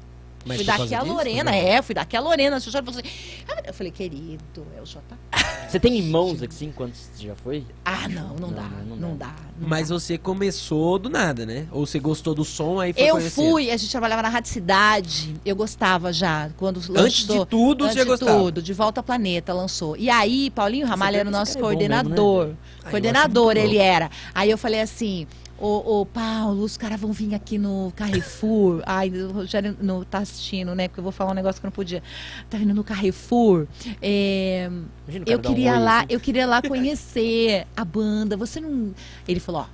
Mas 0.48 0.58
fui 0.58 0.66
daqui 0.66 0.96
a 0.96 1.02
Lorena, 1.02 1.56
é, 1.56 1.82
fui 1.82 1.94
daqui 1.96 2.16
a 2.18 2.20
Lorena. 2.20 2.60
Você 2.60 2.72
falou 2.72 2.90
assim, 2.90 3.02
ah, 3.50 3.62
eu 3.68 3.74
falei, 3.74 3.92
querido, 3.92 4.66
é 4.78 4.82
o 4.82 4.86
J. 4.86 5.02
Você 5.68 5.80
tem 5.82 5.98
irmãos 5.98 6.42
assim, 6.42 6.72
quantos 6.72 7.10
já 7.20 7.36
foi? 7.36 7.66
Ah, 7.84 8.08
não, 8.08 8.30
não, 8.36 8.48
Não, 8.48 8.54
dá, 8.54 8.70
não 8.88 8.96
não, 8.96 9.18
dá. 9.18 9.26
dá. 9.26 9.36
não 9.60 9.68
Mas 9.68 9.90
dá. 9.90 9.96
você 10.00 10.18
começou 10.18 10.98
do 10.98 11.10
nada, 11.10 11.46
né? 11.46 11.68
Ou 11.74 11.86
você 11.86 12.00
gostou 12.00 12.34
do 12.34 12.46
som, 12.46 12.80
aí 12.80 12.94
foi 12.94 13.04
Eu 13.04 13.16
conhecendo. 13.16 13.50
fui, 13.52 13.70
a 13.70 13.76
gente 13.76 13.92
trabalhava 13.92 14.22
na 14.22 14.30
Rádio 14.30 14.50
Cidade, 14.50 15.36
eu 15.46 15.56
gostava 15.58 16.14
já, 16.14 16.50
quando 16.56 16.78
Antes 16.78 17.28
lançou. 17.28 17.40
de 17.44 17.50
tudo, 17.52 17.84
Antes 17.84 17.96
você 17.98 18.04
de 18.04 18.10
gostava. 18.10 18.38
tudo, 18.40 18.62
De 18.62 18.74
Volta 18.74 19.02
ao 19.02 19.04
Planeta 19.04 19.52
lançou. 19.54 19.98
E 19.98 20.10
aí, 20.10 20.50
Paulinho 20.52 20.88
Ramalho 20.88 21.18
era 21.18 21.28
o 21.28 21.32
nosso 21.32 21.58
é 21.58 21.62
bom 21.62 21.68
mesmo, 21.68 21.82
né, 21.84 21.98
coordenador. 21.98 22.54
Ah, 22.86 22.90
coordenador 22.90 23.58
ele 23.58 23.78
era. 23.78 24.10
Aí 24.34 24.50
eu 24.50 24.58
falei 24.58 24.80
assim: 24.80 25.28
Ô, 25.60 26.02
ô, 26.02 26.06
Paulo, 26.06 26.64
os 26.64 26.78
caras 26.78 27.00
vão 27.00 27.12
vir 27.12 27.34
aqui 27.34 27.58
no 27.58 27.92
Carrefour. 27.96 28.84
Ai, 28.86 29.10
o 29.10 29.32
Rogério 29.32 29.76
não 29.82 30.04
tá 30.04 30.20
assistindo, 30.20 30.76
né? 30.76 30.88
Porque 30.88 31.00
eu 31.00 31.04
vou 31.04 31.12
falar 31.12 31.32
um 31.32 31.34
negócio 31.34 31.60
que 31.60 31.66
eu 31.66 31.70
não 31.70 31.74
podia. 31.76 32.04
Tá 32.50 32.58
vindo 32.58 32.74
no 32.76 32.84
Carrefour. 32.84 33.66
É, 34.02 34.70
Imagina 35.08 35.24
o 35.24 35.26
cara 35.26 35.32
eu 35.32 35.38
um 35.40 35.42
queria 35.42 35.74
oi, 35.74 35.80
lá, 35.80 35.98
assim. 36.00 36.08
eu 36.10 36.20
queria 36.20 36.46
lá 36.46 36.62
conhecer 36.68 37.66
a 37.76 37.84
banda. 37.84 38.38
Você 38.38 38.60
não. 38.60 38.94
Ele 39.28 39.40
falou, 39.40 39.62
ó, 39.62 39.66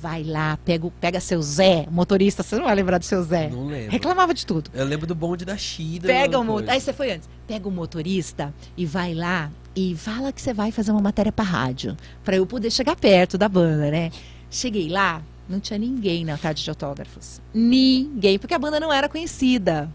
vai 0.00 0.22
lá, 0.22 0.56
pega, 0.64 0.86
o- 0.86 0.90
pega 0.92 1.18
seu 1.18 1.42
Zé, 1.42 1.86
motorista, 1.90 2.42
você 2.42 2.54
não 2.56 2.64
vai 2.66 2.74
lembrar 2.76 2.98
do 2.98 3.04
seu 3.04 3.22
Zé. 3.24 3.48
Não 3.48 3.66
lembro. 3.66 3.90
Reclamava 3.90 4.32
de 4.34 4.46
tudo. 4.46 4.70
Eu 4.72 4.84
lembro 4.84 5.06
do 5.06 5.14
bonde 5.14 5.44
da 5.44 5.56
Shida. 5.56 6.06
Pega 6.06 6.38
o 6.38 6.44
motorista. 6.44 6.72
Aí 6.74 6.80
você 6.80 6.92
foi 6.92 7.10
antes. 7.12 7.28
Pega 7.46 7.66
o 7.68 7.72
motorista 7.72 8.54
e 8.76 8.86
vai 8.86 9.14
lá 9.14 9.50
e 9.74 9.96
fala 9.96 10.32
que 10.32 10.40
você 10.40 10.54
vai 10.54 10.70
fazer 10.70 10.92
uma 10.92 11.00
matéria 11.00 11.32
pra 11.32 11.44
rádio. 11.44 11.96
Pra 12.22 12.36
eu 12.36 12.46
poder 12.46 12.70
chegar 12.70 12.94
perto 12.94 13.36
da 13.36 13.48
banda, 13.48 13.90
né? 13.90 14.10
Cheguei 14.54 14.88
lá, 14.88 15.20
não 15.48 15.58
tinha 15.58 15.76
ninguém 15.76 16.24
na 16.24 16.38
tarde 16.38 16.62
de 16.62 16.70
autógrafos. 16.70 17.42
Ninguém, 17.52 18.38
porque 18.38 18.54
a 18.54 18.58
banda 18.58 18.78
não 18.78 18.92
era 18.92 19.08
conhecida. 19.08 19.90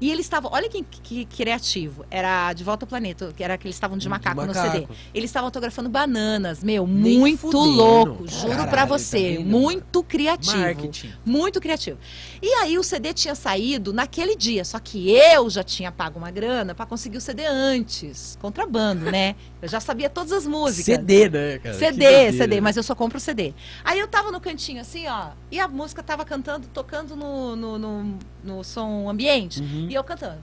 E 0.00 0.10
eles 0.10 0.26
estavam, 0.26 0.50
olha 0.52 0.68
que, 0.68 0.82
que 0.82 1.24
criativo. 1.26 2.04
Era 2.10 2.52
de 2.52 2.64
Volta 2.64 2.84
ao 2.84 2.88
Planeta, 2.88 3.32
que 3.36 3.44
era 3.44 3.58
que 3.58 3.66
eles 3.66 3.76
estavam 3.76 3.98
de 3.98 4.02
De 4.02 4.08
macaco, 4.08 4.44
no. 4.46 4.54
CD. 4.54 4.86
Eles 5.12 5.28
estavam 5.30 5.46
autografando 5.48 5.88
bananas, 5.88 6.62
meu, 6.64 6.86
Nem 6.86 7.18
muito 7.18 7.40
fudendo. 7.40 7.64
louco, 7.66 8.28
juro 8.28 8.50
Caralho, 8.50 8.70
pra 8.70 8.80
tá 8.80 8.86
você, 8.86 9.36
vendo, 9.36 9.46
muito 9.50 10.02
criativo. 10.02 10.56
Marketing. 10.58 11.12
Muito 11.24 11.60
criativo. 11.60 11.98
E 12.40 12.48
aí 12.54 12.78
o 12.78 12.82
CD 12.82 13.12
tinha 13.12 13.34
saído 13.34 13.92
naquele 13.92 14.34
dia, 14.36 14.64
só 14.64 14.78
que 14.78 15.10
eu 15.10 15.50
já 15.50 15.62
tinha 15.62 15.92
pago 15.92 16.18
uma 16.18 16.30
grana 16.30 16.74
pra 16.74 16.86
conseguir 16.86 17.18
o 17.18 17.20
CD 17.20 17.44
antes, 17.44 18.38
contrabando, 18.40 19.10
né? 19.10 19.34
Eu 19.60 19.68
já 19.68 19.80
sabia 19.80 20.08
todas 20.08 20.32
as 20.32 20.46
músicas. 20.46 20.84
CD, 20.86 21.28
né, 21.28 21.58
cara? 21.58 21.74
CD. 21.74 22.32
CD, 22.32 22.60
mas 22.60 22.76
eu 22.76 22.82
só 22.82 22.94
compro 22.94 23.20
CD. 23.20 23.52
Aí 23.84 23.98
eu 23.98 24.08
tava 24.08 24.30
no 24.30 24.40
cantinho 24.40 24.80
assim, 24.80 25.06
ó, 25.06 25.30
e 25.50 25.60
a 25.60 25.68
música 25.68 26.02
tava 26.02 26.24
cantando, 26.24 26.66
tocando 26.68 27.14
no, 27.14 27.54
no, 27.54 27.78
no, 27.78 28.18
no 28.44 28.62
som 28.64 29.08
ambiente, 29.08 29.60
Uhum. 29.60 29.86
e 29.90 29.94
eu 29.94 30.04
cantando. 30.04 30.38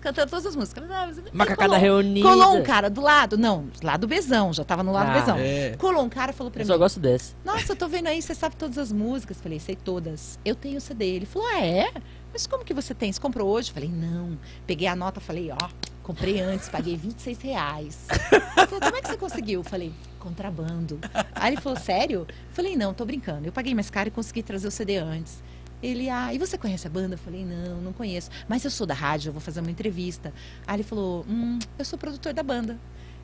Cantando 0.00 0.30
todas 0.30 0.46
as 0.46 0.54
músicas. 0.54 0.84
Macacada 1.32 1.68
colou- 1.70 1.80
reunida. 1.80 2.28
Colou 2.28 2.56
um 2.56 2.62
cara 2.62 2.88
do 2.88 3.00
lado, 3.00 3.36
não, 3.36 3.66
lado 3.82 4.06
Bezão, 4.06 4.52
já 4.52 4.62
tava 4.62 4.82
no 4.84 4.92
lado 4.92 5.10
Ah, 5.10 5.14
Bezão. 5.20 5.36
É. 5.38 5.74
Colou 5.78 6.04
um 6.04 6.08
cara 6.08 6.30
e 6.30 6.34
falou 6.34 6.50
pra 6.50 6.62
Eu 6.62 6.66
mim. 6.66 6.72
só 6.72 6.78
gosto 6.78 7.00
dessa. 7.00 7.34
Nossa, 7.44 7.72
eu 7.72 7.76
tô 7.76 7.88
vendo 7.88 8.06
aí, 8.06 8.22
você 8.22 8.32
sabe 8.34 8.54
todas 8.54 8.78
as 8.78 8.92
músicas. 8.92 9.40
Falei, 9.40 9.58
sei 9.58 9.74
todas. 9.74 10.38
Eu 10.44 10.54
tenho 10.54 10.76
o 10.78 10.80
CD. 10.80 11.06
Ele 11.06 11.26
falou, 11.26 11.48
ah, 11.48 11.60
é? 11.64 11.92
Mas 12.32 12.46
como 12.46 12.64
que 12.64 12.72
você 12.74 12.94
tem? 12.94 13.12
Você 13.12 13.20
comprou 13.20 13.48
hoje? 13.48 13.72
Falei, 13.72 13.88
não. 13.88 14.38
Peguei 14.66 14.86
a 14.86 14.94
nota, 14.94 15.18
falei, 15.20 15.50
ó, 15.50 15.68
comprei 16.04 16.40
antes, 16.40 16.68
paguei 16.68 16.96
26 16.96 17.40
reais. 17.40 18.06
Ele 18.30 18.66
falou, 18.66 18.80
como 18.80 18.96
é 18.96 19.00
que 19.02 19.08
você 19.08 19.16
conseguiu? 19.16 19.64
Falei, 19.64 19.92
contrabando. 20.20 21.00
Aí 21.34 21.52
ele 21.54 21.60
falou, 21.60 21.78
sério? 21.78 22.26
Falei, 22.50 22.76
não, 22.76 22.94
tô 22.94 23.04
brincando. 23.04 23.48
Eu 23.48 23.52
paguei 23.52 23.74
mais 23.74 23.90
caro 23.90 24.08
e 24.08 24.12
consegui 24.12 24.42
trazer 24.42 24.68
o 24.68 24.70
CD 24.70 24.98
antes. 24.98 25.42
Ele, 25.82 26.08
ah, 26.08 26.32
e 26.32 26.38
você 26.38 26.56
conhece 26.56 26.86
a 26.86 26.90
banda? 26.90 27.14
Eu 27.14 27.18
falei, 27.18 27.44
não, 27.44 27.80
não 27.80 27.92
conheço. 27.92 28.30
Mas 28.48 28.64
eu 28.64 28.70
sou 28.70 28.86
da 28.86 28.94
rádio, 28.94 29.28
eu 29.28 29.32
vou 29.32 29.40
fazer 29.40 29.60
uma 29.60 29.70
entrevista. 29.70 30.32
Aí 30.66 30.76
ele 30.76 30.82
falou, 30.82 31.24
hum, 31.28 31.58
eu 31.78 31.84
sou 31.84 31.98
produtor 31.98 32.32
da 32.32 32.42
banda. 32.42 32.78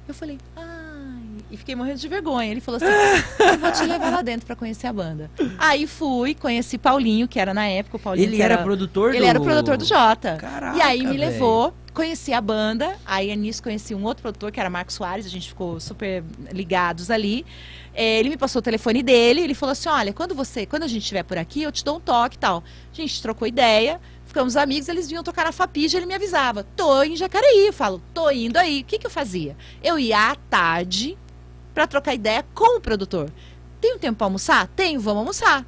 Eu 0.07 0.15
falei, 0.15 0.39
ai, 0.57 1.23
e 1.51 1.57
fiquei 1.57 1.75
morrendo 1.75 1.99
de 1.99 2.09
vergonha. 2.09 2.51
Ele 2.51 2.61
falou 2.61 2.81
assim: 2.83 2.87
eu 3.39 3.59
vou 3.59 3.71
te 3.73 3.85
levar 3.85 4.11
lá 4.11 4.23
dentro 4.23 4.47
pra 4.47 4.57
conhecer 4.57 4.87
a 4.87 4.93
banda. 4.93 5.31
Aí 5.59 5.87
fui, 5.87 6.35
conheci 6.35 6.79
Paulinho, 6.79 7.29
que 7.29 7.39
era 7.39 7.53
na 7.53 7.67
época 7.67 7.99
o 7.99 8.01
Paulinho. 8.01 8.27
Ele 8.27 8.37
que 8.37 8.43
era 8.43 8.59
produtor 8.59 9.11
do... 9.11 9.17
Ele 9.17 9.27
era 9.27 9.39
o 9.39 9.43
produtor 9.45 9.77
do 9.77 9.85
Jota. 9.85 10.37
Caraca, 10.37 10.77
e 10.77 10.81
aí 10.81 11.01
me 11.01 11.19
velho. 11.19 11.21
levou, 11.21 11.75
conheci 11.93 12.33
a 12.33 12.41
banda. 12.41 12.97
Aí 13.05 13.35
nisso 13.37 13.63
conheci 13.63 13.95
um 13.95 14.05
outro 14.05 14.23
produtor, 14.23 14.51
que 14.51 14.61
era 14.61 14.71
Marcos 14.71 14.95
Soares. 14.95 15.27
A 15.27 15.29
gente 15.29 15.49
ficou 15.49 15.79
super 15.81 16.25
ligados 16.53 17.11
ali. 17.11 17.45
É, 17.95 18.19
ele 18.19 18.31
me 18.31 18.37
passou 18.37 18.61
o 18.61 18.63
telefone 18.63 19.03
dele. 19.03 19.41
Ele 19.41 19.55
falou 19.55 19.73
assim: 19.73 19.89
olha, 19.89 20.13
quando 20.13 20.35
você, 20.35 20.67
quando 20.67 20.83
a 20.83 20.89
gente 20.89 21.03
estiver 21.03 21.23
por 21.23 21.39
aqui, 21.39 21.63
eu 21.63 21.73
te 21.73 21.85
dou 21.85 21.97
um 21.97 22.01
toque 22.01 22.37
e 22.37 22.39
tal. 22.39 22.63
A 22.93 22.95
gente 22.95 23.23
trocou 23.23 23.47
ideia. 23.47 24.01
Ficamos 24.25 24.57
amigos, 24.57 24.89
eles 24.89 25.09
vinham 25.09 25.23
tocar 25.23 25.45
na 25.45 25.53
Fapija, 25.53 25.99
ele 25.99 26.07
me 26.07 26.15
avisava, 26.15 26.65
tô 26.75 27.03
em 27.03 27.15
Jacareí, 27.15 27.67
eu 27.67 27.73
falo, 27.73 28.01
tô 28.15 28.31
indo 28.31 28.57
aí. 28.57 28.81
O 28.81 28.85
que, 28.85 28.99
que 28.99 29.07
eu 29.07 29.11
fazia? 29.11 29.55
Eu 29.83 29.99
ia 29.99 30.31
à 30.31 30.35
tarde 30.35 31.19
pra 31.75 31.87
trocar 31.87 32.15
ideia 32.15 32.43
com 32.55 32.79
o 32.79 32.81
produtor. 32.81 33.31
Tem 33.79 33.95
um 33.95 33.99
tempo 33.99 34.17
pra 34.17 34.27
almoçar? 34.27 34.69
Tenho, 34.69 34.99
vamos 35.01 35.19
almoçar. 35.19 35.67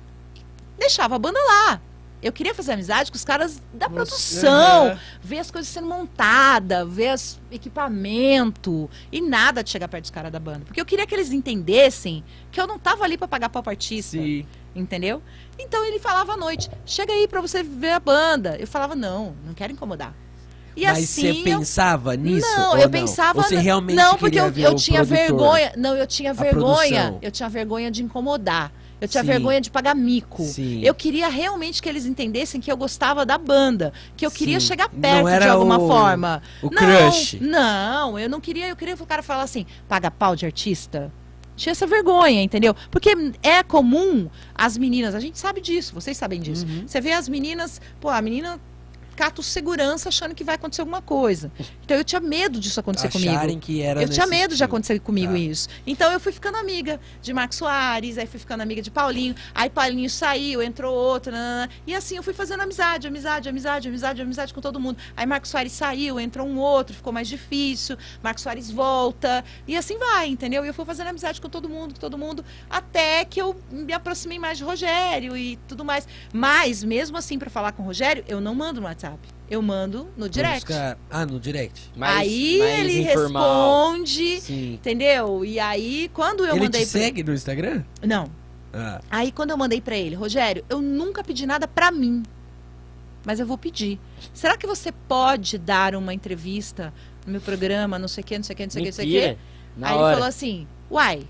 Deixava 0.78 1.16
a 1.16 1.18
banda 1.18 1.38
lá. 1.38 1.80
Eu 2.24 2.32
queria 2.32 2.54
fazer 2.54 2.72
amizade 2.72 3.10
com 3.12 3.16
os 3.16 3.24
caras 3.24 3.62
da 3.72 3.86
Você- 3.86 3.94
produção, 3.94 4.86
Aham. 4.88 4.98
ver 5.22 5.38
as 5.40 5.50
coisas 5.50 5.70
sendo 5.70 5.86
montadas, 5.86 6.88
ver 6.88 7.12
os 7.14 7.38
equipamento 7.50 8.88
e 9.12 9.20
nada 9.20 9.62
de 9.62 9.70
chegar 9.70 9.88
perto 9.88 10.04
dos 10.04 10.10
caras 10.10 10.32
da 10.32 10.40
banda. 10.40 10.62
Porque 10.64 10.80
eu 10.80 10.86
queria 10.86 11.06
que 11.06 11.14
eles 11.14 11.30
entendessem 11.32 12.24
que 12.50 12.60
eu 12.60 12.66
não 12.66 12.78
tava 12.78 13.04
ali 13.04 13.18
pra 13.18 13.28
pagar 13.28 13.48
pau 13.50 13.62
artista 13.66 14.16
Sim. 14.16 14.46
entendeu? 14.74 15.22
Então 15.58 15.84
ele 15.84 15.98
falava 15.98 16.32
à 16.32 16.36
noite, 16.36 16.70
chega 16.86 17.12
aí 17.12 17.28
pra 17.28 17.40
você 17.40 17.62
ver 17.62 17.90
a 17.90 18.00
banda. 18.00 18.56
Eu 18.58 18.66
falava, 18.66 18.94
não, 18.96 19.34
não 19.46 19.54
quero 19.54 19.72
incomodar. 19.72 20.14
E 20.76 20.84
Mas 20.84 21.04
assim 21.04 21.22
você 21.22 21.40
eu... 21.40 21.44
pensava 21.58 22.16
nisso? 22.16 22.46
Não, 22.56 22.76
eu 22.76 22.90
pensava. 22.90 23.38
Ou 23.38 23.44
Você 23.44 23.56
realmente 23.56 23.96
não, 23.96 24.16
porque 24.18 24.40
eu, 24.40 24.50
eu 24.50 24.72
o 24.72 24.74
tinha 24.74 25.04
vergonha. 25.04 25.72
Não, 25.76 25.94
eu 25.96 26.06
tinha 26.06 26.34
vergonha. 26.34 27.16
Eu 27.22 27.30
tinha 27.30 27.48
vergonha 27.48 27.90
de 27.92 28.02
incomodar. 28.02 28.72
Eu 29.04 29.08
tinha 29.08 29.22
Sim. 29.22 29.28
vergonha 29.30 29.60
de 29.60 29.70
pagar 29.70 29.94
mico. 29.94 30.42
Sim. 30.42 30.80
Eu 30.82 30.94
queria 30.94 31.28
realmente 31.28 31.80
que 31.82 31.88
eles 31.88 32.06
entendessem 32.06 32.60
que 32.60 32.70
eu 32.70 32.76
gostava 32.76 33.24
da 33.26 33.36
banda, 33.38 33.92
que 34.16 34.24
eu 34.26 34.30
queria 34.30 34.58
Sim. 34.60 34.66
chegar 34.66 34.88
Não 34.92 35.00
perto 35.00 35.42
de 35.42 35.48
alguma 35.48 35.78
o- 35.78 35.86
forma. 35.88 36.42
o 36.62 36.70
não, 36.70 36.82
crush. 36.82 37.38
Não, 37.40 38.18
eu 38.18 38.28
não 38.28 38.40
queria, 38.40 38.68
eu 38.68 38.76
queria 38.76 38.96
que 38.96 39.02
o 39.02 39.06
cara 39.06 39.22
falasse 39.22 39.58
assim, 39.60 39.66
paga 39.88 40.10
pau 40.10 40.34
de 40.34 40.44
artista. 40.46 41.12
Tinha 41.56 41.70
essa 41.70 41.86
vergonha, 41.86 42.42
entendeu? 42.42 42.74
Porque 42.90 43.14
é 43.42 43.62
comum 43.62 44.28
as 44.54 44.76
meninas, 44.76 45.14
a 45.14 45.20
gente 45.20 45.38
sabe 45.38 45.60
disso, 45.60 45.94
vocês 45.94 46.16
sabem 46.16 46.40
disso. 46.40 46.66
Uhum. 46.66 46.82
Você 46.86 47.00
vê 47.00 47.12
as 47.12 47.28
meninas, 47.28 47.80
pô, 48.00 48.08
a 48.08 48.20
menina 48.20 48.58
cata 49.14 49.40
o 49.40 49.44
segurança 49.44 50.08
achando 50.08 50.34
que 50.34 50.44
vai 50.44 50.56
acontecer 50.56 50.82
alguma 50.82 51.00
coisa. 51.00 51.50
Então 51.84 51.96
eu 51.96 52.04
tinha 52.04 52.20
medo 52.20 52.58
disso 52.58 52.80
acontecer 52.80 53.06
Acharem 53.08 53.38
comigo. 53.38 53.60
que 53.60 53.80
era 53.82 54.02
Eu 54.02 54.08
tinha 54.08 54.26
medo 54.26 54.54
de 54.54 54.64
acontecer 54.64 54.98
comigo 55.00 55.32
Tá. 55.32 55.38
isso. 55.38 55.68
Então 55.86 56.12
eu 56.12 56.20
fui 56.20 56.32
ficando 56.32 56.56
amiga 56.56 57.00
de 57.22 57.32
Marcos 57.32 57.58
Soares, 57.58 58.18
aí 58.18 58.26
fui 58.26 58.38
ficando 58.40 58.60
amiga 58.62 58.82
de 58.82 58.90
Paulinho, 58.90 59.34
aí 59.54 59.70
Paulinho 59.70 60.10
saiu, 60.10 60.62
entrou 60.62 60.94
outro, 60.94 61.32
nanana, 61.32 61.70
e 61.86 61.94
assim 61.94 62.16
eu 62.16 62.22
fui 62.22 62.34
fazendo 62.34 62.60
amizade, 62.62 63.06
amizade, 63.06 63.48
amizade, 63.48 63.88
amizade, 63.88 64.22
amizade 64.22 64.54
com 64.54 64.60
todo 64.60 64.78
mundo. 64.80 64.98
Aí 65.16 65.26
Marcos 65.26 65.50
Soares 65.50 65.72
saiu, 65.72 66.18
entrou 66.18 66.46
um 66.46 66.58
outro, 66.58 66.94
ficou 66.94 67.12
mais 67.12 67.28
difícil, 67.28 67.96
Marcos 68.22 68.42
Soares 68.42 68.70
volta, 68.70 69.44
e 69.66 69.76
assim 69.76 69.98
vai, 69.98 70.28
entendeu? 70.28 70.64
E 70.64 70.68
eu 70.68 70.74
fui 70.74 70.84
fazendo 70.84 71.08
amizade 71.08 71.40
com 71.40 71.48
todo 71.48 71.68
mundo, 71.68 71.94
com 71.94 72.00
todo 72.00 72.18
mundo, 72.18 72.44
até 72.68 73.24
que 73.24 73.40
eu 73.40 73.54
me 73.70 73.92
aproximei 73.92 74.38
mais 74.38 74.58
de 74.58 74.64
Rogério 74.64 75.36
e 75.36 75.56
tudo 75.68 75.84
mais. 75.84 76.06
Mas, 76.32 76.82
mesmo 76.82 77.16
assim, 77.16 77.38
para 77.38 77.50
falar 77.50 77.72
com 77.72 77.82
o 77.82 77.86
Rogério, 77.86 78.24
eu 78.26 78.40
não 78.40 78.54
mando 78.54 78.80
no 78.80 78.86
WhatsApp. 78.86 79.03
Eu 79.50 79.60
mando 79.60 80.08
no 80.16 80.28
direct. 80.28 80.60
Buscar- 80.66 80.96
Ah, 81.10 81.26
no 81.26 81.38
direct. 81.38 81.90
Mais- 81.96 82.18
aí 82.20 82.58
mais 82.58 82.78
ele 82.80 83.00
informal. 83.02 83.90
responde, 83.92 84.40
Sim. 84.40 84.74
entendeu? 84.74 85.44
E 85.44 85.58
aí, 85.60 86.10
quando 86.14 86.44
eu 86.44 86.54
Ele 86.54 86.64
mandei 86.64 86.80
pra- 86.80 86.90
segue 87.00 87.22
no 87.22 87.34
Instagram? 87.34 87.84
Não. 88.02 88.30
Ah. 88.72 89.00
Aí 89.10 89.30
quando 89.30 89.50
eu 89.50 89.56
mandei 89.56 89.80
pra 89.80 89.96
ele, 89.96 90.14
Rogério, 90.16 90.64
eu 90.68 90.80
nunca 90.80 91.22
pedi 91.22 91.46
nada 91.46 91.68
pra 91.68 91.90
mim. 91.92 92.22
Mas 93.24 93.38
eu 93.38 93.46
vou 93.46 93.56
pedir. 93.56 93.98
Será 94.32 94.56
que 94.56 94.66
você 94.66 94.90
pode 94.92 95.56
dar 95.58 95.94
uma 95.94 96.12
entrevista 96.12 96.92
no 97.26 97.32
meu 97.32 97.40
programa, 97.40 97.98
não 97.98 98.08
sei 98.08 98.22
o 98.22 98.26
quê, 98.26 98.36
não 98.36 98.44
sei 98.44 98.54
o 98.54 98.56
quê, 98.56 98.64
não 98.64 98.70
sei 98.70 98.82
o 98.82 98.84
quê, 98.84 98.90
não 98.90 98.96
sei 98.96 99.06
o 99.06 99.10
quê? 99.34 99.38
Na 99.76 99.88
Aí 99.88 99.94
hora. 99.94 100.06
ele 100.08 100.14
falou 100.14 100.28
assim: 100.28 100.66
"Uai, 100.90 101.22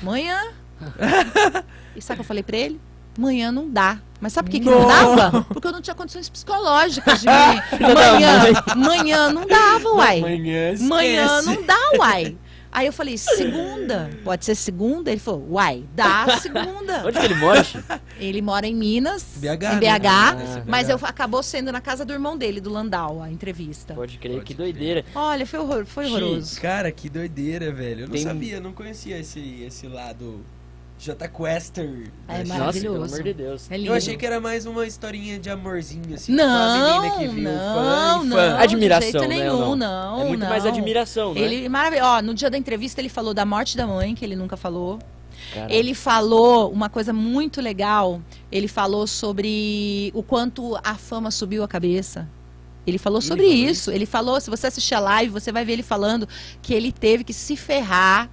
amanhã". 0.00 0.38
e 1.96 2.00
sabe 2.02 2.14
o 2.14 2.16
que 2.16 2.20
eu 2.20 2.24
falei 2.24 2.42
pra 2.42 2.56
ele? 2.56 2.80
Manhã 3.18 3.50
não 3.52 3.68
dá. 3.68 4.00
Mas 4.20 4.32
sabe 4.32 4.48
por 4.50 4.52
que, 4.52 4.60
que 4.60 4.68
não 4.70 4.86
dava? 4.86 5.42
Porque 5.44 5.66
eu 5.66 5.72
não 5.72 5.80
tinha 5.80 5.94
condições 5.94 6.28
psicológicas 6.28 7.20
de 7.20 7.26
manhã, 7.80 8.42
manhã 8.76 9.32
não 9.32 9.46
dava, 9.46 9.88
uai. 9.90 10.18
Amanhã 10.18 10.74
Manhã 10.80 11.24
esquece. 11.38 11.46
não 11.46 11.66
dá, 11.66 11.78
uai. 11.98 12.36
Aí 12.72 12.86
eu 12.86 12.92
falei, 12.92 13.18
segunda? 13.18 14.10
Pode 14.22 14.44
ser 14.44 14.54
segunda? 14.54 15.10
Ele 15.10 15.18
falou, 15.18 15.44
uai, 15.50 15.84
dá 15.92 16.38
segunda. 16.38 17.02
Onde 17.08 17.18
que 17.18 17.24
ele 17.24 17.34
mora? 17.34 17.66
Ele 18.18 18.40
mora 18.42 18.64
em 18.66 18.74
Minas, 18.76 19.24
BH, 19.38 19.46
em 19.48 19.56
né? 19.80 19.98
BH, 19.98 20.06
Ah, 20.08 20.62
mas 20.68 20.86
BH. 20.86 20.90
eu, 20.92 20.98
acabou 21.02 21.42
sendo 21.42 21.72
na 21.72 21.80
casa 21.80 22.04
do 22.04 22.12
irmão 22.12 22.36
dele, 22.36 22.60
do 22.60 22.70
Landau, 22.70 23.20
a 23.20 23.28
entrevista. 23.28 23.92
Pode 23.94 24.18
crer, 24.18 24.34
Pode 24.34 24.44
que 24.44 24.54
crer. 24.54 24.72
doideira. 24.72 25.04
Olha, 25.16 25.44
foi, 25.44 25.58
horror, 25.58 25.84
foi 25.84 26.06
horroroso. 26.06 26.60
Cara, 26.60 26.92
que 26.92 27.08
doideira, 27.08 27.72
velho. 27.72 28.02
Eu 28.02 28.06
não 28.06 28.14
Tem- 28.14 28.22
sabia, 28.22 28.54
eu 28.56 28.60
não 28.60 28.72
conhecia 28.72 29.18
esse, 29.18 29.64
esse 29.66 29.88
lado 29.88 30.40
J 31.00 31.28
Quester. 31.28 32.12
É 32.28 32.44
da 32.44 32.58
Nossa, 32.58 32.78
pelo 32.78 32.98
Maravilhoso. 32.98 33.14
amor 33.14 33.22
de 33.22 33.32
Deus. 33.32 33.70
É 33.70 33.76
lindo. 33.78 33.88
Eu 33.88 33.94
achei 33.94 34.16
que 34.18 34.26
era 34.26 34.38
mais 34.38 34.66
uma 34.66 34.86
historinha 34.86 35.38
de 35.38 35.48
amorzinho, 35.48 36.14
assim. 36.14 36.30
Não, 36.30 36.44
com 36.44 36.52
a 36.52 37.00
menina 37.00 37.16
que 37.16 37.28
viu 37.34 37.42
não, 37.44 37.74
fã 37.74 38.20
e 38.22 38.26
não, 38.26 38.36
fã. 38.36 38.58
Admiração, 38.58 39.06
de 39.06 39.12
jeito 39.12 39.28
né, 39.28 39.36
nenhum, 39.36 39.68
ou 39.68 39.76
não, 39.76 40.20
É 40.20 40.24
muito 40.26 40.44
mais 40.44 40.64
não. 40.64 40.70
admiração, 40.70 41.32
né? 41.32 41.40
Ele, 41.40 41.68
maravilhoso. 41.70 42.06
Ó, 42.10 42.22
no 42.22 42.34
dia 42.34 42.50
da 42.50 42.58
entrevista 42.58 43.00
ele 43.00 43.08
falou 43.08 43.32
da 43.32 43.46
morte 43.46 43.78
da 43.78 43.86
mãe, 43.86 44.14
que 44.14 44.22
ele 44.22 44.36
nunca 44.36 44.58
falou. 44.58 44.98
Cara, 45.54 45.72
Ele 45.72 45.94
falou 45.94 46.70
uma 46.70 46.90
coisa 46.90 47.14
muito 47.14 47.62
legal. 47.62 48.20
Ele 48.52 48.68
falou 48.68 49.06
sobre 49.06 50.12
o 50.14 50.22
quanto 50.22 50.76
a 50.84 50.96
fama 50.96 51.30
subiu 51.30 51.64
a 51.64 51.68
cabeça. 51.68 52.28
Ele 52.86 52.98
falou 52.98 53.20
Ele 53.20 53.26
sobre 53.26 53.44
falou 53.44 53.56
isso. 53.56 53.90
Ele 53.90 54.04
falou, 54.06 54.38
se 54.38 54.50
você 54.50 54.66
assistir 54.66 54.94
a 54.94 55.00
live, 55.00 55.32
você 55.32 55.50
vai 55.50 55.64
ver 55.64 55.72
ele 55.72 55.82
falando 55.82 56.28
que 56.60 56.74
ele 56.74 56.92
teve 56.92 57.24
que 57.24 57.32
se 57.32 57.56
ferrar 57.56 58.28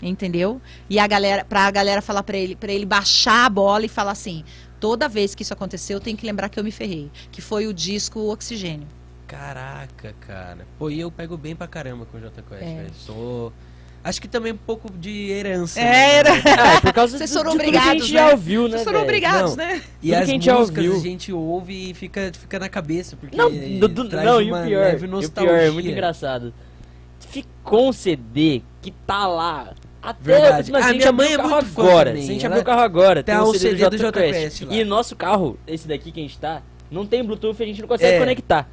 Entendeu? 0.00 0.60
E 0.88 0.98
a 0.98 1.06
galera, 1.06 1.44
pra 1.44 1.70
galera 1.70 2.00
falar 2.00 2.22
pra 2.22 2.36
ele, 2.36 2.54
para 2.54 2.72
ele 2.72 2.86
baixar 2.86 3.46
a 3.46 3.48
bola 3.50 3.84
e 3.84 3.88
falar 3.88 4.12
assim: 4.12 4.44
toda 4.78 5.08
vez 5.08 5.34
que 5.34 5.42
isso 5.42 5.52
aconteceu, 5.52 5.96
eu 5.96 6.00
tenho 6.00 6.16
que 6.16 6.24
lembrar 6.26 6.48
que 6.48 6.58
eu 6.58 6.64
me 6.64 6.70
ferrei. 6.70 7.10
Que 7.32 7.40
foi 7.42 7.66
o 7.66 7.74
disco 7.74 8.20
Oxigênio. 8.30 8.86
Caraca, 9.26 10.14
cara. 10.20 10.66
Pô, 10.78 10.88
e 10.88 10.98
eu 11.00 11.10
pego 11.10 11.36
bem 11.36 11.54
pra 11.54 11.66
caramba 11.66 12.06
com 12.06 12.16
o 12.16 12.20
Jota 12.20 12.42
Quest, 12.48 12.62
É. 12.62 12.74
velho. 12.82 12.94
Sou. 12.94 13.52
Acho 14.02 14.20
que 14.22 14.28
também 14.28 14.52
um 14.52 14.56
pouco 14.56 14.90
de 14.90 15.28
herança. 15.30 15.80
É, 15.80 15.84
né? 15.84 16.14
era- 16.14 16.30
Ah, 16.32 16.74
é 16.78 16.80
por 16.80 16.92
causa 16.92 17.18
Vocês 17.18 17.32
foram 17.32 17.50
de 17.50 17.58
tudo 17.58 17.70
que 17.70 17.76
a 17.76 17.80
obrigados, 17.80 18.06
gente 18.06 18.14
né? 18.14 18.20
já 18.20 18.30
ouviu, 18.30 18.62
né, 18.62 18.70
Vocês 18.70 18.84
foram 18.84 19.02
obrigados, 19.02 19.50
Não. 19.50 19.56
né? 19.66 19.82
E 20.02 20.08
Tudo 20.12 20.14
as 20.22 20.24
que 20.24 20.50
a 20.50 20.54
músicas 20.54 20.84
ouviu. 20.84 20.96
a 20.96 21.00
gente 21.02 21.32
ouve 21.32 21.90
e 21.90 21.94
fica, 21.94 22.30
fica 22.32 22.58
na 22.60 22.68
cabeça. 22.68 23.16
Porque 23.16 23.36
Não, 23.36 23.50
do- 23.50 23.88
do- 23.88 24.08
traz 24.08 24.24
não 24.24 24.40
e 24.40 24.50
uma 24.50 24.62
o 24.62 24.66
pior, 24.66 24.80
leve 24.84 25.04
e 25.04 25.08
o 25.08 25.10
nostalgia. 25.10 25.52
pior, 25.52 25.62
é 25.62 25.70
muito 25.70 25.88
engraçado. 25.88 26.54
Ficou 27.20 27.88
um 27.88 27.92
CD 27.92 28.62
que 28.80 28.92
tá 29.06 29.26
lá. 29.26 29.74
Até 30.02 30.18
Verdade. 30.22 30.72
mas 30.72 30.82
A 30.82 30.86
a 30.86 30.92
gente 30.92 30.98
minha 30.98 31.08
abriu 31.10 31.28
mãe 31.28 31.36
o 31.36 31.38
carro 31.42 31.54
agora. 31.56 32.12
Se 32.16 32.18
a 32.18 32.22
gente 32.32 32.46
ela 32.46 32.54
abrir 32.54 32.62
o 32.62 32.64
carro 32.64 32.80
agora, 32.82 33.22
tem 33.22 33.34
o 33.36 33.42
o 33.42 33.52
CD, 33.52 33.58
CD 33.58 33.70
do 33.70 33.76
do 33.76 33.80
Jota 33.80 33.98
Jota 33.98 34.20
Quest. 34.20 34.40
Quest 34.40 34.62
lá. 34.62 34.74
E 34.74 34.84
nosso 34.84 35.16
carro, 35.16 35.58
esse 35.66 35.88
daqui 35.88 36.12
que 36.12 36.20
a 36.20 36.22
gente 36.22 36.38
tá, 36.38 36.62
não 36.90 37.04
tem 37.06 37.24
Bluetooth, 37.24 37.60
a 37.62 37.66
gente 37.66 37.80
não 37.80 37.88
consegue 37.88 38.14
É. 38.16 38.18
conectar. 38.18 38.68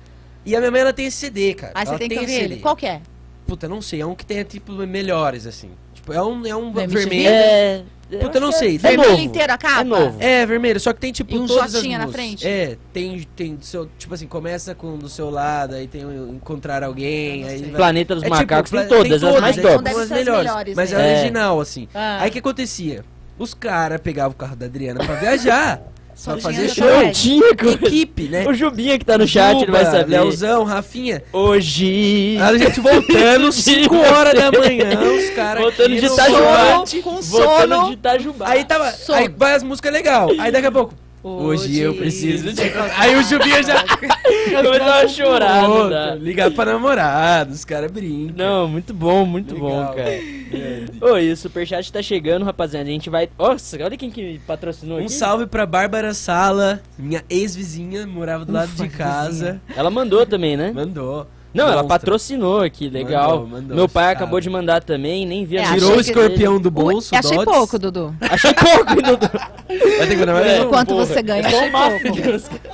E 0.45 0.55
a 0.55 0.59
minha 0.59 0.71
mãe 0.71 0.82
ela 0.82 0.93
tem 0.93 1.07
esse 1.07 1.17
CD, 1.17 1.53
cara. 1.55 1.71
Aí 1.76 1.86
você 1.86 1.89
ela 1.91 1.99
tem 1.99 2.09
que 2.09 2.19
ouvir 2.19 2.34
ele. 2.34 2.55
Qual 2.57 2.76
que 2.76 2.86
é? 2.86 3.01
Puta, 3.47 3.67
não 3.67 3.82
sei. 3.82 4.01
É 4.01 4.05
um 4.05 4.13
que 4.15 4.26
tem, 4.26 4.43
tipo, 4.43 4.71
melhores, 4.73 5.47
assim. 5.47 5.71
Tipo, 5.93 6.13
é 6.13 6.21
um, 6.23 6.45
é 6.45 6.55
um 6.55 6.71
vermelho. 6.71 7.28
É. 7.28 7.84
Puta, 8.08 8.38
eu 8.38 8.41
não 8.41 8.51
que 8.51 8.58
sei. 8.60 8.76
É, 8.76 8.80
Tem 8.80 8.91
é 8.91 8.91
Vermelho 8.91 9.12
novo. 9.12 9.24
inteiro 9.24 9.53
a 9.53 9.58
capa? 9.58 9.82
É 9.82 9.84
novo. 9.84 10.18
É, 10.22 10.45
vermelho, 10.45 10.80
só 10.80 10.93
que 10.93 10.99
tem 10.99 11.12
tipo 11.12 11.34
E 11.34 11.39
um 11.39 11.47
todas 11.47 11.74
as 11.76 11.84
na 11.84 12.08
frente? 12.08 12.47
É, 12.47 12.78
tem, 12.93 13.26
tem 13.36 13.56
do 13.56 13.66
seu, 13.66 13.89
tipo 13.97 14.14
assim, 14.14 14.28
começa 14.28 14.76
com 14.76 14.95
do 14.97 15.10
seu 15.10 15.30
lado, 15.32 15.74
aí 15.76 15.88
tem 15.88 16.06
o 16.06 16.34
encontrar 16.36 16.84
alguém, 16.84 17.47
aí 17.47 17.62
vai- 17.64 17.72
Planeta 17.72 18.14
dos 18.14 18.24
É 18.24 18.28
tipo, 18.28 18.38
Macacos 18.38 18.70
pla- 18.72 18.82
tem 18.82 18.89
todas, 18.89 19.24
as 19.24 19.41
mais 19.41 19.58
Então 19.58 19.72
top. 19.78 19.89
as 19.89 20.10
melhores, 20.10 20.43
melhores, 20.45 20.76
mas 20.76 20.91
né? 20.91 21.01
é 21.01 21.14
É. 21.14 21.20
original, 21.20 21.60
assim. 21.60 21.88
Ah. 21.95 22.18
Aí 22.22 22.30
o 22.30 22.34
que 22.34 22.39
acontecia? 22.39 23.03
Os 23.39 23.53
caras 23.53 23.99
pegavam 23.99 24.32
o 24.32 24.36
carro 24.36 24.56
da 24.56 24.66
Adriana 24.68 25.03
pra 25.03 25.16
viajar, 25.16 25.82
Só 26.16 26.32
pra 26.32 26.41
fazer 26.41 26.70
show. 26.70 26.86
Não 26.88 27.11
tinha. 27.11 27.49
Equipe, 27.49 28.24
né? 28.24 28.47
O 28.47 28.53
Jubinha 28.53 28.97
que 28.97 29.03
tá 29.03 29.18
no 29.18 29.28
chat, 29.28 29.61
ele 29.61 29.72
vai 29.72 29.84
Juba, 29.86 29.97
saber. 29.97 30.11
Leozão, 30.20 30.63
Rafinha. 30.63 31.22
Hoje. 31.34 32.38
A 32.41 32.57
gente 32.57 32.80
voltando, 32.80 33.51
5 33.53 33.95
horas 33.95 34.34
da 34.34 34.51
manhã, 34.51 34.89
os 35.01 35.30
caras. 35.32 35.61
Voltando 35.61 35.89
de 35.95 36.05
Itajubá. 36.05 36.84
com 37.03 37.22
Voltando 37.22 37.76
sono. 37.76 37.88
de 37.88 37.93
Itajubá. 37.93 38.45
Aí 38.49 38.63
tava. 38.63 38.91
Sono. 38.91 39.18
Aí 39.20 39.28
vai 39.28 39.53
as 39.55 39.63
músicas 39.63 39.91
legal. 39.91 40.30
Aí 40.39 40.51
daqui 40.51 40.68
a 40.68 40.72
pouco. 40.72 40.93
Hoje, 41.28 41.80
eu 41.80 41.95
preciso 41.95 42.53
de. 42.53 42.61
Aí 42.97 43.15
o 43.15 43.23
Jubinha 43.23 43.63
já. 43.63 43.82
Começou 44.63 44.88
a 44.93 45.07
chorar. 45.07 46.17
Ligar 46.19 46.51
pra 46.51 46.73
namorado, 46.73 47.51
os 47.51 47.65
caras 47.65 47.91
brincam. 47.91 48.36
Não, 48.38 48.67
muito 48.67 48.93
bom, 48.93 49.26
muito 49.26 49.55
Legal. 49.55 49.69
bom, 49.88 49.93
cara. 49.95 51.13
Oi, 51.13 51.32
o 51.32 51.36
superchat 51.38 51.91
tá 51.91 51.99
chegando, 52.01 52.45
rapaziada. 52.45 52.88
A 52.88 52.91
gente 52.91 53.09
vai. 53.09 53.28
Nossa, 53.39 53.76
olha 53.84 53.97
quem 53.97 54.11
que 54.11 54.39
patrocinou 54.45 54.99
Um 54.99 55.05
aqui. 55.05 55.13
salve 55.13 55.47
pra 55.47 55.65
Bárbara 55.65 56.13
Sala, 56.13 56.80
minha 56.97 57.23
ex-vizinha, 57.28 58.05
morava 58.05 58.45
do 58.45 58.53
lado 58.53 58.69
Ufa, 58.71 58.84
de 58.84 58.89
casa. 58.89 59.59
Ela 59.76 59.89
mandou 59.89 60.28
também, 60.28 60.55
né? 60.55 60.71
Mandou. 60.76 61.26
Não, 61.56 61.68
ela 61.72 61.84
patrocinou 61.84 62.62
aqui, 62.62 62.89
legal. 62.89 63.39
Mandou, 63.39 63.47
mandou, 63.47 63.76
Meu 63.78 63.89
pai 63.89 64.03
sabe. 64.06 64.16
acabou 64.18 64.39
de 64.41 64.49
mandar 64.49 64.84
também, 64.84 65.26
nem 65.26 65.45
vi 65.45 65.58
a 65.58 65.62
É, 65.64 65.74
Tirou 65.74 65.91
o 65.91 65.95
que- 65.95 66.01
escorpião 66.01 66.60
do 66.60 66.68
Ui, 66.68 66.72
bolso, 66.72 67.16
achei 67.16 67.38
Dots. 67.38 67.45
pouco, 67.58 67.80
Dudu. 67.80 68.16
Achei 68.22 68.53
pouco, 68.53 68.95
Dudu. 69.01 69.30
Vai 69.97 70.08
ter 70.08 70.10
que 70.10 70.16
mandar 70.18 70.34
mais 70.34 70.47
É. 70.47 70.66
Quanto 70.66 70.89
porra. 70.89 71.06
você 71.06 71.24
ganha, 71.24 71.41
É 71.41 71.45
achei 71.47 71.70
o 71.70 71.72
pouco. 71.72 72.66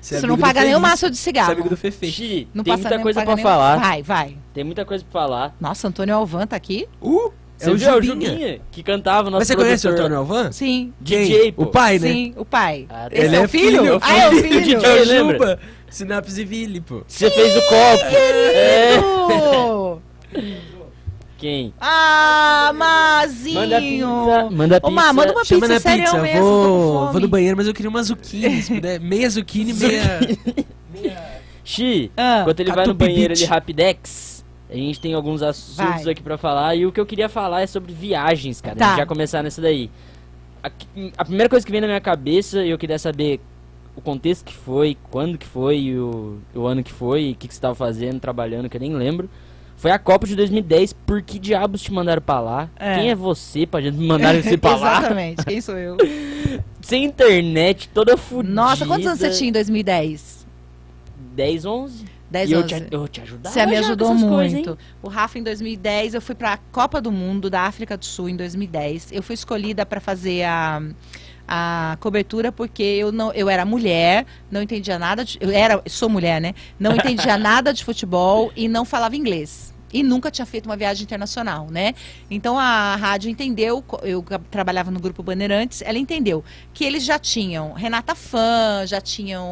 Você 0.00 0.16
é 0.16 0.20
não 0.28 0.38
paga 0.38 0.62
nem 0.62 0.74
o 0.76 0.80
maço 0.80 1.10
de 1.10 1.16
Você 1.16 1.22
é 1.22 1.32
cigarro. 1.32 1.52
amigo 1.52 1.68
do 1.68 1.76
Fefe. 1.76 2.06
Xi, 2.12 2.48
Não 2.54 2.62
tem 2.62 2.74
muita 2.76 2.98
coisa 3.00 3.22
pra 3.24 3.36
falar. 3.36 3.76
Vai, 3.80 4.02
vai. 4.02 4.36
Tem 4.54 4.62
muita 4.62 4.84
coisa 4.84 5.04
pra 5.10 5.20
falar. 5.20 5.56
Nossa, 5.60 5.88
Antônio 5.88 6.14
Alvan 6.14 6.46
tá 6.46 6.54
aqui? 6.54 6.86
Uh, 7.02 7.32
Você 7.58 7.70
é 7.70 7.72
o 7.72 7.76
viu? 7.76 7.88
É 7.88 7.96
o 7.96 8.02
Jubinha. 8.02 8.30
Jubinha, 8.30 8.60
que 8.70 8.82
cantava 8.84 9.30
nosso 9.30 9.40
Mas 9.40 9.48
você 9.48 9.56
conhece 9.56 9.84
o 9.86 9.90
produtor. 9.90 10.12
Antônio 10.12 10.18
Alvan? 10.36 10.52
Sim. 10.52 10.92
DJ, 11.00 11.50
pô. 11.50 11.62
O 11.64 11.66
pai, 11.66 11.98
né? 11.98 12.08
Sim, 12.08 12.34
o 12.36 12.44
pai. 12.44 12.86
Ah, 12.88 13.08
Esse 13.10 13.24
Ele 13.26 13.36
é 13.36 13.38
é 13.40 13.44
o 13.44 13.48
filho? 13.48 13.78
filho, 13.82 13.98
Ah, 14.00 14.16
é 14.16 14.28
o 14.28 14.32
filho 14.32 14.58
É 14.58 14.60
DJ. 14.60 15.00
o 15.00 15.04
lembra? 15.06 15.58
Juba. 15.86 15.92
Sinapse 15.92 16.44
Ville, 16.44 16.80
pô. 16.80 17.02
Você 17.06 17.30
fez 17.30 17.56
o 17.56 17.62
copo. 17.62 18.04
É. 18.06 18.96
Quem? 21.38 21.74
Ah, 21.78 22.72
Mazinho! 22.74 23.60
Manda 23.60 23.80
pizza. 23.80 24.50
Manda 24.50 24.80
Ô, 24.82 24.90
Má, 24.90 25.02
pizza. 25.02 25.12
manda 25.12 25.32
uma 25.32 25.44
Chama 25.44 25.60
pizza 25.66 25.80
sério 25.80 26.04
pizza. 26.04 26.18
mesmo, 26.22 26.40
vou, 26.40 27.12
vou 27.12 27.20
no 27.20 27.28
banheiro, 27.28 27.56
mas 27.58 27.66
eu 27.66 27.74
queria 27.74 27.90
uma 27.90 28.02
zucchini. 28.02 28.62
se 28.62 28.74
puder. 28.74 28.98
Meia 29.04 29.28
zucchini, 29.28 29.74
meia... 29.74 30.20
Xi, 31.62 32.10
Ah, 32.16 32.40
enquanto 32.40 32.60
ele 32.60 32.72
vai 32.72 32.86
no 32.86 32.94
banheiro, 32.94 33.34
ele 33.34 33.44
rapidex. 33.44 34.44
A 34.70 34.74
gente 34.74 34.98
tem 34.98 35.12
alguns 35.14 35.42
assuntos 35.42 35.76
Vai. 36.04 36.12
aqui 36.12 36.22
pra 36.22 36.38
falar. 36.38 36.74
E 36.74 36.86
o 36.86 36.92
que 36.92 36.98
eu 36.98 37.04
queria 37.06 37.28
falar 37.28 37.60
é 37.62 37.66
sobre 37.66 37.92
viagens, 37.92 38.60
cara. 38.60 38.74
A 38.74 38.78
Tá. 38.78 38.88
gente 38.90 38.96
já 38.98 39.06
começar 39.06 39.42
nessa 39.42 39.60
daí. 39.60 39.90
A, 40.62 40.70
a 41.18 41.24
primeira 41.24 41.48
coisa 41.50 41.64
que 41.66 41.70
vem 41.70 41.80
na 41.82 41.86
minha 41.86 42.00
cabeça, 42.00 42.64
e 42.64 42.70
eu 42.70 42.78
queria 42.78 42.98
saber 42.98 43.40
o 43.96 44.00
contexto 44.00 44.44
que 44.44 44.54
foi, 44.54 44.96
quando 45.10 45.38
que 45.38 45.46
foi, 45.46 45.78
e 45.78 45.98
o, 45.98 46.38
o 46.54 46.66
ano 46.66 46.82
que 46.84 46.92
foi, 46.92 47.32
o 47.32 47.34
que, 47.34 47.48
que 47.48 47.54
você 47.54 47.60
tava 47.60 47.74
fazendo, 47.74 48.20
trabalhando, 48.20 48.68
que 48.68 48.76
eu 48.76 48.80
nem 48.80 48.94
lembro. 48.94 49.28
Foi 49.76 49.90
a 49.90 49.98
Copa 49.98 50.26
de 50.26 50.34
2010. 50.36 50.92
Por 50.92 51.20
que 51.22 51.38
diabos 51.38 51.82
te 51.82 51.92
mandaram 51.92 52.22
pra 52.22 52.40
lá? 52.40 52.70
É. 52.76 52.94
Quem 52.96 53.10
é 53.10 53.14
você 53.14 53.66
pra 53.66 53.80
gente 53.80 53.98
mandar 53.98 54.34
você 54.34 54.56
pra 54.56 54.76
lá? 54.76 54.98
Exatamente, 54.98 55.44
quem 55.44 55.60
sou 55.60 55.76
eu? 55.76 55.96
Sem 56.80 57.04
internet, 57.04 57.88
toda 57.92 58.16
fudida. 58.16 58.54
Nossa, 58.54 58.86
quantos 58.86 59.06
anos 59.06 59.18
você 59.18 59.30
tinha 59.30 59.48
em 59.50 59.52
2010? 59.52 60.46
10, 61.34 61.64
11. 61.64 62.04
10 62.30 62.50
e 62.50 62.52
eu 62.52 62.58
anos. 62.58 62.70
te, 62.72 62.86
eu 62.90 63.08
te 63.08 63.20
ajudava 63.20 63.54
Você 63.54 63.66
me 63.66 63.76
ajudou 63.76 64.14
muito. 64.14 64.28
coisas, 64.64 64.76
o 65.02 65.08
Rafa, 65.08 65.38
em 65.38 65.42
2010, 65.42 66.14
eu 66.14 66.20
fui 66.20 66.34
pra 66.34 66.58
Copa 66.72 67.00
do 67.00 67.12
Mundo 67.12 67.48
da 67.48 67.62
África 67.62 67.96
do 67.96 68.04
Sul 68.04 68.28
em 68.28 68.36
2010. 68.36 69.12
Eu 69.12 69.22
fui 69.22 69.34
escolhida 69.34 69.86
para 69.86 70.00
fazer 70.00 70.42
a, 70.44 70.82
a 71.46 71.96
cobertura 72.00 72.50
porque 72.50 72.82
eu 72.82 73.12
não 73.12 73.32
eu 73.32 73.48
era 73.48 73.64
mulher, 73.64 74.26
não 74.50 74.62
entendia 74.62 74.98
nada 74.98 75.24
de, 75.24 75.38
eu 75.40 75.50
era 75.50 75.82
sou 75.86 76.08
mulher, 76.08 76.40
né? 76.40 76.54
Não 76.78 76.94
entendia 76.96 77.36
nada 77.36 77.72
de 77.72 77.84
futebol 77.84 78.52
e 78.56 78.68
não 78.68 78.84
falava 78.84 79.16
inglês. 79.16 79.74
E 79.92 80.02
nunca 80.02 80.30
tinha 80.30 80.44
feito 80.44 80.66
uma 80.66 80.76
viagem 80.76 81.04
internacional, 81.04 81.68
né? 81.70 81.94
Então 82.30 82.58
a 82.58 82.96
rádio 82.96 83.30
entendeu, 83.30 83.84
eu 84.02 84.22
trabalhava 84.50 84.90
no 84.90 84.98
grupo 84.98 85.22
Bandeirantes, 85.22 85.80
ela 85.80 85.96
entendeu 85.96 86.44
que 86.74 86.84
eles 86.84 87.04
já 87.04 87.18
tinham 87.18 87.72
Renata 87.72 88.14
Fã, 88.14 88.84
já 88.84 89.00
tinham. 89.00 89.48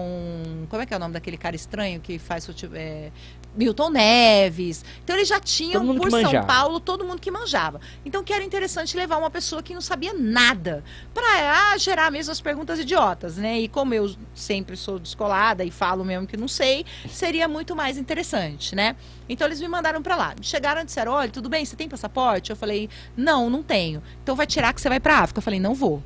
Como 0.69 0.83
é 0.83 0.87
que 0.87 0.93
é 0.93 0.97
o 0.97 1.01
nome 1.01 1.15
daquele 1.15 1.37
cara 1.37 1.55
estranho 1.55 2.01
que 2.01 2.19
faz 2.19 2.45
futebol? 2.45 2.77
é, 2.77 3.11
Milton 3.57 3.91
Neves. 3.91 4.85
Então 5.03 5.17
eles 5.17 5.29
já 5.29 5.41
tinham 5.41 5.97
por 5.97 6.11
São. 6.11 6.45
Paulo 6.45 6.81
todo 6.81 7.05
mundo 7.05 7.21
que 7.21 7.31
manjava. 7.31 7.81
Então 8.05 8.23
que 8.23 8.33
era 8.33 8.45
interessante 8.45 8.97
levar 8.97 9.17
uma 9.19 9.31
pessoa 9.31 9.63
que 9.63 9.75
não 9.75 9.81
sabia 9.81 10.13
nada 10.13 10.83
para 11.13 11.77
gerar 11.79 12.11
mesmo 12.11 12.33
as 12.33 12.41
perguntas 12.41 12.79
idiotas, 12.79 13.37
né? 13.37 13.61
E 13.61 13.69
como 13.69 13.95
eu 13.95 14.15
sempre 14.35 14.77
sou 14.77 14.99
descolada 14.99 15.65
e 15.65 15.71
falo 15.71 16.05
mesmo 16.05 16.27
que 16.27 16.37
não 16.37 16.49
sei, 16.49 16.85
seria 17.09 17.49
muito 17.49 17.75
mais 17.77 17.97
interessante, 17.97 18.75
né? 18.75 18.97
Então 19.29 19.47
eles 19.47 19.61
me 19.61 19.69
mandaram 19.69 20.03
para 20.03 20.17
lá. 20.17 20.35
Chegaram 20.41 20.83
e 20.83 20.85
disseram: 20.85 21.13
"Olha, 21.13 21.31
tudo 21.31 21.49
bem, 21.49 21.65
você 21.65 21.77
tem 21.77 21.89
passaporte?" 21.89 22.51
Eu 22.51 22.57
falei: 22.57 22.89
"Não, 23.17 23.49
não 23.49 23.63
tenho". 23.63 24.03
Então 24.23 24.37
vai 24.37 24.47
tirar 24.47 24.73
que 24.73 24.81
você 24.81 24.89
vai 24.89 25.01
para 25.01 25.19
África. 25.19 25.39
Eu 25.39 25.43
falei: 25.43 25.61
"Não 25.61 25.75
vou". 25.75 26.03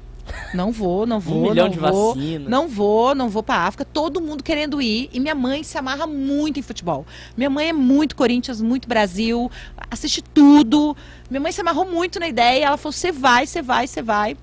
Não 0.55 0.73
vou, 0.73 1.07
não 1.07 1.21
vou, 1.21 1.39
Um 1.47 1.49
milhão 1.51 1.67
não 1.67 1.73
de 1.73 1.79
vou. 1.79 2.15
vacina. 2.15 2.49
Não 2.49 2.69
vou, 2.69 3.15
não 3.15 3.29
vou 3.29 3.43
pra 3.43 3.57
África. 3.67 3.85
Todo 3.85 4.21
mundo 4.21 4.43
querendo 4.43 4.81
ir. 4.81 5.09
E 5.13 5.21
minha 5.21 5.35
mãe 5.35 5.63
se 5.63 5.77
amarra 5.77 6.07
muito 6.07 6.59
em 6.59 6.63
futebol. 6.63 7.07
Minha 7.37 7.51
mãe 7.51 7.69
é 7.69 7.73
muito 7.73 8.17
Corinthians, 8.17 8.61
muito 8.61 8.89
Brasil. 8.89 9.51
Assiste 9.91 10.23
tudo. 10.23 10.97
Minha 11.31 11.41
mãe 11.41 11.53
se 11.53 11.61
amarrou 11.61 11.85
muito 11.85 12.19
na 12.19 12.29
ideia. 12.29 12.67
Ela 12.67 12.77
falou: 12.77 12.93
você 12.93 13.13
vai, 13.13 13.47
você 13.47 13.63
vai, 13.63 13.87
você 13.87 14.03
vai. 14.03 14.37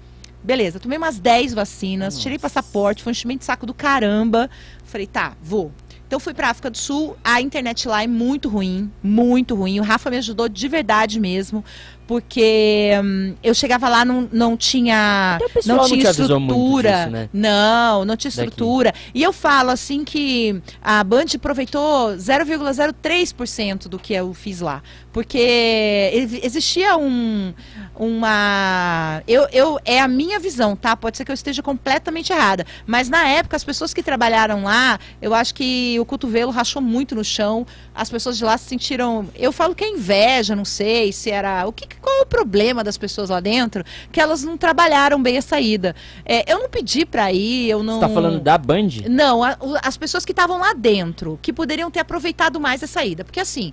Beleza, 0.43 0.79
tomei 0.79 0.97
umas 0.99 1.17
10 1.17 1.55
vacinas, 1.55 2.19
tirei 2.19 2.38
passaporte, 2.38 3.01
foi 3.01 3.09
um 3.09 3.15
enchimento 3.15 3.39
de 3.39 3.45
saco 3.45 3.65
do 3.65 3.73
caramba. 3.73 4.47
Falei, 4.83 5.07
tá, 5.07 5.33
vou. 5.41 5.71
Então 6.07 6.19
fui 6.19 6.36
pra 6.36 6.51
África 6.51 6.69
do 6.69 6.77
Sul, 6.77 7.17
a 7.23 7.41
internet 7.41 7.88
lá 7.88 8.03
é 8.03 8.07
muito 8.07 8.47
ruim, 8.47 8.91
muito 9.01 9.55
ruim. 9.55 9.79
O 9.79 9.83
Rafa 9.83 10.11
me 10.11 10.17
ajudou 10.17 10.47
de 10.47 10.67
verdade 10.67 11.19
mesmo, 11.19 11.65
porque 12.08 12.91
hum, 13.03 13.34
eu 13.43 13.53
chegava 13.53 13.89
lá, 13.89 14.06
não, 14.06 14.30
não 14.32 14.56
tinha, 14.56 15.38
não 15.66 15.78
não 15.78 15.86
tinha 15.86 15.97
muito 15.97 16.22
estrutura. 16.22 16.91
disso, 16.99 17.10
né? 17.10 17.30
Não, 17.34 18.06
não 18.06 18.16
tinha 18.16 18.30
estrutura. 18.30 18.93
E 19.14 19.24
eu 19.24 19.34
falo 19.34 19.72
assim 19.72 20.03
que 20.03 20.62
a 20.84 21.03
Band 21.03 21.26
aproveitou 21.36 22.10
0,03% 22.16 23.88
do 23.88 23.97
que 23.99 24.14
eu 24.14 24.34
fiz 24.34 24.62
lá. 24.62 24.82
Porque 25.12 25.38
ex- 25.38 26.43
existia 26.43 26.97
um, 26.97 27.53
uma. 27.98 29.22
Eu, 29.28 29.48
eu, 29.52 29.80
é 29.86 30.00
a 30.00 30.08
minha 30.08 30.39
visão, 30.39 30.76
tá? 30.76 30.96
Pode 30.96 31.18
ser 31.18 31.26
que 31.26 31.32
eu 31.32 31.34
esteja 31.34 31.62
completamente 31.62 32.32
errada. 32.32 32.66
Mas 32.86 33.10
na 33.10 33.28
época, 33.28 33.56
as 33.56 33.64
pessoas 33.64 33.93
que 33.93 34.04
trabalharam 34.04 34.64
lá, 34.64 35.00
eu 35.22 35.34
acho 35.34 35.54
que 35.54 35.98
o 36.00 36.06
cotovelo 36.06 36.52
rachou 36.52 36.82
muito 36.82 37.16
no 37.16 37.24
chão. 37.24 37.66
As 37.93 38.10
pessoas 38.10 38.38
de 38.38 38.43
lá 38.43 38.58
se 38.58 38.66
sentiram. 38.66 39.28
Eu 39.36 39.52
falo 39.52 39.74
que 39.76 39.84
é 39.84 39.89
inveja, 39.89 40.56
não 40.56 40.66
sei 40.66 41.12
se 41.12 41.30
era. 41.32 41.66
O 41.68 41.72
que, 41.72 41.88
qual 42.02 42.20
é 42.20 42.22
o 42.22 42.26
problema 42.26 42.84
das 42.84 42.98
pessoas 42.98 43.30
lá 43.30 43.39
dentro? 43.39 43.84
Que 44.12 44.20
elas 44.20 44.43
não 44.43 44.58
trabalharam 44.58 45.22
bem 45.22 45.38
a 45.38 45.41
saída. 45.41 45.96
É, 46.26 46.52
eu 46.52 46.60
não 46.60 46.70
pedi 46.70 47.06
pra 47.06 47.32
ir, 47.32 47.70
eu 47.70 47.84
não. 47.84 47.96
Você 47.96 48.08
tá 48.08 48.10
falando 48.10 48.39
da 48.39 48.58
Band? 48.58 48.89
Não, 49.10 49.43
a- 49.43 49.58
as 49.84 49.98
pessoas 49.98 50.26
que 50.26 50.32
estavam 50.32 50.60
lá 50.60 50.74
dentro, 50.74 51.39
que 51.41 51.54
poderiam 51.54 51.89
ter 51.89 52.00
aproveitado 52.00 52.60
mais 52.60 52.84
a 52.84 52.88
saída. 52.88 53.24
Porque 53.24 53.39
assim, 53.39 53.72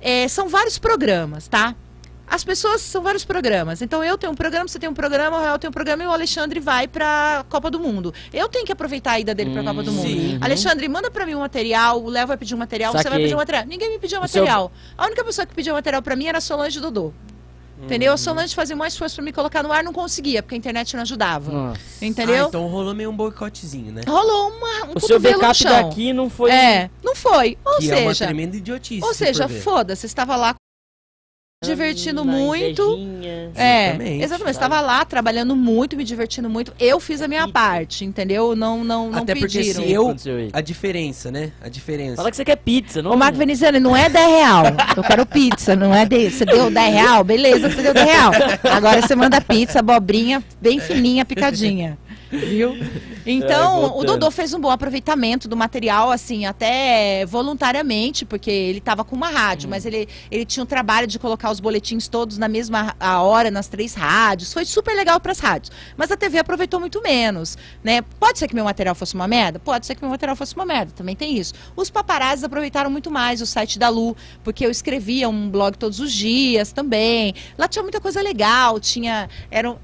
é, 0.00 0.26
são 0.28 0.48
vários 0.48 0.78
programas, 0.78 1.48
tá? 1.48 1.74
As 2.30 2.44
pessoas 2.44 2.80
são 2.82 3.02
vários 3.02 3.24
programas. 3.24 3.80
Então 3.82 4.04
eu 4.04 4.18
tenho 4.18 4.32
um 4.32 4.36
programa, 4.36 4.68
você 4.68 4.78
tem 4.78 4.88
um 4.88 4.94
programa, 4.94 5.38
o 5.38 5.40
Real 5.42 5.58
tem 5.58 5.68
um 5.68 5.72
programa 5.72 6.02
e 6.04 6.06
o 6.06 6.10
Alexandre 6.10 6.60
vai 6.60 6.86
pra 6.86 7.44
Copa 7.48 7.70
do 7.70 7.80
Mundo. 7.80 8.12
Eu 8.32 8.48
tenho 8.48 8.64
que 8.66 8.72
aproveitar 8.72 9.12
a 9.12 9.20
ida 9.20 9.34
dele 9.34 9.50
pra 9.52 9.62
Hum, 9.62 9.64
Copa 9.64 9.82
do 9.82 9.92
Mundo. 9.92 10.06
sim. 10.06 10.38
Alexandre, 10.40 10.86
manda 10.88 11.10
pra 11.10 11.24
mim 11.24 11.34
um 11.34 11.40
material, 11.40 12.02
o 12.02 12.08
Léo 12.08 12.26
vai 12.26 12.36
pedir 12.36 12.54
um 12.54 12.58
material, 12.58 12.92
você 12.92 12.96
vai 12.98 13.04
Saquei. 13.04 13.22
pedir 13.22 13.34
um 13.34 13.38
material. 13.38 13.64
Ninguém 13.66 13.90
me 13.90 13.98
pediu 13.98 14.16
seu- 14.28 14.42
material. 14.42 14.70
A 14.96 15.06
única 15.06 15.24
pessoa 15.24 15.46
que 15.46 15.54
pediu 15.54 15.72
material 15.74 16.02
pra 16.02 16.14
mim 16.14 16.26
era 16.26 16.38
a 16.38 16.40
Solange 16.40 16.78
Dodô. 16.80 17.12
Entendeu? 17.80 18.12
A 18.12 18.16
Solange 18.16 18.54
fazia 18.56 18.74
mais 18.74 18.92
esforço 18.92 19.14
pra 19.14 19.24
me 19.24 19.32
colocar 19.32 19.62
no 19.62 19.70
ar, 19.70 19.84
não 19.84 19.92
conseguia, 19.92 20.42
porque 20.42 20.56
a 20.56 20.58
internet 20.58 20.94
não 20.96 21.02
ajudava. 21.02 21.52
Nossa. 21.52 22.04
Entendeu? 22.04 22.46
Ah, 22.46 22.48
então 22.48 22.66
rolou 22.66 22.92
meio 22.92 23.08
um 23.08 23.16
boicotezinho, 23.16 23.92
né? 23.92 24.02
Rolou 24.06 24.48
uma, 24.50 24.86
um 24.86 24.92
O 24.96 25.00
seu 25.00 25.20
backup 25.20 25.54
chão. 25.54 25.70
daqui 25.70 26.12
não 26.12 26.28
foi. 26.28 26.50
É, 26.50 26.90
não 27.04 27.14
foi. 27.14 27.56
Ou 27.64 27.78
que 27.78 27.88
é 27.90 27.98
uma 28.00 28.12
seja, 28.12 28.24
tremenda 28.26 28.56
idiotice. 28.56 29.04
ou 29.06 29.12
se 29.14 29.24
seja, 29.26 29.48
foda-se, 29.48 30.06
estava 30.06 30.34
lá 30.34 30.56
divertindo 31.64 32.24
muito. 32.24 32.82
invejinha. 32.82 33.50
É, 33.56 33.90
exatamente. 33.90 34.28
sabe? 34.28 34.50
Estava 34.50 34.80
lá 34.80 35.04
trabalhando 35.04 35.56
muito, 35.56 35.96
me 35.96 36.04
divertindo 36.04 36.48
muito. 36.48 36.72
Eu 36.78 37.00
fiz 37.00 37.20
a 37.20 37.26
minha 37.26 37.48
parte, 37.48 38.04
entendeu? 38.04 38.54
Não, 38.54 38.84
não, 38.84 39.10
não 39.10 39.18
Até 39.18 39.34
porque 39.34 39.58
pediram. 39.58 39.82
se 39.82 39.92
eu-. 39.92 40.48
A 40.52 40.60
diferença, 40.60 41.32
né? 41.32 41.50
A 41.60 41.68
diferença. 41.68 42.16
Fala 42.16 42.30
que 42.30 42.36
você 42.36 42.44
quer 42.44 42.56
pizza, 42.56 43.02
não? 43.02 43.10
Ô, 43.10 43.16
Marco 43.16 43.36
Veneziano, 43.36 43.80
não 43.80 43.96
é 43.96 44.08
10 44.08 44.28
real. 44.28 44.62
Eu 44.96 45.02
quero 45.02 45.26
pizza, 45.26 45.74
não 45.74 45.92
é 45.92 46.06
de... 46.06 46.30
Você 46.30 46.44
deu 46.44 46.70
10 46.70 46.94
real? 46.94 47.24
Beleza, 47.24 47.68
você 47.68 47.82
deu 47.82 47.92
10 47.92 48.06
real. 48.06 48.30
Agora 48.70 49.02
você 49.02 49.16
manda 49.16 49.40
pizza, 49.40 49.80
abobrinha, 49.80 50.42
bem 50.60 50.78
fininha, 50.78 51.24
picadinha. 51.24 51.98
Viu? 52.30 52.76
Então, 53.30 53.74
É, 53.74 53.76
o 53.76 53.80
voltando. 53.90 54.06
Dodô 54.06 54.30
fez 54.30 54.54
um 54.54 54.60
bom 54.60 54.70
aproveitamento 54.70 55.48
do 55.48 55.54
material, 55.56 56.10
assim, 56.10 56.46
até 56.46 57.26
voluntariamente, 57.26 58.24
porque 58.24 58.50
ele 58.50 58.78
estava 58.78 59.04
com 59.04 59.14
uma 59.14 59.28
rádio, 59.28 59.68
mas 59.68 59.84
ele, 59.84 60.08
ele 60.30 60.46
tinha 60.46 60.62
um 60.62 60.66
trabalho 60.66 61.06
de 61.06 61.18
colocar 61.18 61.50
os 61.50 61.60
boletins 61.60 62.08
todos 62.08 62.38
na 62.38 62.48
mesma 62.48 62.96
hora, 62.98 63.50
nas 63.50 63.68
três 63.68 63.92
rádios. 63.92 64.50
Foi 64.50 64.64
super 64.64 64.94
legal 64.94 65.20
para 65.20 65.32
as 65.32 65.40
rádios. 65.40 65.70
Mas 65.94 66.10
a 66.10 66.16
TV 66.16 66.38
aproveitou 66.38 66.80
muito 66.80 67.02
menos, 67.02 67.58
né? 67.84 68.00
Pode 68.18 68.38
ser 68.38 68.48
que 68.48 68.54
meu 68.54 68.64
material 68.64 68.94
fosse 68.94 69.14
uma 69.14 69.28
merda? 69.28 69.58
Pode 69.58 69.84
ser 69.84 69.94
que 69.94 70.00
meu 70.00 70.10
material 70.10 70.34
fosse 70.34 70.54
uma 70.54 70.64
merda, 70.64 70.90
também 70.96 71.14
tem 71.14 71.36
isso. 71.36 71.52
Os 71.76 71.90
paparazzis 71.90 72.44
aproveitaram 72.44 72.88
muito 72.88 73.10
mais 73.10 73.42
o 73.42 73.46
site 73.46 73.78
da 73.78 73.90
Lu, 73.90 74.16
porque 74.42 74.64
eu 74.64 74.70
escrevia 74.70 75.28
um 75.28 75.50
blog 75.50 75.76
todos 75.76 76.00
os 76.00 76.10
dias 76.12 76.72
também. 76.72 77.34
Lá 77.58 77.68
tinha 77.68 77.82
muita 77.82 78.00
coisa 78.00 78.22
legal, 78.22 78.80
tinha... 78.80 79.28
Era, 79.50 79.76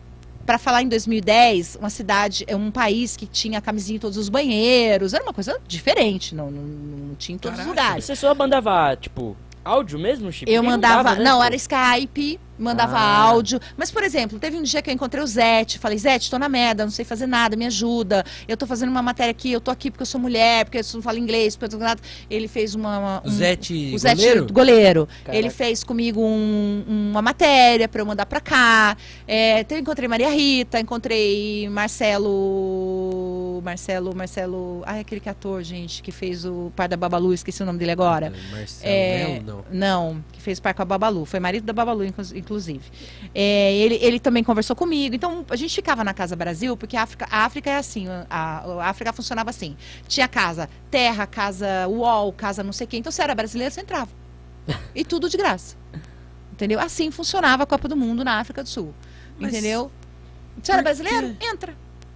para 0.45 0.59
falar 0.59 0.82
em 0.82 0.88
2010, 0.88 1.76
uma 1.80 1.90
cidade, 1.90 2.45
é 2.47 2.55
um 2.57 2.70
país 2.70 3.16
que 3.16 3.26
tinha 3.26 3.61
camisinha 3.61 3.97
em 3.97 4.01
todos 4.01 4.16
os 4.18 4.28
banheiros, 4.28 5.14
era 5.14 5.22
uma 5.22 5.32
coisa 5.32 5.59
diferente, 5.66 6.34
não, 6.34 6.51
não, 6.51 6.62
não 6.62 7.14
tinha 7.14 7.36
em 7.36 7.38
todos 7.38 7.59
os 7.59 7.64
Caraca. 7.64 7.82
lugares. 7.82 8.05
Você 8.05 8.14
só 8.16 8.34
mandava, 8.34 8.97
tipo, 8.97 9.36
áudio 9.64 9.99
mesmo, 9.99 10.30
Chip? 10.30 10.51
Eu 10.51 10.62
Porque 10.62 10.70
mandava, 10.70 11.14
né, 11.14 11.24
não, 11.24 11.38
pô? 11.38 11.45
era 11.45 11.57
Skype, 11.57 12.38
mandava 12.59 12.96
Ah. 12.98 13.16
áudio. 13.18 13.61
Mas, 13.76 13.90
por 13.90 14.02
exemplo, 14.02 14.38
teve 14.38 14.57
um 14.57 14.62
dia 14.62 14.80
que 14.82 14.90
eu 14.90 14.94
encontrei 14.94 15.22
o 15.22 15.26
Zete, 15.26 15.78
falei, 15.78 15.98
Zete, 15.98 16.30
tô 16.30 16.38
na 16.38 16.48
merda, 16.48 16.84
não 16.84 16.90
sei 16.90 17.05
fazer 17.05 17.26
nada, 17.26 17.57
me 17.57 17.66
ajuda. 17.66 18.24
Eu 18.46 18.57
tô 18.57 18.66
fazendo 18.66 18.90
uma 18.90 19.02
matéria 19.02 19.30
aqui, 19.30 19.50
eu 19.52 19.61
tô 19.61 19.70
aqui 19.70 19.90
porque 19.90 20.02
eu 20.02 20.07
sou 20.07 20.20
mulher, 20.20 20.64
porque 20.64 20.78
eu 20.78 20.82
não 20.94 21.02
falo 21.02 21.18
inglês, 21.18 21.57
porque 21.57 21.74
eu 21.74 21.78
tô 21.78 21.84
nada. 21.84 22.00
Ele 22.30 22.48
fez 22.48 22.74
uma. 22.74 22.98
uma- 22.98 23.22
O 23.24 23.28
um- 23.28 23.30
Zete 23.32 23.92
o 23.94 23.98
Zete 23.98 24.16
goleiro? 24.16 24.46
goleiro. 24.52 25.09
Ele 25.28 25.50
fez 25.50 25.82
comigo 25.84 26.20
um- 26.20 26.84
uma 27.11 27.22
matéria 27.22 27.88
para 27.88 28.00
eu 28.00 28.07
mandar 28.07 28.26
para 28.26 28.40
cá. 28.40 28.96
É, 29.26 29.61
então 29.61 29.76
eu 29.76 29.82
encontrei 29.82 30.09
Maria 30.09 30.30
Rita, 30.30 30.78
encontrei 30.80 31.68
Marcelo. 31.68 33.23
Marcelo, 33.62 34.14
Marcelo. 34.14 34.82
Ai, 34.86 35.00
aquele 35.00 35.20
que 35.20 35.28
é 35.28 35.32
ator, 35.32 35.62
gente, 35.62 36.02
que 36.02 36.11
fez 36.12 36.44
o 36.44 36.72
par 36.74 36.88
da 36.88 36.96
Babalu, 36.96 37.32
esqueci 37.34 37.62
o 37.62 37.66
nome 37.66 37.78
dele 37.78 37.90
agora. 37.92 38.32
Marcelo 38.50 38.92
É, 38.92 39.40
Melo, 39.42 39.64
não. 39.70 40.12
não, 40.14 40.24
que 40.32 40.40
fez 40.40 40.59
par 40.61 40.74
com 40.74 40.82
a 40.82 40.84
Babalu. 40.84 41.24
Foi 41.24 41.38
marido 41.40 41.64
da 41.64 41.72
Babalu, 41.72 42.05
inclu- 42.05 42.24
inclusive. 42.36 42.84
É, 43.34 43.72
ele, 43.74 43.96
ele 44.00 44.18
também 44.20 44.42
conversou 44.44 44.74
comigo. 44.76 45.14
Então, 45.14 45.44
a 45.50 45.57
gente 45.57 45.74
ficava 45.74 46.02
na 46.05 46.14
Casa 46.14 46.34
Brasil, 46.36 46.76
porque 46.76 46.96
a 46.96 47.02
África, 47.02 47.26
a 47.30 47.44
África 47.44 47.70
é 47.70 47.76
assim, 47.76 48.07
a, 48.09 48.59
a 48.80 48.88
África 48.88 49.12
funcionava 49.12 49.50
assim. 49.50 49.76
Tinha 50.09 50.28
casa 50.28 50.68
terra, 50.90 51.26
casa 51.26 51.86
UOL, 51.88 52.32
casa 52.32 52.62
não 52.62 52.72
sei 52.72 52.86
quem. 52.86 53.00
Então, 53.00 53.11
se 53.12 53.20
era 53.22 53.34
brasileiro, 53.34 53.72
você 53.74 53.80
entrava. 53.80 54.11
E 54.94 55.05
tudo 55.05 55.28
de 55.28 55.36
graça. 55.36 55.76
Entendeu? 56.52 56.78
Assim 56.80 57.11
funcionava 57.11 57.64
a 57.64 57.66
Copa 57.66 57.88
do 57.88 57.96
Mundo 57.96 58.24
na 58.24 58.38
África 58.38 58.62
do 58.62 58.68
Sul. 58.68 58.94
Mas 59.38 59.52
entendeu? 59.52 59.90
Se 60.62 60.70
era 60.70 60.82
brasileiro, 60.82 61.36
entra. 61.40 61.74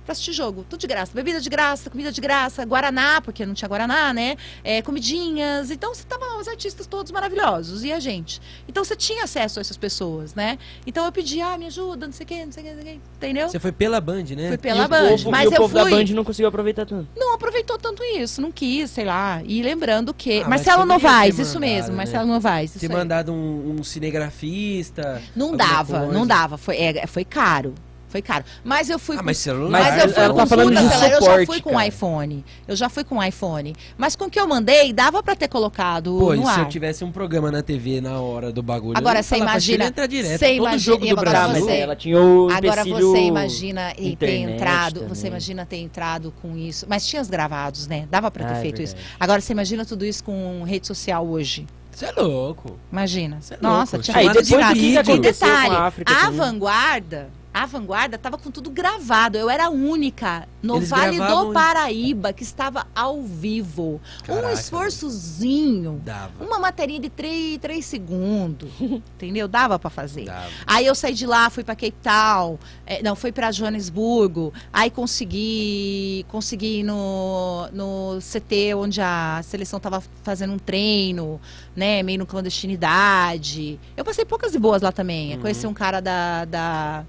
Pra 0.08 0.14
assistir 0.14 0.32
jogo, 0.32 0.64
tudo 0.66 0.80
de 0.80 0.86
graça. 0.86 1.12
Bebida 1.14 1.38
de 1.38 1.50
graça, 1.50 1.90
comida 1.90 2.10
de 2.10 2.18
graça, 2.18 2.64
Guaraná, 2.64 3.20
porque 3.20 3.44
não 3.44 3.52
tinha 3.52 3.68
Guaraná, 3.68 4.14
né? 4.14 4.36
É, 4.64 4.80
comidinhas. 4.80 5.70
Então 5.70 5.94
você 5.94 6.02
tava 6.02 6.24
os 6.40 6.48
artistas 6.48 6.86
todos 6.86 7.12
maravilhosos. 7.12 7.84
E 7.84 7.92
a 7.92 8.00
gente. 8.00 8.40
Então 8.66 8.82
você 8.82 8.96
tinha 8.96 9.24
acesso 9.24 9.58
a 9.58 9.60
essas 9.60 9.76
pessoas, 9.76 10.34
né? 10.34 10.56
Então 10.86 11.04
eu 11.04 11.12
pedi, 11.12 11.42
ah, 11.42 11.58
me 11.58 11.66
ajuda, 11.66 12.06
não 12.06 12.12
sei 12.14 12.24
o 12.24 12.26
quê, 12.26 12.46
não 12.46 12.50
sei 12.52 12.62
o 12.62 12.66
quê, 12.66 12.72
não 12.72 12.82
sei 12.82 12.92
o 12.92 12.94
quê. 12.94 13.00
Entendeu? 13.18 13.48
Você 13.50 13.58
foi 13.60 13.70
pela 13.70 14.00
Band, 14.00 14.24
né? 14.34 14.46
Fui 14.46 14.54
E 14.54 14.56
pela 14.56 14.86
o 14.86 14.88
Band. 14.88 15.08
povo- 15.10 15.30
mas 15.30 15.44
e 15.44 15.48
o 15.48 15.52
eu 15.52 15.56
povo 15.58 15.78
fui. 15.78 15.90
da 15.90 15.96
Band 15.98 16.14
não 16.14 16.24
conseguiu 16.24 16.48
aproveitar 16.48 16.86
tanto. 16.86 17.06
Não 17.14 17.34
aproveitou 17.34 17.76
tanto 17.76 18.02
isso, 18.02 18.40
não 18.40 18.50
quis, 18.50 18.90
sei 18.90 19.04
lá. 19.04 19.42
E 19.44 19.62
lembrando 19.62 20.14
que. 20.14 20.40
Ah, 20.40 20.48
Marcelo 20.48 20.86
Novaes, 20.86 21.38
isso 21.38 21.60
mesmo, 21.60 21.90
né? 21.90 21.96
Marcelo 21.98 22.26
Novaes. 22.26 22.72
Ter 22.72 22.88
mandado 22.88 23.30
um, 23.30 23.76
um 23.78 23.84
cinegrafista. 23.84 25.20
Não 25.36 25.54
dava, 25.54 25.98
coisa. 25.98 26.12
não 26.14 26.26
dava. 26.26 26.56
Foi, 26.56 26.76
é, 26.78 27.06
foi 27.06 27.26
caro. 27.26 27.74
Foi 28.08 28.22
caro. 28.22 28.42
Mas 28.64 28.88
eu 28.88 28.98
fui 28.98 29.16
Ah, 29.16 29.18
com 29.18 29.24
mas 29.26 29.36
celular. 29.38 29.70
Mas 29.82 29.94
eu 29.94 30.00
ela 30.00 30.08
fui 30.08 30.14
tá 30.14 30.28
com 30.30 30.46
falando 30.46 30.68
fundo 30.68 30.80
de 30.80 30.88
celular, 30.88 31.04
eu 31.06 31.10
já 31.10 31.18
suporte, 31.20 31.46
fui 31.46 31.60
com 31.60 31.70
cara. 31.72 31.86
iPhone. 31.86 32.44
Eu 32.66 32.76
já 32.76 32.88
fui 32.88 33.04
com 33.04 33.22
iPhone. 33.22 33.76
Mas 33.98 34.16
com 34.16 34.24
o 34.24 34.30
que 34.30 34.40
eu 34.40 34.48
mandei, 34.48 34.92
dava 34.94 35.22
pra 35.22 35.36
ter 35.36 35.46
colocado 35.48 36.16
Pô, 36.18 36.32
e 36.34 36.38
no 36.38 36.44
se 36.44 36.48
ar. 36.50 36.58
eu 36.60 36.68
tivesse 36.68 37.04
um 37.04 37.12
programa 37.12 37.50
na 37.52 37.62
TV 37.62 38.00
na 38.00 38.18
hora 38.20 38.50
do 38.50 38.62
bagulho? 38.62 38.96
Agora, 38.96 39.22
você 39.22 39.36
imagina- 39.36 39.84
entrar 39.86 40.06
direto. 40.06 40.38
você 40.38 40.46
Todo 40.46 40.56
imagina- 40.56 40.78
jogo 40.78 41.04
do 41.06 41.12
agora 41.12 41.30
Tá, 41.32 41.48
Brasil. 41.48 41.64
você- 41.66 41.76
ela 41.76 41.96
tinha 41.96 42.18
o 42.20 42.48
Agora 42.50 42.84
você 42.84 43.18
imagina 43.20 43.92
e 43.98 44.16
ter 44.16 44.36
entrado, 44.38 44.94
também. 45.00 45.08
você 45.14 45.26
imagina 45.28 45.66
ter 45.66 45.76
entrado 45.76 46.32
com 46.40 46.56
isso. 46.56 46.86
Mas 46.88 47.06
tinha 47.06 47.20
os 47.20 47.28
gravados, 47.28 47.86
né? 47.86 48.06
Dava 48.10 48.30
pra 48.30 48.44
ter 48.46 48.54
Ah, 48.54 48.58
é 48.58 48.60
feito 48.62 48.80
isso. 48.80 48.94
verdade. 48.94 49.16
Agora 49.20 49.40
você 49.42 49.52
imagina 49.52 49.84
tudo 49.84 50.04
isso 50.06 50.24
com 50.24 50.62
rede 50.64 50.86
social 50.86 51.26
hoje. 51.26 51.66
Você 51.90 52.06
é 52.06 52.12
louco. 52.12 52.78
Imagina. 52.92 53.40
É 53.50 53.56
Nossa, 53.60 53.96
louco. 53.96 54.04
tinha 54.04 54.16
Aí 54.16 54.28
de 54.28 54.34
depois 54.34 54.48
o 54.50 54.56
que, 54.68 54.74
que 54.74 54.80
vídeo. 54.80 54.94
E 54.94 54.98
aconteceu 54.98 55.48
detalhe, 55.48 55.74
a 55.74 55.80
África? 55.86 56.12
a 56.14 56.30
vanguarda, 56.30 57.28
a 57.58 57.66
vanguarda 57.66 58.16
tava 58.16 58.38
com 58.38 58.52
tudo 58.52 58.70
gravado. 58.70 59.36
Eu 59.36 59.50
era 59.50 59.66
a 59.66 59.68
única 59.68 60.46
no 60.62 60.76
Eles 60.76 60.90
Vale 60.90 61.18
do 61.18 61.52
Paraíba 61.52 62.32
que 62.32 62.44
estava 62.44 62.86
ao 62.94 63.20
vivo. 63.22 64.00
Caraca, 64.22 64.46
um 64.46 64.52
esforçozinho. 64.52 66.00
Dava. 66.04 66.44
Uma 66.44 66.60
materinha 66.60 67.00
de 67.00 67.10
3, 67.10 67.58
três 67.58 67.84
segundos. 67.84 68.70
entendeu? 68.80 69.48
Dava 69.48 69.76
pra 69.76 69.90
fazer. 69.90 70.26
Dava. 70.26 70.48
Aí 70.64 70.86
eu 70.86 70.94
saí 70.94 71.12
de 71.12 71.26
lá, 71.26 71.50
fui 71.50 71.64
pra 71.64 71.74
Cape 71.74 71.96
Town, 72.00 72.60
é, 72.86 73.02
não, 73.02 73.16
fui 73.16 73.32
pra 73.32 73.50
Joanesburgo, 73.50 74.52
aí 74.72 74.88
consegui, 74.88 76.24
consegui 76.28 76.78
ir 76.78 76.82
no, 76.84 77.68
no 77.72 78.18
CT 78.20 78.74
onde 78.76 79.00
a 79.00 79.40
seleção 79.42 79.80
tava 79.80 80.00
fazendo 80.22 80.52
um 80.52 80.58
treino, 80.58 81.40
né, 81.74 82.04
meio 82.04 82.20
no 82.20 82.26
clandestinidade. 82.26 83.80
Eu 83.96 84.04
passei 84.04 84.24
poucas 84.24 84.54
e 84.54 84.60
boas 84.60 84.80
lá 84.80 84.92
também. 84.92 85.34
Uhum. 85.34 85.40
conheci 85.40 85.66
um 85.66 85.74
cara 85.74 86.00
da, 86.00 86.44
da, 86.44 87.04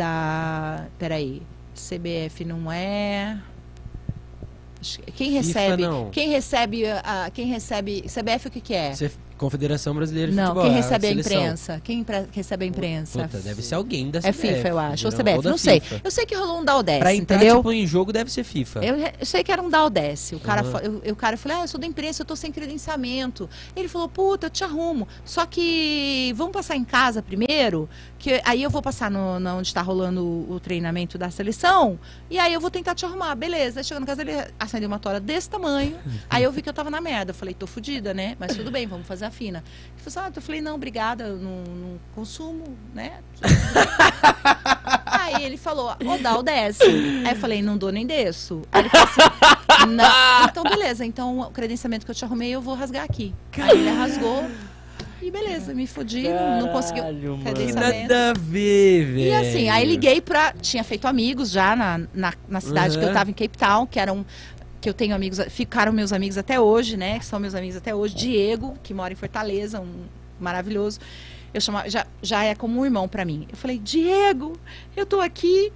da, 0.00 0.86
peraí, 0.98 1.42
CBF 1.74 2.44
não 2.44 2.72
é... 2.72 3.38
Quem 5.14 5.28
FIFA 5.28 5.60
recebe, 5.60 5.82
não. 5.82 6.08
quem 6.10 6.30
recebe, 6.30 6.84
a, 6.86 7.30
quem 7.34 7.46
recebe, 7.48 8.02
CBF 8.08 8.48
o 8.48 8.50
que 8.50 8.60
que 8.62 8.72
é? 8.74 8.94
Você- 8.94 9.12
Confederação 9.40 9.94
Brasileira 9.94 10.30
de 10.30 10.36
Não, 10.36 10.48
Futebol. 10.48 10.64
quem 10.64 10.72
é 10.72 10.76
recebe 10.76 11.06
a 11.06 11.10
seleção. 11.10 11.32
imprensa? 11.40 11.80
Quem 11.82 12.06
recebe 12.30 12.64
a 12.64 12.68
imprensa? 12.68 13.22
Puta, 13.22 13.38
deve 13.38 13.62
ser 13.62 13.74
alguém 13.74 14.10
da 14.10 14.18
É 14.18 14.22
CBF. 14.32 14.54
FIFA, 14.54 14.68
eu 14.68 14.78
acho. 14.78 15.06
Ou 15.06 15.10
não, 15.12 15.18
CBF, 15.18 15.48
não 15.48 15.56
sei. 15.58 15.80
FIFA. 15.80 16.00
Eu 16.04 16.10
sei 16.10 16.26
que 16.26 16.34
rolou 16.34 16.60
um 16.60 16.64
Daudece, 16.64 16.98
Pra 17.00 17.14
entrar, 17.14 17.36
entendeu? 17.36 17.56
tipo, 17.56 17.72
em 17.72 17.86
jogo 17.86 18.12
deve 18.12 18.30
ser 18.30 18.44
FIFA. 18.44 18.84
Eu, 18.84 18.96
eu 18.98 19.24
sei 19.26 19.42
que 19.42 19.50
era 19.50 19.62
um 19.62 19.70
Daudece. 19.70 20.34
O 20.34 20.40
cara, 20.40 20.62
fa- 20.62 20.80
eu, 20.80 21.12
o 21.12 21.16
cara 21.16 21.36
falou, 21.38 21.58
ah, 21.58 21.64
eu 21.64 21.68
sou 21.68 21.80
da 21.80 21.86
imprensa, 21.86 22.20
eu 22.22 22.26
tô 22.26 22.36
sem 22.36 22.52
credenciamento. 22.52 23.48
Ele 23.74 23.88
falou, 23.88 24.08
puta, 24.08 24.46
eu 24.46 24.50
te 24.50 24.62
arrumo. 24.62 25.08
Só 25.24 25.46
que 25.46 26.32
vamos 26.36 26.52
passar 26.52 26.76
em 26.76 26.84
casa 26.84 27.22
primeiro, 27.22 27.88
que 28.18 28.40
aí 28.44 28.62
eu 28.62 28.68
vou 28.70 28.82
passar 28.82 29.10
no, 29.10 29.40
na 29.40 29.54
onde 29.54 29.72
tá 29.72 29.80
rolando 29.80 30.22
o, 30.22 30.52
o 30.52 30.60
treinamento 30.60 31.16
da 31.16 31.30
seleção, 31.30 31.98
e 32.28 32.38
aí 32.38 32.52
eu 32.52 32.60
vou 32.60 32.70
tentar 32.70 32.94
te 32.94 33.06
arrumar. 33.06 33.34
Beleza. 33.34 33.80
Aí 33.80 33.84
chegando 33.84 34.02
em 34.02 34.06
casa, 34.06 34.20
ele 34.22 34.32
acendeu 34.58 34.86
uma 34.88 34.98
tora 34.98 35.18
desse 35.18 35.48
tamanho. 35.48 35.96
aí 36.28 36.42
eu 36.42 36.52
vi 36.52 36.60
que 36.62 36.68
eu 36.68 36.72
tava 36.74 36.90
na 36.90 37.00
merda. 37.00 37.30
Eu 37.30 37.34
falei, 37.34 37.54
tô 37.54 37.66
fudida, 37.66 38.12
né? 38.12 38.36
Mas 38.38 38.54
tudo 38.54 38.70
bem, 38.70 38.86
vamos 38.86 39.06
fazer 39.06 39.24
a 39.24 39.29
fina. 39.30 39.62
Ele 39.92 40.02
falou 40.10 40.26
assim, 40.26 40.32
ah, 40.34 40.38
eu 40.38 40.42
falei, 40.42 40.60
não, 40.60 40.74
obrigada, 40.74 41.24
eu 41.24 41.36
não, 41.36 41.62
não 41.64 42.00
consumo, 42.14 42.64
né? 42.94 43.18
Aí 45.06 45.44
ele 45.44 45.56
falou, 45.56 45.90
ô, 46.04 46.18
dá 46.18 46.38
o 46.38 46.42
desce. 46.42 46.82
Aí 46.84 47.30
eu 47.32 47.36
falei, 47.36 47.62
não 47.62 47.76
dou 47.76 47.92
nem 47.92 48.06
desço. 48.06 48.62
Aí 48.72 48.82
ele 48.82 48.88
falou 48.88 49.06
assim, 49.08 49.86
não. 49.94 50.44
Então, 50.48 50.64
beleza. 50.64 51.04
Então, 51.04 51.40
o 51.40 51.50
credenciamento 51.50 52.04
que 52.04 52.10
eu 52.10 52.14
te 52.14 52.24
arrumei, 52.24 52.50
eu 52.50 52.60
vou 52.60 52.74
rasgar 52.74 53.04
aqui. 53.04 53.34
Aí 53.58 53.70
ele 53.78 53.90
rasgou. 53.90 54.44
E 55.22 55.30
beleza, 55.30 55.74
me 55.74 55.86
fudi, 55.86 56.22
não 56.58 56.68
conseguiu 56.68 57.02
Caralho. 57.02 57.38
Que 57.54 57.72
nada 57.74 58.30
a 58.30 58.32
ver, 58.32 59.04
velho. 59.04 59.18
E 59.20 59.32
assim, 59.34 59.68
aí 59.68 59.86
liguei 59.86 60.18
pra. 60.18 60.54
Tinha 60.54 60.82
feito 60.82 61.06
amigos 61.06 61.50
já 61.50 61.76
na, 61.76 62.00
na, 62.14 62.32
na 62.48 62.60
cidade 62.60 62.96
que 62.96 63.04
eu 63.04 63.08
Uhum. 63.08 63.14
tava 63.14 63.28
em 63.30 63.34
Cape 63.34 63.58
Town, 63.58 63.86
que 63.86 64.00
eram. 64.00 64.24
Que 64.80 64.88
eu 64.88 64.94
tenho 64.94 65.14
amigos, 65.14 65.38
ficaram 65.50 65.92
meus 65.92 66.12
amigos 66.12 66.38
até 66.38 66.58
hoje, 66.58 66.96
né? 66.96 67.20
São 67.20 67.38
meus 67.38 67.54
amigos 67.54 67.76
até 67.76 67.94
hoje. 67.94 68.14
Diego, 68.14 68.76
que 68.82 68.94
mora 68.94 69.12
em 69.12 69.16
Fortaleza, 69.16 69.80
um 69.80 70.04
maravilhoso. 70.38 71.00
Eu 71.52 71.60
chamava, 71.60 71.88
já, 71.90 72.06
já 72.22 72.44
é 72.44 72.54
como 72.54 72.80
um 72.80 72.84
irmão 72.84 73.08
pra 73.08 73.24
mim. 73.24 73.46
Eu 73.50 73.56
falei, 73.56 73.78
Diego, 73.78 74.58
eu 74.96 75.04
tô 75.04 75.20
aqui 75.20 75.72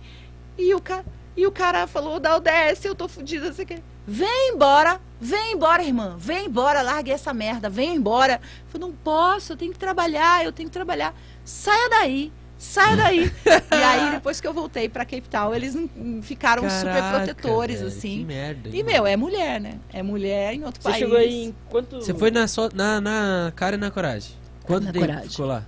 e 0.56 0.72
o 0.72 0.80
cara, 0.80 1.04
e 1.36 1.46
o 1.46 1.52
cara 1.52 1.86
falou, 1.86 2.20
dá 2.20 2.36
o 2.36 2.40
DS, 2.40 2.84
eu 2.84 2.94
tô 2.94 3.08
fudida, 3.08 3.52
você 3.52 3.64
quer? 3.64 3.82
Vem 4.06 4.52
embora, 4.52 5.00
vem 5.20 5.54
embora, 5.54 5.82
irmã, 5.82 6.14
vem 6.18 6.46
embora, 6.46 6.82
largue 6.82 7.10
essa 7.10 7.34
merda, 7.34 7.68
vem 7.68 7.96
embora. 7.96 8.34
Eu 8.34 8.68
falei, 8.68 8.86
não 8.86 8.94
posso, 8.94 9.52
eu 9.52 9.56
tenho 9.56 9.72
que 9.72 9.78
trabalhar, 9.78 10.44
eu 10.44 10.52
tenho 10.52 10.68
que 10.68 10.72
trabalhar. 10.72 11.14
Saia 11.44 11.88
daí. 11.88 12.32
Saia 12.64 12.96
daí. 12.96 13.30
e 13.46 13.74
aí, 13.74 14.10
depois 14.12 14.40
que 14.40 14.46
eu 14.48 14.52
voltei 14.54 14.88
pra 14.88 15.04
Cape 15.04 15.28
Town, 15.28 15.54
eles 15.54 15.74
não- 15.74 16.22
ficaram 16.22 16.62
super 16.68 16.92
Caraca, 16.94 17.24
protetores, 17.34 17.76
velho, 17.76 17.88
assim. 17.88 18.18
Que 18.18 18.24
merda. 18.24 18.68
E, 18.72 18.82
meu, 18.82 19.06
é 19.06 19.16
mulher, 19.16 19.60
né? 19.60 19.74
É 19.92 20.02
mulher 20.02 20.54
em 20.54 20.64
outro 20.64 20.82
Você 20.82 20.88
país. 20.88 20.98
chegou 20.98 21.16
aí 21.18 21.44
em 21.46 21.54
quanto... 21.68 21.96
Você 21.96 22.14
foi 22.14 22.30
na, 22.30 22.48
só, 22.48 22.68
na, 22.74 23.00
na 23.00 23.52
cara 23.54 23.76
e 23.76 23.78
na 23.78 23.90
coragem. 23.90 24.32
Quanto 24.64 24.84
Na 24.84 24.92
tempo 24.92 25.06
coragem. 25.06 25.28
ficou 25.30 25.46
lá? 25.46 25.64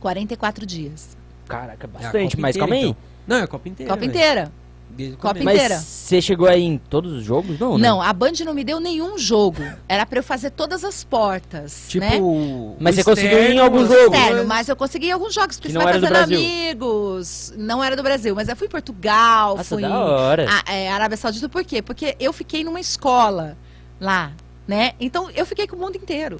44 0.00 0.66
dias. 0.66 1.16
Caraca, 1.48 1.86
É 1.86 1.86
bastante, 1.86 2.36
Copa 2.36 2.42
mas 2.42 2.56
inteira, 2.56 2.58
calma 2.58 2.74
aí. 2.74 2.82
então. 2.90 2.96
Não, 3.26 3.36
é 3.36 3.42
a 3.42 3.46
Copa 3.46 3.68
inteira. 3.68 3.90
Copa 3.92 4.00
velho. 4.00 4.10
inteira. 4.10 4.52
Desde 4.94 5.16
Copa 5.16 5.28
começo. 5.38 5.44
Mas 5.44 5.56
inteira. 5.56 5.78
você 5.80 6.20
chegou 6.20 6.46
aí 6.46 6.62
em 6.62 6.76
todos 6.76 7.12
os 7.12 7.24
jogos? 7.24 7.58
Não, 7.58 7.78
né? 7.78 7.88
Não, 7.88 8.02
a 8.02 8.12
Band 8.12 8.32
não 8.44 8.52
me 8.52 8.62
deu 8.62 8.78
nenhum 8.78 9.16
jogo. 9.16 9.62
Era 9.88 10.04
pra 10.04 10.18
eu 10.18 10.22
fazer 10.22 10.50
todas 10.50 10.84
as 10.84 11.02
portas, 11.02 11.86
Tipo, 11.88 12.04
né? 12.04 12.76
Mas 12.78 12.94
você 12.96 13.00
externo, 13.00 13.04
conseguiu 13.04 13.38
ir 13.50 13.54
em 13.54 13.58
algum 13.58 13.80
as 13.82 13.88
jogo? 13.88 13.98
coisas. 14.10 14.18
Externo, 14.20 14.46
mas 14.46 14.68
eu 14.68 14.76
consegui 14.76 15.06
em 15.08 15.12
alguns 15.12 15.32
jogos, 15.34 15.56
porque 15.56 15.68
Que 15.68 15.72
você 15.72 15.78
não 15.78 15.84
vai 15.84 15.92
era 15.94 16.00
do 16.00 16.06
fazendo 16.06 16.28
Brasil. 16.28 16.38
amigos. 16.38 17.54
Não 17.56 17.82
era 17.82 17.96
do 17.96 18.02
Brasil, 18.02 18.34
mas 18.34 18.48
eu 18.48 18.56
fui 18.56 18.66
em 18.66 18.70
Portugal, 18.70 19.56
Nossa, 19.56 19.74
fui 19.74 19.82
da 19.82 19.98
hora. 19.98 20.46
a, 20.66 20.72
é, 20.74 20.90
Arábia 20.90 21.16
Saudita, 21.16 21.48
por 21.48 21.64
quê? 21.64 21.80
Porque 21.80 22.16
eu 22.20 22.32
fiquei 22.32 22.62
numa 22.62 22.80
escola 22.80 23.56
lá, 24.00 24.32
né? 24.68 24.92
Então 25.00 25.30
eu 25.30 25.46
fiquei 25.46 25.66
com 25.66 25.76
o 25.76 25.78
mundo 25.78 25.96
inteiro. 25.96 26.38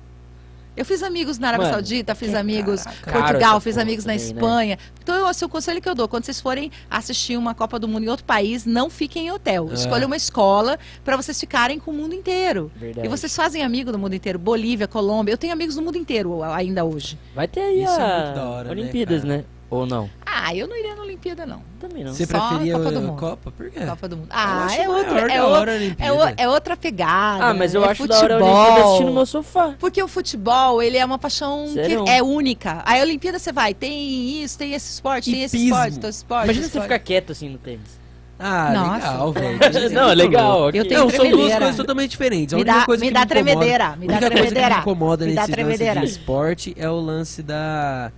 Eu 0.77 0.85
fiz 0.85 1.03
amigos 1.03 1.39
na 1.39 1.49
Arábia 1.49 1.67
Mano, 1.67 1.75
Saudita, 1.75 2.15
fiz 2.15 2.35
amigos 2.35 2.87
em 2.87 3.13
Portugal, 3.13 3.61
fiz 3.61 3.77
amigos 3.77 4.05
na 4.05 4.15
também, 4.15 4.27
né? 4.27 4.33
Espanha. 4.33 4.79
Então, 5.03 5.15
eu, 5.15 5.27
assim, 5.27 5.45
o 5.45 5.49
conselho 5.49 5.83
que 5.83 5.89
eu 5.89 5.95
dou, 5.95 6.09
quando 6.09 6.25
vocês 6.25 6.41
forem 6.41 6.71
assistir 6.89 7.37
uma 7.37 7.55
Copa 7.55 7.79
do 7.79 7.87
Mundo 7.87 8.05
em 8.05 8.09
outro 8.09 8.25
país, 8.25 8.65
não 8.65 8.89
fiquem 8.89 9.27
em 9.27 9.31
hotel. 9.31 9.69
É. 9.71 9.75
Escolha 9.75 10.07
uma 10.07 10.17
escola 10.17 10.79
para 11.05 11.17
vocês 11.17 11.39
ficarem 11.39 11.79
com 11.79 11.91
o 11.91 11.95
mundo 11.95 12.15
inteiro. 12.15 12.71
Verdade. 12.75 13.07
E 13.07 13.11
vocês 13.11 13.35
fazem 13.37 13.63
amigo 13.63 13.93
do 13.93 13.99
mundo 13.99 14.15
inteiro. 14.15 14.39
Bolívia, 14.39 14.89
Colômbia. 14.89 15.33
Eu 15.33 15.39
tenho 15.39 15.53
amigos 15.53 15.75
do 15.75 15.83
mundo 15.83 15.99
inteiro 15.99 16.43
ainda 16.43 16.85
hoje. 16.85 17.19
Vai 17.35 17.47
ter 17.47 17.61
aí 17.61 17.83
Isso 17.83 18.01
é 18.01 18.03
a 18.03 18.25
muito 18.25 18.35
da 18.37 18.49
hora, 18.49 18.65
né, 18.65 18.71
Olimpíadas, 18.71 19.23
cara? 19.23 19.37
né? 19.37 19.45
Ou 19.75 19.87
não? 19.87 20.11
Ah, 20.27 20.55
eu 20.55 20.69
não 20.69 20.77
iria 20.77 20.95
na 20.95 21.03
Olimpíada, 21.03 21.47
não. 21.47 21.63
Também 21.81 22.05
não. 22.05 22.13
Você 22.13 22.27
Só 22.27 22.37
a 22.37 22.49
preferia 22.49 22.75
Copa 22.79 22.91
do 22.93 22.99
a 22.99 23.01
Mundo. 23.01 23.19
Copa? 23.19 23.51
Por 23.51 23.71
quê? 23.71 23.81
Copa 23.87 24.09
do 24.09 24.17
Mundo. 24.19 24.29
Ah, 24.31 24.67
é 24.77 24.89
outra, 24.89 25.21
é, 25.33 25.43
hora 25.43 25.73
é, 25.73 25.77
Olimpíada. 25.77 26.15
o- 26.15 26.35
é 26.37 26.49
outra 26.49 26.77
pegada. 26.77 27.45
Ah, 27.47 27.55
mas 27.55 27.73
eu 27.75 27.83
é 27.85 27.89
acho 27.89 28.07
da 28.07 28.19
hora 28.19 28.35
a 28.35 28.37
Olimpíada 28.37 28.67
futebol. 28.69 28.87
assistindo 28.89 29.13
no 29.15 29.25
sofá. 29.27 29.75
Porque 29.79 30.03
o 30.03 30.09
futebol, 30.09 30.83
ele 30.83 30.99
é 30.99 31.05
uma 31.05 31.19
paixão 31.19 31.67
Sério? 31.73 32.05
que 32.05 32.11
é 32.11 32.23
única. 32.23 32.83
A 32.85 32.99
Olimpíada 33.01 33.39
você 33.39 33.51
vai, 33.51 33.73
tem 33.73 34.43
isso, 34.43 34.59
tem 34.59 34.75
esse 34.75 34.93
esporte, 34.93 35.31
tem 35.31 35.43
esse 35.43 35.57
esporte, 35.57 35.99
tem 36.01 36.09
esse 36.11 36.19
esporte. 36.19 36.45
Imagina 36.45 36.65
esse 36.67 36.73
você 36.73 36.79
esporte. 36.79 36.93
ficar 36.93 36.99
quieto 36.99 37.33
assim 37.33 37.49
no 37.49 37.59
tênis. 37.59 38.03
Ah, 38.39 38.73
Nossa. 38.75 38.95
legal, 39.13 39.33
velho. 39.33 39.59
não, 39.95 40.11
é 40.11 40.15
legal. 40.15 40.63
ok. 40.69 40.81
Eu 40.81 40.89
tenho 40.89 41.01
Não, 41.01 41.11
são 41.11 41.31
duas 41.31 41.55
coisas 41.55 41.77
totalmente 41.77 42.11
diferentes. 42.11 42.53
A 42.53 42.57
Me 42.57 42.65
dá- 42.65 42.85
coisa 42.85 43.01
me 43.01 43.09
que 43.09 43.15
dá 43.15 43.25
tremedeira, 43.25 43.97
me 43.97 44.07
dá 44.09 44.19
tremedeira. 44.19 44.75
me 44.75 44.81
incomoda 44.81 45.25
Me 45.25 45.35
dá 45.35 45.43
nesse 45.43 45.53
tremedeira. 45.53 46.01
de 46.01 46.07
esporte 46.07 46.75
é 46.77 46.91
o 46.91 47.01
lance 47.01 47.43
da... 47.43 48.11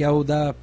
Que 0.00 0.04
é 0.04 0.08
o 0.10 0.24
da... 0.24 0.54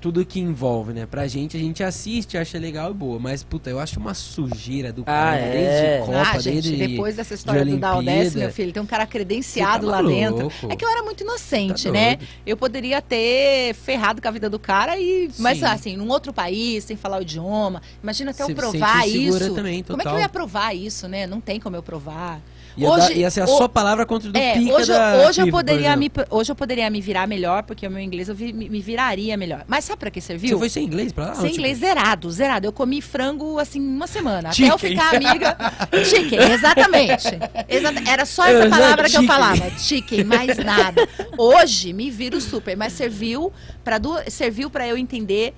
Tudo 0.00 0.26
que 0.26 0.40
envolve, 0.40 0.92
né? 0.92 1.06
Pra 1.06 1.28
gente, 1.28 1.56
a 1.56 1.60
gente 1.60 1.84
assiste, 1.84 2.36
acha 2.36 2.58
legal 2.58 2.90
e 2.90 2.94
boa. 2.94 3.16
Mas, 3.20 3.44
puta, 3.44 3.70
eu 3.70 3.78
acho 3.78 4.00
uma 4.00 4.12
sujeira 4.12 4.92
do 4.92 5.04
cara. 5.04 5.36
Ah, 5.36 5.36
é. 5.36 5.52
Desde 5.52 6.06
Copa, 6.06 6.18
ah, 6.18 6.38
gente, 6.40 6.70
desde... 6.70 6.76
depois 6.88 7.14
dessa 7.14 7.34
história 7.34 7.64
de 7.64 7.76
do 7.76 7.86
Olimpíada. 7.86 8.38
meu 8.38 8.50
filho, 8.52 8.72
tem 8.72 8.82
um 8.82 8.86
cara 8.86 9.06
credenciado 9.06 9.86
tá 9.86 9.92
lá 9.92 10.02
dentro. 10.02 10.50
É 10.68 10.74
que 10.74 10.84
eu 10.84 10.88
era 10.88 11.02
muito 11.04 11.22
inocente, 11.22 11.84
Tá 11.84 11.92
né? 11.92 12.16
doido. 12.16 12.28
Eu 12.44 12.56
poderia 12.56 13.00
ter 13.00 13.72
ferrado 13.74 14.20
com 14.20 14.26
a 14.26 14.32
vida 14.32 14.50
do 14.50 14.58
cara 14.58 14.98
e. 14.98 15.30
Mas 15.38 15.58
Sim. 15.58 15.64
assim, 15.64 15.96
num 15.96 16.08
outro 16.08 16.32
país, 16.32 16.82
sem 16.82 16.96
falar 16.96 17.18
o 17.18 17.22
idioma. 17.22 17.80
Imagina 18.02 18.32
até 18.32 18.42
eu 18.42 18.52
provar 18.52 19.08
isso. 19.08 19.54
também, 19.54 19.84
Como 19.84 19.94
é 19.94 20.02
que 20.02 20.08
total. 20.08 20.14
eu 20.14 20.20
ia 20.20 20.28
provar 20.28 20.74
isso, 20.74 21.06
né? 21.06 21.24
Não 21.24 21.40
tem 21.40 21.60
como 21.60 21.76
eu 21.76 21.82
provar. 21.84 22.42
Ia, 22.76 22.90
Hoje- 22.90 23.08
dar- 23.08 23.16
ia 23.16 23.30
ser 23.30 23.40
a 23.40 23.44
o- 23.44 23.56
sua 23.56 23.68
palavra 23.68 24.04
contra 24.04 24.28
o 24.28 24.32
do 24.32 24.38
É, 24.38 24.52
pica 24.54 24.74
hoje, 24.74 24.92
eu- 24.92 24.96
da 24.98 25.26
hoje, 25.26 25.40
eu 25.40 25.50
poderia 25.50 25.96
me, 25.96 26.10
hoje 26.30 26.52
eu 26.52 26.56
poderia 26.56 26.90
me 26.90 27.00
virar 27.00 27.26
melhor, 27.26 27.62
porque 27.62 27.86
o 27.86 27.90
meu 27.90 28.00
inglês 28.00 28.28
eu 28.28 28.34
vi- 28.34 28.52
me, 28.52 28.68
viraria 28.80 29.36
melhor. 29.36 29.64
Mas 29.66 29.84
sabe 29.86 29.98
pra 30.00 30.10
que 30.10 30.20
serviu? 30.20 30.50
Você 30.50 30.58
foi 30.58 30.68
sem 30.68 30.84
inglês 30.84 31.10
pra 31.12 31.28
lá? 31.28 31.34
Sem 31.36 31.44
Tipo, 31.46 31.54
inglês 31.60 31.78
zerado, 31.78 32.30
zerado. 32.30 32.66
Eu 32.66 32.72
comi 32.72 33.00
frango 33.00 33.58
assim 33.58 33.80
uma 33.80 34.06
semana. 34.06 34.52
Chicken. 34.52 34.70
Até 34.70 34.74
eu 34.74 34.78
ficar 34.90 35.16
amiga. 35.16 35.56
Chicken, 36.04 36.38
exatamente. 36.52 37.28
Exata- 37.68 38.02
Era 38.10 38.26
só 38.26 38.44
essa 38.44 38.68
palavra 38.68 39.08
que 39.08 39.16
eu 39.16 39.22
falava. 39.24 39.70
Chicken, 39.78 40.24
mais 40.24 40.56
nada. 40.58 41.08
Hoje 41.38 41.92
me 41.92 42.10
viro 42.10 42.40
super, 42.40 42.76
mas 42.76 42.92
serviu 42.92 43.52
para 43.82 43.98
serviu 44.28 44.68
para 44.68 44.86
eu 44.86 44.96
entender. 44.98 45.54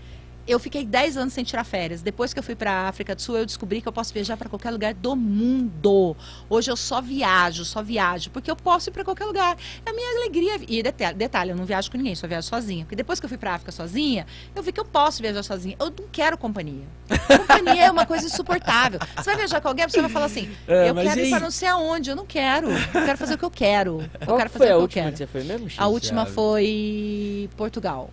Eu 0.48 0.58
fiquei 0.58 0.82
10 0.82 1.18
anos 1.18 1.34
sem 1.34 1.44
tirar 1.44 1.62
férias. 1.62 2.00
Depois 2.00 2.32
que 2.32 2.38
eu 2.38 2.42
fui 2.42 2.54
para 2.56 2.88
África 2.88 3.14
do 3.14 3.20
Sul, 3.20 3.36
eu 3.36 3.44
descobri 3.44 3.82
que 3.82 3.86
eu 3.86 3.92
posso 3.92 4.14
viajar 4.14 4.34
para 4.38 4.48
qualquer 4.48 4.70
lugar 4.70 4.94
do 4.94 5.14
mundo. 5.14 6.16
Hoje 6.48 6.70
eu 6.70 6.76
só 6.76 7.02
viajo, 7.02 7.66
só 7.66 7.82
viajo, 7.82 8.30
porque 8.30 8.50
eu 8.50 8.56
posso 8.56 8.88
ir 8.88 8.92
para 8.92 9.04
qualquer 9.04 9.26
lugar. 9.26 9.58
É 9.84 9.90
a 9.90 9.92
minha 9.92 10.10
alegria. 10.20 10.58
E 10.66 10.82
detalhe, 10.82 11.16
detalhe, 11.18 11.50
eu 11.50 11.56
não 11.56 11.66
viajo 11.66 11.90
com 11.90 11.98
ninguém, 11.98 12.14
só 12.14 12.26
viajo 12.26 12.48
sozinha. 12.48 12.84
Porque 12.86 12.96
depois 12.96 13.20
que 13.20 13.26
eu 13.26 13.28
fui 13.28 13.36
para 13.36 13.54
África 13.54 13.70
sozinha, 13.70 14.26
eu 14.56 14.62
vi 14.62 14.72
que 14.72 14.80
eu 14.80 14.86
posso 14.86 15.20
viajar 15.20 15.42
sozinha. 15.42 15.76
Eu 15.78 15.86
não 15.90 16.08
quero 16.10 16.38
companhia. 16.38 16.86
Companhia 17.26 17.84
é 17.84 17.90
uma 17.90 18.06
coisa 18.06 18.24
insuportável. 18.26 18.98
Você 19.16 19.24
vai 19.24 19.36
viajar 19.36 19.60
com 19.60 19.68
alguém, 19.68 19.84
a 19.84 19.88
pessoa 19.88 20.02
vai 20.04 20.10
falar 20.10 20.26
assim: 20.26 20.50
É, 20.66 20.88
eu 20.88 20.94
quero 20.94 21.20
ir 21.20 21.30
para 21.30 21.40
não 21.40 21.50
sei 21.50 21.68
aonde, 21.68 22.08
eu 22.08 22.16
não 22.16 22.24
quero. 22.24 22.70
Eu 22.70 23.04
quero 23.04 23.18
fazer 23.18 23.34
o 23.34 23.38
que 23.38 23.44
eu 23.44 23.50
quero. 23.50 24.00
Eu 24.18 24.26
Qual 24.26 24.38
quero 24.38 24.48
foi 24.50 24.58
fazer 24.60 24.72
a 24.72 24.78
o 24.78 24.88
que 24.88 24.98
eu 24.98 25.02
última 25.02 25.02
quero. 25.04 25.12
que 25.12 25.18
você 25.18 25.26
foi 25.26 25.44
mesmo, 25.44 25.68
X? 25.68 25.78
A 25.78 25.86
última 25.88 26.24
foi 26.24 27.50
Portugal. 27.54 28.08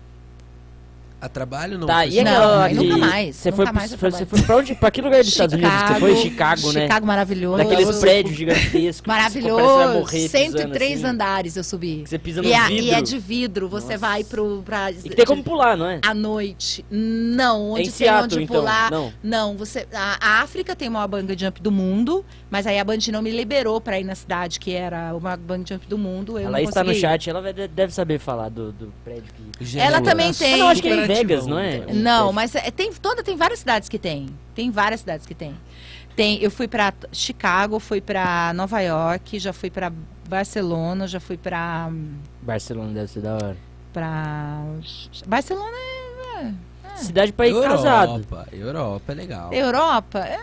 A 1.18 1.30
trabalho 1.30 1.78
não 1.78 1.86
Tá, 1.86 2.00
foi 2.02 2.08
e 2.10 2.22
Não, 2.22 2.68
nunca 2.74 2.98
mais, 2.98 3.36
Você 3.36 3.50
nunca 3.50 3.64
foi, 3.64 3.72
mais 3.72 3.90
trabalho. 3.92 4.16
você 4.18 4.26
foi 4.26 4.42
pra 4.42 4.56
onde? 4.58 4.74
Pra 4.74 4.90
que 4.90 5.00
lugar 5.00 5.18
dos 5.20 5.28
Estados 5.28 5.54
Unidos? 5.54 5.72
Você 5.88 5.94
foi 6.00 6.16
Chicago, 6.16 6.72
né? 6.72 6.82
Chicago 6.82 7.06
maravilhoso. 7.06 7.56
Naqueles 7.56 7.98
prédios 7.98 8.36
gigantescos. 8.36 9.06
Maravilhoso. 9.06 9.92
morrer 9.98 10.28
103 10.28 10.68
pisando, 10.68 10.74
assim. 10.76 11.04
andares 11.06 11.56
eu 11.56 11.64
subi. 11.64 12.02
Que 12.02 12.10
você 12.10 12.18
pisa 12.18 12.42
no 12.42 12.48
E, 12.48 12.52
é- 12.52 12.66
vidro. 12.68 12.84
e 12.84 12.90
é 12.90 13.00
de 13.00 13.18
vidro, 13.18 13.68
você 13.68 13.86
Nossa. 13.94 13.98
vai 13.98 14.24
pro. 14.24 14.62
Pra, 14.62 14.90
E 14.90 14.94
que 14.94 15.10
tem 15.16 15.24
como 15.24 15.42
pular, 15.42 15.74
não 15.76 15.86
é? 15.88 16.00
À 16.04 16.12
noite. 16.12 16.84
Não, 16.90 17.70
onde 17.70 17.80
em 17.80 17.84
tem 17.84 17.92
Seattle, 17.92 18.24
onde 18.24 18.42
então. 18.44 18.56
pular. 18.56 18.90
Não. 19.22 19.56
você. 19.56 19.86
A, 19.94 20.18
a 20.20 20.42
África 20.42 20.76
tem 20.76 20.88
o 20.88 20.92
maior 20.92 21.08
bungee 21.08 21.36
jump 21.38 21.62
do 21.62 21.72
mundo, 21.72 22.24
mas 22.50 22.66
aí 22.66 22.78
a 22.78 22.84
Band 22.84 22.98
não 23.10 23.22
me 23.22 23.30
liberou 23.30 23.80
pra 23.80 23.98
ir 23.98 24.04
na 24.04 24.14
cidade, 24.14 24.60
que 24.60 24.72
era 24.74 25.14
o 25.14 25.20
maior 25.20 25.38
bungee 25.38 25.64
jump 25.70 25.86
do 25.86 25.96
mundo. 25.96 26.38
Eu 26.38 26.46
Ela 26.48 26.58
não 26.58 26.68
está 26.68 26.84
no 26.84 26.94
chat, 26.94 27.30
ela 27.30 27.40
deve 27.52 27.92
saber 27.92 28.18
falar 28.18 28.50
do, 28.50 28.70
do 28.70 28.92
prédio 29.02 29.32
que. 29.58 29.78
Ela 29.78 30.02
também 30.02 30.32
tem. 30.34 30.58
Não, 30.58 30.68
acho 30.68 30.82
que 30.82 31.06
Vegas, 31.18 31.46
não 31.46 31.58
é? 31.58 31.86
Não, 31.92 32.32
mas 32.32 32.54
é, 32.54 32.70
tem 32.70 32.92
toda 32.92 33.22
tem 33.22 33.36
várias 33.36 33.60
cidades 33.60 33.88
que 33.88 33.98
tem. 33.98 34.28
Tem 34.54 34.70
várias 34.70 35.00
cidades 35.00 35.26
que 35.26 35.34
tem. 35.34 35.54
Tem, 36.14 36.42
eu 36.42 36.50
fui 36.50 36.66
pra 36.66 36.94
Chicago, 37.12 37.78
fui 37.78 38.00
pra 38.00 38.52
Nova 38.54 38.80
York, 38.80 39.38
já 39.38 39.52
fui 39.52 39.70
pra 39.70 39.92
Barcelona, 40.28 41.06
já 41.06 41.20
fui 41.20 41.36
pra 41.36 41.90
Barcelona 42.40 42.92
deve 42.92 43.08
ser 43.08 43.20
da 43.20 43.34
hora. 43.34 43.56
para 43.92 44.62
Barcelona 45.26 45.76
é, 45.76 46.52
Cidade 46.96 47.32
pra 47.32 47.46
ir 47.46 47.50
Europa, 47.50 47.68
casado. 47.68 48.26
Europa 48.52 49.12
é 49.12 49.14
legal. 49.14 49.52
é 49.52 49.62
Europa. 49.62 50.18
É, 50.20 50.38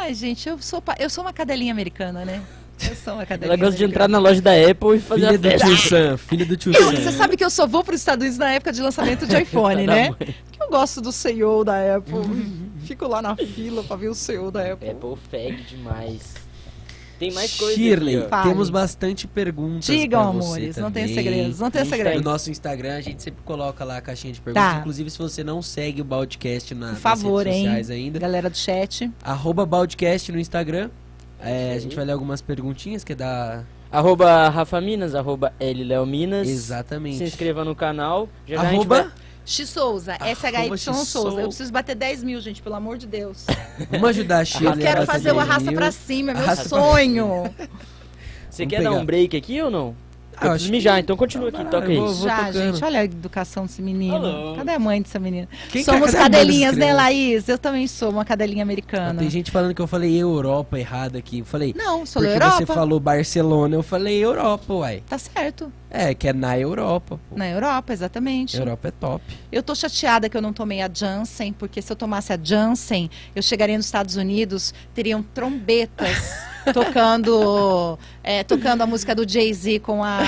ai, 0.00 0.14
gente, 0.14 0.46
eu 0.46 0.58
sou 0.58 0.82
eu 0.98 1.08
sou 1.08 1.24
uma 1.24 1.32
cadelinha 1.32 1.72
americana, 1.72 2.24
né? 2.24 2.44
Eu 2.88 2.94
sou 2.96 3.14
uma 3.14 3.24
cadelinha. 3.26 3.54
Ela 3.54 3.56
gosta 3.64 3.76
de 3.78 3.84
entrar 3.84 4.08
na 4.08 4.18
loja 4.18 4.40
da 4.42 4.52
Apple 4.52 4.96
e 4.96 5.00
fazer 5.00 5.20
Filha 5.20 5.28
a 5.28 5.36
do 5.36 5.48
festa. 5.50 5.66
tio 5.68 5.76
Sam, 5.76 6.16
filha 6.16 6.46
do 6.46 6.56
tio 6.56 6.72
Sam. 6.74 6.92
Você 6.96 7.12
sabe 7.12 7.36
que 7.36 7.44
eu 7.44 7.50
só 7.50 7.66
vou 7.66 7.84
para 7.84 7.94
os 7.94 8.00
Estados 8.00 8.22
Unidos 8.22 8.38
na 8.38 8.50
época 8.52 8.72
de 8.72 8.82
lançamento 8.82 9.26
de 9.26 9.36
iPhone, 9.40 9.86
né? 9.86 10.10
mãe. 10.10 10.16
Porque 10.18 10.62
eu 10.62 10.68
gosto 10.68 11.00
do 11.00 11.12
CEO 11.12 11.64
da 11.64 11.96
Apple. 11.96 12.14
Fico 12.84 13.06
lá 13.06 13.22
na 13.22 13.36
fila 13.36 13.82
pra 13.84 13.96
ver 13.96 14.08
o 14.08 14.14
CEO 14.14 14.50
da 14.50 14.72
Apple. 14.72 14.90
Apple 14.90 15.16
fag 15.30 15.62
demais. 15.64 16.34
Tem 17.16 17.30
mais 17.32 17.56
coisa 17.56 17.76
Shirley, 17.76 18.16
aqui, 18.24 18.48
temos 18.48 18.68
bastante 18.70 19.28
perguntas 19.28 19.84
Digam, 19.86 20.20
pra 20.20 20.32
você 20.32 20.46
amores, 20.46 20.76
não 20.78 20.90
tem 20.90 21.06
segredos, 21.06 21.60
não 21.60 21.70
tem 21.70 21.84
segredos. 21.84 22.22
No 22.22 22.28
nosso 22.30 22.50
Instagram, 22.50 22.96
a 22.96 23.00
gente 23.00 23.22
sempre 23.22 23.40
coloca 23.44 23.84
lá 23.84 23.98
a 23.98 24.00
caixinha 24.00 24.32
de 24.32 24.40
perguntas. 24.40 24.72
Tá. 24.72 24.80
Inclusive, 24.80 25.08
se 25.10 25.18
você 25.18 25.44
não 25.44 25.62
segue 25.62 26.02
o 26.02 26.04
Baldcast 26.04 26.74
na, 26.74 26.88
Por 26.88 26.96
favor, 26.96 27.44
nas 27.44 27.54
redes 27.54 27.58
hein? 27.60 27.66
sociais 27.66 27.90
ainda, 27.90 28.18
Galera 28.18 28.50
do 28.50 28.56
chat. 28.58 29.08
arroba 29.22 29.64
Baldcast 29.64 30.32
no 30.32 30.40
Instagram. 30.40 30.90
É, 31.44 31.74
a 31.74 31.78
gente 31.78 31.94
vai 31.94 32.04
ler 32.04 32.12
algumas 32.12 32.40
perguntinhas 32.42 33.04
que 33.04 33.12
é 33.12 33.16
da... 33.16 33.62
Arroba 33.92 34.48
Rafa 34.48 34.80
Minas, 34.80 35.14
arroba 35.14 35.52
L 35.60 35.84
Léo 35.84 36.04
Minas. 36.04 36.48
Exatamente. 36.48 37.18
Se 37.18 37.24
inscreva 37.24 37.64
no 37.64 37.76
canal. 37.76 38.28
Já 38.46 38.60
Arroba... 38.60 39.02
vai- 39.04 39.12
X 39.46 39.68
Souza, 39.68 40.16
SHY 40.20 40.70
X 40.78 40.96
Souza. 41.08 41.40
Eu 41.42 41.48
preciso 41.48 41.70
bater 41.70 41.94
10 41.94 42.22
mil, 42.24 42.40
gente, 42.40 42.62
pelo 42.62 42.74
amor 42.76 42.96
de 42.96 43.06
Deus. 43.06 43.44
Vamos 43.90 44.08
ajudar 44.08 44.38
a 44.38 44.40
Eu 44.40 44.46
Shirley. 44.46 44.78
quero 44.82 45.04
fazer 45.04 45.32
o 45.32 45.34
10 45.34 45.48
arrasta 45.50 45.72
pra 45.72 45.92
cima, 45.92 46.30
é 46.30 46.34
meu 46.34 46.56
sonho. 46.56 47.54
Você 48.48 48.66
quer 48.66 48.82
dar 48.82 48.92
um 48.92 49.04
break 49.04 49.36
aqui 49.36 49.60
ou 49.60 49.70
não? 49.70 49.94
Ah, 50.36 50.46
eu 50.46 50.50
preciso 50.50 50.70
mijar, 50.72 50.94
que- 50.94 51.00
então 51.00 51.16
continua 51.16 51.48
aqui, 51.48 51.58
lá, 51.58 51.64
toca 51.64 51.86
aí. 51.88 51.96
vou- 51.96 52.12
vou 52.14 52.26
Já, 52.26 52.36
tocando. 52.46 52.52
gente, 52.74 52.84
olha 52.84 53.00
a 53.00 53.04
educação 53.04 53.66
desse 53.66 53.82
menino. 53.82 54.54
Cadê 54.56 54.72
a 54.72 54.78
mãe 54.78 55.00
dessa 55.02 55.18
menina? 55.18 55.48
Quem 55.70 55.80
que- 55.80 55.84
Somos 55.84 56.00
mãe 56.00 56.10
das 56.12 56.20
cadelinhas, 56.22 56.76
né? 56.76 56.92
Laís? 56.92 57.48
Eu 57.48 57.58
também 57.58 57.86
sou 57.86 58.10
uma 58.10 58.24
cadelinha 58.24 58.62
americana. 58.62 59.18
Tem 59.20 59.30
gente 59.30 59.50
falando 59.50 59.74
que 59.74 59.82
eu 59.82 59.86
falei 59.86 60.16
Europa 60.20 60.78
errado 60.78 61.16
aqui. 61.16 61.40
Eu 61.40 61.44
falei. 61.44 61.74
Não, 61.76 62.04
sou 62.06 62.22
porque 62.22 62.34
Europa. 62.36 62.56
você 62.58 62.66
falou 62.66 63.00
Barcelona, 63.00 63.74
eu 63.76 63.82
falei 63.82 64.24
Europa, 64.24 64.72
uai. 64.72 65.02
Tá 65.08 65.18
certo. 65.18 65.72
É, 65.96 66.12
que 66.12 66.26
é 66.26 66.32
na 66.32 66.58
Europa. 66.58 67.20
pô. 67.30 67.36
Na 67.36 67.48
Europa, 67.48 67.92
exatamente. 67.92 68.56
Europa 68.58 68.88
é 68.88 68.90
top. 68.90 69.22
Eu 69.52 69.62
tô 69.62 69.74
chateada 69.76 70.28
que 70.28 70.36
eu 70.36 70.42
não 70.42 70.52
tomei 70.52 70.82
a 70.82 70.90
Janssen, 70.92 71.52
porque 71.52 71.80
se 71.80 71.92
eu 71.92 71.94
tomasse 71.94 72.32
a 72.32 72.38
Janssen, 72.42 73.08
eu 73.34 73.40
chegaria 73.40 73.76
nos 73.76 73.86
Estados 73.86 74.16
Unidos, 74.16 74.74
teriam 74.92 75.22
trombetas 75.22 76.18
tocando 76.74 77.96
é, 78.24 78.42
tocando 78.42 78.82
a 78.82 78.86
música 78.86 79.14
do 79.14 79.28
Jay-Z 79.28 79.78
com 79.80 80.02
a 80.02 80.18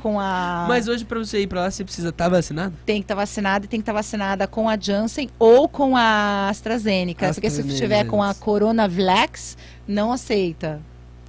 com 0.00 0.18
a 0.18 0.64
Mas 0.68 0.88
hoje 0.88 1.04
pra 1.04 1.18
você 1.18 1.40
ir 1.42 1.46
pra 1.46 1.60
lá, 1.62 1.70
você 1.70 1.84
precisa 1.84 2.08
estar 2.08 2.28
vacinado? 2.28 2.74
tem 2.84 2.96
que 3.00 3.04
estar 3.04 3.14
vacinada 3.14 3.64
e 3.64 3.68
tem 3.68 3.78
que 3.78 3.82
estar 3.82 3.92
vacinada 3.92 4.46
com 4.48 4.68
a 4.68 4.76
Janssen 4.76 5.30
ou 5.38 5.68
com 5.68 5.96
a 5.96 6.48
AstraZeneca, 6.48 7.32
porque 7.32 7.48
se 7.48 7.60
AstraZeneca. 7.60 7.80
tiver 7.80 8.04
com 8.06 8.22
a 8.22 8.34
Coronavax, 8.34 9.56
não 9.86 10.10
aceita. 10.12 10.80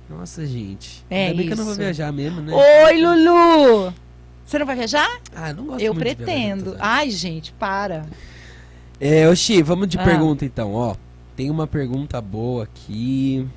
Nossa, 0.10 0.46
gente. 0.46 1.04
É 1.10 1.28
Ainda 1.28 1.38
bem 1.38 1.48
que 1.48 1.54
eu 1.54 1.58
não 1.58 1.64
vou 1.64 1.74
isso. 1.74 1.82
viajar 1.82 2.12
mesmo, 2.12 2.42
né? 2.42 2.54
Oi, 2.54 3.02
Lulu! 3.02 3.94
Você 4.46 4.60
não 4.60 4.66
vai 4.66 4.76
viajar? 4.76 5.10
Ah, 5.36 5.50
eu 5.50 5.56
não 5.56 5.66
gosto 5.66 5.82
eu 5.82 5.94
muito 5.94 6.06
de 6.08 6.16
viajar 6.16 6.26
pretendo. 6.26 6.66
tantas 6.72 6.82
Ai, 6.82 7.10
gente, 7.10 7.54
para. 7.54 8.06
É, 9.00 9.28
Oxi, 9.30 9.62
vamos 9.64 9.88
de 9.88 9.98
Ah. 9.98 10.04
pergunta 10.04 10.46
então, 10.46 10.74
ó. 10.74 10.96
Tem 11.36 11.50
uma 11.50 11.66
pergunta 11.66 12.22
boa 12.22 12.64
aqui. 12.66 13.48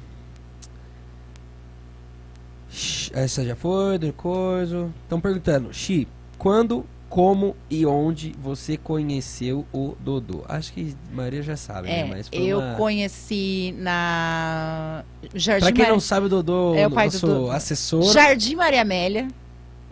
Essa 3.12 3.44
já 3.44 3.56
foi, 3.56 3.98
do 3.98 4.12
coisa. 4.12 4.90
Estão 5.02 5.20
perguntando, 5.20 5.72
Xi, 5.72 6.06
quando, 6.38 6.84
como 7.16 7.56
e 7.70 7.86
onde 7.86 8.34
você 8.38 8.76
conheceu 8.76 9.64
o 9.72 9.96
Dodô? 9.98 10.44
Acho 10.46 10.70
que 10.70 10.94
a 11.10 11.16
maioria 11.16 11.42
já 11.42 11.56
sabe, 11.56 11.88
É, 11.88 12.02
né? 12.02 12.10
Mas 12.10 12.28
eu 12.30 12.58
uma... 12.58 12.74
conheci 12.74 13.74
na 13.78 15.02
Jardim 15.34 15.64
Pra 15.64 15.72
quem 15.72 15.78
Maria- 15.84 15.92
não 15.94 16.00
sabe, 16.00 16.26
o 16.26 16.28
Dodô, 16.28 16.74
É 16.74 16.86
o 16.86 16.90
pai 16.90 17.08
do 17.08 17.12
nosso 17.14 17.26
Dodô. 17.26 17.50
assessor. 17.50 18.02
Jardim 18.12 18.56
Maria 18.56 18.82
Amélia. 18.82 19.28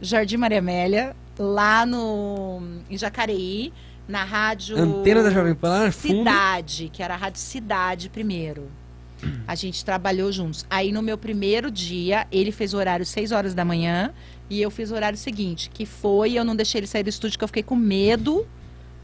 Jardim 0.03 0.37
Maria 0.37 0.59
Amélia, 0.59 1.17
lá 1.39 1.87
no 1.87 2.61
em 2.91 2.99
Jacareí, 2.99 3.73
na 4.07 4.23
rádio 4.23 4.77
Antena 4.77 5.23
da 5.23 5.31
Jovem 5.31 5.55
Pan, 5.55 5.87
no 5.87 5.93
fundo. 5.93 6.19
Cidade, 6.19 6.91
que 6.93 7.03
era 7.03 7.15
a 7.15 7.17
Rádio 7.17 7.41
Cidade 7.41 8.11
primeiro. 8.11 8.69
A 9.47 9.55
gente 9.55 9.85
trabalhou 9.85 10.31
juntos. 10.33 10.65
Aí 10.71 10.93
no 10.93 11.03
meu 11.03 11.17
primeiro 11.19 11.71
dia, 11.71 12.27
ele 12.33 12.51
fez 12.53 12.75
o 12.75 12.77
horário 12.77 13.05
6 13.07 13.33
horas 13.33 13.55
da 13.55 13.65
manhã 13.65 14.13
e 14.51 14.61
eu 14.61 14.71
fiz 14.71 14.91
o 14.91 14.95
horário 14.95 15.19
seguinte, 15.19 15.71
que 15.73 15.87
foi, 15.87 16.35
eu 16.35 16.45
não 16.45 16.55
deixei 16.57 16.81
ele 16.81 16.87
sair 16.87 17.03
do 17.03 17.09
estúdio, 17.09 17.39
que 17.39 17.45
eu 17.45 17.49
fiquei 17.49 17.63
com 17.63 17.77
medo 17.77 18.47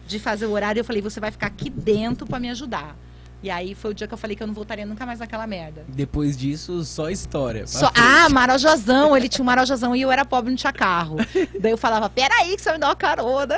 de 0.06 0.18
fazer 0.18 0.46
o 0.46 0.50
horário. 0.52 0.80
Eu 0.80 0.84
falei, 0.84 1.00
você 1.02 1.20
vai 1.20 1.30
ficar 1.30 1.46
aqui 1.48 1.70
dentro 1.70 2.26
pra 2.26 2.38
me 2.40 2.50
ajudar. 2.50 2.96
E 3.42 3.48
aí 3.48 3.74
foi 3.74 3.92
o 3.92 3.94
dia 3.94 4.06
que 4.06 4.12
eu 4.12 4.18
falei 4.18 4.36
que 4.36 4.42
eu 4.42 4.46
não 4.46 4.52
voltaria 4.52 4.84
nunca 4.84 5.06
mais 5.06 5.18
naquela 5.18 5.46
merda. 5.46 5.82
Depois 5.88 6.36
disso, 6.36 6.84
só 6.84 7.08
história. 7.08 7.66
Só- 7.66 7.90
ah, 7.94 8.28
Marajazão, 8.28 9.16
ele 9.16 9.30
tinha 9.30 9.42
um 9.42 9.46
Marajazão 9.46 9.96
e 9.96 10.02
eu 10.02 10.12
era 10.12 10.26
pobre, 10.26 10.50
não 10.50 10.56
tinha 10.58 10.72
carro. 10.74 11.16
Daí 11.58 11.72
eu 11.72 11.78
falava, 11.78 12.10
peraí 12.10 12.54
que 12.54 12.60
você 12.60 12.68
vai 12.68 12.74
me 12.74 12.80
dar 12.80 12.88
uma 12.88 12.96
carona. 12.96 13.56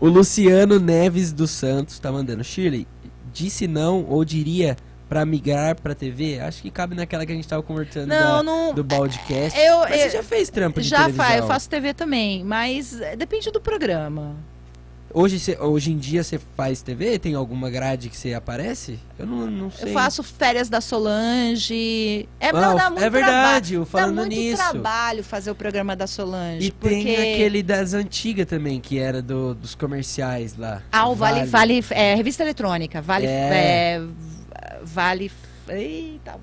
O 0.00 0.06
Luciano 0.08 0.78
Neves 0.78 1.32
dos 1.32 1.50
Santos 1.50 1.98
tá 1.98 2.12
mandando. 2.12 2.44
Shirley, 2.44 2.86
disse 3.38 3.66
não 3.66 4.04
ou 4.08 4.24
diria 4.24 4.76
pra 5.08 5.24
migrar 5.24 5.74
pra 5.80 5.94
TV? 5.94 6.38
Acho 6.40 6.60
que 6.62 6.70
cabe 6.70 6.94
naquela 6.94 7.24
que 7.24 7.32
a 7.32 7.34
gente 7.34 7.48
tava 7.48 7.62
conversando 7.62 8.08
Não, 8.08 8.36
da- 8.38 8.42
não- 8.42 8.74
do 8.74 8.84
Baldcast. 8.84 9.58
eu- 9.58 9.78
Mas 9.80 10.00
você 10.00 10.06
eu- 10.06 10.10
já 10.10 10.22
fez 10.22 10.50
trampo 10.50 10.80
de 10.80 10.88
Já 10.88 10.98
televisão? 10.98 11.24
faz, 11.24 11.40
eu 11.40 11.46
faço 11.46 11.68
TV 11.70 11.94
também, 11.94 12.44
mas 12.44 13.00
é, 13.00 13.16
depende 13.16 13.50
do 13.50 13.60
programa. 13.60 14.36
Hoje, 15.12 15.40
você- 15.40 15.56
hoje 15.58 15.90
em 15.90 15.96
dia 15.96 16.22
você 16.22 16.38
faz 16.54 16.82
TV? 16.82 17.18
Tem 17.18 17.34
alguma 17.34 17.70
grade 17.70 18.10
que 18.10 18.16
você 18.16 18.34
aparece? 18.34 18.98
Eu 19.18 19.26
não, 19.26 19.46
não 19.50 19.70
sei. 19.70 19.88
Eu 19.88 19.92
faço 19.94 20.22
férias 20.22 20.68
da 20.68 20.82
Solange. 20.82 22.28
É, 22.38 22.52
não, 22.52 22.76
dá 22.76 22.84
é 22.84 22.90
muito 22.90 23.10
verdade, 23.10 23.68
trabalho. 23.72 23.86
falando 23.86 24.16
dá 24.16 24.20
muito 24.22 24.34
nisso. 24.36 24.56
trabalho 24.58 25.24
fazer 25.24 25.50
o 25.50 25.54
programa 25.54 25.96
da 25.96 26.06
Solange. 26.06 26.66
E 26.66 26.70
porque... 26.70 26.94
tem 27.02 27.16
aquele 27.34 27.62
das 27.62 27.94
antigas 27.94 28.44
também, 28.46 28.80
que 28.80 28.98
era 28.98 29.22
do- 29.22 29.54
dos 29.54 29.74
comerciais 29.74 30.56
lá. 30.58 30.82
Ah, 30.92 31.08
o 31.08 31.14
Vale, 31.14 31.44
vale, 31.46 31.82
é, 31.90 32.14
revista 32.14 32.42
eletrônica, 32.42 33.00
Vale, 33.00 33.26
É. 33.26 33.30
é, 33.30 34.02
Vale, 34.82 35.30
eita, 35.70 36.36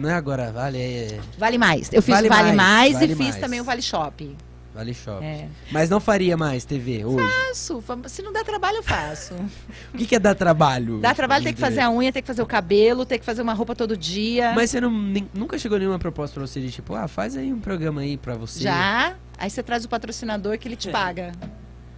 Não 0.00 0.08
é 0.08 0.14
agora, 0.14 0.50
vale, 0.50 0.78
é 0.80 1.18
Vale 1.38 1.58
Mais. 1.58 1.90
Eu 1.92 2.00
fiz 2.02 2.14
Vale 2.14 2.28
o 2.28 2.30
Vale 2.30 2.52
Mais, 2.52 2.56
Mais, 2.56 2.92
Vale 2.94 3.04
e 3.04 3.08
fiz 3.16 3.26
Mais. 3.26 3.36
também 3.36 3.60
o 3.60 3.64
Vale 3.64 3.82
Shop. 3.82 4.36
Vale 4.74 4.94
Shop. 4.94 5.22
É. 5.22 5.48
Mas 5.70 5.90
não 5.90 6.00
faria 6.00 6.34
mais 6.36 6.64
TV 6.64 7.04
hoje. 7.04 7.22
Faço, 7.48 7.82
fa- 7.82 7.98
se 8.06 8.22
não 8.22 8.32
der 8.32 8.42
trabalho, 8.42 8.78
eu 8.78 8.82
faço. 8.82 9.34
O 9.92 9.98
que, 9.98 10.06
que 10.06 10.14
é 10.14 10.18
dar 10.18 10.34
trabalho? 10.34 10.98
Dá 10.98 11.14
trabalho, 11.14 11.44
tem 11.44 11.52
que 11.52 11.60
fazer 11.60 11.80
a 11.80 11.90
unha, 11.90 12.10
tem 12.10 12.22
que 12.22 12.26
fazer 12.26 12.40
o 12.40 12.46
cabelo, 12.46 13.04
tem 13.04 13.18
que 13.18 13.24
fazer 13.24 13.42
uma 13.42 13.52
roupa 13.52 13.74
todo 13.76 13.94
dia. 13.96 14.52
Mas 14.54 14.70
você 14.70 14.80
não, 14.80 14.90
nem- 14.90 15.28
nunca 15.34 15.58
chegou 15.58 15.78
nenhuma 15.78 15.98
proposta 15.98 16.34
pra 16.40 16.46
você 16.46 16.58
de 16.60 16.70
tipo, 16.70 16.94
ah, 16.94 17.06
faz 17.06 17.36
aí 17.36 17.52
um 17.52 17.60
programa 17.60 18.00
aí 18.00 18.16
pra 18.16 18.34
você. 18.34 18.60
Já, 18.62 19.14
aí 19.36 19.50
você 19.50 19.62
traz 19.62 19.84
o 19.84 19.88
patrocinador 19.90 20.56
que 20.58 20.66
ele 20.66 20.76
te 20.76 20.88
paga. 20.88 21.32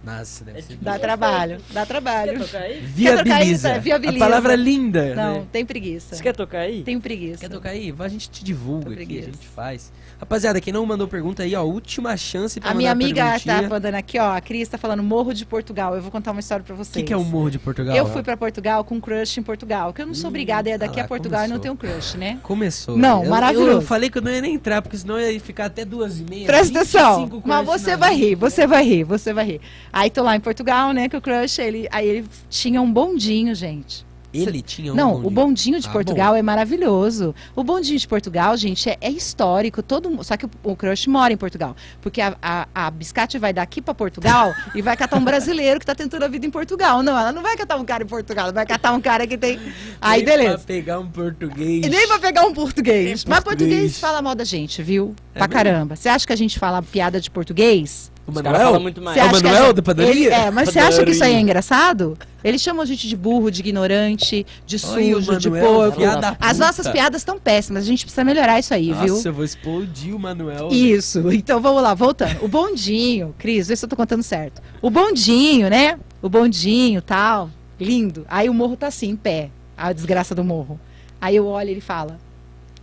Nossa, 0.03 0.43
deve 0.45 0.59
É 0.59 0.61
ser. 0.61 0.67
tipo- 0.73 0.83
Dá 0.85 0.99
trabalho, 0.99 1.57
dá 1.71 1.81
Quer 1.81 1.87
trabalho. 1.87 2.39
tocar 2.39 2.59
aí? 2.59 2.73
Quer 2.95 3.17
tocar 3.17 3.35
aí, 3.37 3.45
Viabiliza. 3.45 3.79
Viabiliza. 3.79 4.23
A 4.25 4.27
palavra 4.27 4.53
é 4.53 4.55
linda. 4.55 5.15
Não, 5.15 5.33
né? 5.39 5.47
tem 5.51 5.65
preguiça. 5.65 6.15
Você 6.15 6.21
quer 6.21 6.35
tocar 6.35 6.59
aí? 6.59 6.83
Tem 6.83 6.99
preguiça. 6.99 7.39
Quer 7.39 7.49
tocar 7.49 7.69
aí? 7.69 7.91
Vai, 7.91 8.05
A 8.05 8.09
gente 8.09 8.29
te 8.29 8.43
divulga 8.43 8.91
aqui, 8.93 9.17
a 9.19 9.21
gente 9.23 9.47
faz. 9.47 9.91
Rapaziada, 10.25 10.59
quem 10.59 10.73
não 10.73 10.83
mandou 10.87 11.07
pergunta 11.07 11.43
aí, 11.43 11.53
ó, 11.55 11.61
última 11.63 12.17
chance 12.17 12.59
pra 12.59 12.71
A 12.71 12.73
minha 12.73 12.91
amiga 12.91 13.23
perguntinha. 13.23 13.61
tá 13.61 13.69
mandando 13.69 13.95
aqui, 13.97 14.17
ó. 14.17 14.31
A 14.35 14.41
Cris 14.41 14.67
tá 14.67 14.75
falando 14.75 15.03
Morro 15.03 15.33
de 15.33 15.45
Portugal. 15.45 15.95
Eu 15.95 16.01
vou 16.01 16.09
contar 16.09 16.31
uma 16.31 16.39
história 16.39 16.65
pra 16.65 16.73
O 16.73 16.77
vocês. 16.77 16.95
que, 16.95 17.03
que 17.03 17.13
é 17.13 17.17
o 17.17 17.23
Morro 17.23 17.51
de 17.51 17.59
Portugal? 17.59 17.95
Eu 17.95 18.07
fui 18.07 18.23
pra 18.23 18.35
Portugal 18.35 18.83
com 18.83 18.99
crush 18.99 19.37
em 19.39 19.43
Portugal. 19.43 19.93
Que 19.93 20.01
eu 20.01 20.07
não 20.07 20.15
sou 20.15 20.29
obrigada 20.29 20.67
a 20.67 20.73
ir 20.73 20.77
daqui 20.79 20.95
ah 20.99 21.03
lá, 21.03 21.05
a 21.05 21.07
Portugal 21.07 21.45
e 21.45 21.47
não 21.47 21.59
tenho 21.59 21.75
crush, 21.75 22.17
né? 22.17 22.39
Começou. 22.41 22.97
Não, 22.97 23.23
Eu- 23.23 23.29
maravilhoso. 23.29 23.69
Eu, 23.69 23.81
falei 23.83 24.09
que 24.09 24.17
eu 24.17 24.21
não 24.23 24.31
ia 24.31 24.41
nem 24.41 24.55
entrar, 24.55 24.81
porque 24.81 24.97
senão 24.97 25.19
eu 25.19 25.31
ia 25.31 25.39
ficar 25.39 25.65
até 25.65 25.85
duas 25.85 26.19
e 26.19 26.23
meia. 26.23 26.47
Presta 26.47 26.79
25 26.79 27.37
atenção. 27.37 27.41
Mas 27.45 27.65
você 27.65 27.95
vai 27.95 28.15
rir, 28.15 28.33
você 28.33 28.65
vai 28.65 28.83
rir, 28.83 29.03
você 29.03 29.31
vai 29.31 29.45
rir. 29.45 29.61
Aí 29.93 30.09
tô 30.09 30.23
lá 30.23 30.35
em 30.35 30.39
Portugal, 30.39 30.91
né, 30.91 31.07
que 31.07 31.15
o 31.15 31.21
crush, 31.21 31.59
ele, 31.59 31.87
aí 31.91 32.07
ele 32.07 32.25
tinha 32.49 32.81
um 32.81 32.91
bondinho, 32.91 33.53
gente. 33.53 34.03
Ele 34.41 34.61
tinha 34.61 34.91
um 34.93 34.95
Não, 34.95 35.11
bondinho. 35.13 35.27
o 35.27 35.31
bondinho 35.31 35.79
de 35.79 35.87
Ah, 35.87 35.91
Portugal 35.91 36.31
bom. 36.33 36.37
é 36.37 36.41
maravilhoso. 36.41 37.33
O 37.55 37.63
bondinho 37.63 37.97
de 37.99 38.07
Portugal, 38.07 38.55
gente, 38.57 38.89
é, 38.89 38.97
é 39.01 39.09
histórico. 39.09 39.81
Todo, 39.83 40.23
só 40.23 40.35
que 40.37 40.45
o, 40.45 40.49
o 40.63 40.75
crush 40.75 41.07
mora 41.07 41.33
em 41.33 41.37
Portugal. 41.37 41.75
Porque 42.01 42.21
a, 42.21 42.35
a, 42.41 42.67
a 42.73 42.91
Biscate 42.91 43.37
vai 43.37 43.53
daqui 43.53 43.81
pra 43.81 43.93
Portugal 43.93 44.53
e 44.75 44.81
vai 44.81 44.95
catar 44.97 45.17
um 45.17 45.23
brasileiro 45.23 45.79
que 45.79 45.85
tá 45.85 45.95
tentando 45.95 46.23
a 46.23 46.27
vida 46.27 46.45
em 46.45 46.51
Portugal. 46.51 47.01
Não, 47.03 47.17
ela 47.17 47.31
não 47.31 47.41
vai 47.41 47.55
catar 47.55 47.75
um 47.77 47.85
cara 47.85 48.03
em 48.03 48.07
Portugal, 48.07 48.45
ela 48.45 48.53
vai 48.53 48.65
catar 48.65 48.93
um 48.93 49.01
cara 49.01 49.25
que 49.27 49.37
tem. 49.37 49.59
Aí, 50.01 50.17
Nem 50.17 50.25
beleza. 50.25 50.57
Pra 50.57 50.65
pegar 50.67 50.99
um 50.99 51.07
português. 51.09 51.85
E 51.85 51.89
nem 51.89 52.07
pra 52.07 52.19
pegar 52.19 52.45
um 52.45 52.53
português. 52.53 53.23
Nem 53.25 53.33
Mas 53.35 53.43
português. 53.43 53.69
português 53.71 53.99
fala 53.99 54.21
mal 54.21 54.35
da 54.35 54.43
gente, 54.43 54.81
viu? 54.83 55.15
É 55.33 55.39
pra 55.39 55.47
mesmo? 55.47 55.53
caramba. 55.53 55.95
Você 55.95 56.09
acha 56.09 56.25
que 56.25 56.33
a 56.33 56.37
gente 56.37 56.57
fala 56.59 56.81
piada 56.81 57.19
de 57.21 57.29
português? 57.29 58.11
O 58.27 58.31
Manuel? 58.31 58.79
muito 58.79 59.01
mais. 59.01 59.15
Você 59.17 59.21
É 59.21 59.25
o 59.29 59.31
Manuel 59.31 59.65
gente- 59.67 59.75
da 59.75 59.81
padaria? 59.83 60.11
Ele- 60.11 60.27
é, 60.29 60.49
mas 60.51 60.69
você 60.69 60.79
acha 60.79 61.03
que 61.03 61.11
isso 61.11 61.23
aí 61.23 61.33
é 61.35 61.39
engraçado? 61.39 62.17
Eles 62.43 62.61
chamam 62.61 62.81
a 62.81 62.85
gente 62.85 63.07
de 63.07 63.15
burro, 63.15 63.51
de 63.51 63.59
ignorante, 63.61 64.45
de 64.65 64.79
sujo, 64.79 65.37
de 65.37 65.49
porco. 65.49 66.01
As 66.39 66.57
nossas 66.59 66.87
piadas 66.87 67.21
estão 67.21 67.39
péssimas, 67.39 67.83
a 67.83 67.85
gente 67.87 68.03
precisa 68.05 68.23
melhorar 68.23 68.59
isso 68.59 68.73
aí, 68.73 68.91
viu? 68.93 69.13
Nossa, 69.15 69.29
eu 69.29 69.33
vou 69.33 69.43
explodir 69.45 70.15
o 70.15 70.19
Manuel. 70.19 70.69
Isso, 70.71 71.31
então 71.31 71.61
vamos 71.61 71.81
lá, 71.83 71.93
voltando. 71.93 72.43
O 72.43 72.47
bondinho, 72.47 73.33
Cris, 73.37 73.67
vê 73.67 73.75
se 73.75 73.85
eu 73.85 73.89
tô 73.89 73.95
contando 73.95 74.23
certo. 74.23 74.61
O 74.81 74.89
bondinho, 74.89 75.69
né? 75.69 75.99
O 76.21 76.29
bondinho, 76.29 77.01
tal, 77.01 77.49
lindo. 77.79 78.25
Aí 78.27 78.49
o 78.49 78.53
morro 78.53 78.75
tá 78.75 78.87
assim, 78.87 79.09
em 79.09 79.15
pé, 79.15 79.49
a 79.77 79.93
desgraça 79.93 80.33
do 80.33 80.43
morro. 80.43 80.79
Aí 81.21 81.35
eu 81.35 81.45
olho 81.47 81.69
e 81.69 81.71
ele 81.73 81.81
fala, 81.81 82.19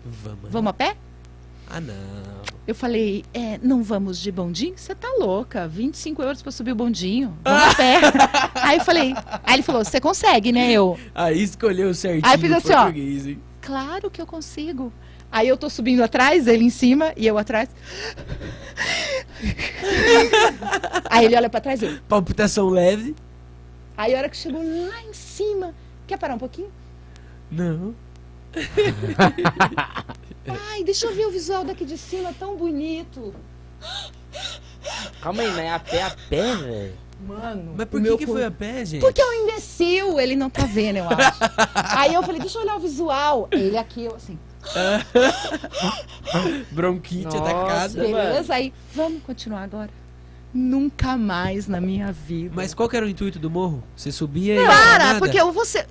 Vamos. 0.05 0.51
vamos 0.51 0.71
a 0.71 0.73
pé? 0.73 0.95
Ah, 1.69 1.81
não. 1.81 1.95
Eu 2.73 2.75
falei, 2.75 3.23
é, 3.35 3.59
não 3.63 3.83
vamos 3.83 4.19
de 4.19 4.33
bondinho? 4.33 4.73
Você 4.79 4.95
tá 4.95 5.07
louca, 5.19 5.69
25 5.69 6.23
euros 6.23 6.41
pra 6.41 6.51
subir 6.51 6.73
o 6.73 6.75
bondinho, 6.75 7.37
vamos 7.45 7.63
a 7.65 7.75
pé. 7.75 8.01
aí 8.55 8.79
eu 8.79 8.85
falei, 8.85 9.15
aí 9.43 9.55
ele 9.57 9.63
falou, 9.63 9.85
você 9.85 10.01
consegue, 10.01 10.53
né? 10.53 10.73
Eu, 10.73 10.99
Aí 11.15 11.43
escolheu 11.43 11.93
certinho 11.93 12.25
Aí 12.27 12.37
eu 12.37 12.39
fiz 12.39 12.51
assim, 12.51 12.73
ó. 12.73 12.89
hein? 12.89 13.39
Claro 13.61 14.11
que 14.11 14.23
eu 14.23 14.27
consigo. 14.27 14.91
Aí 15.31 15.49
eu 15.49 15.59
tô 15.59 15.69
subindo 15.69 16.03
atrás, 16.03 16.47
ele 16.47 16.65
em 16.65 16.71
cima 16.71 17.13
e 17.15 17.27
eu 17.27 17.37
atrás. 17.37 17.69
Aí 21.11 21.27
ele 21.27 21.37
olha 21.37 21.51
pra 21.51 21.61
trás 21.61 21.83
e 21.83 21.85
eu. 21.85 21.99
Palpitação 22.09 22.71
leve. 22.71 23.15
Aí 23.99 24.15
a 24.15 24.19
hora 24.19 24.31
que 24.31 24.37
chegou 24.39 24.63
lá 24.63 25.03
em 25.03 25.13
cima. 25.13 25.75
Quer 26.07 26.17
parar 26.17 26.37
um 26.37 26.39
pouquinho? 26.39 26.73
Não. 27.51 27.95
Ai, 30.47 30.85
deixa 30.85 31.07
eu 31.07 31.15
ver 31.15 31.27
o 31.27 31.31
visual 31.31 31.65
daqui 31.65 31.85
de 31.85 31.97
cima, 31.97 32.35
tão 32.39 32.57
bonito. 32.57 33.35
Calma 35.21 35.43
aí, 35.43 35.49
mas 35.49 35.59
é 35.59 35.71
a 35.71 35.79
pé 35.79 36.03
a 36.03 36.17
pé, 36.29 36.57
velho. 36.57 36.95
Mano. 37.27 37.75
Mas 37.77 37.87
por 37.87 38.01
meu 38.01 38.19
que, 38.19 38.27
que 38.27 38.33
foi 38.33 38.45
a 38.45 38.51
pé, 38.51 38.85
gente? 38.85 39.01
Porque 39.01 39.21
é 39.21 39.25
um 39.25 39.45
imbecil, 39.45 40.19
ele 40.19 40.35
não 40.35 40.51
tá 40.51 40.65
vendo, 40.65 40.97
eu 40.97 41.09
acho. 41.09 41.39
Aí 41.97 42.15
eu 42.15 42.23
falei, 42.23 42.41
deixa 42.41 42.59
eu 42.59 42.63
olhar 42.63 42.77
o 42.77 42.81
visual. 42.81 43.49
Ele 43.53 43.79
aqui, 43.79 44.05
eu 44.05 44.17
assim, 44.17 44.37
Bronquite 46.71 47.25
Nossa. 47.25 47.39
atacada. 47.39 48.03
Beleza? 48.03 48.55
Aí, 48.55 48.73
vamos 48.95 49.23
continuar 49.23 49.63
agora. 49.63 49.91
Nunca 50.55 51.17
mais 51.17 51.67
na 51.67 51.81
minha 51.81 52.13
vida. 52.13 52.53
Mas 52.55 52.75
qual 52.75 52.87
que 52.87 52.95
era 52.95 53.07
o 53.07 53.09
intuito 53.09 53.39
do 53.39 53.49
morro? 53.49 53.83
Você 53.97 54.13
subia 54.13 54.63
e. 54.63 54.67
Para, 54.67 55.05
nada? 55.05 55.19
porque 55.19 55.41
ou 55.41 55.51
você. 55.51 55.87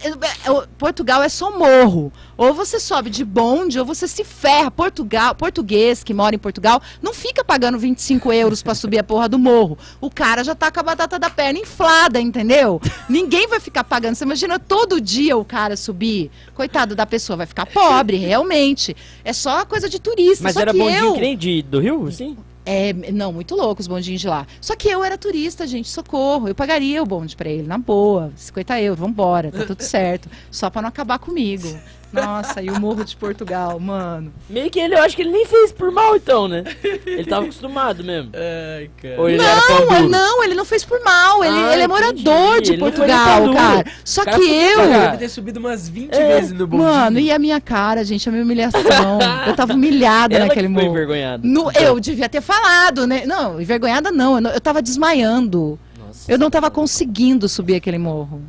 Portugal 0.77 1.23
é 1.23 1.29
só 1.29 1.57
morro. 1.57 2.13
Ou 2.37 2.53
você 2.53 2.79
sobe 2.79 3.09
de 3.09 3.25
bonde, 3.25 3.79
ou 3.79 3.85
você 3.85 4.07
se 4.07 4.23
ferra. 4.23 4.69
Portugal, 4.69 5.33
português 5.33 6.03
que 6.03 6.13
mora 6.13 6.35
em 6.35 6.39
Portugal, 6.39 6.79
não 7.01 7.11
fica 7.11 7.43
pagando 7.43 7.79
25 7.79 8.31
euros 8.31 8.61
pra 8.61 8.75
subir 8.75 8.99
a 8.99 9.03
porra 9.03 9.27
do 9.27 9.39
morro. 9.39 9.79
O 9.99 10.11
cara 10.11 10.43
já 10.43 10.53
tá 10.53 10.69
com 10.69 10.79
a 10.79 10.83
batata 10.83 11.17
da 11.17 11.29
perna 11.29 11.57
inflada, 11.57 12.21
entendeu? 12.21 12.79
Ninguém 13.09 13.47
vai 13.47 13.59
ficar 13.59 13.83
pagando. 13.83 14.13
Você 14.13 14.25
imagina 14.25 14.59
todo 14.59 15.01
dia 15.01 15.35
o 15.35 15.43
cara 15.43 15.75
subir. 15.75 16.29
Coitado 16.53 16.95
da 16.95 17.07
pessoa, 17.07 17.37
vai 17.37 17.47
ficar 17.47 17.65
pobre, 17.65 18.17
realmente. 18.17 18.95
É 19.23 19.33
só 19.33 19.65
coisa 19.65 19.89
de 19.89 19.99
turista. 19.99 20.43
Mas 20.43 20.53
só 20.53 20.61
era 20.61 20.71
que 20.71 20.77
bondinho 20.77 21.05
eu, 21.05 21.13
que 21.13 21.21
nem 21.21 21.35
de, 21.35 21.63
do 21.63 21.79
Rio, 21.79 22.11
sim? 22.11 22.37
É, 22.71 22.93
não, 23.11 23.33
muito 23.33 23.53
louco 23.53 23.81
os 23.81 23.87
bondinhos 23.87 24.21
de 24.21 24.29
lá. 24.29 24.47
Só 24.61 24.77
que 24.77 24.87
eu 24.87 25.03
era 25.03 25.17
turista, 25.17 25.67
gente, 25.67 25.89
socorro. 25.89 26.47
Eu 26.47 26.55
pagaria 26.55 27.03
o 27.03 27.05
bonde 27.05 27.35
pra 27.35 27.49
ele, 27.49 27.67
na 27.67 27.77
boa. 27.77 28.31
50 28.33 28.81
euros, 28.81 28.97
vambora, 28.97 29.51
tá 29.51 29.65
tudo 29.65 29.81
certo. 29.81 30.29
Só 30.49 30.69
pra 30.69 30.81
não 30.81 30.87
acabar 30.87 31.19
comigo. 31.19 31.67
Nossa, 32.13 32.61
e 32.61 32.69
o 32.69 32.79
Morro 32.79 33.03
de 33.05 33.15
Portugal, 33.15 33.79
mano. 33.79 34.33
Meio 34.49 34.69
que 34.69 34.79
ele, 34.79 34.95
eu 34.95 35.01
acho 35.01 35.15
que 35.15 35.21
ele 35.21 35.31
nem 35.31 35.45
fez 35.45 35.71
por 35.71 35.91
mal, 35.91 36.15
então, 36.15 36.47
né? 36.47 36.63
Ele 37.05 37.23
tava 37.25 37.43
acostumado 37.43 38.03
mesmo. 38.03 38.31
Ai, 38.35 38.89
cara. 39.01 39.15
Ou 39.21 39.29
ele 39.29 39.41
era 39.41 39.55
Não, 39.69 39.87
duro? 39.87 40.09
não, 40.09 40.43
ele 40.43 40.53
não 40.55 40.65
fez 40.65 40.83
por 40.83 41.01
mal. 41.03 41.43
Ele, 41.43 41.53
Ah, 41.55 41.73
ele 41.73 41.81
é 41.83 41.85
entendi. 41.85 41.87
morador 41.87 42.61
de 42.61 42.71
Ele 42.73 42.81
não 42.81 42.91
foi 42.91 42.97
Portugal, 42.97 43.45
nem 43.45 43.53
cara. 43.53 43.85
Só 44.03 44.21
O 44.21 44.25
cara 44.25 44.37
que 44.37 44.45
foi 44.47 44.55
eu. 44.73 44.77
pagar. 44.77 45.05
Deve 45.05 45.17
ter 45.17 45.29
subido 45.29 45.59
umas 45.59 45.87
20 45.89 46.13
É, 46.13 46.27
vezes 46.35 46.51
no 46.51 46.67
bondinho. 46.67 46.89
Mano, 46.89 47.19
e 47.19 47.31
a 47.31 47.39
minha 47.39 47.61
cara, 47.61 48.03
gente, 48.03 48.27
a 48.27 48.31
minha 48.31 48.43
humilhação. 48.43 48.81
Eu 49.47 49.55
tava 49.55 49.73
humilhada 49.73 50.35
Ela 50.35 50.45
naquele 50.47 50.67
que 50.67 50.73
foi 50.73 50.83
morro. 50.83 50.95
envergonhada. 50.95 51.47
No- 51.47 51.71
eu 51.71 51.99
devia 51.99 52.27
ter 52.29 52.41
falado, 52.41 53.07
né? 53.07 53.23
Não, 53.25 53.59
envergonhada 53.61 54.11
não. 54.11 54.35
Eu, 54.35 54.41
não- 54.41 54.51
eu 54.51 54.61
tava 54.61 54.81
desmaiando. 54.81 55.79
Nossa 55.97 56.31
Eu 56.31 56.37
não 56.37 56.49
tava 56.49 56.69
conseguindo 56.69 57.47
subir 57.49 57.75
aquele 57.75 57.97
morro. 57.97 58.41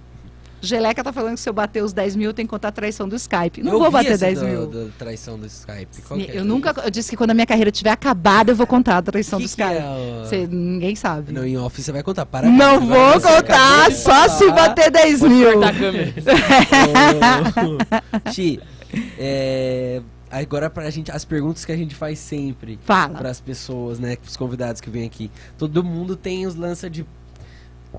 Geleca 0.62 1.02
tá 1.02 1.12
falando 1.12 1.34
que 1.34 1.40
se 1.40 1.48
eu 1.48 1.52
bater 1.52 1.82
os 1.82 1.92
10 1.92 2.14
mil, 2.16 2.32
tem 2.32 2.46
que 2.46 2.50
contar 2.50 2.68
a 2.68 2.72
traição 2.72 3.08
do 3.08 3.16
Skype. 3.16 3.62
Não 3.62 3.72
Eu 3.72 3.78
vou 3.80 3.90
bater 3.90 4.12
essa 4.12 4.24
10 4.26 4.38
do- 4.40 4.46
mil. 4.46 4.66
do 4.66 4.92
traição 4.96 5.36
do 5.38 5.46
Skype. 5.46 6.02
Qual 6.06 6.18
que 6.20 6.30
é? 6.30 6.38
Eu 6.38 6.44
nunca. 6.44 6.72
Eu 6.84 6.90
disse 6.90 7.10
que 7.10 7.16
quando 7.16 7.30
a 7.30 7.34
minha 7.34 7.46
carreira 7.46 7.70
tiver 7.70 7.90
acabada, 7.90 8.52
eu 8.52 8.56
vou 8.56 8.66
contar 8.66 8.98
a 8.98 9.02
traição 9.02 9.38
Que 9.38 9.44
do 9.46 9.48
que 9.48 9.62
Skype. 9.62 9.80
é 9.80 10.22
o- 10.22 10.26
Cê- 10.26 10.46
ninguém 10.48 10.94
sabe. 10.94 11.32
Não, 11.32 11.44
em 11.44 11.56
off 11.58 11.82
você 11.82 11.90
vai 11.92 12.02
contar. 12.02 12.24
Para 12.26 12.48
Não 12.48 12.80
vou 12.80 13.18
vai- 13.20 13.42
contar, 13.42 13.90
só 13.92 14.28
se 14.28 14.50
bater 14.52 14.90
10 14.90 15.20
Pode 15.20 15.34
mil. 15.34 15.60
Ti, 18.32 18.60
é, 19.18 20.00
agora 20.30 20.70
pra 20.70 20.88
gente, 20.90 21.10
as 21.10 21.24
perguntas 21.24 21.64
que 21.64 21.72
a 21.72 21.76
gente 21.76 21.94
faz 21.94 22.18
sempre 22.18 22.78
Fala. 22.84 23.18
para 23.18 23.30
as 23.30 23.40
pessoas, 23.40 23.98
né, 23.98 24.16
os 24.26 24.36
convidados 24.36 24.80
que 24.80 24.90
vêm 24.90 25.04
aqui. 25.04 25.30
Todo 25.58 25.82
mundo 25.82 26.16
tem 26.16 26.46
os 26.46 26.54
lança 26.54 26.88
de 26.88 27.04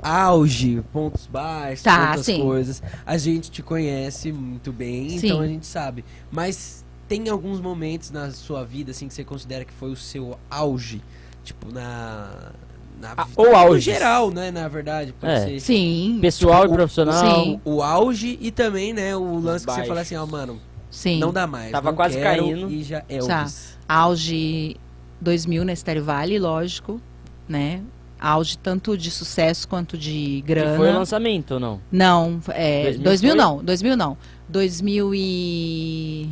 auge, 0.02 0.82
pontos 0.92 1.28
baixos, 1.28 1.84
Tá, 1.84 2.08
outras 2.08 2.26
sim. 2.26 2.42
coisas. 2.42 2.82
A 3.06 3.18
gente 3.18 3.52
te 3.52 3.62
conhece 3.62 4.32
muito 4.32 4.72
bem, 4.72 5.10
Sim. 5.20 5.28
então 5.28 5.40
a 5.42 5.48
gente 5.48 5.66
sabe. 5.66 6.04
Mas 6.32 6.84
tem 7.08 7.30
alguns 7.30 7.60
momentos 7.62 8.10
na 8.12 8.32
sua 8.32 8.64
vida 8.64 8.92
assim 8.92 9.08
que 9.08 9.14
você 9.14 9.24
considera 9.24 9.64
que 9.66 9.74
foi 9.74 9.92
o 9.92 9.96
seu 9.96 10.38
auge, 10.50 11.02
tipo 11.44 11.72
na 11.72 12.52
na 13.02 13.14
Ah, 13.18 13.28
ou 13.36 13.50
no 13.50 13.56
auges. 13.56 13.84
geral, 13.84 14.32
né, 14.32 14.50
na 14.50 14.68
verdade, 14.70 15.14
pode 15.20 15.34
É. 15.34 15.46
ser. 15.46 15.60
Sim. 15.60 16.20
Pessoal 16.22 16.62
Tipo, 16.62 16.74
e 16.74 16.78
profissional. 16.78 17.44
sim. 17.44 17.60
O 17.66 17.82
auge 17.84 18.38
e 18.40 18.50
também, 18.50 18.94
né, 18.94 19.14
o 19.16 19.40
lance 19.40 19.66
que 19.66 19.72
você 19.72 19.78
baixos. 19.78 19.88
fala 19.88 20.02
assim, 20.02 20.16
ó, 20.16 20.26
mano, 20.26 20.58
Sim. 20.90 21.20
não 21.20 21.34
dá 21.34 21.46
mais. 21.46 21.72
Tava 21.72 21.92
quase 21.92 22.18
caindo. 22.22 22.70
E 22.70 22.82
já 22.84 23.04
é 23.10 23.18
Tá. 23.20 23.46
Auge 23.90 24.78
2000 25.20 25.66
na 25.66 25.74
Estéreo 25.74 26.04
Vale, 26.04 26.40
lógico, 26.40 27.02
né? 27.48 27.82
Auge 28.26 28.58
tanto 28.58 28.98
de 28.98 29.12
sucesso 29.12 29.68
quanto 29.68 29.98
de 29.98 30.42
grana. 30.48 30.78
foi 30.78 30.90
o 30.90 30.94
lançamento 30.94 31.56
ou 31.56 31.60
não? 31.60 31.82
Não, 31.92 32.40
é, 32.50 32.84
2000 32.84 33.04
2000, 33.04 33.30
foi? 33.32 33.38
não, 33.38 33.64
2000 33.64 33.98
não. 33.98 34.18
2000 34.48 35.14
e... 35.16 36.30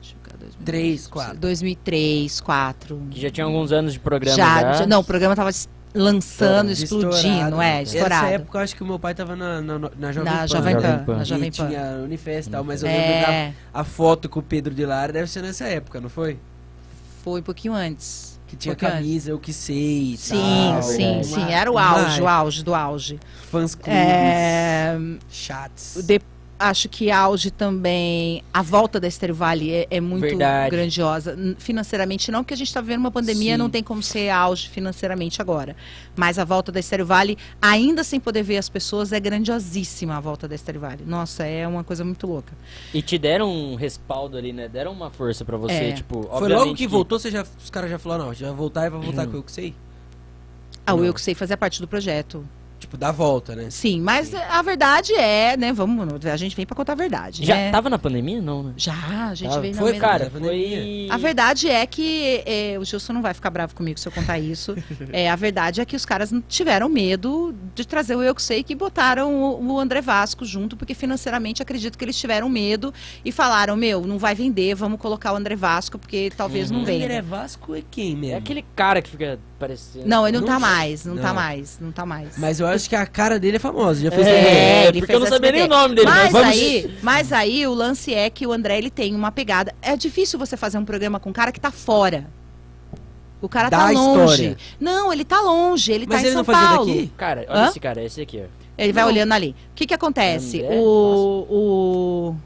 Deixa 0.00 0.16
eu 0.16 0.32
ver, 0.32 0.38
2000, 0.38 0.64
Três, 0.64 1.06
quatro. 1.06 1.38
2003, 1.38 2.40
2004. 2.40 3.02
Que 3.10 3.20
já 3.20 3.30
tinha 3.30 3.44
alguns 3.44 3.70
anos 3.70 3.92
de 3.92 4.00
programa 4.00 4.36
já, 4.36 4.60
já. 4.60 4.72
já- 4.72 4.86
não, 4.86 5.00
o 5.00 5.04
programa 5.04 5.36
tava 5.36 5.50
lançando, 5.94 6.70
Estourado. 6.70 7.14
explodindo, 7.16 7.60
é, 7.62 7.78
Nessa 7.80 7.96
estourado. 7.96 8.26
época, 8.26 8.58
eu 8.58 8.62
acho 8.62 8.76
que 8.76 8.82
o 8.82 8.86
meu 8.86 8.98
pai 8.98 9.14
tava 9.14 9.36
na, 9.36 9.60
na, 9.60 9.78
na 9.78 10.12
Jovem 10.12 10.32
Na 10.32 10.40
Pan. 10.40 10.46
Jovem 10.48 10.72
Jovem 10.74 10.82
Pan, 10.98 11.04
Pan. 11.04 11.16
na 11.16 11.22
E 11.22 11.24
Jovem 11.24 11.52
Pan. 11.52 11.66
tinha 11.68 11.82
Unifest 12.04 12.48
e 12.48 12.50
tal, 12.52 12.64
mas 12.64 12.82
eu 12.82 12.88
lembro 12.88 13.06
da 13.26 13.32
É, 13.32 13.54
a 13.72 13.84
foto 13.84 14.28
com 14.28 14.40
o 14.40 14.42
Pedro 14.42 14.74
de 14.74 14.84
Lara 14.86 15.12
deve 15.12 15.28
ser 15.30 15.42
nessa 15.42 15.64
época, 15.66 16.00
não 16.00 16.08
foi? 16.08 16.38
foi 17.22 17.40
um 17.40 17.44
pouquinho 17.44 17.74
antes. 17.74 18.39
Que 18.50 18.56
tinha 18.56 18.72
antes. 18.72 18.88
camisa, 18.88 19.30
eu 19.30 19.38
que 19.38 19.52
sei 19.52 20.16
Sim, 20.18 20.70
tal. 20.72 20.82
sim, 20.82 20.96
verdade. 20.98 21.26
sim, 21.26 21.52
era 21.52 21.70
o 21.70 21.78
auge, 21.78 22.20
o 22.20 22.26
auge 22.28 22.64
do 22.64 22.74
auge. 22.74 23.20
Fãs 23.48 23.76
clubes, 23.76 23.94
É, 23.94 24.98
chats. 25.30 26.02
de- 26.04 26.20
acho 26.60 26.88
que 26.90 27.10
auge 27.10 27.50
também, 27.50 28.44
a 28.52 28.60
volta 28.62 29.00
da 29.00 29.08
Estéreo 29.08 29.34
Vale 29.34 29.72
é, 29.72 29.86
é 29.90 30.00
muito 30.00 30.20
Verdade. 30.22 30.70
grandiosa. 30.70 31.36
Financeiramente 31.58 32.30
não, 32.30 32.44
porque 32.44 32.52
a 32.54 32.56
gente 32.56 32.68
está 32.68 32.80
vivendo 32.82 33.00
uma 33.00 33.10
pandemia, 33.10 33.54
Sim. 33.54 33.58
não 33.58 33.70
tem 33.70 33.82
como 33.82 34.02
ser 34.02 34.28
auge 34.28 34.68
financeiramente 34.68 35.40
agora. 35.40 35.74
Mas 36.14 36.38
a 36.38 36.44
volta 36.44 36.70
da 36.70 36.78
Estéreo 36.78 37.06
Vale, 37.06 37.38
ainda 37.62 38.04
sem 38.04 38.20
poder 38.20 38.42
ver 38.42 38.58
as 38.58 38.68
pessoas, 38.68 39.10
é 39.12 39.18
grandiosíssima 39.18 40.16
a 40.16 40.20
volta 40.20 40.46
da 40.46 40.54
Estéreo 40.54 40.80
Vale. 40.82 41.02
Nossa, 41.06 41.44
é 41.44 41.66
uma 41.66 41.82
coisa 41.82 42.04
muito 42.04 42.26
louca. 42.26 42.52
E 42.92 43.00
te 43.00 43.16
deram 43.16 43.50
um 43.50 43.74
respaldo 43.74 44.36
ali, 44.36 44.52
né? 44.52 44.68
Deram 44.68 44.92
uma 44.92 45.10
força 45.10 45.44
pra 45.44 45.56
você, 45.56 45.72
É. 45.72 45.92
tipo, 45.92 46.28
Foi 46.38 46.48
logo 46.48 46.74
que, 46.74 46.86
voltou, 46.86 47.18
você 47.18 47.30
já, 47.30 47.44
os 47.58 47.70
caras 47.70 47.90
já 47.90 47.98
falaram, 47.98 48.26
não, 48.26 48.34
já 48.34 48.48
vai 48.48 48.56
voltar 48.56 48.86
e 48.86 48.90
vai 48.90 49.00
voltar 49.00 49.26
com 49.26 49.36
eu 49.38 49.42
que 49.42 49.50
sei. 49.50 49.74
Ah, 50.86 50.94
o. 50.94 51.04
Eu 51.04 51.14
Que 51.14 51.20
Sei 51.20 51.34
fazia 51.34 51.56
parte 51.56 51.80
do 51.80 51.88
projeto. 51.88 52.44
Tipo, 52.90 52.98
dá 52.98 53.12
volta, 53.12 53.54
né? 53.54 53.68
Sim, 53.70 54.00
mas 54.00 54.34
a 54.34 54.60
verdade 54.62 55.12
é, 55.14 55.56
né, 55.56 55.72
vamos, 55.72 56.26
a 56.26 56.36
gente 56.36 56.56
vem 56.56 56.66
para 56.66 56.74
contar 56.74 56.94
a 56.94 56.96
verdade, 56.96 57.44
Já 57.46 57.54
né? 57.54 57.70
tava 57.70 57.88
na 57.88 58.00
pandemia? 58.00 58.42
Não, 58.42 58.64
né? 58.64 58.72
Já, 58.76 59.28
a 59.28 59.34
gente 59.36 59.48
Tava. 59.50 59.60
veio 59.60 59.74
na 59.76 59.80
Foi, 59.80 59.92
mesma- 59.92 60.08
cara, 60.08 60.28
foi... 60.28 61.06
A 61.08 61.16
verdade 61.16 61.68
é 61.68 61.86
que 61.86 62.42
é, 62.44 62.76
o 62.80 62.84
Gilson 62.84 63.12
não 63.12 63.22
vai 63.22 63.32
ficar 63.32 63.48
bravo 63.48 63.76
comigo 63.76 64.00
se 64.00 64.08
eu 64.08 64.12
contar 64.12 64.40
isso. 64.40 64.74
É, 65.12 65.30
a 65.30 65.36
verdade 65.36 65.80
é 65.80 65.84
que 65.84 65.94
os 65.94 66.04
caras 66.04 66.32
tiveram 66.48 66.88
medo 66.88 67.54
de 67.76 67.86
trazer 67.86 68.16
o 68.16 68.22
Eu 68.22 68.34
Que 68.34 68.42
Sei 68.42 68.62
que 68.64 68.74
botaram 68.74 69.32
o, 69.34 69.64
o 69.74 69.78
André 69.80 70.00
Vasco 70.00 70.44
junto, 70.44 70.76
porque 70.76 70.92
financeiramente 70.94 71.62
acredito 71.62 71.96
que 71.96 72.04
eles 72.04 72.16
tiveram 72.18 72.48
medo 72.48 72.92
e 73.24 73.30
falaram, 73.30 73.76
meu, 73.76 74.00
não 74.06 74.18
vai 74.18 74.34
vender, 74.34 74.74
vamos 74.74 75.00
colocar 75.00 75.32
o 75.32 75.36
André 75.36 75.54
Vasco, 75.54 75.96
porque 75.98 76.30
talvez 76.36 76.70
Uhum. 76.70 76.78
não 76.78 76.84
O 76.84 76.88
André 76.88 77.06
venha. 77.08 77.22
Vasco 77.22 77.74
é 77.74 77.82
quem 77.88 78.16
mesmo? 78.16 78.34
É 78.34 78.38
aquele 78.38 78.64
cara 78.74 79.00
que 79.00 79.10
fica 79.10 79.38
parecendo... 79.60 80.08
Não, 80.08 80.26
ele 80.26 80.38
não, 80.38 80.46
Não 80.46 80.52
tá 80.54 80.58
mais, 80.58 81.04
não, 81.04 81.16
tá 81.16 81.28
Não. 81.28 81.34
mais, 81.34 81.78
não 81.80 81.92
tá 81.92 82.06
mais. 82.06 82.36
Mas 82.38 82.58
eu 82.58 82.66
acho 82.66 82.88
que 82.88 82.96
a 82.96 83.06
cara 83.06 83.38
dele 83.38 83.56
é 83.56 83.60
famosa, 83.60 84.00
já 84.00 84.10
fez 84.10 84.26
É, 84.26 84.82
ele 84.88 85.00
porque 85.00 85.06
fez 85.06 85.14
eu 85.18 85.20
não 85.20 85.26
sabia 85.28 85.52
nem 85.52 85.62
o 85.64 85.68
nome 85.68 85.94
dele, 85.94 86.06
mas 86.08 86.22
Mas, 86.24 86.32
vamos- 86.32 86.48
aí, 86.48 86.98
mas 87.02 87.32
aí 87.32 87.66
o 87.66 87.74
lance 87.74 88.12
é 88.14 88.28
que 88.30 88.46
o 88.46 88.52
André 88.52 88.78
ele 88.78 88.90
tem 88.90 89.14
uma 89.14 89.30
pegada. 89.30 89.72
É 89.82 89.96
difícil 89.96 90.38
você 90.38 90.56
fazer 90.56 90.78
um 90.78 90.84
programa 90.84 91.20
com 91.20 91.30
um 91.30 91.32
cara 91.32 91.52
que 91.52 91.60
tá 91.60 91.70
fora. 91.70 92.26
O 93.42 93.48
cara 93.48 93.68
Da 93.70 93.78
tá 93.78 93.90
longe. 93.90 94.32
história. 94.32 94.56
Não, 94.80 95.12
ele 95.12 95.24
tá 95.24 95.40
longe, 95.40 95.92
ele 95.92 96.06
Mas 96.06 96.16
tá 96.16 96.22
em 96.22 96.24
ele 96.26 96.32
São 96.32 96.38
não 96.40 96.44
fazia 96.44 96.68
Paulo. 96.76 96.94
daqui? 96.94 97.12
Cara, 97.16 97.46
olha 97.48 97.60
Hã? 97.64 97.68
esse 97.68 97.80
cara, 97.80 98.02
esse 98.04 98.20
aqui, 98.20 98.42
ó. 98.44 98.60
Ele 98.76 98.92
vai 98.92 99.02
Não. 99.04 99.10
olhando 99.10 99.32
ali. 99.32 99.54
O 99.72 99.74
que 99.74 99.86
que 99.86 99.94
acontece? 99.94 100.62
André 100.62 100.78
O, 100.78 101.46
o 101.50 102.36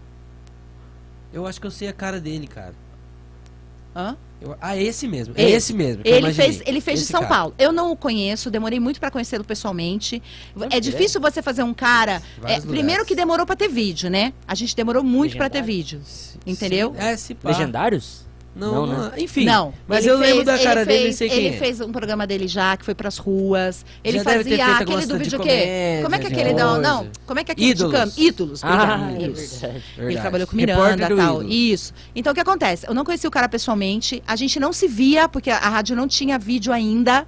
Eu 1.32 1.46
acho 1.46 1.60
que 1.60 1.66
eu 1.66 1.70
sei 1.70 1.88
a 1.88 1.92
cara 1.92 2.20
dele, 2.20 2.46
cara. 2.46 2.74
hã? 3.94 4.16
Eu- 4.44 4.56
ah, 4.60 4.76
esse 4.76 5.08
mesmo. 5.08 5.34
É 5.36 5.42
Esse. 5.44 5.52
esse 5.54 5.72
mesmo. 5.72 6.02
Ele 6.04 6.32
fez, 6.32 6.62
ele 6.66 6.80
fez 6.80 6.98
de 6.98 7.04
Esse 7.04 7.12
São 7.12 7.22
cara. 7.22 7.34
Paulo. 7.34 7.54
Eu 7.58 7.72
não 7.72 7.90
o 7.90 7.96
conheço, 7.96 8.50
demorei 8.50 8.78
muito 8.78 9.00
pra 9.00 9.10
conhecê-lo 9.10 9.42
pessoalmente. 9.44 10.22
Não, 10.54 10.68
é 10.70 10.78
difícil 10.80 11.20
você 11.20 11.40
fazer 11.40 11.62
um 11.62 11.72
cara. 11.72 12.22
É, 12.44 12.60
primeiro 12.60 13.04
que 13.04 13.14
demorou 13.14 13.46
pra 13.46 13.56
ter 13.56 13.68
vídeo, 13.68 14.10
né? 14.10 14.32
A 14.46 14.54
gente 14.54 14.76
demorou 14.76 15.02
muito 15.02 15.36
pra 15.36 15.48
ter 15.48 15.62
vídeo. 15.62 16.00
Sim, 16.04 16.38
Entendeu? 16.46 16.94
É, 16.98 17.16
se 17.16 17.34
pá. 17.34 17.48
Legendários? 17.50 18.24
Não, 18.56 18.72
Não, 18.72 18.86
né? 18.86 19.10
não, 19.16 19.18
enfim. 19.24 19.44
Não, 19.44 19.74
Mas 19.88 20.06
eu 20.06 20.16
lembro 20.16 20.34
fez- 20.36 20.46
da 20.46 20.54
ele 20.54 20.62
cara 20.62 20.86
dele 20.86 20.98
e 20.98 21.02
fez- 21.06 21.16
sei 21.16 21.28
quem 21.28 21.38
Ele 21.38 21.56
é. 21.56 21.58
fez 21.58 21.80
um 21.80 21.90
programa 21.90 22.24
dele 22.24 22.46
já, 22.46 22.76
que 22.76 22.84
foi 22.84 22.94
pras 22.94 23.18
ruas. 23.18 23.84
Ele 24.04 24.18
Já 24.18 24.22
deve 24.24 24.44
ter 24.44 24.50
fazia 24.58 24.76
feito 24.76 24.82
aquele 24.92 25.06
do 25.06 25.18
de 25.18 25.24
vídeo 25.24 25.40
o 25.40 25.42
quê? 25.42 26.00
Como 26.04 26.14
é 26.14 26.18
que 26.20 26.26
é 26.26 26.28
aquele 26.30 26.52
não, 26.52 26.80
não? 26.80 27.08
Como 27.26 27.40
é 27.40 27.44
que 27.44 27.50
é 27.50 27.52
aquele 27.52 27.70
Ídolos. 27.70 27.92
de 27.92 27.98
câmera? 27.98 28.20
Ídolos, 28.28 28.64
Ah, 28.64 29.10
é 29.18 29.26
isso. 29.26 29.60
verdade. 29.60 29.82
Ele 29.98 30.20
trabalhou 30.20 30.46
com 30.46 30.56
Miranda 30.56 31.04
e 31.12 31.16
tal. 31.16 31.42
Isso. 31.42 31.92
Então 32.14 32.30
o 32.30 32.34
que 32.34 32.40
acontece? 32.40 32.86
Eu 32.86 32.94
não 32.94 33.04
conheci 33.04 33.26
o 33.26 33.30
cara 33.30 33.48
pessoalmente, 33.48 34.22
a 34.26 34.36
gente 34.36 34.60
não 34.60 34.72
se 34.72 34.86
via, 34.86 35.28
porque 35.28 35.50
a 35.50 35.58
rádio 35.68 35.96
não 35.96 36.06
tinha 36.06 36.38
vídeo 36.38 36.72
ainda. 36.72 37.26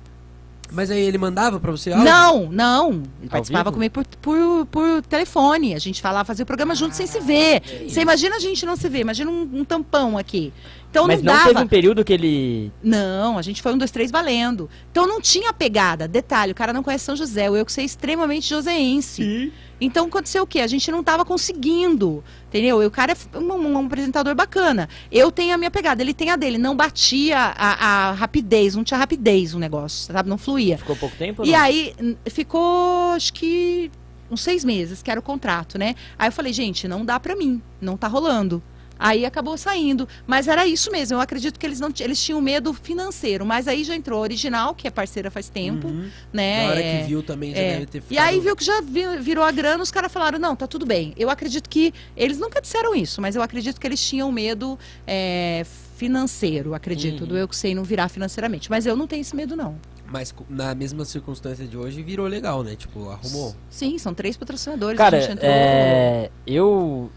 Mas 0.72 0.90
aí 0.90 1.00
ele 1.00 1.16
mandava 1.16 1.60
pra 1.60 1.70
você 1.70 1.92
áudio? 1.92 2.04
Não, 2.04 2.48
não. 2.50 2.88
Ele 2.90 3.02
Ao 3.24 3.28
participava 3.30 3.70
vivo? 3.70 3.74
comigo 3.74 3.92
por, 3.94 4.04
por, 4.20 4.66
por 4.66 5.02
telefone. 5.02 5.74
A 5.74 5.78
gente 5.78 6.02
falava, 6.02 6.24
fazia 6.24 6.42
o 6.42 6.46
programa 6.46 6.74
junto 6.74 6.96
sem 6.96 7.06
se 7.06 7.20
ver. 7.20 7.62
Você 7.88 8.00
imagina 8.00 8.34
a 8.34 8.40
gente 8.40 8.66
não 8.66 8.74
se 8.74 8.88
ver, 8.88 8.98
imagina 9.00 9.30
um, 9.30 9.48
um 9.54 9.64
tampão 9.64 10.18
aqui. 10.18 10.52
Então 10.90 11.06
Mas 11.06 11.22
não 11.22 11.32
não 11.32 11.38
dava. 11.38 11.48
teve 11.48 11.62
um 11.62 11.68
período 11.68 12.04
que 12.04 12.12
ele... 12.12 12.72
Não, 12.82 13.36
a 13.36 13.42
gente 13.42 13.60
foi 13.60 13.72
um, 13.72 13.78
dois, 13.78 13.90
três 13.90 14.10
valendo. 14.10 14.68
Então 14.90 15.06
não 15.06 15.20
tinha 15.20 15.52
pegada. 15.52 16.08
Detalhe, 16.08 16.52
o 16.52 16.54
cara 16.54 16.72
não 16.72 16.82
conhece 16.82 17.04
São 17.04 17.16
José, 17.16 17.48
eu 17.48 17.64
que 17.64 17.72
sei 17.72 17.84
extremamente 17.84 18.48
joseense. 18.48 19.52
Então 19.80 20.06
aconteceu 20.06 20.42
o 20.42 20.46
quê? 20.46 20.60
A 20.60 20.66
gente 20.66 20.90
não 20.90 21.00
estava 21.00 21.24
conseguindo, 21.24 22.24
Entendeu? 22.48 22.82
E 22.82 22.86
o 22.86 22.90
cara 22.90 23.12
é 23.12 23.38
um, 23.38 23.52
um 23.52 23.86
apresentador 23.86 24.34
bacana. 24.34 24.88
Eu 25.12 25.30
tenho 25.30 25.54
a 25.54 25.58
minha 25.58 25.70
pegada, 25.70 26.00
ele 26.00 26.14
tem 26.14 26.30
a 26.30 26.36
dele. 26.36 26.56
Não 26.56 26.74
batia 26.74 27.36
a, 27.38 28.08
a 28.08 28.12
rapidez, 28.12 28.74
não 28.74 28.82
tinha 28.82 28.96
rapidez 28.96 29.52
o 29.52 29.58
negócio, 29.58 30.10
sabe? 30.10 30.28
Não 30.28 30.38
fluía. 30.38 30.78
Ficou 30.78 30.96
pouco 30.96 31.14
tempo? 31.16 31.44
E 31.44 31.50
não? 31.50 31.58
aí 31.58 31.94
ficou, 32.30 33.12
acho 33.12 33.32
que 33.34 33.90
uns 34.30 34.40
seis 34.42 34.64
meses, 34.64 35.02
que 35.02 35.10
era 35.10 35.20
o 35.20 35.22
contrato, 35.22 35.78
né? 35.78 35.94
Aí 36.18 36.28
eu 36.28 36.32
falei, 36.32 36.52
gente, 36.52 36.88
não 36.88 37.04
dá 37.04 37.20
pra 37.20 37.36
mim, 37.36 37.60
não 37.80 37.96
tá 37.96 38.08
rolando. 38.08 38.62
Aí 38.98 39.24
acabou 39.26 39.56
saindo, 39.58 40.08
mas 40.26 40.48
era 40.48 40.66
isso 40.66 40.90
mesmo. 40.90 41.16
Eu 41.16 41.20
acredito 41.20 41.58
que 41.58 41.66
eles 41.66 41.78
não 41.80 41.90
eles 42.00 42.22
tinham 42.22 42.40
medo 42.40 42.72
financeiro, 42.72 43.44
mas 43.44 43.68
aí 43.68 43.84
já 43.84 43.94
entrou 43.94 44.18
a 44.18 44.22
original, 44.22 44.74
que 44.74 44.88
é 44.88 44.90
parceira 44.90 45.30
faz 45.30 45.48
tempo, 45.48 45.88
Uhum. 45.88 46.08
né? 46.32 46.62
Na 46.64 46.68
hora 46.70 46.80
É, 46.80 47.00
que 47.02 47.06
viu 47.08 47.22
também 47.22 47.54
já 47.54 47.60
é. 47.60 47.72
deve 47.74 47.86
ter 47.86 47.98
E 47.98 48.00
ficado... 48.00 48.26
aí 48.28 48.40
viu 48.40 48.56
que 48.56 48.64
já 48.64 48.80
vi- 48.80 49.18
virou 49.20 49.44
a 49.44 49.50
grana, 49.52 49.82
os 49.82 49.90
caras 49.90 50.10
falaram, 50.12 50.38
não, 50.38 50.56
tá 50.56 50.66
tudo 50.66 50.86
bem. 50.86 51.12
Eu 51.16 51.28
acredito 51.30 51.68
que. 51.68 51.92
Eles 52.16 52.38
nunca 52.38 52.60
disseram 52.60 52.94
isso, 52.94 53.20
mas 53.20 53.36
eu 53.36 53.42
acredito 53.42 53.80
que 53.80 53.86
eles 53.86 54.00
tinham 54.00 54.30
medo 54.32 54.78
é, 55.06 55.64
financeiro, 55.96 56.74
acredito, 56.74 57.22
Uhum. 57.22 57.26
do 57.28 57.36
eu 57.36 57.48
que 57.48 57.56
sei 57.56 57.74
não 57.74 57.82
virar 57.84 58.08
financeiramente. 58.08 58.70
Mas 58.70 58.86
eu 58.86 58.96
não 58.96 59.06
tenho 59.06 59.20
esse 59.20 59.34
medo, 59.34 59.56
não. 59.56 59.76
Mas 60.08 60.32
na 60.48 60.74
mesma 60.74 61.04
circunstância 61.04 61.66
de 61.66 61.76
hoje 61.76 62.00
virou 62.02 62.26
legal, 62.28 62.62
né? 62.62 62.76
Tipo, 62.76 63.08
arrumou. 63.10 63.56
Sim, 63.68 63.98
são 63.98 64.14
três 64.14 64.36
patrocinadores. 64.36 64.96
Cara, 64.96 65.16
a 65.16 65.20
gente 65.20 65.32
entrou. 65.32 65.50
é, 65.50 66.30
eu 66.46 67.10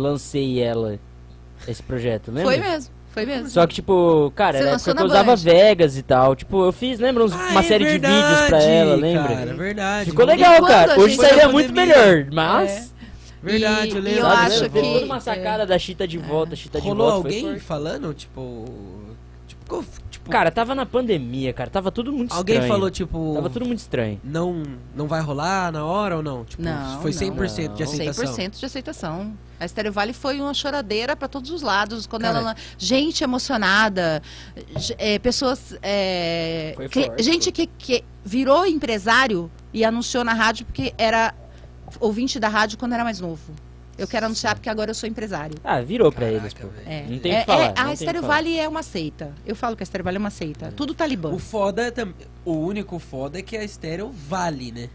lancei 0.00 0.60
ela, 0.60 0.98
esse 1.68 1.82
projeto, 1.82 2.28
lembra? 2.32 2.44
Foi 2.52 2.58
mesmo, 2.58 2.90
foi 3.10 3.26
mesmo. 3.26 3.48
Só 3.48 3.66
que, 3.66 3.74
tipo, 3.74 4.32
cara, 4.34 4.56
Você 4.58 4.62
era 4.64 4.72
lançou 4.72 4.92
porque 4.94 5.02
eu 5.02 5.06
usava 5.10 5.30
Band. 5.36 5.42
Vegas 5.42 5.96
e 5.96 6.02
tal. 6.02 6.34
Tipo, 6.34 6.64
eu 6.64 6.72
fiz, 6.72 6.98
lembra, 6.98 7.24
uns- 7.24 7.32
uma 7.32 7.60
Ah, 7.60 7.60
é 7.60 7.62
série 7.62 7.84
de 7.84 7.92
vídeos 7.92 8.12
pra 8.48 8.58
verdade, 8.58 8.66
ela, 8.66 8.94
lembra? 8.96 9.34
Cara, 9.36 9.54
verdade. 9.54 10.10
Ficou 10.10 10.24
legal, 10.26 10.62
cara. 10.64 10.98
Hoje 11.00 11.16
seria 11.16 11.42
Foi 11.44 11.52
muito 11.52 11.72
melhor, 11.72 12.26
mas... 12.32 12.92
Verdade, 13.42 13.88
E- 13.88 13.92
eu 13.92 13.96
e 13.96 14.00
lembro. 14.00 14.20
eu 14.20 14.24
sabe, 14.26 14.46
acho 14.52 14.62
levou 14.64 14.82
que- 14.82 14.92
toda 14.92 15.04
uma 15.06 15.20
sacada 15.20 15.64
da 15.66 15.78
Chita 15.78 16.06
de 16.06 16.18
volta, 16.18 16.54
Chita 16.54 16.78
de 16.80 16.86
Rolou 16.88 17.10
volta. 17.12 17.22
foi 17.22 17.36
alguém 17.38 17.50
forte. 17.52 17.64
falando, 17.64 18.12
tipo... 18.12 18.64
Tipo, 19.48 19.64
co- 19.66 19.84
tipo 20.20 20.30
Cara, 20.30 20.50
tava 20.50 20.74
na 20.74 20.86
pandemia, 20.86 21.52
cara. 21.52 21.68
Tava 21.70 21.90
tudo 21.90 22.12
muito 22.12 22.32
alguém 22.32 22.54
estranho. 22.56 22.72
falou, 22.72 22.90
tipo... 22.90 23.32
Tava 23.34 23.50
tudo 23.50 23.66
muito 23.66 23.78
estranho. 23.80 24.20
Não, 24.22 24.62
não 24.94 25.06
vai 25.08 25.20
rolar 25.20 25.72
na 25.72 25.84
hora 25.84 26.16
ou 26.16 26.22
não? 26.22 26.44
Tipo, 26.44 26.62
Não, 26.62 27.00
foi 27.02 27.10
não. 27.12 27.18
100% 27.18 27.74
de 27.74 27.84
Não. 27.84 27.90
aceitação. 27.90 28.34
100% 28.36 28.58
de 28.60 28.66
aceitação. 28.66 29.32
A 29.58 29.64
Estéreo 29.66 29.92
Vale 29.92 30.12
foi 30.12 30.40
uma 30.40 30.54
choradeira 30.54 31.14
para 31.16 31.28
todos 31.28 31.50
os 31.50 31.60
lados. 31.62 32.06
Quando 32.06 32.22
Cara. 32.22 32.38
ela. 32.38 32.56
Gente 32.78 33.22
emocionada, 33.24 34.22
é, 34.96 35.18
pessoas. 35.18 35.76
é, 35.82 36.72
Foi 36.76 36.88
cli- 36.88 37.06
forte, 37.06 37.22
gente 37.22 37.52
que, 37.52 37.66
que 37.66 38.04
virou 38.24 38.64
empresário 38.66 39.50
e 39.72 39.84
anunciou 39.84 40.24
na 40.24 40.32
rádio 40.32 40.64
porque 40.64 40.94
era 40.96 41.34
ouvinte 41.98 42.38
da 42.40 42.48
rádio 42.48 42.78
quando 42.78 42.92
era 42.94 43.04
mais 43.04 43.20
novo. 43.20 43.52
Eu 44.00 44.08
quero 44.08 44.26
anunciar 44.26 44.54
porque 44.54 44.68
agora 44.68 44.90
eu 44.90 44.94
sou 44.94 45.08
empresário. 45.08 45.56
Ah, 45.62 45.80
virou 45.80 46.10
pra 46.10 46.26
Caraca, 46.26 46.42
eles, 46.42 46.54
pô. 46.54 46.68
É. 46.86 47.04
Não 47.08 47.18
tem 47.18 47.32
É- 47.32 47.40
que 47.40 47.46
falar, 47.46 47.64
é- 47.66 47.74
a 47.76 47.92
Estéreo. 47.92 48.22
Vale 48.22 48.58
é 48.58 48.66
uma 48.68 48.82
seita. 48.82 49.32
Eu 49.46 49.54
falo 49.54 49.76
que 49.76 49.82
a 49.82 49.84
Estéreo 49.84 50.04
Vale 50.04 50.16
é 50.16 50.18
uma 50.20 50.30
seita. 50.30 50.72
Tudo 50.76 50.94
talibã. 50.94 51.30
O 51.30 51.38
foda 51.38 51.82
é 51.82 51.90
tam- 51.90 52.14
O 52.44 52.54
único 52.54 52.98
foda 52.98 53.38
é 53.38 53.42
que 53.42 53.56
a 53.56 53.62
estéreo 53.62 54.10
vale, 54.10 54.72
né? 54.72 54.88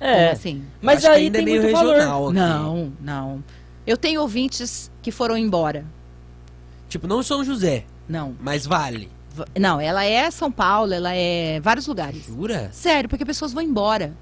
É, 0.00 0.30
assim. 0.30 0.64
mas 0.80 1.04
aí 1.04 1.24
ainda 1.24 1.38
tem 1.38 1.42
é 1.42 1.44
meio 1.50 1.62
muito 1.62 1.74
valor. 1.74 1.94
regional 1.94 2.24
aqui. 2.26 2.34
Não, 2.36 2.92
não. 3.00 3.44
Eu 3.86 3.96
tenho 3.96 4.20
ouvintes 4.20 4.90
que 5.02 5.10
foram 5.10 5.36
embora. 5.36 5.84
Tipo, 6.88 7.06
não 7.08 7.22
São 7.22 7.42
José, 7.44 7.84
Não. 8.08 8.34
mas 8.40 8.64
vale. 8.66 9.10
V- 9.34 9.44
Não, 9.58 9.80
ela 9.80 10.04
é 10.04 10.30
São 10.30 10.50
Paulo, 10.52 10.92
ela 10.94 11.12
é 11.14 11.58
vários 11.60 11.86
lugares. 11.88 12.24
Jura? 12.26 12.70
Sério, 12.72 13.08
porque 13.08 13.24
pessoas 13.24 13.52
vão 13.52 13.62
embora. 13.62 14.12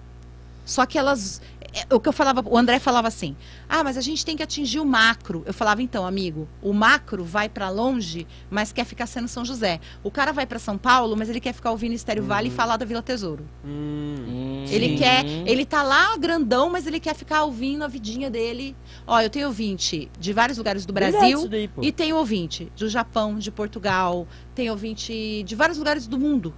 Só 0.65 0.85
que 0.87 0.99
elas. 0.99 1.41
É, 1.81 1.95
O 1.95 2.01
que 2.01 2.09
eu 2.09 2.13
falava, 2.13 2.43
o 2.45 2.57
André 2.57 2.79
falava 2.79 3.09
assim: 3.09 3.37
ah, 3.69 3.85
mas 3.85 3.97
a 3.97 4.01
gente 4.01 4.25
tem 4.25 4.37
que 4.37 4.43
atingir 4.43 4.81
o 4.81 4.85
macro. 4.85 5.43
Eu 5.47 5.55
falava, 5.55 5.83
então, 5.83 6.07
amigo, 6.07 6.49
o 6.63 6.73
macro 6.73 7.25
vai 7.25 7.49
pra 7.49 7.69
longe, 7.69 8.27
mas 8.51 8.73
quer 8.73 8.85
ficar 8.85 9.07
sendo 9.07 9.29
São 9.29 9.45
José. 9.45 9.81
O 10.03 10.11
cara 10.11 10.33
vai 10.33 10.47
pra 10.47 10.59
São 10.59 10.77
Paulo, 10.79 11.17
mas 11.17 11.29
ele 11.29 11.41
quer 11.41 11.53
ficar 11.53 11.71
ouvindo 11.71 11.93
Estéreo 11.93 12.25
Vale 12.25 12.49
e 12.49 12.51
falar 12.51 12.77
da 12.77 12.85
Vila 12.85 13.03
Tesouro. 13.03 13.45
Hum. 13.65 14.07
Hum, 14.27 14.65
Ele 14.69 14.91
Sim. 14.91 14.97
quer, 14.97 15.25
ele 15.47 15.65
tá 15.65 15.83
lá 15.83 16.17
grandão, 16.17 16.71
mas 16.71 16.87
ele 16.87 16.99
quer 16.99 17.15
ficar 17.15 17.45
ouvindo 17.45 17.85
a 17.85 17.89
vidinha 17.89 18.31
dele. 18.31 18.75
Ó, 19.07 19.21
eu 19.21 19.31
tenho 19.31 19.47
ouvinte 19.47 20.11
de 20.19 20.33
vários 20.33 20.59
lugares 20.59 20.85
do 20.85 20.93
Brasil. 20.93 21.47
daí. 21.49 21.71
E 21.83 21.93
tem 21.93 22.13
ouvinte 22.13 22.73
do 22.77 22.89
Japão, 22.89 23.39
de 23.39 23.51
Portugal, 23.51 24.27
tem 24.55 24.71
ouvinte 24.71 25.43
de 25.45 25.55
vários 25.55 25.79
lugares 25.79 26.07
do 26.07 26.19
mundo 26.19 26.53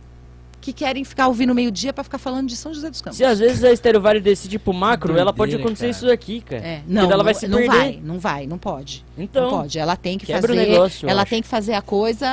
que 0.60 0.72
querem 0.72 1.04
ficar 1.04 1.28
ouvindo 1.28 1.54
meio-dia 1.54 1.92
pra 1.92 2.02
ficar 2.02 2.18
falando 2.18 2.48
de 2.48 2.56
São 2.56 2.74
José 2.74 2.90
dos 2.90 3.00
Campos. 3.00 3.16
Se 3.16 3.24
às 3.24 3.38
vezes 3.38 3.62
a 3.62 3.72
Estéreo 3.72 4.00
Vale 4.00 4.20
decide 4.20 4.58
pro 4.58 4.72
macro, 4.72 5.14
Que 5.14 5.20
ela 5.20 5.32
pode 5.32 5.52
doideira, 5.52 5.64
acontecer 5.68 5.86
cara. 5.86 5.90
isso 5.96 6.06
daqui, 6.06 6.40
cara. 6.40 6.62
É, 6.66 6.82
não, 6.86 7.02
ela 7.04 7.18
não, 7.18 7.24
vai 7.24 7.34
se 7.34 7.46
não 7.48 7.58
perder. 7.58 7.76
vai, 7.76 8.00
não 8.02 8.18
vai, 8.18 8.46
não 8.46 8.58
pode. 8.58 9.04
Então, 9.16 9.50
não 9.50 9.50
pode. 9.60 9.78
Ela 9.78 9.96
tem 9.96 10.18
que 10.18 10.26
fazer, 10.26 10.54
negócio, 10.54 11.08
ela 11.08 11.22
acho. 11.22 11.30
tem 11.30 11.42
que 11.42 11.48
fazer 11.48 11.74
a 11.74 11.82
coisa 11.82 12.26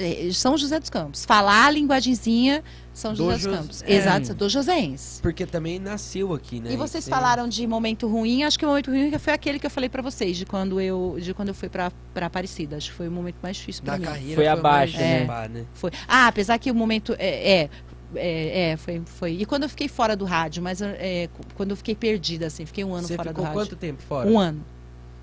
eh, 0.00 0.30
São 0.32 0.56
José 0.56 0.78
dos 0.80 0.90
Campos, 0.90 1.24
falar 1.24 1.66
a 1.66 1.70
linguagenzinha 1.70 2.62
São 3.00 3.12
Do 3.12 3.16
José 3.24 3.32
dos 3.34 3.42
Jos- 3.42 3.56
Campos. 3.56 3.82
é. 3.82 3.92
Exato, 3.94 4.34
do 4.34 4.48
Joséense. 4.48 5.22
Porque 5.22 5.46
também 5.46 5.78
nasceu 5.78 6.32
aqui, 6.34 6.60
né? 6.60 6.72
E 6.72 6.76
vocês 6.76 7.06
é- 7.06 7.10
falaram 7.10 7.48
de 7.48 7.66
momento 7.66 8.06
ruim, 8.06 8.44
acho 8.44 8.58
que 8.58 8.64
o 8.64 8.68
momento 8.68 8.90
ruim 8.90 9.18
foi 9.18 9.32
aquele 9.32 9.58
que 9.58 9.66
eu 9.66 9.70
falei 9.70 9.88
pra 9.88 10.02
vocês, 10.02 10.36
de 10.36 10.44
quando 10.46 10.80
eu, 10.80 11.16
de 11.20 11.32
quando 11.34 11.48
eu 11.48 11.54
fui 11.54 11.68
pra, 11.68 11.90
pra 12.12 12.26
Aparecida. 12.26 12.76
Acho 12.76 12.90
que 12.90 12.96
foi 12.96 13.08
o 13.08 13.10
momento 13.10 13.36
mais 13.42 13.56
difícil 13.56 13.82
pra 13.82 13.94
Da 13.94 13.98
mim. 13.98 14.04
carreira 14.04 14.34
Foi 14.34 14.44
o 14.46 14.50
abaixo, 14.52 14.96
mais 14.96 15.06
né? 15.20 15.24
pá, 15.26 15.48
né? 15.48 15.64
Foi. 15.74 15.90
Ah, 16.06 16.26
apesar 16.26 16.58
que 16.58 16.70
o 16.70 16.74
momento 16.74 17.14
é, 17.18 17.60
é, 17.62 17.70
é, 18.14 18.70
é, 18.72 18.76
foi, 18.76 19.02
foi. 19.06 19.32
E 19.40 19.44
quando 19.46 19.62
eu 19.64 19.68
fiquei 19.68 19.88
fora 19.88 20.14
do 20.16 20.24
rádio, 20.24 20.62
mas 20.62 20.82
é, 20.82 21.28
quando 21.54 21.70
eu 21.70 21.76
fiquei 21.76 21.94
perdida, 21.94 22.46
assim, 22.46 22.66
fiquei 22.66 22.84
um 22.84 22.94
ano 22.94 23.06
Você 23.08 23.16
fora 23.16 23.32
do 23.32 23.40
rádio. 23.40 23.56
quanto 23.58 23.76
tempo 23.76 24.02
fora? 24.02 24.28
Um 24.28 24.38
ano. 24.38 24.64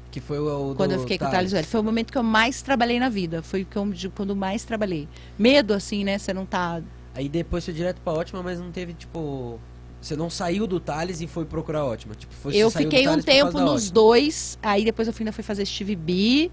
Que 0.09 0.21
foi 0.21 0.39
o, 0.39 0.71
o 0.71 0.75
Quando 0.75 0.91
do 0.91 0.95
eu 0.95 0.99
fiquei 1.01 1.17
com 1.17 1.25
o 1.25 1.27
Thales. 1.27 1.37
Thales 1.37 1.51
Velho. 1.51 1.67
Foi 1.67 1.79
o 1.81 1.83
momento 1.83 2.11
que 2.11 2.17
eu 2.17 2.23
mais 2.23 2.61
trabalhei 2.61 2.97
na 2.99 3.09
vida. 3.09 3.41
Foi 3.43 3.65
que 3.65 3.75
eu, 3.75 3.85
quando 4.15 4.35
mais 4.35 4.63
trabalhei. 4.63 5.07
Medo, 5.37 5.73
assim, 5.73 6.03
né? 6.05 6.17
Você 6.17 6.33
não 6.33 6.45
tá. 6.45 6.81
Aí 7.17 7.27
depois 7.27 7.65
foi 7.65 7.73
direto 7.73 7.99
pra 8.01 8.13
Ótima, 8.13 8.43
mas 8.43 8.59
não 8.59 8.71
teve, 8.71 8.93
tipo... 8.93 9.59
Você 9.99 10.15
não 10.15 10.29
saiu 10.29 10.67
do 10.67 10.79
Thales 10.79 11.19
e 11.19 11.25
foi 11.25 11.45
procurar 11.45 11.83
Ótima. 11.83 12.13
Tipo, 12.13 12.31
foi, 12.31 12.55
eu 12.55 12.69
fiquei 12.69 13.07
um 13.09 13.19
tempo 13.19 13.59
nos 13.59 13.85
Ótima. 13.87 13.93
dois. 13.95 14.59
Aí 14.61 14.85
depois 14.85 15.07
eu 15.07 15.13
ainda 15.17 15.31
fui 15.31 15.43
fazer 15.43 15.65
Steve 15.65 15.95
B. 15.95 16.51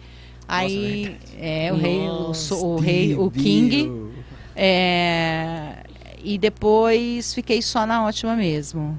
Aí. 0.49 1.19
é, 1.39 1.71
o 1.71 1.77
rei, 1.77 1.99
o, 1.99 2.07
Nossa, 2.07 2.55
so- 2.55 2.67
o 2.67 2.79
rei, 2.79 3.15
o 3.15 3.31
King. 3.31 4.11
É, 4.57 5.85
e 6.23 6.39
depois 6.39 7.35
fiquei 7.35 7.61
só 7.61 7.85
na 7.85 8.03
ótima 8.07 8.35
mesmo. 8.35 8.99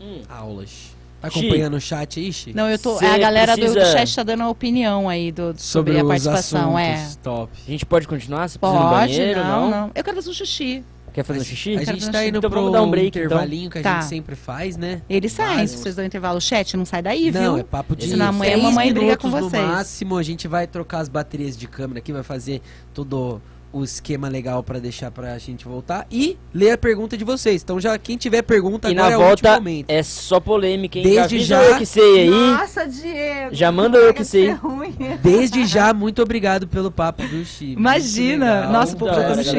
Hum. 0.00 0.22
Aulas. 0.30 0.96
Tá 1.20 1.28
Xi. 1.30 1.38
acompanhando 1.40 1.74
o 1.76 1.80
chat 1.80 2.20
aí, 2.20 2.32
Xi? 2.32 2.52
Não, 2.54 2.68
eu 2.70 2.78
tô. 2.78 2.96
Cê 2.98 3.06
a 3.06 3.18
galera 3.18 3.56
do- 3.56 3.74
do, 3.74 3.84
chat 3.86 4.14
tá 4.14 4.22
dando 4.22 4.44
a 4.44 4.48
opinião 4.48 5.08
aí 5.08 5.32
do, 5.32 5.52
sobre, 5.56 5.98
a 5.98 6.02
os 6.02 6.08
participação. 6.08 6.78
É. 6.78 6.94
assuntos 6.94 7.16
top. 7.16 7.52
A 7.66 7.70
gente 7.70 7.84
pode 7.86 8.06
continuar? 8.06 8.48
Você 8.48 8.58
Pode, 8.58 8.78
banheiro, 9.12 9.40
não, 9.42 9.62
não? 9.62 9.70
não, 9.70 9.90
Eu 9.94 10.04
quero 10.04 10.14
fazer 10.16 10.30
um 10.30 10.32
xixi. 10.34 10.84
Quer 11.12 11.24
fazer 11.24 11.38
um 11.40 11.42
A 11.42 11.44
xixi? 11.44 11.74
A 11.76 11.84
gente 11.84 12.10
tá 12.10 12.24
indo 12.24 12.38
Então 12.38 12.48
pro 12.50 12.60
vamos 12.60 12.72
dar 12.72 12.82
um 12.82 12.90
break, 12.90 13.08
intervalinho 13.08 13.68
que 13.68 13.78
a 13.78 13.82
Tá. 13.82 13.94
gente 14.00 14.08
sempre 14.10 14.36
faz, 14.36 14.76
né? 14.76 15.02
Ele 15.10 15.28
sai 15.28 15.66
se 15.66 15.76
vocês 15.78 15.96
dão 15.96 16.04
intervalo. 16.04 16.38
O 16.38 16.40
chat 16.40 16.76
não 16.76 16.84
sai 16.84 17.02
daí, 17.02 17.32
Não, 17.32 17.40
viu? 17.54 17.56
é 17.58 17.62
papo 17.64 17.96
de 17.96 18.06
Senão 18.10 18.28
amanhã 18.28 18.52
a 18.52 18.54
seis 18.54 18.62
mamãe 18.62 18.92
briga 18.92 19.16
com 19.16 19.30
vocês. 19.30 19.52
No 19.62 19.68
máximo, 19.68 20.16
a 20.16 20.22
gente 20.22 20.46
vai 20.46 20.68
trocar 20.68 20.98
as 21.00 21.08
baterias 21.08 21.56
de 21.56 21.66
câmera 21.66 21.98
aqui, 21.98 22.12
vai 22.12 22.22
fazer 22.22 22.62
todo 22.94 23.40
o 23.72 23.84
esquema 23.84 24.28
legal 24.28 24.62
pra 24.62 24.78
deixar 24.78 25.10
pra 25.10 25.36
gente 25.38 25.64
voltar 25.66 26.06
e 26.10 26.38
ler 26.54 26.70
a 26.72 26.78
pergunta 26.78 27.16
de 27.16 27.24
vocês. 27.24 27.62
Então 27.62 27.78
já 27.78 27.98
quem 27.98 28.16
tiver 28.16 28.42
pergunta 28.42 28.88
E 28.88 28.92
agora 28.92 29.08
na 29.08 29.14
é 29.14 29.26
volta 29.28 29.54
momento. 29.56 29.90
é 29.90 30.02
só 30.02 30.40
polêmica, 30.40 30.98
hein? 30.98 31.04
Desde 31.04 31.20
avisa 31.36 31.46
já- 31.46 31.62
eu 31.64 31.76
que 31.78 31.86
sei 31.86 32.20
aí. 32.22 32.30
Nossa, 32.30 32.86
Diego. 32.86 33.54
Já 33.54 33.70
manda 33.70 33.98
eu 33.98 34.14
que 34.14 34.24
sei. 34.24 34.50
ruim. 34.52 34.94
Desde 35.22 35.66
já, 35.66 35.92
muito 35.92 36.22
obrigado 36.22 36.66
pelo 36.66 36.90
papo, 36.90 37.22
viu, 37.24 37.44
Chi? 37.44 37.72
Imagina. 37.72 38.68
Nossa, 38.68 38.94
o 38.94 38.98
povo 38.98 39.10
já 39.12 39.16
tá 39.20 39.26
hora, 39.28 39.36
me 39.36 39.44
tá 39.44 39.50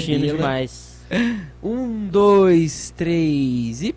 xingando. 0.00 0.36
demais. 0.36 0.94
Um, 1.62 2.06
dois, 2.10 2.92
três 2.96 3.82
e 3.82 3.94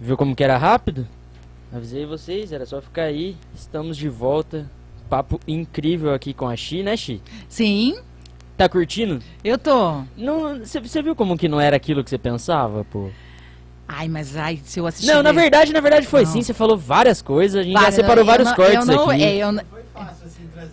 Viu 0.00 0.16
como 0.16 0.34
que 0.34 0.44
era 0.44 0.56
rápido? 0.56 1.06
Avisei 1.72 2.06
vocês, 2.06 2.52
era 2.52 2.64
só 2.64 2.80
ficar 2.80 3.02
aí. 3.02 3.36
Estamos 3.54 3.96
de 3.96 4.08
volta. 4.08 4.70
Papo 5.08 5.40
incrível 5.48 6.12
aqui 6.12 6.32
com 6.34 6.46
a 6.48 6.54
Xi, 6.54 6.82
né, 6.82 6.96
Xi? 6.96 7.20
Sim, 7.48 7.98
Tá 8.56 8.68
curtindo? 8.68 9.20
eu 9.44 9.56
tô. 9.56 10.02
Não, 10.16 10.58
você 10.64 11.00
viu 11.00 11.14
como 11.14 11.38
que 11.38 11.48
não 11.48 11.60
era 11.60 11.76
aquilo 11.76 12.02
que 12.02 12.10
você 12.10 12.18
pensava, 12.18 12.84
pô? 12.90 13.08
Ai, 13.86 14.08
mas 14.08 14.36
ai, 14.36 14.60
se 14.64 14.80
eu 14.80 14.86
assistir. 14.86 15.10
Não, 15.12 15.22
na 15.22 15.32
verdade, 15.32 15.72
na 15.72 15.80
verdade 15.80 16.06
foi 16.06 16.24
Não. 16.24 16.32
sim. 16.32 16.42
Você 16.42 16.52
falou 16.52 16.76
várias 16.76 17.22
coisas. 17.22 17.60
A 17.60 17.62
gente 17.62 17.72
Várias, 17.72 17.94
já 17.94 18.02
separou 18.02 18.24
vários 18.24 18.48
não- 18.48 18.54
cortes 18.56 18.88
eu 18.88 18.96
não, 18.96 19.10
aqui. 19.10 19.22
É, 19.22 19.36
eu, 19.36 19.52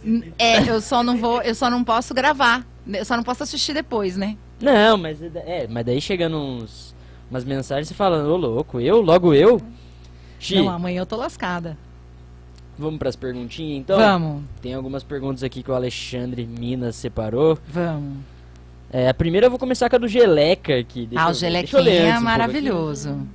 n- 0.03 0.33
é, 0.37 0.69
eu 0.69 0.81
só 0.81 1.01
não 1.03 1.15
vou, 1.17 1.41
eu 1.41 1.55
só 1.55 1.69
não 1.69 1.83
posso 1.83 2.13
gravar. 2.13 2.65
Eu 2.87 3.05
só 3.05 3.15
não 3.15 3.23
posso 3.23 3.43
assistir 3.43 3.73
depois, 3.73 4.17
né? 4.17 4.35
Não, 4.59 4.97
mas 4.97 5.21
é, 5.21 5.65
mas 5.69 5.85
daí 5.85 6.01
chegando 6.01 6.37
uns 6.37 6.93
umas 7.29 7.43
mensagens 7.43 7.87
você 7.87 7.93
fala, 7.93 8.23
ô 8.23 8.35
louco, 8.35 8.79
eu, 8.79 9.01
logo 9.01 9.33
eu. 9.33 9.61
Xi, 10.39 10.55
Não, 10.55 10.69
amanhã 10.69 11.01
eu 11.01 11.05
tô 11.05 11.15
lascada. 11.15 11.77
vamos 12.77 12.99
pras 12.99 13.15
perguntinhas 13.15 13.79
então? 13.79 13.97
Vamos, 13.97 14.43
Tem 14.61 14.73
algumas 14.73 15.03
perguntas 15.03 15.43
aqui 15.43 15.63
que 15.63 15.71
o 15.71 15.75
Alexandre 15.75 16.45
Minas 16.45 16.95
separou. 16.95 17.57
vamos. 17.67 18.17
É, 18.91 19.09
a 19.09 19.13
primeira 19.13 19.47
eu 19.47 19.49
vou 19.49 19.59
começar 19.59 19.89
com 19.89 19.95
a 19.95 19.99
do 19.99 20.07
Geleca 20.07 20.77
aqui. 20.77 21.05
Deixa 21.05 21.25
ah, 21.25 21.29
o 21.29 21.33
Gelequinha 21.33 21.89
é 21.89 22.09
antes 22.11 22.21
um 22.21 22.23
maravilhoso. 22.23 23.27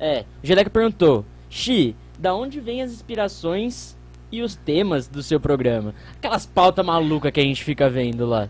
É, 0.00 0.24
o 0.42 0.46
Geleca 0.46 0.70
perguntou: 0.70 1.24
Xi, 1.50 1.94
da 2.18 2.34
onde 2.34 2.58
vêm 2.58 2.82
as 2.82 2.90
inspirações 2.90 3.96
e 4.32 4.42
os 4.42 4.56
temas 4.56 5.06
do 5.06 5.22
seu 5.22 5.38
programa? 5.38 5.94
Aquelas 6.16 6.46
pautas 6.46 6.84
malucas 6.84 7.30
que 7.32 7.40
a 7.40 7.44
gente 7.44 7.62
fica 7.62 7.88
vendo 7.88 8.26
lá. 8.26 8.48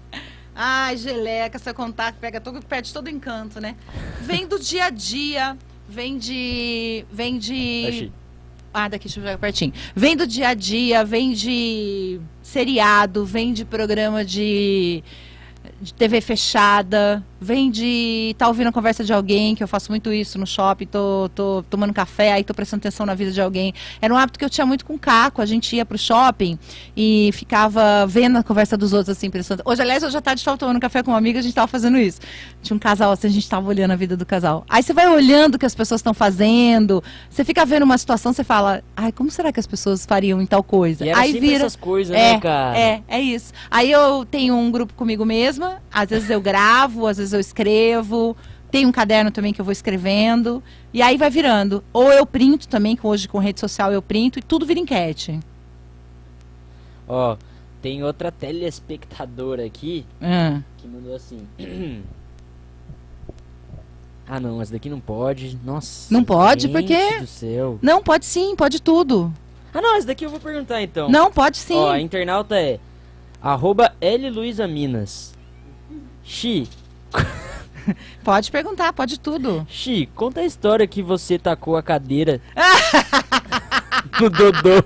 Ai, 0.60 0.96
geleca, 0.96 1.56
seu 1.56 1.72
contato 1.72 2.16
pega 2.16 2.40
todo, 2.40 2.60
perde 2.60 2.92
todo 2.92 3.08
encanto, 3.08 3.60
né? 3.60 3.76
Vem 4.20 4.44
do 4.44 4.58
dia 4.58 4.86
a 4.86 4.90
dia, 4.90 5.56
vem 5.88 6.18
de. 6.18 7.06
Vem 7.12 7.38
de. 7.38 8.12
Ah, 8.74 8.88
daqui, 8.88 9.06
deixa 9.06 9.20
eu 9.20 9.22
ver 9.22 9.38
pertinho. 9.38 9.72
Vem 9.94 10.16
do 10.16 10.26
dia 10.26 10.48
a 10.48 10.54
dia, 10.54 11.04
vem 11.04 11.32
de 11.32 12.20
seriado, 12.42 13.24
vem 13.24 13.52
de 13.52 13.64
programa 13.64 14.24
de, 14.24 15.04
de 15.80 15.94
TV 15.94 16.20
fechada, 16.20 17.24
vem 17.40 17.70
de 17.70 18.34
tá 18.36 18.48
ouvindo 18.48 18.66
a 18.68 18.72
conversa 18.72 19.04
de 19.04 19.12
alguém, 19.12 19.54
que 19.54 19.62
eu 19.62 19.68
faço 19.68 19.90
muito 19.92 20.12
isso 20.12 20.38
no 20.38 20.46
shopping, 20.46 20.86
tô, 20.86 21.30
tô 21.34 21.64
tomando 21.70 21.92
café, 21.92 22.32
aí 22.32 22.42
tô 22.42 22.52
prestando 22.52 22.80
atenção 22.80 23.06
na 23.06 23.14
vida 23.14 23.30
de 23.30 23.40
alguém. 23.40 23.72
Era 24.00 24.12
um 24.12 24.16
hábito 24.16 24.38
que 24.38 24.44
eu 24.44 24.50
tinha 24.50 24.66
muito 24.66 24.84
com 24.84 24.94
o 24.94 24.98
Caco, 24.98 25.40
a 25.40 25.46
gente 25.46 25.76
ia 25.76 25.86
pro 25.86 25.96
shopping 25.96 26.58
e 26.96 27.30
ficava 27.32 28.06
vendo 28.06 28.38
a 28.38 28.42
conversa 28.42 28.76
dos 28.76 28.92
outros, 28.92 29.16
assim, 29.16 29.30
prestando... 29.30 29.62
Hoje, 29.64 29.80
aliás, 29.80 30.02
hoje 30.02 30.16
à 30.16 30.20
tarde 30.20 30.40
estava 30.40 30.56
tomando 30.56 30.80
café 30.80 31.02
com 31.02 31.12
uma 31.12 31.18
amiga, 31.18 31.38
a 31.38 31.42
gente 31.42 31.54
tava 31.54 31.68
fazendo 31.68 31.96
isso. 31.96 32.20
Tinha 32.60 32.74
um 32.74 32.80
casal, 32.80 33.12
assim, 33.12 33.28
a 33.28 33.30
gente 33.30 33.48
tava 33.48 33.68
olhando 33.68 33.92
a 33.92 33.96
vida 33.96 34.16
do 34.16 34.26
casal. 34.26 34.64
Aí 34.68 34.82
você 34.82 34.92
vai 34.92 35.08
olhando 35.08 35.54
o 35.54 35.58
que 35.58 35.66
as 35.66 35.74
pessoas 35.74 36.00
estão 36.00 36.12
fazendo, 36.12 37.02
você 37.30 37.44
fica 37.44 37.64
vendo 37.64 37.84
uma 37.84 37.98
situação, 37.98 38.32
você 38.32 38.42
fala, 38.42 38.82
ai, 38.96 39.12
como 39.12 39.30
será 39.30 39.52
que 39.52 39.60
as 39.60 39.66
pessoas 39.66 40.04
fariam 40.04 40.42
em 40.42 40.46
tal 40.46 40.62
coisa? 40.62 41.06
E 41.06 41.10
aí 41.10 41.38
vira... 41.38 41.58
essas 41.58 41.76
coisas, 41.76 42.16
É, 42.16 42.32
né, 42.32 42.40
cara? 42.40 42.76
é, 42.76 43.02
é 43.06 43.20
isso. 43.20 43.52
Aí 43.70 43.92
eu 43.92 44.24
tenho 44.24 44.56
um 44.56 44.72
grupo 44.72 44.92
comigo 44.94 45.24
mesma, 45.48 45.82
às 45.90 46.10
vezes 46.10 46.28
eu 46.28 46.40
gravo, 46.40 47.06
às 47.06 47.16
vezes 47.16 47.32
eu 47.32 47.40
escrevo, 47.40 48.36
tem 48.70 48.84
um 48.84 48.92
caderno 48.92 49.30
também 49.30 49.52
que 49.52 49.60
eu 49.60 49.64
vou 49.64 49.72
escrevendo, 49.72 50.62
e 50.92 51.00
aí 51.00 51.16
vai 51.16 51.30
virando. 51.30 51.82
Ou 51.92 52.12
eu 52.12 52.26
printo 52.26 52.68
também, 52.68 52.94
que 52.94 53.06
hoje 53.06 53.26
com 53.26 53.38
rede 53.38 53.58
social 53.58 53.90
eu 53.90 54.02
printo, 54.02 54.38
e 54.38 54.42
tudo 54.42 54.66
vira 54.66 54.78
enquete. 54.78 55.40
Ó, 57.08 57.36
tem 57.80 58.04
outra 58.04 58.30
telespectadora 58.30 59.64
aqui 59.64 60.04
Ah. 60.20 60.60
que 60.76 60.86
mandou 60.86 61.14
assim. 61.14 61.40
ah, 64.28 64.38
não, 64.38 64.60
essa 64.60 64.72
daqui 64.72 64.90
não 64.90 65.00
pode. 65.00 65.58
Nossa. 65.64 66.12
Não 66.12 66.22
pode, 66.22 66.64
gente 66.64 66.72
por 66.72 66.82
quê? 66.82 67.20
do 67.20 67.26
céu. 67.26 67.78
Não, 67.80 68.02
pode 68.02 68.26
sim, 68.26 68.54
pode 68.54 68.82
tudo. 68.82 69.32
Ah, 69.72 69.80
não, 69.80 69.96
essa 69.96 70.06
daqui 70.06 70.26
eu 70.26 70.30
vou 70.30 70.40
perguntar 70.40 70.82
então. 70.82 71.08
Não, 71.08 71.32
pode 71.32 71.56
sim. 71.56 71.74
Ó, 71.74 71.90
a 71.90 72.00
internauta 72.00 72.54
é 72.60 72.78
arroba 73.40 73.94
L 73.98 74.28
Luiza 74.28 74.68
Minas. 74.68 75.37
Xi, 76.28 76.68
Pode 78.22 78.50
perguntar, 78.50 78.92
pode 78.92 79.18
tudo. 79.18 79.66
Xi, 79.66 80.06
conta 80.14 80.40
a 80.40 80.44
história 80.44 80.86
que 80.86 81.02
você 81.02 81.38
tacou 81.38 81.74
a 81.74 81.82
cadeira 81.82 82.38
no 84.20 84.28
Dodô. 84.28 84.84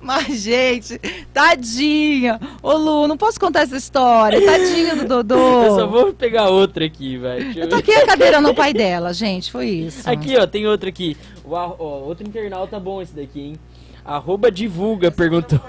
Mas, 0.00 0.40
gente, 0.40 0.98
tadinha. 1.32 2.40
Ô, 2.60 2.72
Lu, 2.72 3.06
não 3.06 3.16
posso 3.16 3.38
contar 3.38 3.60
essa 3.60 3.76
história. 3.76 4.44
Tadinha 4.44 4.96
do 4.96 5.06
Dodô. 5.06 5.64
Eu 5.64 5.74
só 5.76 5.86
vou 5.86 6.12
pegar 6.12 6.48
outra 6.48 6.84
aqui, 6.86 7.16
vai. 7.18 7.44
Deixa 7.44 7.60
eu 7.60 7.68
toquei 7.68 7.94
a 7.94 8.06
cadeira 8.06 8.40
no 8.40 8.52
pai 8.52 8.72
dela, 8.72 9.12
gente, 9.12 9.52
foi 9.52 9.68
isso. 9.68 10.10
Aqui, 10.10 10.36
ó, 10.36 10.44
tem 10.44 10.66
outra 10.66 10.88
aqui. 10.88 11.16
O, 11.44 11.52
ó, 11.52 11.76
outro 11.78 12.26
internauta 12.26 12.80
bom 12.80 13.00
esse 13.00 13.14
daqui, 13.14 13.40
hein? 13.40 13.56
Arroba 14.04 14.50
divulga 14.50 15.10
perguntou. 15.12 15.60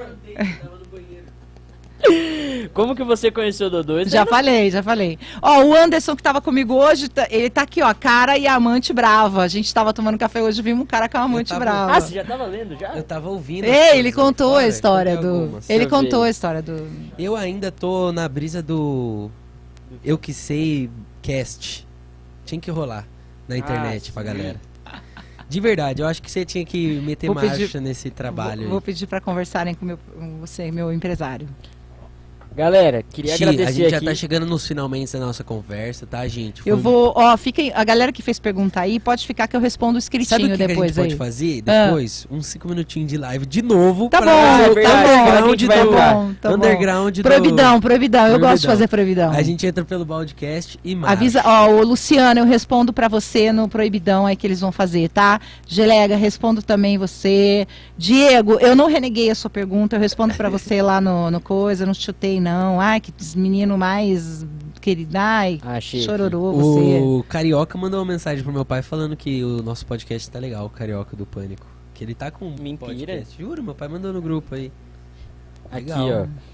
Como 2.73 2.95
que 2.95 3.03
você 3.03 3.31
conheceu 3.31 3.67
o 3.67 3.69
Dodô? 3.69 3.99
Esse 3.99 4.11
Já 4.11 4.21
não- 4.21 4.27
falei, 4.27 4.69
já 4.69 4.83
falei. 4.83 5.17
Ó, 5.41 5.63
o 5.63 5.75
Anderson 5.75 6.15
que 6.15 6.21
tava 6.23 6.39
comigo 6.39 6.73
hoje, 6.75 7.09
tá- 7.09 7.27
ele 7.29 7.49
tá 7.49 7.63
aqui, 7.63 7.81
ó, 7.81 7.93
cara 7.93 8.37
e 8.37 8.47
amante 8.47 8.93
brava. 8.93 9.41
A 9.41 9.47
gente 9.47 9.73
tava 9.73 9.91
tomando 9.93 10.17
café 10.17 10.41
hoje, 10.41 10.61
vimos 10.61 10.83
um 10.83 10.85
cara 10.85 11.09
com 11.09 11.17
amante 11.17 11.49
tava- 11.49 11.61
brava. 11.61 11.95
Ah, 11.95 11.99
você 12.01 12.13
já 12.15 12.23
tava 12.23 12.45
lendo 12.45 12.77
já? 12.79 12.93
Eu 12.95 13.03
tava 13.03 13.29
ouvindo. 13.29 13.65
Ei, 13.65 13.97
ele 13.97 14.11
contou 14.11 14.55
a 14.55 14.67
história 14.67 15.17
do. 15.17 15.27
algumas. 15.27 15.69
Ele 15.69 15.87
contou 15.87 16.23
a 16.23 16.29
história 16.29 16.61
do. 16.61 16.87
Eu 17.17 17.35
ainda 17.35 17.71
tô 17.71 18.11
na 18.11 18.27
brisa 18.29 18.61
do 18.61 19.31
Eu 20.03 20.17
Que 20.17 20.33
Sei 20.33 20.89
Cast. 21.21 21.87
Tinha 22.45 22.61
que 22.61 22.69
rolar 22.71 23.07
na 23.47 23.57
internet 23.57 24.09
Ah, 24.09 24.13
pra 24.13 24.23
sim. 24.23 24.27
galera. 24.37 24.61
De 25.47 25.59
verdade, 25.59 26.03
eu 26.03 26.07
acho 26.07 26.21
que 26.21 26.29
você 26.29 26.45
tinha 26.45 26.63
que 26.63 27.01
meter 27.01 27.25
Vou 27.25 27.35
marcha 27.35 27.55
pedir- 27.57 27.81
nesse 27.81 28.11
trabalho. 28.11 28.61
Vou, 28.61 28.69
vou 28.73 28.81
pedir 28.81 29.07
pra 29.07 29.19
conversarem 29.19 29.73
com, 29.73 29.83
meu, 29.83 29.97
com 29.97 30.39
você, 30.39 30.71
meu 30.71 30.93
empresário. 30.93 31.47
Galera, 32.63 33.01
queria 33.09 33.37
Xi, 33.37 33.43
agradecer 33.45 33.69
a 33.69 33.71
gente 33.71 33.89
já 33.91 33.97
aqui. 33.97 34.05
tá 34.07 34.13
chegando 34.13 34.45
nos 34.45 34.67
finalmente 34.67 35.13
da 35.13 35.19
nossa 35.19 35.45
conversa, 35.45 36.05
tá, 36.05 36.27
gente? 36.27 36.61
Eu 36.65 36.75
Foi- 36.77 36.83
vou, 36.91 37.13
ó, 37.15 37.37
fiquem, 37.37 37.71
a 37.73 37.85
galera 37.85 38.11
que 38.11 38.21
fez 38.21 38.37
pergunta 38.37 38.81
aí, 38.81 38.99
pode 38.99 39.25
ficar 39.25 39.47
que 39.47 39.55
eu 39.55 39.61
respondo 39.61 39.93
Sabe 39.93 40.03
escritinho 40.23 40.47
o 40.49 40.51
que, 40.51 40.57
que 40.57 40.63
a 40.63 40.67
depois 40.67 40.89
gente 40.93 40.99
aí. 40.99 41.05
pode 41.05 41.15
fazer 41.15 41.63
Ah. 41.65 41.85
depois? 41.85 42.27
Uns 42.29 42.47
5 42.47 42.67
minutinhos 42.67 43.09
de 43.09 43.17
live 43.17 43.45
de 43.45 43.61
novo 43.61 44.09
Tá 44.09 44.21
pra 44.21 44.29
bom, 44.33 44.37
é 44.41 44.57
tá 44.57 44.67
bom, 44.67 45.53
entrar. 45.53 46.13
bom, 46.13 46.33
tá 46.41 46.49
bom. 46.49 46.55
underground 46.55 47.15
do... 47.15 47.23
Proibidão, 47.23 47.79
proibidão. 47.79 48.27
Eu 48.27 48.31
gosto 48.39 48.39
de 48.39 48.67
Proibidão. 48.67 48.71
fazer 48.71 48.87
proibidão. 48.89 49.31
A 49.31 49.41
gente 49.41 49.65
entra 49.65 49.85
pelo 49.85 50.05
podcast 50.05 50.77
e 50.83 50.95
marcha. 50.95 51.13
Avisa, 51.13 51.41
ó, 51.45 51.69
o 51.69 51.81
Luciano, 51.85 52.41
eu 52.41 52.45
respondo 52.45 52.91
pra 52.91 53.07
você 53.07 53.53
no 53.53 53.69
proibidão 53.69 54.25
aí 54.25 54.35
que 54.35 54.45
eles 54.45 54.59
vão 54.59 54.73
fazer, 54.73 55.07
tá? 55.07 55.39
Gelega, 55.65 56.17
respondo 56.17 56.61
também 56.61 56.97
você. 56.97 57.65
Diego, 57.97 58.57
eu 58.59 58.75
não 58.75 58.87
reneguei 58.87 59.29
a 59.31 59.35
sua 59.35 59.49
pergunta, 59.49 59.95
eu 59.95 59.99
respondo 60.01 60.33
pra 60.33 60.49
você 60.49 60.81
lá 60.81 60.99
no, 60.99 61.31
no 61.31 61.39
coisa, 61.39 61.85
não 61.85 61.93
chutei 61.93 62.41
não. 62.41 62.48
Ai, 62.79 62.99
que 62.99 63.13
menino 63.37 63.77
mais 63.77 64.45
querido, 64.81 65.11
ai, 65.17 65.59
Ah, 65.63 65.73
achei. 65.77 65.99
aqui. 65.99 66.05
chororô 66.09 66.53
você. 66.53 66.99
O 67.01 67.23
Carioca 67.27 67.77
mandou 67.77 67.99
uma 67.99 68.05
mensagem 68.05 68.43
pro 68.43 68.53
meu 68.53 68.63
pai 68.65 68.81
falando 68.81 69.15
que 69.15 69.43
o 69.43 69.61
nosso 69.61 69.85
podcast 69.85 70.29
tá 70.31 70.39
legal, 70.39 70.65
o 70.65 70.69
Carioca 70.69 71.15
do 71.15 71.25
Pânico. 71.25 71.67
Que 71.93 72.03
ele 72.03 72.13
tá 72.15 72.31
com 72.31 72.45
um 72.47 72.55
Mentira. 72.59 72.77
podcast. 72.87 73.35
Juro, 73.41 73.61
meu 73.61 73.75
pai 73.75 73.87
mandou 73.89 74.13
no 74.13 74.21
grupo 74.21 74.55
aí. 74.55 74.71
Aqui, 75.71 75.85
Legal. 75.91 76.23
ó. 76.23 76.49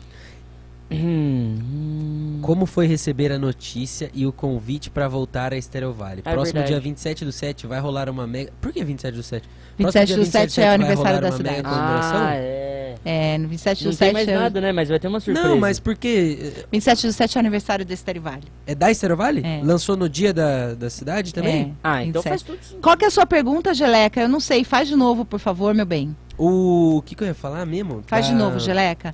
Hum, 0.91 2.39
Como 2.41 2.65
foi 2.65 2.85
receber 2.85 3.31
a 3.31 3.39
notícia 3.39 4.09
e 4.13 4.25
o 4.25 4.31
convite 4.31 4.89
pra 4.89 5.07
voltar 5.07 5.53
a 5.53 5.57
Estéreo 5.57 5.91
Vale? 5.93 6.21
É 6.23 6.31
Próximo 6.31 6.59
verdade. 6.59 6.67
dia 6.73 6.79
27 6.79 7.25
do 7.25 7.31
7 7.31 7.65
vai 7.67 7.79
rolar 7.79 8.07
uma 8.09 8.27
mega... 8.27 8.51
Por 8.61 8.71
que 8.71 8.83
27 8.83 9.15
do 9.15 9.23
7? 9.23 9.47
27 9.77 9.91
Próximo 9.91 10.17
do 10.17 10.23
dia 10.23 10.31
7 10.31 10.61
é 10.61 10.63
o 10.63 10.65
vai 10.67 10.75
aniversário 10.75 11.17
rolar 11.17 11.21
da 11.21 11.35
uma 11.35 11.37
mega 11.43 11.55
cidade. 11.55 11.75
comemoração? 11.75 12.17
Ah, 12.27 12.35
é. 12.35 12.84
É, 13.07 13.37
no 13.37 13.47
27 13.47 13.83
do 13.83 13.91
Não 13.91 13.95
tem 13.95 14.07
7 14.07 14.13
mais 14.13 14.27
é, 14.27 14.35
nada, 14.35 14.59
né? 14.59 14.71
Mas 14.71 14.89
vai 14.89 14.99
ter 14.99 15.07
uma 15.07 15.19
surpresa. 15.19 15.47
Não, 15.47 15.59
mas 15.59 15.79
porque... 15.79 16.65
27 16.71 17.05
do 17.05 17.13
7 17.13 17.37
é 17.37 17.37
o 17.37 17.39
aniversário 17.39 17.85
da 17.85 17.93
Estéreo 17.93 18.21
Vale. 18.23 18.43
É 18.65 18.73
da 18.73 18.89
Estéreo 18.89 19.15
Vale? 19.15 19.41
É. 19.45 19.61
Lançou 19.63 19.95
no 19.95 20.09
dia 20.09 20.33
da, 20.33 20.73
da 20.73 20.89
cidade 20.89 21.31
também? 21.31 21.77
Ah, 21.83 22.03
então 22.03 22.23
27. 22.23 22.29
faz 22.29 22.41
tudo 22.41 22.57
sim. 22.63 22.81
Qual 22.81 22.97
que 22.97 23.05
é 23.05 23.07
a 23.07 23.11
sua 23.11 23.27
pergunta, 23.27 23.75
Geleca? 23.75 24.19
Eu 24.21 24.27
não 24.27 24.39
sei, 24.39 24.63
faz 24.63 24.87
de 24.87 24.95
novo, 24.95 25.23
por 25.23 25.39
favor, 25.39 25.71
meu 25.75 25.85
bem. 25.85 26.15
O... 26.35 26.97
o 26.97 27.01
que, 27.03 27.13
que 27.13 27.23
eu 27.23 27.27
ia 27.27 27.35
falar 27.35 27.63
mesmo? 27.65 28.03
Faz 28.07 28.25
de 28.25 28.33
novo, 28.33 28.57
Geleca. 28.59 29.13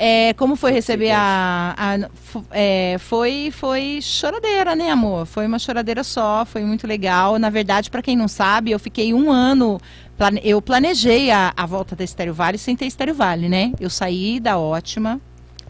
É, 0.00 0.32
como 0.34 0.54
foi 0.54 0.70
receber 0.70 1.10
a. 1.10 1.74
a- 1.76 2.08
é, 2.52 2.96
foi, 2.98 3.50
foi 3.52 3.98
choradeira, 4.00 4.76
né, 4.76 4.90
amor? 4.90 5.26
Foi 5.26 5.44
uma 5.44 5.58
choradeira 5.58 6.04
só, 6.04 6.44
foi 6.44 6.62
muito 6.62 6.86
legal. 6.86 7.36
Na 7.36 7.50
verdade, 7.50 7.90
para 7.90 8.00
quem 8.00 8.16
não 8.16 8.28
sabe, 8.28 8.70
eu 8.70 8.78
fiquei 8.78 9.12
um 9.12 9.30
ano. 9.32 9.80
Plane- 10.18 10.40
Eu 10.44 10.60
planejei 10.60 11.30
a, 11.30 11.52
a 11.56 11.64
volta 11.64 11.96
da 11.96 12.04
Estéreo 12.04 12.34
Vale 12.34 12.58
sem 12.58 12.76
ter 12.76 12.86
Estéreo 12.86 13.14
Vale, 13.14 13.48
né? 13.48 13.72
Eu 13.80 13.88
saí 13.88 14.38
da 14.40 14.58
ótima, 14.58 15.20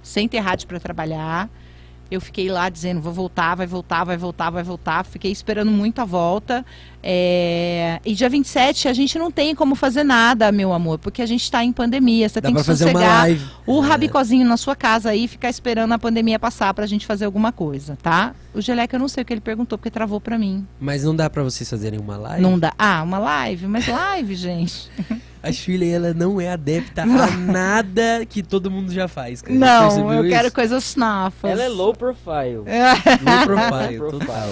sem 0.03 0.27
ter 0.27 0.39
rádio 0.41 0.66
para 0.66 0.81
trabalhar. 0.81 1.49
Eu 2.10 2.20
fiquei 2.22 2.48
lá 2.51 2.68
dizendo, 2.70 3.01
vou 3.02 3.12
voltar, 3.12 3.55
vai 3.55 3.66
voltar, 3.66 4.02
vai 4.05 4.16
voltar, 4.16 4.48
vai 4.51 4.62
voltar. 4.62 5.05
Fiquei 5.05 5.30
esperando 5.30 5.70
muito 5.70 6.01
a 6.01 6.05
volta. 6.06 6.64
É, 7.02 8.01
E 8.05 8.14
dia 8.14 8.28
27 8.28 8.89
a 8.89 8.93
gente 8.93 9.18
não 9.18 9.30
tem 9.30 9.55
como 9.55 9.74
fazer 9.74 10.02
nada, 10.05 10.51
meu 10.51 10.72
amor, 10.72 10.98
porque 10.98 11.20
a 11.22 11.26
gente 11.26 11.43
está 11.43 11.62
em 11.64 11.72
pandemia. 11.72 12.28
Você 12.28 12.40
Dá 12.40 12.48
tem 12.48 12.56
que 12.56 12.62
sossegar 12.64 13.26
o 13.66 13.82
É. 13.82 13.86
rabicozinho 13.86 14.47
na 14.47 14.56
sua 14.56 14.74
casa 14.74 15.10
aí 15.10 15.24
e 15.24 15.28
ficar 15.28 15.51
esperando 15.51 15.93
a 15.93 15.98
pandemia 15.98 16.39
passar 16.39 16.72
pra 16.74 16.86
gente 16.86 17.05
fazer 17.06 17.24
alguma 17.26 17.52
coisa, 17.52 17.97
tá? 18.02 18.35
O 18.55 18.60
Geleca 18.60 18.97
eu 18.97 19.01
não 19.01 19.09
sei 19.09 19.22
o 19.22 19.26
que 19.26 19.32
ele 19.32 19.40
perguntou, 19.40 19.76
porque 19.78 19.90
travou 19.90 20.20
pra 20.20 20.39
mim. 20.39 20.66
Mas 20.80 21.05
não 21.05 21.14
dá 21.14 21.28
pra 21.28 21.43
vocês 21.43 21.68
fazerem 21.68 21.98
uma 22.01 22.16
live? 22.16 22.43
Não 22.43 22.59
dá. 22.59 22.72
Ah, 22.78 23.02
uma 23.02 23.18
live? 23.18 23.66
Mas 23.66 23.86
live, 23.86 24.35
gente. 24.36 24.90
A 25.49 25.53
Shirley, 25.53 25.91
ela 25.91 26.12
não 26.12 26.41
é 26.41 26.51
adepta 26.51 27.03
a 27.03 27.07
nada 27.37 28.27
que 28.29 28.43
todo 28.43 28.70
mundo 28.70 28.93
já 28.93 29.09
faz. 29.09 29.41
Cara. 29.43 29.59
Não, 29.59 30.12
eu 30.12 30.25
isso? 30.25 30.37
quero 30.37 30.53
coisas 30.53 30.95
nafas. 30.97 31.51
Ela 31.51 31.62
é 31.62 31.69
low 31.70 31.95
profile. 31.95 32.57
Low 32.57 33.45
profile, 33.45 33.99
total. 34.11 34.51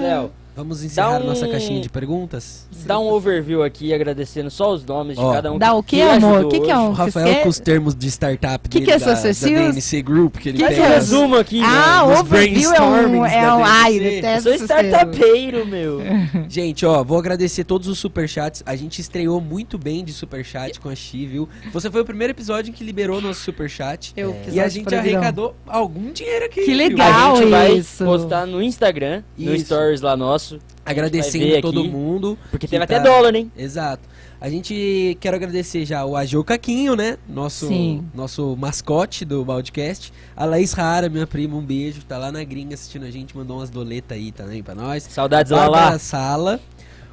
Léo, 0.00 0.30
Vamos 0.56 0.84
encerrar 0.84 1.20
um- 1.20 1.26
nossa 1.26 1.48
caixinha 1.48 1.80
de 1.80 1.88
perguntas? 1.88 2.66
dá 2.86 2.98
um 2.98 3.08
overview 3.08 3.62
aqui, 3.62 3.92
agradecendo 3.92 4.50
só 4.50 4.72
os 4.72 4.84
nomes 4.84 5.18
Ó. 5.18 5.28
de 5.28 5.34
cada 5.34 5.52
um. 5.52 5.58
Dá 5.58 5.74
o 5.74 5.82
quê, 5.82 5.96
que 5.96 6.02
amor? 6.02 6.44
O 6.44 6.48
que 6.48 6.60
que 6.60 6.70
é 6.70 6.76
um- 6.78 6.90
O 6.90 6.92
Rafael 6.92 7.26
Você- 7.26 7.40
com 7.42 7.48
os 7.48 7.58
termos 7.58 7.94
de 7.94 8.06
startup 8.08 8.68
Que 8.68 8.74
dele 8.78 8.86
que 8.86 8.92
é 8.92 8.98
da, 8.98 9.12
essa, 9.12 9.28
da? 9.46 9.48
DNC 9.72 10.02
Group, 10.02 10.36
que 10.36 10.50
ele 10.50 10.58
Faz 10.58 10.70
pega 10.76 10.82
um 10.82 10.86
as- 10.86 10.94
resumo 10.94 11.36
aqui, 11.36 11.60
Ah, 11.62 12.04
Nos 12.06 12.20
overview 12.20 12.72
é 12.72 12.80
um. 12.82 13.26
É 13.26 13.54
um 13.54 13.64
ai. 13.64 14.20
Eu 14.36 14.40
sou 14.42 14.52
startupeiro, 14.54 15.66
meu. 15.66 16.00
Gente, 16.48 16.84
ó, 16.86 17.02
vou 17.02 17.18
agradecer 17.18 17.64
todos 17.64 17.88
os 17.88 17.98
superchats. 17.98 18.62
A 18.66 18.76
gente 18.76 19.00
estreou 19.00 19.40
muito 19.40 19.76
bem 19.78 20.04
de 20.04 20.12
superchat 20.12 20.78
com 20.78 20.88
a 20.88 20.94
Chi, 20.94 21.26
viu? 21.26 21.48
Você 21.72 21.90
foi 21.90 22.02
o 22.02 22.04
primeiro 22.04 22.32
episódio 22.32 22.70
em 22.70 22.72
que 22.72 22.84
liberou 22.84 23.20
nosso 23.20 23.40
superchat. 23.40 24.12
Eu 24.16 24.30
É. 24.46 24.50
E 24.52 24.60
a 24.60 24.68
gente 24.68 24.94
arrecadou 24.94 25.54
algum 25.66 26.12
dinheiro 26.12 26.44
aqui. 26.44 26.60
Que 26.60 26.66
viu? 26.66 26.76
legal. 26.76 27.32
a 27.34 27.36
gente 27.38 27.50
vai 27.50 27.72
isso. 27.72 28.04
postar 28.04 28.46
no 28.46 28.62
Instagram, 28.62 29.22
no 29.36 29.54
Isso. 29.54 29.64
Stories 29.66 30.00
lá 30.00 30.16
nosso. 30.16 30.43
Agradecendo 30.84 31.44
ver 31.44 31.60
todo 31.62 31.80
aqui, 31.80 31.88
mundo. 31.88 32.38
Porque 32.50 32.66
que 32.66 32.70
teve 32.70 32.86
tá- 32.86 32.96
até 32.96 33.02
dólar, 33.08 33.34
hein? 33.34 33.50
Exato. 33.56 34.08
A 34.40 34.48
gente 34.50 35.16
quero 35.20 35.36
agradecer 35.36 35.84
já 35.86 36.04
o 36.04 36.16
Ageu 36.16 36.44
Caquinho, 36.44 36.94
né? 36.94 37.16
Nosso, 37.28 37.68
Sim. 37.68 38.04
nosso 38.14 38.54
mascote 38.56 39.24
do 39.24 39.42
Baldcast. 39.44 40.12
A 40.36 40.44
Laís 40.44 40.72
Rara, 40.72 41.08
minha 41.08 41.26
prima, 41.26 41.56
um 41.56 41.64
beijo. 41.64 42.04
Tá 42.04 42.18
lá 42.18 42.30
na 42.30 42.44
gringa 42.44 42.74
assistindo 42.74 43.06
a 43.06 43.10
gente, 43.10 43.36
mandou 43.36 43.56
umas 43.58 43.70
doletas 43.70 44.18
aí 44.18 44.30
também 44.32 44.62
pra 44.62 44.74
nós. 44.74 45.02
Saudades 45.04 45.50
lá 45.50 45.66
lá. 45.68 45.98
Sala. 45.98 46.60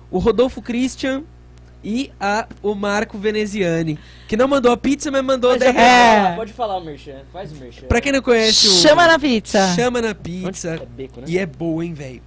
O 0.10 0.20
Rodolfo 0.20 0.62
Christian 0.62 1.24
e 1.84 2.12
a, 2.20 2.48
o 2.62 2.76
Marco 2.76 3.18
Veneziani. 3.18 3.98
Que 4.28 4.36
não 4.36 4.48
mandou 4.48 4.72
a 4.72 4.78
pizza, 4.78 5.10
mas 5.10 5.24
mandou 5.24 5.58
10 5.58 5.74
reais. 5.74 6.34
É. 6.34 6.36
Pode 6.36 6.54
falar 6.54 6.78
o 6.78 6.84
merchan, 6.84 7.22
faz 7.32 7.52
o 7.52 7.56
merchan. 7.56 7.88
Pra 7.88 8.02
quem 8.02 8.12
não 8.12 8.22
conhece 8.22 8.68
o. 8.68 8.72
Chama 8.72 9.08
na 9.08 9.18
pizza. 9.18 9.74
Chama 9.76 10.02
na 10.02 10.14
pizza. 10.14 10.82
É 10.82 10.86
beco, 10.86 11.22
né? 11.22 11.28
E 11.30 11.38
é 11.38 11.46
boa, 11.46 11.86
hein, 11.86 11.94
velho. 11.94 12.22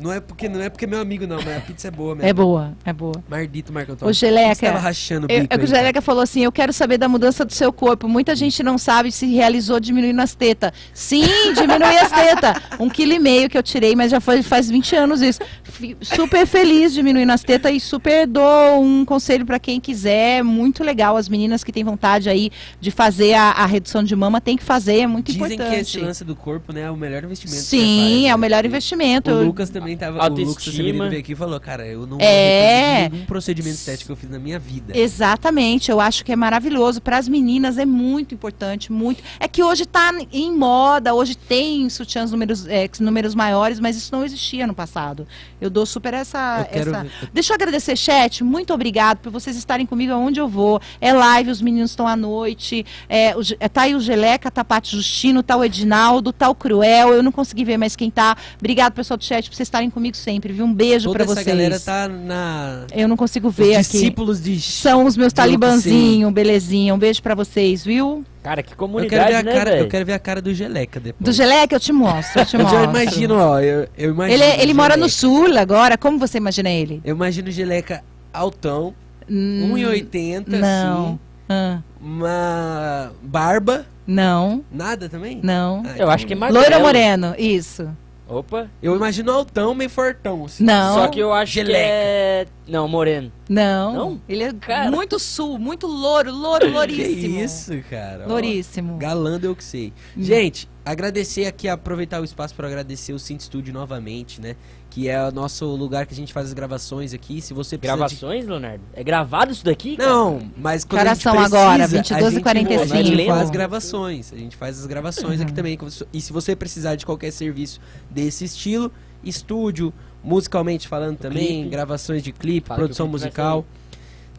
Não 0.00 0.12
é 0.12 0.20
porque 0.20 0.48
não 0.48 0.60
é 0.60 0.68
porque 0.68 0.84
é 0.84 0.88
meu 0.88 1.00
amigo, 1.00 1.26
não, 1.26 1.36
mas 1.36 1.56
a 1.56 1.60
pizza 1.60 1.88
é 1.88 1.90
boa 1.90 2.14
mesmo. 2.14 2.28
É 2.28 2.32
boa, 2.32 2.72
é 2.84 2.92
boa. 2.92 3.22
Mardito, 3.28 3.72
Marco 3.72 3.92
Antônio. 3.92 4.10
O 4.10 4.14
Geleca. 4.14 4.54
Você 4.54 4.66
tava 4.66 4.78
rachando 4.78 5.26
o 5.26 5.30
Eu, 5.30 5.40
bico 5.42 5.52
é 5.52 5.56
o 5.56 5.58
cara. 5.60 5.66
Geleca 5.66 6.00
falou 6.02 6.22
assim: 6.22 6.42
eu 6.44 6.50
quero 6.52 6.72
saber 6.72 6.96
da 6.98 7.08
mudança 7.08 7.44
do 7.44 7.52
seu 7.52 7.72
corpo. 7.72 8.08
Muita 8.08 8.34
gente 8.34 8.62
não 8.62 8.78
sabe 8.78 9.12
se 9.12 9.26
realizou 9.26 9.78
diminuindo 9.78 10.20
as 10.20 10.34
tetas. 10.34 10.72
Sim, 10.94 11.22
diminui 11.54 11.98
as 11.98 12.10
tetas. 12.10 12.62
Um 12.78 12.88
quilo 12.88 13.12
e 13.12 13.18
meio 13.18 13.48
que 13.50 13.58
eu 13.58 13.62
tirei, 13.62 13.94
mas 13.94 14.10
já 14.10 14.20
foi 14.20 14.42
faz 14.42 14.70
20 14.70 14.96
anos 14.96 15.20
isso. 15.22 15.40
Fi- 15.64 15.96
Super 16.00 16.46
feliz 16.46 16.94
diminuindo 16.94 17.30
as 17.32 17.42
tetas 17.42 17.72
e 17.72 17.78
super 17.80 18.26
dou 18.26 18.82
um 18.82 19.04
conselho 19.04 19.44
pra 19.44 19.58
quem 19.58 19.80
quiser. 19.80 20.42
Muito 20.42 20.82
legal. 20.82 21.16
As 21.16 21.28
meninas 21.28 21.62
que 21.62 21.72
têm 21.72 21.84
vontade 21.84 22.28
aí 22.30 22.50
de 22.80 22.90
fazer 22.90 23.34
a, 23.34 23.50
a 23.50 23.66
redução 23.66 24.02
de 24.02 24.14
mama, 24.16 24.40
tem 24.40 24.56
que 24.56 24.62
fazer, 24.64 25.00
é 25.00 25.06
muito 25.06 25.32
Dizem 25.32 25.46
importante. 25.54 25.74
que 25.74 25.80
esse 25.80 25.98
lance 25.98 26.24
do 26.24 26.34
corpo, 26.34 26.72
né, 26.72 26.82
é 26.82 26.90
o 26.90 26.96
melhor 26.96 27.22
investimento. 27.24 27.60
Sim, 27.62 28.00
faz, 28.00 28.24
é 28.24 28.28
né? 28.28 28.34
o 28.34 28.38
melhor 28.38 28.64
investimento. 28.64 29.30
O 29.30 29.42
Lucas 29.44 29.68
também 29.70 29.89
tava. 29.96 30.18
O 30.18 30.28
Lucas, 30.28 30.48
Autoestima. 30.48 31.08
veio 31.08 31.20
aqui 31.20 31.32
e 31.32 31.36
falou: 31.36 31.58
Cara, 31.60 31.86
eu 31.86 32.06
não 32.06 32.18
É. 32.20 33.08
nenhum 33.10 33.24
procedimento 33.26 33.74
estético 33.76 34.06
que 34.06 34.12
eu 34.12 34.16
fiz 34.16 34.30
na 34.30 34.38
minha 34.38 34.58
vida. 34.58 34.92
Exatamente, 34.96 35.90
eu 35.90 36.00
acho 36.00 36.24
que 36.24 36.32
é 36.32 36.36
maravilhoso. 36.36 37.00
Para 37.00 37.18
as 37.18 37.28
meninas 37.28 37.78
é 37.78 37.84
muito 37.84 38.34
importante, 38.34 38.90
muito. 38.90 39.22
É 39.38 39.46
que 39.46 39.62
hoje 39.62 39.82
está 39.82 40.12
em 40.32 40.52
moda, 40.56 41.14
hoje 41.14 41.36
tem 41.36 41.88
sutiãs 41.88 42.30
números, 42.30 42.66
é, 42.66 42.88
números 43.00 43.34
maiores, 43.34 43.78
mas 43.80 43.96
isso 43.96 44.10
não 44.12 44.24
existia 44.24 44.66
no 44.66 44.74
passado. 44.74 45.26
Eu 45.60 45.70
dou 45.70 45.86
super 45.86 46.14
essa. 46.14 46.60
Eu 46.60 46.64
quero 46.66 46.90
essa- 46.96 47.06
Deixa 47.32 47.52
eu 47.52 47.54
agradecer, 47.54 47.96
chat. 47.96 48.42
Muito 48.42 48.72
obrigado 48.74 49.18
por 49.18 49.30
vocês 49.30 49.56
estarem 49.56 49.86
comigo 49.86 50.12
aonde 50.12 50.40
eu 50.40 50.48
vou. 50.48 50.80
É 51.00 51.12
live, 51.12 51.50
os 51.50 51.60
meninos 51.62 51.90
estão 51.90 52.06
à 52.06 52.16
noite. 52.16 52.84
É, 53.08 53.36
o 53.36 53.40
é, 53.58 53.68
tá 53.68 53.82
aí 53.82 53.94
o 53.94 54.00
Geleca, 54.00 54.50
tá 54.50 54.60
a 54.62 54.64
Paty 54.64 54.96
Justino, 54.96 55.42
tá 55.42 55.56
o 55.56 55.64
Edinaldo, 55.64 56.32
tá 56.32 56.48
o 56.48 56.54
Cruel. 56.54 57.12
Eu 57.14 57.22
não 57.22 57.32
consegui 57.32 57.64
ver 57.64 57.76
mais 57.76 57.94
quem 57.96 58.10
tá. 58.10 58.36
Obrigado, 58.58 58.92
pessoal 58.92 59.16
do 59.16 59.24
chat, 59.24 59.48
por 59.48 59.56
vocês 59.56 59.68
estarem 59.70 59.88
comigo 59.90 60.16
sempre, 60.16 60.52
viu? 60.52 60.64
Um 60.64 60.74
beijo 60.74 61.06
Toda 61.06 61.14
para 61.24 61.24
essa 61.24 61.34
vocês. 61.34 61.46
galera 61.46 61.80
tá 61.80 62.08
na. 62.08 62.84
Eu 62.92 63.08
não 63.08 63.16
consigo 63.16 63.48
Os 63.48 63.54
ver 63.54 63.76
aqui. 63.76 63.90
discípulos 63.92 64.42
de. 64.42 64.60
São 64.60 65.04
os 65.06 65.16
meus 65.16 65.32
talibanzinhos, 65.32 66.32
belezinha. 66.32 66.94
Um 66.94 66.98
beijo 66.98 67.22
pra 67.22 67.34
vocês, 67.34 67.84
viu? 67.84 68.24
Cara, 68.42 68.62
que 68.62 68.72
Eu 68.72 68.76
quero, 68.76 68.78
comunidade, 68.78 69.30
ver 69.30 69.36
a 69.36 69.42
né, 69.42 69.52
cara, 69.52 69.76
eu 69.78 69.88
quero 69.88 70.06
ver 70.06 70.12
a 70.14 70.18
cara 70.18 70.40
do 70.42 70.52
Geleca 70.54 70.98
depois. 70.98 71.24
Do 71.24 71.32
Geleca 71.32 71.76
eu 71.76 71.80
te 71.80 71.92
mostro, 71.92 72.40
eu 72.40 72.46
te 72.46 72.56
Eu 72.56 72.62
mostro. 72.62 72.78
já 72.78 72.84
imagino, 72.84 73.34
ó. 73.36 73.60
Eu, 73.60 73.88
eu 73.96 74.10
imagino. 74.12 74.42
Ele, 74.42 74.62
ele 74.62 74.72
o 74.72 74.76
mora 74.76 74.96
no 74.96 75.08
sul 75.08 75.46
agora, 75.58 75.96
como 75.98 76.18
você 76.18 76.38
imagina 76.38 76.68
ele? 76.70 77.00
Eu 77.04 77.14
imagino 77.14 77.48
o 77.48 77.52
Geleca 77.52 78.02
altão, 78.32 78.94
Hum, 79.28 79.72
1,80, 79.74 80.48
Não. 80.48 81.06
assim. 81.06 81.18
Ah, 81.48 81.78
Uma 82.00 83.12
barba. 83.22 83.86
não, 84.06 84.64
Nada 84.72 85.08
também? 85.08 85.40
não. 85.42 85.82
Ah, 85.86 85.94
Eu 85.98 86.10
acho 86.10 86.26
que 86.26 86.32
é 86.32 86.36
mais 86.36 86.52
Loiro 86.52 86.80
moreno? 86.80 87.34
Isso. 87.38 87.88
Opa. 88.30 88.70
Eu 88.80 88.94
imagino 88.94 89.32
altão, 89.32 89.74
meio 89.74 89.90
fortão. 89.90 90.44
Assim. 90.44 90.62
Não. 90.62 90.94
Só 90.94 91.08
que 91.08 91.18
eu 91.18 91.32
acho 91.32 91.52
Geleca. 91.52 91.78
que 91.78 91.84
é... 91.84 92.46
Não, 92.68 92.86
moreno. 92.86 93.32
Não. 93.48 93.92
Não? 93.92 94.20
Ele 94.28 94.44
é 94.44 94.52
Cara. 94.52 94.90
muito 94.90 95.18
sul, 95.18 95.58
muito 95.58 95.88
louro, 95.88 96.30
louro, 96.32 96.66
Que 96.66 96.72
louríssimo. 96.72 97.40
isso, 97.40 97.72
cara. 97.90 98.22
ó. 98.24 98.28
Louríssimo. 98.28 98.96
Galando 98.98 99.46
eu 99.46 99.56
que 99.56 99.64
sei. 99.64 99.92
Hum. 100.16 100.22
Gente, 100.22 100.68
agradecer 100.84 101.46
aqui, 101.46 101.68
aproveitar 101.68 102.20
o 102.20 102.24
espaço 102.24 102.54
para 102.54 102.68
agradecer 102.68 103.12
o 103.12 103.18
Synth 103.18 103.40
Studio 103.42 103.74
novamente, 103.74 104.40
né? 104.40 104.54
Que 104.90 105.08
é 105.08 105.22
o 105.28 105.30
nosso 105.30 105.64
lugar 105.66 106.04
que 106.04 106.12
a 106.12 106.16
gente 106.16 106.32
faz 106.32 106.48
as 106.48 106.52
gravações 106.52 107.14
aqui. 107.14 107.40
Se 107.40 107.54
você 107.54 107.78
precisa 107.78 107.94
de- 108.08 108.16
Gravações, 108.16 108.44
Leonardo? 108.46 108.82
É 108.92 109.04
gravado 109.04 109.52
isso 109.52 109.64
daqui, 109.64 109.96
cara? 109.96 110.08
Não, 110.10 110.42
mas 110.56 110.84
quando 110.84 111.00
Horas 111.00 111.12
a 111.18 111.22
são 111.22 111.32
gente 111.32 111.40
precisa, 111.42 111.58
agora? 111.62 111.84
a 111.84 111.86
22 111.86 112.20
e 112.20 112.30
gente- 112.34 112.42
45. 112.42 112.82
A 112.82 112.96
gente 113.04 113.26
faz 113.26 113.50
gravações. 113.50 114.32
A 114.32 114.36
gente 114.36 114.56
faz 114.56 114.80
as 114.80 114.86
gravações 114.86 115.40
aqui 115.40 115.52
também. 115.52 115.78
E 116.12 116.20
se 116.20 116.32
você 116.32 116.56
precisar 116.56 116.96
de 116.96 117.06
qualquer 117.06 117.30
serviço 117.30 117.80
desse 118.10 118.44
estilo, 118.44 118.90
estúdio, 119.22 119.92
musicalmente 120.24 120.88
falando 120.88 121.18
também, 121.18 121.46
clipe. 121.60 121.68
gravações 121.70 122.22
de 122.22 122.32
clipe, 122.32 122.66
Fala 122.66 122.78
produção 122.80 123.06
clipe 123.06 123.12
musical. 123.22 123.64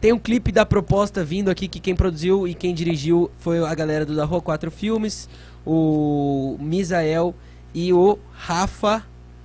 Tem 0.02 0.12
um 0.12 0.18
clipe 0.18 0.52
da 0.52 0.66
proposta 0.66 1.24
vindo 1.24 1.48
aqui 1.50 1.66
que 1.66 1.80
quem 1.80 1.94
produziu 1.94 2.46
e 2.46 2.54
quem 2.54 2.74
dirigiu 2.74 3.30
foi 3.38 3.64
a 3.64 3.74
galera 3.74 4.04
do 4.04 4.14
Da 4.14 4.24
Rua 4.26 4.42
4 4.42 4.70
Filmes, 4.70 5.28
o 5.64 6.56
Misael 6.60 7.34
e 7.72 7.92
o 7.92 8.18
Rafa. 8.32 9.02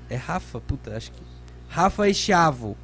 É 0.09 0.15
Rafa? 0.15 0.59
Puta, 0.61 0.95
acho 0.95 1.11
que. 1.11 1.19
Rafa 1.67 2.09
Echavo. 2.09 2.77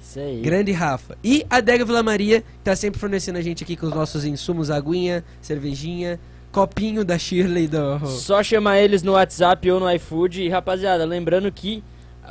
Isso 0.00 0.18
aí. 0.18 0.40
Grande 0.42 0.72
Rafa. 0.72 1.16
E 1.22 1.46
a 1.48 1.60
Dega 1.60 1.84
Vila 1.84 2.02
Maria, 2.02 2.40
que 2.42 2.64
tá 2.64 2.76
sempre 2.76 3.00
fornecendo 3.00 3.38
a 3.38 3.42
gente 3.42 3.64
aqui 3.64 3.76
com 3.76 3.86
os 3.86 3.94
nossos 3.94 4.24
insumos, 4.24 4.70
aguinha, 4.70 5.24
cervejinha, 5.40 6.20
copinho 6.52 7.04
da 7.04 7.18
Shirley 7.18 7.66
do. 7.66 8.06
Só 8.06 8.42
chamar 8.42 8.78
eles 8.78 9.02
no 9.02 9.12
WhatsApp 9.12 9.70
ou 9.70 9.80
no 9.80 9.90
iFood. 9.92 10.42
E, 10.42 10.48
rapaziada, 10.48 11.04
lembrando 11.04 11.50
que 11.50 11.82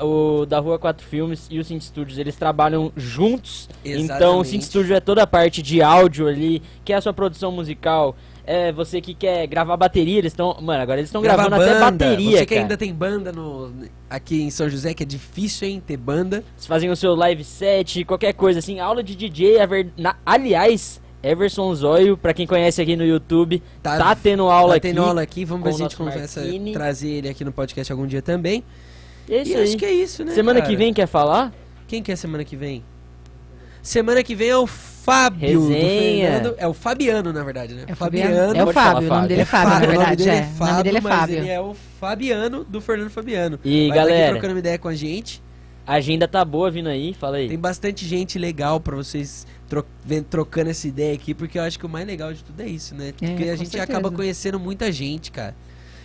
o 0.01 0.45
da 0.45 0.59
Rua 0.59 0.79
4 0.79 1.05
Filmes 1.05 1.47
e 1.49 1.59
o 1.59 1.63
Synth 1.63 1.83
Studios, 1.83 2.17
eles 2.17 2.35
trabalham 2.35 2.91
juntos. 2.95 3.69
Então, 3.83 3.99
o 3.99 4.03
Exatamente. 4.03 4.47
Synth 4.49 4.63
Studio 4.63 4.95
é 4.95 4.99
toda 4.99 5.23
a 5.23 5.27
parte 5.27 5.61
de 5.61 5.81
áudio 5.81 6.27
ali, 6.27 6.61
que 6.83 6.93
é 6.93 6.95
a 6.95 7.01
sua 7.01 7.13
produção 7.13 7.51
musical. 7.51 8.15
É 8.45 8.73
você 8.73 8.99
que 8.99 9.13
quer 9.13 9.47
gravar 9.47 9.77
bateria, 9.77 10.17
eles 10.17 10.33
estão... 10.33 10.57
Mano, 10.61 10.81
agora 10.81 10.99
eles 10.99 11.07
estão 11.07 11.21
gravando 11.21 11.55
até 11.55 11.73
banda. 11.79 11.91
bateria, 11.91 12.31
Você 12.39 12.45
que 12.45 12.53
cara. 12.55 12.61
ainda 12.61 12.75
tem 12.77 12.93
banda 12.93 13.31
no, 13.31 13.71
aqui 14.09 14.41
em 14.41 14.49
São 14.49 14.69
José, 14.69 14.93
que 14.93 15.03
é 15.03 15.05
difícil, 15.05 15.67
hein, 15.67 15.81
ter 15.85 15.95
banda. 15.95 16.43
Vocês 16.55 16.67
fazem 16.67 16.89
o 16.89 16.95
seu 16.95 17.15
live 17.15 17.41
set, 17.43 18.03
qualquer 18.03 18.33
coisa 18.33 18.59
assim, 18.59 18.79
aula 18.81 19.01
de 19.01 19.15
DJ, 19.15 19.57
na- 19.97 20.17
aliás, 20.25 21.01
Everson 21.23 21.73
Zóio, 21.73 22.17
pra 22.17 22.33
quem 22.33 22.45
conhece 22.45 22.81
aqui 22.81 22.97
no 22.97 23.05
YouTube, 23.05 23.63
tá, 23.81 24.13
tendo 24.13 24.43
aula 24.49 24.71
tá 24.73 24.75
aqui. 24.77 24.87
tendo 24.89 25.01
aula 25.03 25.21
aqui. 25.21 25.45
Vamos 25.45 25.63
ver 25.63 25.73
se 25.73 25.81
a 25.81 25.85
gente 25.85 25.95
começa 25.95 26.41
Marquini. 26.41 26.71
a 26.71 26.73
trazer 26.73 27.09
ele 27.09 27.29
aqui 27.29 27.45
no 27.45 27.51
podcast 27.53 27.89
algum 27.93 28.05
dia 28.05 28.21
também. 28.21 28.61
É 29.29 29.41
isso 29.41 29.51
e 29.51 29.55
aí. 29.55 29.63
acho 29.63 29.77
que 29.77 29.85
é 29.85 29.93
isso, 29.93 30.25
né? 30.25 30.33
Semana 30.33 30.59
cara? 30.59 30.69
que 30.69 30.75
vem 30.75 30.93
quer 30.93 31.07
falar? 31.07 31.53
Quem 31.87 32.03
que 32.03 32.11
é 32.11 32.15
semana 32.17 32.43
que 32.43 32.57
vem? 32.57 32.83
Semana 33.83 34.23
que 34.23 34.33
vem 34.33 34.47
é 34.49 34.57
o 34.57 34.65
Fábio 34.65 35.59
do. 35.59 35.67
Fernando. 35.67 36.55
É 36.57 36.65
o 36.67 36.73
Fabiano, 36.73 37.33
na 37.33 37.43
verdade, 37.43 37.73
né? 37.75 37.83
É 37.87 37.91
o 37.93 37.95
Fabiano. 37.95 38.57
É 38.57 38.63
o 38.63 38.71
Fábio, 38.71 39.07
o 39.09 39.13
nome 39.13 39.27
dele 39.27 39.41
é 39.41 39.45
Fábio, 39.45 39.69
na 39.69 39.75
Fábio, 39.75 39.89
verdade. 39.89 40.23
O 40.23 40.25
nome 40.25 40.25
dele 40.25 40.29
é. 40.31 40.37
é 40.37 40.41
O 40.41 40.55
Fábio, 40.55 40.71
nome 40.71 40.83
dele 40.83 40.97
é 40.97 41.01
mas 41.01 41.13
Fábio. 41.19 41.37
ele 41.37 41.49
é 41.49 41.61
o 41.61 41.73
Fabiano 41.99 42.63
do 42.63 42.79
Fernando 42.81 43.09
Fabiano. 43.09 43.59
E 43.63 43.87
Vai 43.89 43.97
tá 43.97 44.03
aqui 44.03 44.09
galera, 44.11 44.31
trocando 44.31 44.53
uma 44.53 44.59
ideia 44.59 44.77
com 44.79 44.87
a 44.87 44.95
gente. 44.95 45.43
a 45.85 45.93
agenda 45.95 46.27
tá 46.27 46.45
boa 46.45 46.71
vindo 46.71 46.87
aí, 46.87 47.13
fala 47.13 47.37
aí. 47.37 47.49
Tem 47.49 47.59
bastante 47.59 48.07
gente 48.07 48.39
legal 48.39 48.79
pra 48.79 48.95
vocês 48.95 49.45
tro 49.67 49.85
trocando 50.29 50.69
essa 50.69 50.87
ideia 50.87 51.13
aqui, 51.13 51.33
porque 51.33 51.59
eu 51.59 51.63
acho 51.63 51.77
que 51.77 51.85
o 51.85 51.89
mais 51.89 52.07
legal 52.07 52.33
de 52.33 52.41
tudo 52.41 52.61
é 52.61 52.67
isso, 52.67 52.95
né? 52.95 53.11
Porque 53.11 53.25
a 53.25 53.29
com 53.29 53.37
gente 53.57 53.71
certeza. 53.71 53.83
acaba 53.83 54.09
conhecendo 54.09 54.57
muita 54.57 54.89
gente, 54.91 55.29
cara. 55.31 55.53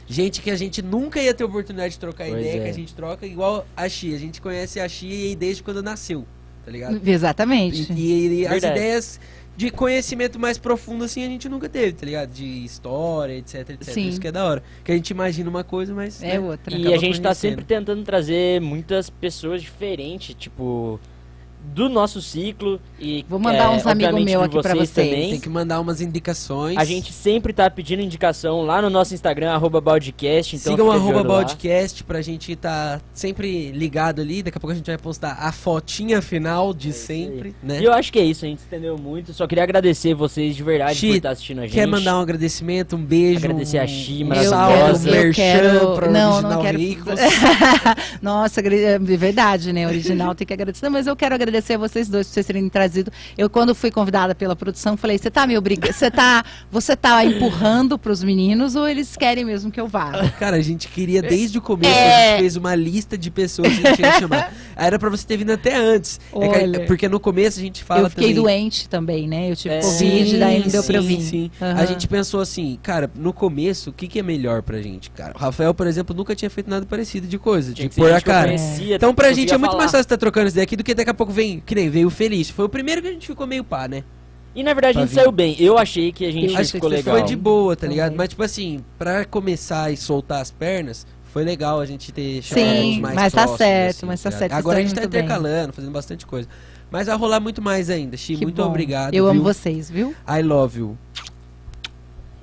Gente 0.09 0.41
que 0.43 0.51
a 0.51 0.57
gente 0.57 0.83
nunca 0.83 1.21
ia 1.23 1.33
ter 1.35 1.45
oportunidade 1.45 1.93
de 1.95 2.01
trocar 2.01 2.27
Pois 2.27 2.41
ideia, 2.41 2.61
é. 2.61 2.65
que 2.65 2.71
a 2.71 2.73
gente 2.73 2.95
troca 2.95 3.25
igual 3.27 3.65
a 3.77 3.89
Xi. 3.89 4.15
A 4.15 4.19
gente 4.19 4.41
conhece 4.41 4.81
a 4.81 4.89
Xi 4.89 5.37
desde 5.39 5.63
quando 5.63 5.83
nasceu, 5.83 6.27
tá 6.69 6.73
ligado? 6.73 7.01
Exatamente. 7.09 7.91
E, 7.93 8.43
e 8.43 8.47
as 8.47 8.59
ideias 8.59 9.21
de 9.57 9.71
conhecimento 9.71 10.39
mais 10.39 10.59
profundo, 10.59 11.03
assim, 11.05 11.25
a 11.25 11.27
gente 11.27 11.49
nunca 11.49 11.69
teve, 11.69 11.93
tá 11.93 12.07
ligado? 12.07 12.31
De 12.31 12.45
história, 12.45 13.33
etc, 13.33 13.71
etc. 13.71 13.83
Sim. 13.83 14.09
Isso 14.09 14.21
que 14.21 14.29
é 14.29 14.33
da 14.33 14.45
hora. 14.45 14.63
Que 14.85 14.93
a 14.93 14.95
gente 14.95 15.11
imagina 15.11 15.49
uma 15.49 15.65
coisa, 15.65 15.95
mas. 15.95 16.23
É 16.23 16.39
né? 16.39 16.41
outra. 16.41 16.77
E 16.77 16.93
a 16.93 16.99
gente 16.99 17.21
tá 17.21 17.35
sempre 17.35 17.65
tentando 17.65 18.05
trazer 18.05 18.61
muitas 18.61 19.09
pessoas 19.09 19.63
diferentes, 19.63 20.35
tipo, 20.35 21.01
do 21.75 21.89
nosso 21.89 22.21
ciclo 22.21 22.81
e 22.99 23.25
Vou 23.29 23.39
mandar 23.39 23.65
é, 23.73 23.77
uns 23.77 23.87
amigos 23.87 24.09
obviamente 24.09 24.25
meu 24.25 24.41
de 24.41 24.47
aqui 24.47 24.63
pra 24.63 24.75
vocês 24.75 24.91
vocês. 24.91 25.09
também. 25.09 25.31
Tem 25.31 25.41
que 25.41 25.49
mandar 25.49 25.81
umas 25.81 26.01
indicações. 26.01 26.77
A 26.77 26.85
gente 26.85 27.13
sempre 27.13 27.53
tá 27.53 27.71
pedindo 27.71 28.03
indicação 28.03 28.63
lá 28.63 28.83
no 28.83 28.91
nosso 28.91 29.15
Instagram, 29.15 29.53
arroba 29.53 29.81
Baldcast, 29.81 30.57
então 30.57 30.73
Sigam 30.73 30.91
arroba 30.91 31.25
podcast 31.25 32.03
pra 32.05 32.21
gente 32.23 32.55
tá 32.57 33.01
sempre 33.13 33.71
ligado 33.73 34.21
ali. 34.21 34.43
Daqui 34.43 34.59
a 34.59 34.61
pouco 34.61 34.73
a 34.73 34.77
gente 34.77 34.87
vai 34.87 34.99
postar 34.99 35.37
a 35.41 35.53
fotinha 35.53 36.21
final 36.21 36.73
de 36.75 36.91
É 36.91 36.93
sempre, 36.93 37.55
E 37.63 37.67
né? 37.67 37.79
eu 37.83 37.93
acho 37.93 38.13
que 38.13 38.19
é 38.19 38.25
isso, 38.25 38.45
a 38.45 38.49
gente 38.49 38.59
estendeu 38.61 38.97
muito. 38.99 39.33
Só 39.33 39.47
queria 39.47 39.65
agradecer 39.65 40.15
vocês 40.15 40.57
de 40.57 40.63
verdade 40.63 40.99
Xi, 40.99 41.09
por 41.09 41.17
estar 41.17 41.31
assistindo 41.31 41.59
a 41.61 41.63
gente. 41.63 41.75
Quer 41.75 41.87
mandar 41.87 42.19
um 42.19 42.23
agradecimento, 42.23 42.97
um 42.97 43.03
beijo? 43.03 43.39
Agradecer 43.39 43.79
a 43.79 43.85
um, 43.85 44.25
um 44.25 44.27
maravilhosa. 44.27 44.57
salve, 44.57 45.17
eu 45.17 45.33
quero, 45.33 45.95
pra 45.95 46.11
não, 46.11 46.33
Original 46.33 46.53
não 46.53 46.63
quero. 46.63 46.79
Nossa, 48.23 48.61
é 48.61 48.99
verdade, 48.99 49.73
né? 49.73 49.87
Original 49.87 50.35
tem 50.35 50.47
que 50.47 50.53
agradecer. 50.53 50.85
Não, 50.85 50.93
mas 50.93 51.07
eu 51.07 51.15
quero 51.17 51.35
agradecer 51.35 51.58
a 51.75 51.79
vocês 51.79 52.09
dois 52.09 52.27
por 52.27 52.33
vocês 52.35 52.47
terem 52.47 52.69
trazido. 52.69 53.11
Eu, 53.37 53.49
quando 53.51 53.75
fui 53.75 53.91
convidada 53.91 54.35
pela 54.35 54.55
produção, 54.57 54.97
falei: 54.97 55.19
você 55.19 55.31
tá 55.31 55.47
me 55.47 55.57
obrigando, 55.57 55.93
você 55.93 56.11
tá, 56.11 56.45
você 56.71 56.97
tá 56.97 57.25
empurrando 57.25 57.99
pros 57.99 58.23
meninos 58.23 58.75
ou 58.77 58.87
eles 58.89 59.17
querem 59.17 59.45
mesmo 59.45 59.71
que 59.71 59.81
eu 59.81 59.87
vá? 59.89 60.29
Cara, 60.39 60.57
a 60.57 60.61
gente 60.63 60.89
queria 60.89 61.23
desde 61.23 61.59
o 61.59 61.63
começo, 61.63 61.93
É. 61.95 62.29
a 62.29 62.31
gente 62.33 62.41
fez 62.41 62.57
uma 62.57 62.75
lista 62.75 63.17
de 63.19 63.31
pessoas 63.31 63.69
que 63.77 63.87
a 63.87 63.91
gente 63.91 64.03
ia 64.03 64.19
chamar. 64.21 64.53
Era 64.77 64.99
pra 64.99 65.11
você 65.11 65.27
ter 65.27 65.37
vindo 65.37 65.51
até 65.53 65.75
antes. 65.77 66.21
É 66.33 66.81
porque 66.81 67.09
no 67.09 67.19
começo 67.19 67.59
a 67.59 67.63
gente 67.63 67.83
fala 67.83 68.03
eu 68.03 68.11
fiquei 68.11 68.29
também... 68.29 68.43
doente 68.43 68.89
também, 68.89 69.27
né? 69.29 69.51
Eu 69.51 69.57
tive 69.57 69.75
É. 69.75 69.81
Covid, 69.81 70.39
daí 70.39 70.61
não 70.61 70.69
deu 70.69 70.85
pra 70.85 70.97
eu 70.97 71.03
sim, 71.03 71.09
vir. 71.09 71.21
sim. 71.23 71.51
Aham. 71.61 71.81
A 71.81 71.85
gente 71.87 72.07
pensou 72.07 72.41
assim, 72.41 72.79
cara, 72.83 73.11
no 73.15 73.33
começo, 73.33 73.91
o 73.91 73.93
que, 73.93 74.07
que 74.07 74.19
é 74.19 74.23
melhor 74.23 74.63
pra 74.63 74.81
gente, 74.81 75.11
cara? 75.11 75.33
O 75.35 75.39
Rafael, 75.39 75.75
por 75.75 75.87
exemplo, 75.87 76.15
nunca 76.15 76.35
tinha 76.35 76.49
feito 76.51 76.69
nada 76.71 76.87
parecido 76.87 77.27
de 77.27 77.39
coisa, 77.39 77.73
Tinha 77.73 77.89
de 77.89 77.95
pôr 77.97 78.13
a 78.13 78.21
cara. 78.21 78.47
conhecia, 78.49 78.97
Então 78.97 79.15
pra 79.15 79.33
gente 79.33 79.53
é 79.53 79.59
muito 79.59 79.71
falar. 79.73 79.79
mais 79.83 79.91
fácil 79.91 80.03
estar 80.03 80.17
trocando 80.17 80.49
isso 80.49 80.57
daqui 80.57 80.77
do 80.77 80.85
que 80.85 80.95
daqui 80.95 81.11
a 81.11 81.15
pouco 81.15 81.33
vem, 81.33 81.48
que 81.65 81.75
nem 81.75 81.89
veio 81.91 82.09
Feliz. 82.11 82.49
Foi 82.51 82.65
o 82.65 82.69
primeiro 82.69 83.01
que 83.03 83.09
a 83.09 83.13
gente 83.13 83.27
ficou 83.27 83.47
meio 83.47 83.65
pá, 83.65 83.89
né? 83.89 84.05
E 84.55 84.63
na 84.63 84.73
verdade 84.75 84.93
a 84.99 85.01
Pra 85.01 85.03
gente 85.03 85.11
vir. 85.15 85.21
saiu 85.21 85.33
bem. 85.33 85.57
Eu 85.59 85.79
achei 85.79 86.11
que 86.11 86.25
a 86.25 86.33
gente 86.33 86.57
Acho 86.57 86.73
ficou 86.73 86.89
que 86.91 86.97
legal. 86.97 87.17
foi 87.17 87.25
de 87.25 87.37
boa, 87.37 87.77
tá 87.77 87.87
ligado? 87.87 88.07
Também. 88.13 88.19
Mas 88.19 88.29
tipo 88.31 88.43
assim, 88.43 88.81
pra 88.99 89.25
começar 89.25 89.93
e 89.93 89.97
soltar 89.97 90.41
as 90.43 90.51
pernas, 90.51 91.07
foi 91.33 91.45
legal 91.45 91.81
a 91.81 91.87
gente 91.87 92.11
ter 92.11 92.43
chamado 92.43 92.67
Sim, 92.69 92.91
os 92.95 92.99
mais 93.01 93.15
mas 93.15 93.33
tá 93.33 93.39
próximos, 93.43 93.59
certo, 93.59 93.97
assim, 93.99 94.07
mas 94.07 94.23
tá 94.23 94.29
ligado? 94.31 94.39
certo, 94.41 94.53
Agora 94.55 94.79
a 94.79 94.81
estão 94.81 94.89
gente 94.89 94.95
tá 94.97 95.01
muito 95.03 95.13
bem. 95.13 95.21
intercalando, 95.23 95.73
fazendo 95.73 95.93
bastante 95.93 96.27
coisa. 96.27 96.49
Mas 96.91 97.07
vai 97.07 97.17
rolar 97.17 97.39
muito 97.41 97.61
mais 97.61 97.91
ainda, 97.91 98.17
Xi. 98.17 98.37
Muito 98.39 98.63
bom. 98.63 98.69
obrigado. 98.69 99.15
Eu 99.15 99.27
amo 99.27 99.35
viu? 99.35 99.43
vocês, 99.45 99.91
viu? 99.91 100.15
I 100.27 100.43
love 100.43 100.79
you. 100.81 100.99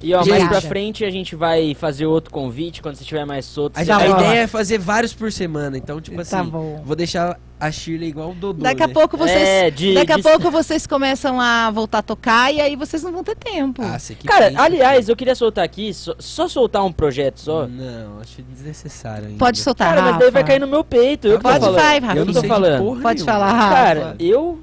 E 0.01 0.13
ó, 0.13 0.23
mais 0.25 0.47
pra 0.47 0.61
frente 0.61 1.03
a 1.05 1.09
gente 1.09 1.35
vai 1.35 1.73
fazer 1.73 2.05
outro 2.05 2.31
convite 2.31 2.81
quando 2.81 2.95
você 2.95 3.01
estiver 3.03 3.25
mais 3.25 3.45
solto. 3.45 3.77
A, 3.77 3.79
você 3.79 3.85
Tá 3.89 3.97
vai 3.97 4.07
a 4.07 4.11
ideia 4.11 4.39
é 4.41 4.47
fazer 4.47 4.77
vários 4.77 5.13
por 5.13 5.31
semana, 5.31 5.77
então, 5.77 5.99
tipo 6.01 6.19
assim, 6.21 6.31
Tá 6.35 6.43
bom. 6.43 6.81
vou 6.85 6.95
deixar 6.95 7.39
a 7.59 7.71
Shirley 7.71 8.09
igual 8.09 8.31
o 8.31 8.33
Dodô. 8.35 8.61
Daqui 8.61 8.83
a 8.83 8.87
né? 8.87 8.93
pouco 8.93 9.17
vocês. 9.17 9.41
É, 9.47 9.71
de- 9.71 9.93
daqui 9.95 10.11
a 10.11 10.17
de- 10.17 10.21
pouco 10.21 10.51
vocês 10.51 10.85
começam 10.85 11.39
a 11.39 11.71
voltar 11.71 11.99
a 11.99 12.03
tocar 12.03 12.53
e 12.53 12.59
aí 12.59 12.75
vocês 12.75 13.01
não 13.01 13.11
vão 13.13 13.23
ter 13.23 13.35
tempo. 13.37 13.81
Ah, 13.81 13.97
você 13.97 14.13
que 14.13 14.27
Cara, 14.27 14.49
pensa, 14.49 14.61
aliás, 14.61 15.07
eu 15.09 15.15
queria 15.15 15.33
soltar 15.33 15.63
aqui, 15.63 15.93
só, 15.93 16.13
só 16.19 16.47
soltar 16.49 16.83
um 16.83 16.91
projeto 16.91 17.39
só. 17.39 17.65
Não, 17.65 18.19
acho 18.19 18.41
desnecessário 18.43 19.27
ainda. 19.27 19.39
Pode 19.39 19.59
soltar. 19.59 19.89
Cara, 19.95 20.01
mas 20.01 20.19
daí 20.19 20.29
vai 20.29 20.41
Rafa. 20.41 20.51
cair 20.53 20.59
no 20.59 20.67
meu 20.67 20.83
peito. 20.83 21.27
Eu 21.29 21.39
Pode, 21.39 21.59
falando. 21.59 21.75
vai, 21.75 21.97
Eu 21.97 22.01
Rafa. 22.01 22.25
não 22.25 22.33
tô 22.33 22.43
falando. 22.43 23.01
Pode 23.01 23.19
nenhuma. 23.23 23.33
falar, 23.33 23.51
Rafa. 23.53 23.75
Cara, 23.75 24.15
eu 24.19 24.59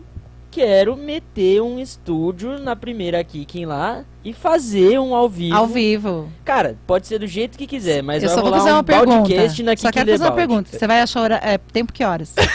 quero 0.53 0.95
meter 0.95 1.62
um 1.62 1.79
estúdio 1.79 2.59
na 2.59 2.77
primeira 2.77 3.24
Kicking 3.24 3.65
lá 3.65 4.05
e 4.23 4.35
fazer 4.35 5.01
um 5.01 5.15
ao 5.15 5.27
vivo. 5.27 5.57
Ao 5.57 5.66
vivo. 5.66 6.31
Cara, 6.45 6.77
pode 6.87 7.07
ser 7.07 7.19
do 7.19 7.27
jeito 7.27 7.57
que 7.57 7.66
quiser, 7.66 8.03
mas 8.03 8.23
eu 8.23 8.29
vai 8.29 8.37
só 8.37 8.43
vou 8.43 8.53
fazer 8.53 8.70
um 8.70 8.74
uma 8.74 8.85
pergunta. 8.85 9.35
Na 9.65 9.77
Só 9.77 9.91
quero 9.91 10.11
fazer 10.11 10.24
uma 10.24 10.33
pergunta. 10.33 10.70
Você 10.70 10.87
vai 10.87 11.01
achar 11.01 11.23
hora, 11.23 11.41
é, 11.43 11.57
tempo 11.57 11.91
que 11.91 12.05
horas? 12.05 12.35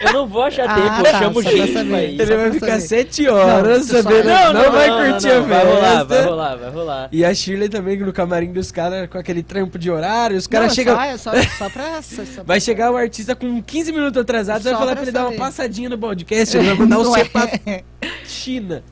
Eu 0.00 0.12
não 0.12 0.26
vou 0.26 0.42
achar 0.44 0.64
Ah, 0.68 0.74
tempo, 0.74 1.06
eu 1.06 1.12
tá, 1.12 1.18
chamo 1.18 1.42
pra 1.42 1.50
gente 1.52 1.72
saber. 1.72 1.88
pra 1.90 2.02
Ele 2.02 2.24
vai 2.24 2.36
pra 2.36 2.52
ficar 2.52 2.66
saber. 2.66 2.80
sete 2.80 3.28
horas 3.28 3.88
Não, 3.88 4.02
sabendo, 4.02 4.28
só- 4.28 4.52
não, 4.52 4.72
vai 4.72 4.88
curtir 5.10 5.26
não, 5.28 5.36
a 5.36 5.40
Vai 5.40 5.64
rolar, 5.64 6.04
vai 6.04 6.06
festa. 6.16 6.30
rolar, 6.30 6.56
vai 6.56 6.70
rolar. 6.70 7.08
E 7.12 7.24
a 7.24 7.34
Shirley 7.34 7.68
também 7.68 7.96
no 7.98 8.12
camarim 8.12 8.52
dos 8.52 8.70
caras 8.72 9.08
com 9.08 9.18
aquele 9.18 9.42
trampo 9.42 9.78
de 9.78 9.90
horário, 9.90 10.36
os 10.36 10.46
caras 10.46 10.68
Não, 10.68 10.74
chegam. 10.74 10.94
Só, 10.94 11.02
é 11.02 11.16
só, 11.18 11.32
só 11.58 11.70
pra. 11.70 12.02
Só, 12.02 12.24
só 12.24 12.42
Vai 12.44 12.60
chegar 12.60 12.90
o 12.90 12.96
artista 12.96 13.34
com 13.34 13.62
15 13.62 13.92
minutos 13.92 14.20
atrasado, 14.20 14.62
vai 14.62 14.72
falar 14.74 14.86
pra 14.86 14.94
pra 14.96 15.02
ele 15.02 15.10
dar 15.12 15.20
uma 15.20 15.26
saber. 15.28 15.38
passadinha 15.38 15.88
no 15.88 15.98
podcast, 15.98 16.56
ele 16.56 16.66
vai 16.68 16.74
mandar 16.78 16.98
um 16.98 17.02
Não 17.04 17.16
é. 17.16 17.24
Pra 17.24 17.48
China. 18.26 18.82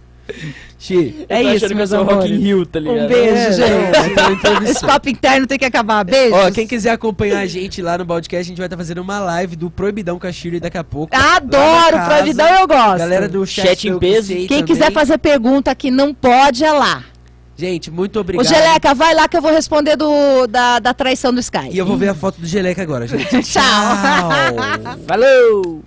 Xi. 0.79 1.27
É 1.29 1.43
isso, 1.43 1.75
meus 1.75 1.93
amores. 1.93 2.31
Rio, 2.31 2.65
tá 2.65 2.81
ligado? 2.81 3.05
Um 3.05 3.09
beijo, 3.09 3.35
É, 3.35 3.53
gente. 3.53 4.15
ter 4.15 4.21
uma 4.21 4.33
entrevista. 4.33 4.71
Esse 4.71 4.81
papo 4.87 5.09
interno 5.09 5.47
tem 5.47 5.59
que 5.59 5.65
acabar. 5.65 6.05
Beijo. 6.05 6.35
Ó, 6.35 6.51
quem 6.51 6.67
quiser 6.67 6.91
acompanhar 6.91 7.41
a 7.41 7.47
gente 7.47 7.83
lá 7.83 7.99
no 7.99 8.07
podcast, 8.07 8.47
a 8.47 8.49
gente 8.49 8.59
vai 8.59 8.67
estar 8.67 8.77
fazendo 8.77 8.99
uma 8.99 9.19
live 9.19 9.57
do 9.57 9.71
Proibidão 9.71 10.19
com 10.19 10.27
a 10.27 10.33
Shirley 10.33 10.61
daqui 10.61 10.79
a 10.79 10.85
pouco. 10.85 11.15
Adoro, 11.15 11.99
proibidão 12.07 12.49
eu 12.61 12.67
gosto. 12.67 12.99
Galera 12.99 13.29
do 13.29 13.47
chat, 13.47 13.67
Chat 13.67 13.89
em 13.89 13.99
peso. 13.99 14.33
Quem 14.35 14.47
também. 14.47 14.65
quiser 14.65 14.91
fazer 14.93 15.19
pergunta 15.19 15.75
que 15.75 15.91
não 15.91 16.15
pode, 16.15 16.65
é 16.65 16.73
lá. 16.73 17.05
Gente, 17.57 17.91
muito 17.91 18.17
Ô, 18.17 18.21
obrigado. 18.21 18.47
Geleca, 18.49 18.95
vai 18.95 19.15
lá 19.15 19.29
que 19.29 19.37
eu 19.37 19.43
vou 19.43 19.53
responder 19.53 19.95
do, 19.95 20.47
da, 20.47 20.79
da 20.79 20.95
traição 20.95 21.31
do 21.31 21.41
Sky. 21.41 21.69
E 21.71 21.77
eu 21.77 21.85
vou 21.85 21.99
ver 21.99 22.09
a 22.09 22.15
foto 22.15 22.41
do 22.41 22.47
Geleca 22.47 22.81
agora, 22.81 23.07
gente. 23.07 23.29
Tchau. 23.45 23.63
Tchau. 23.63 24.99
Falou! 25.07 25.83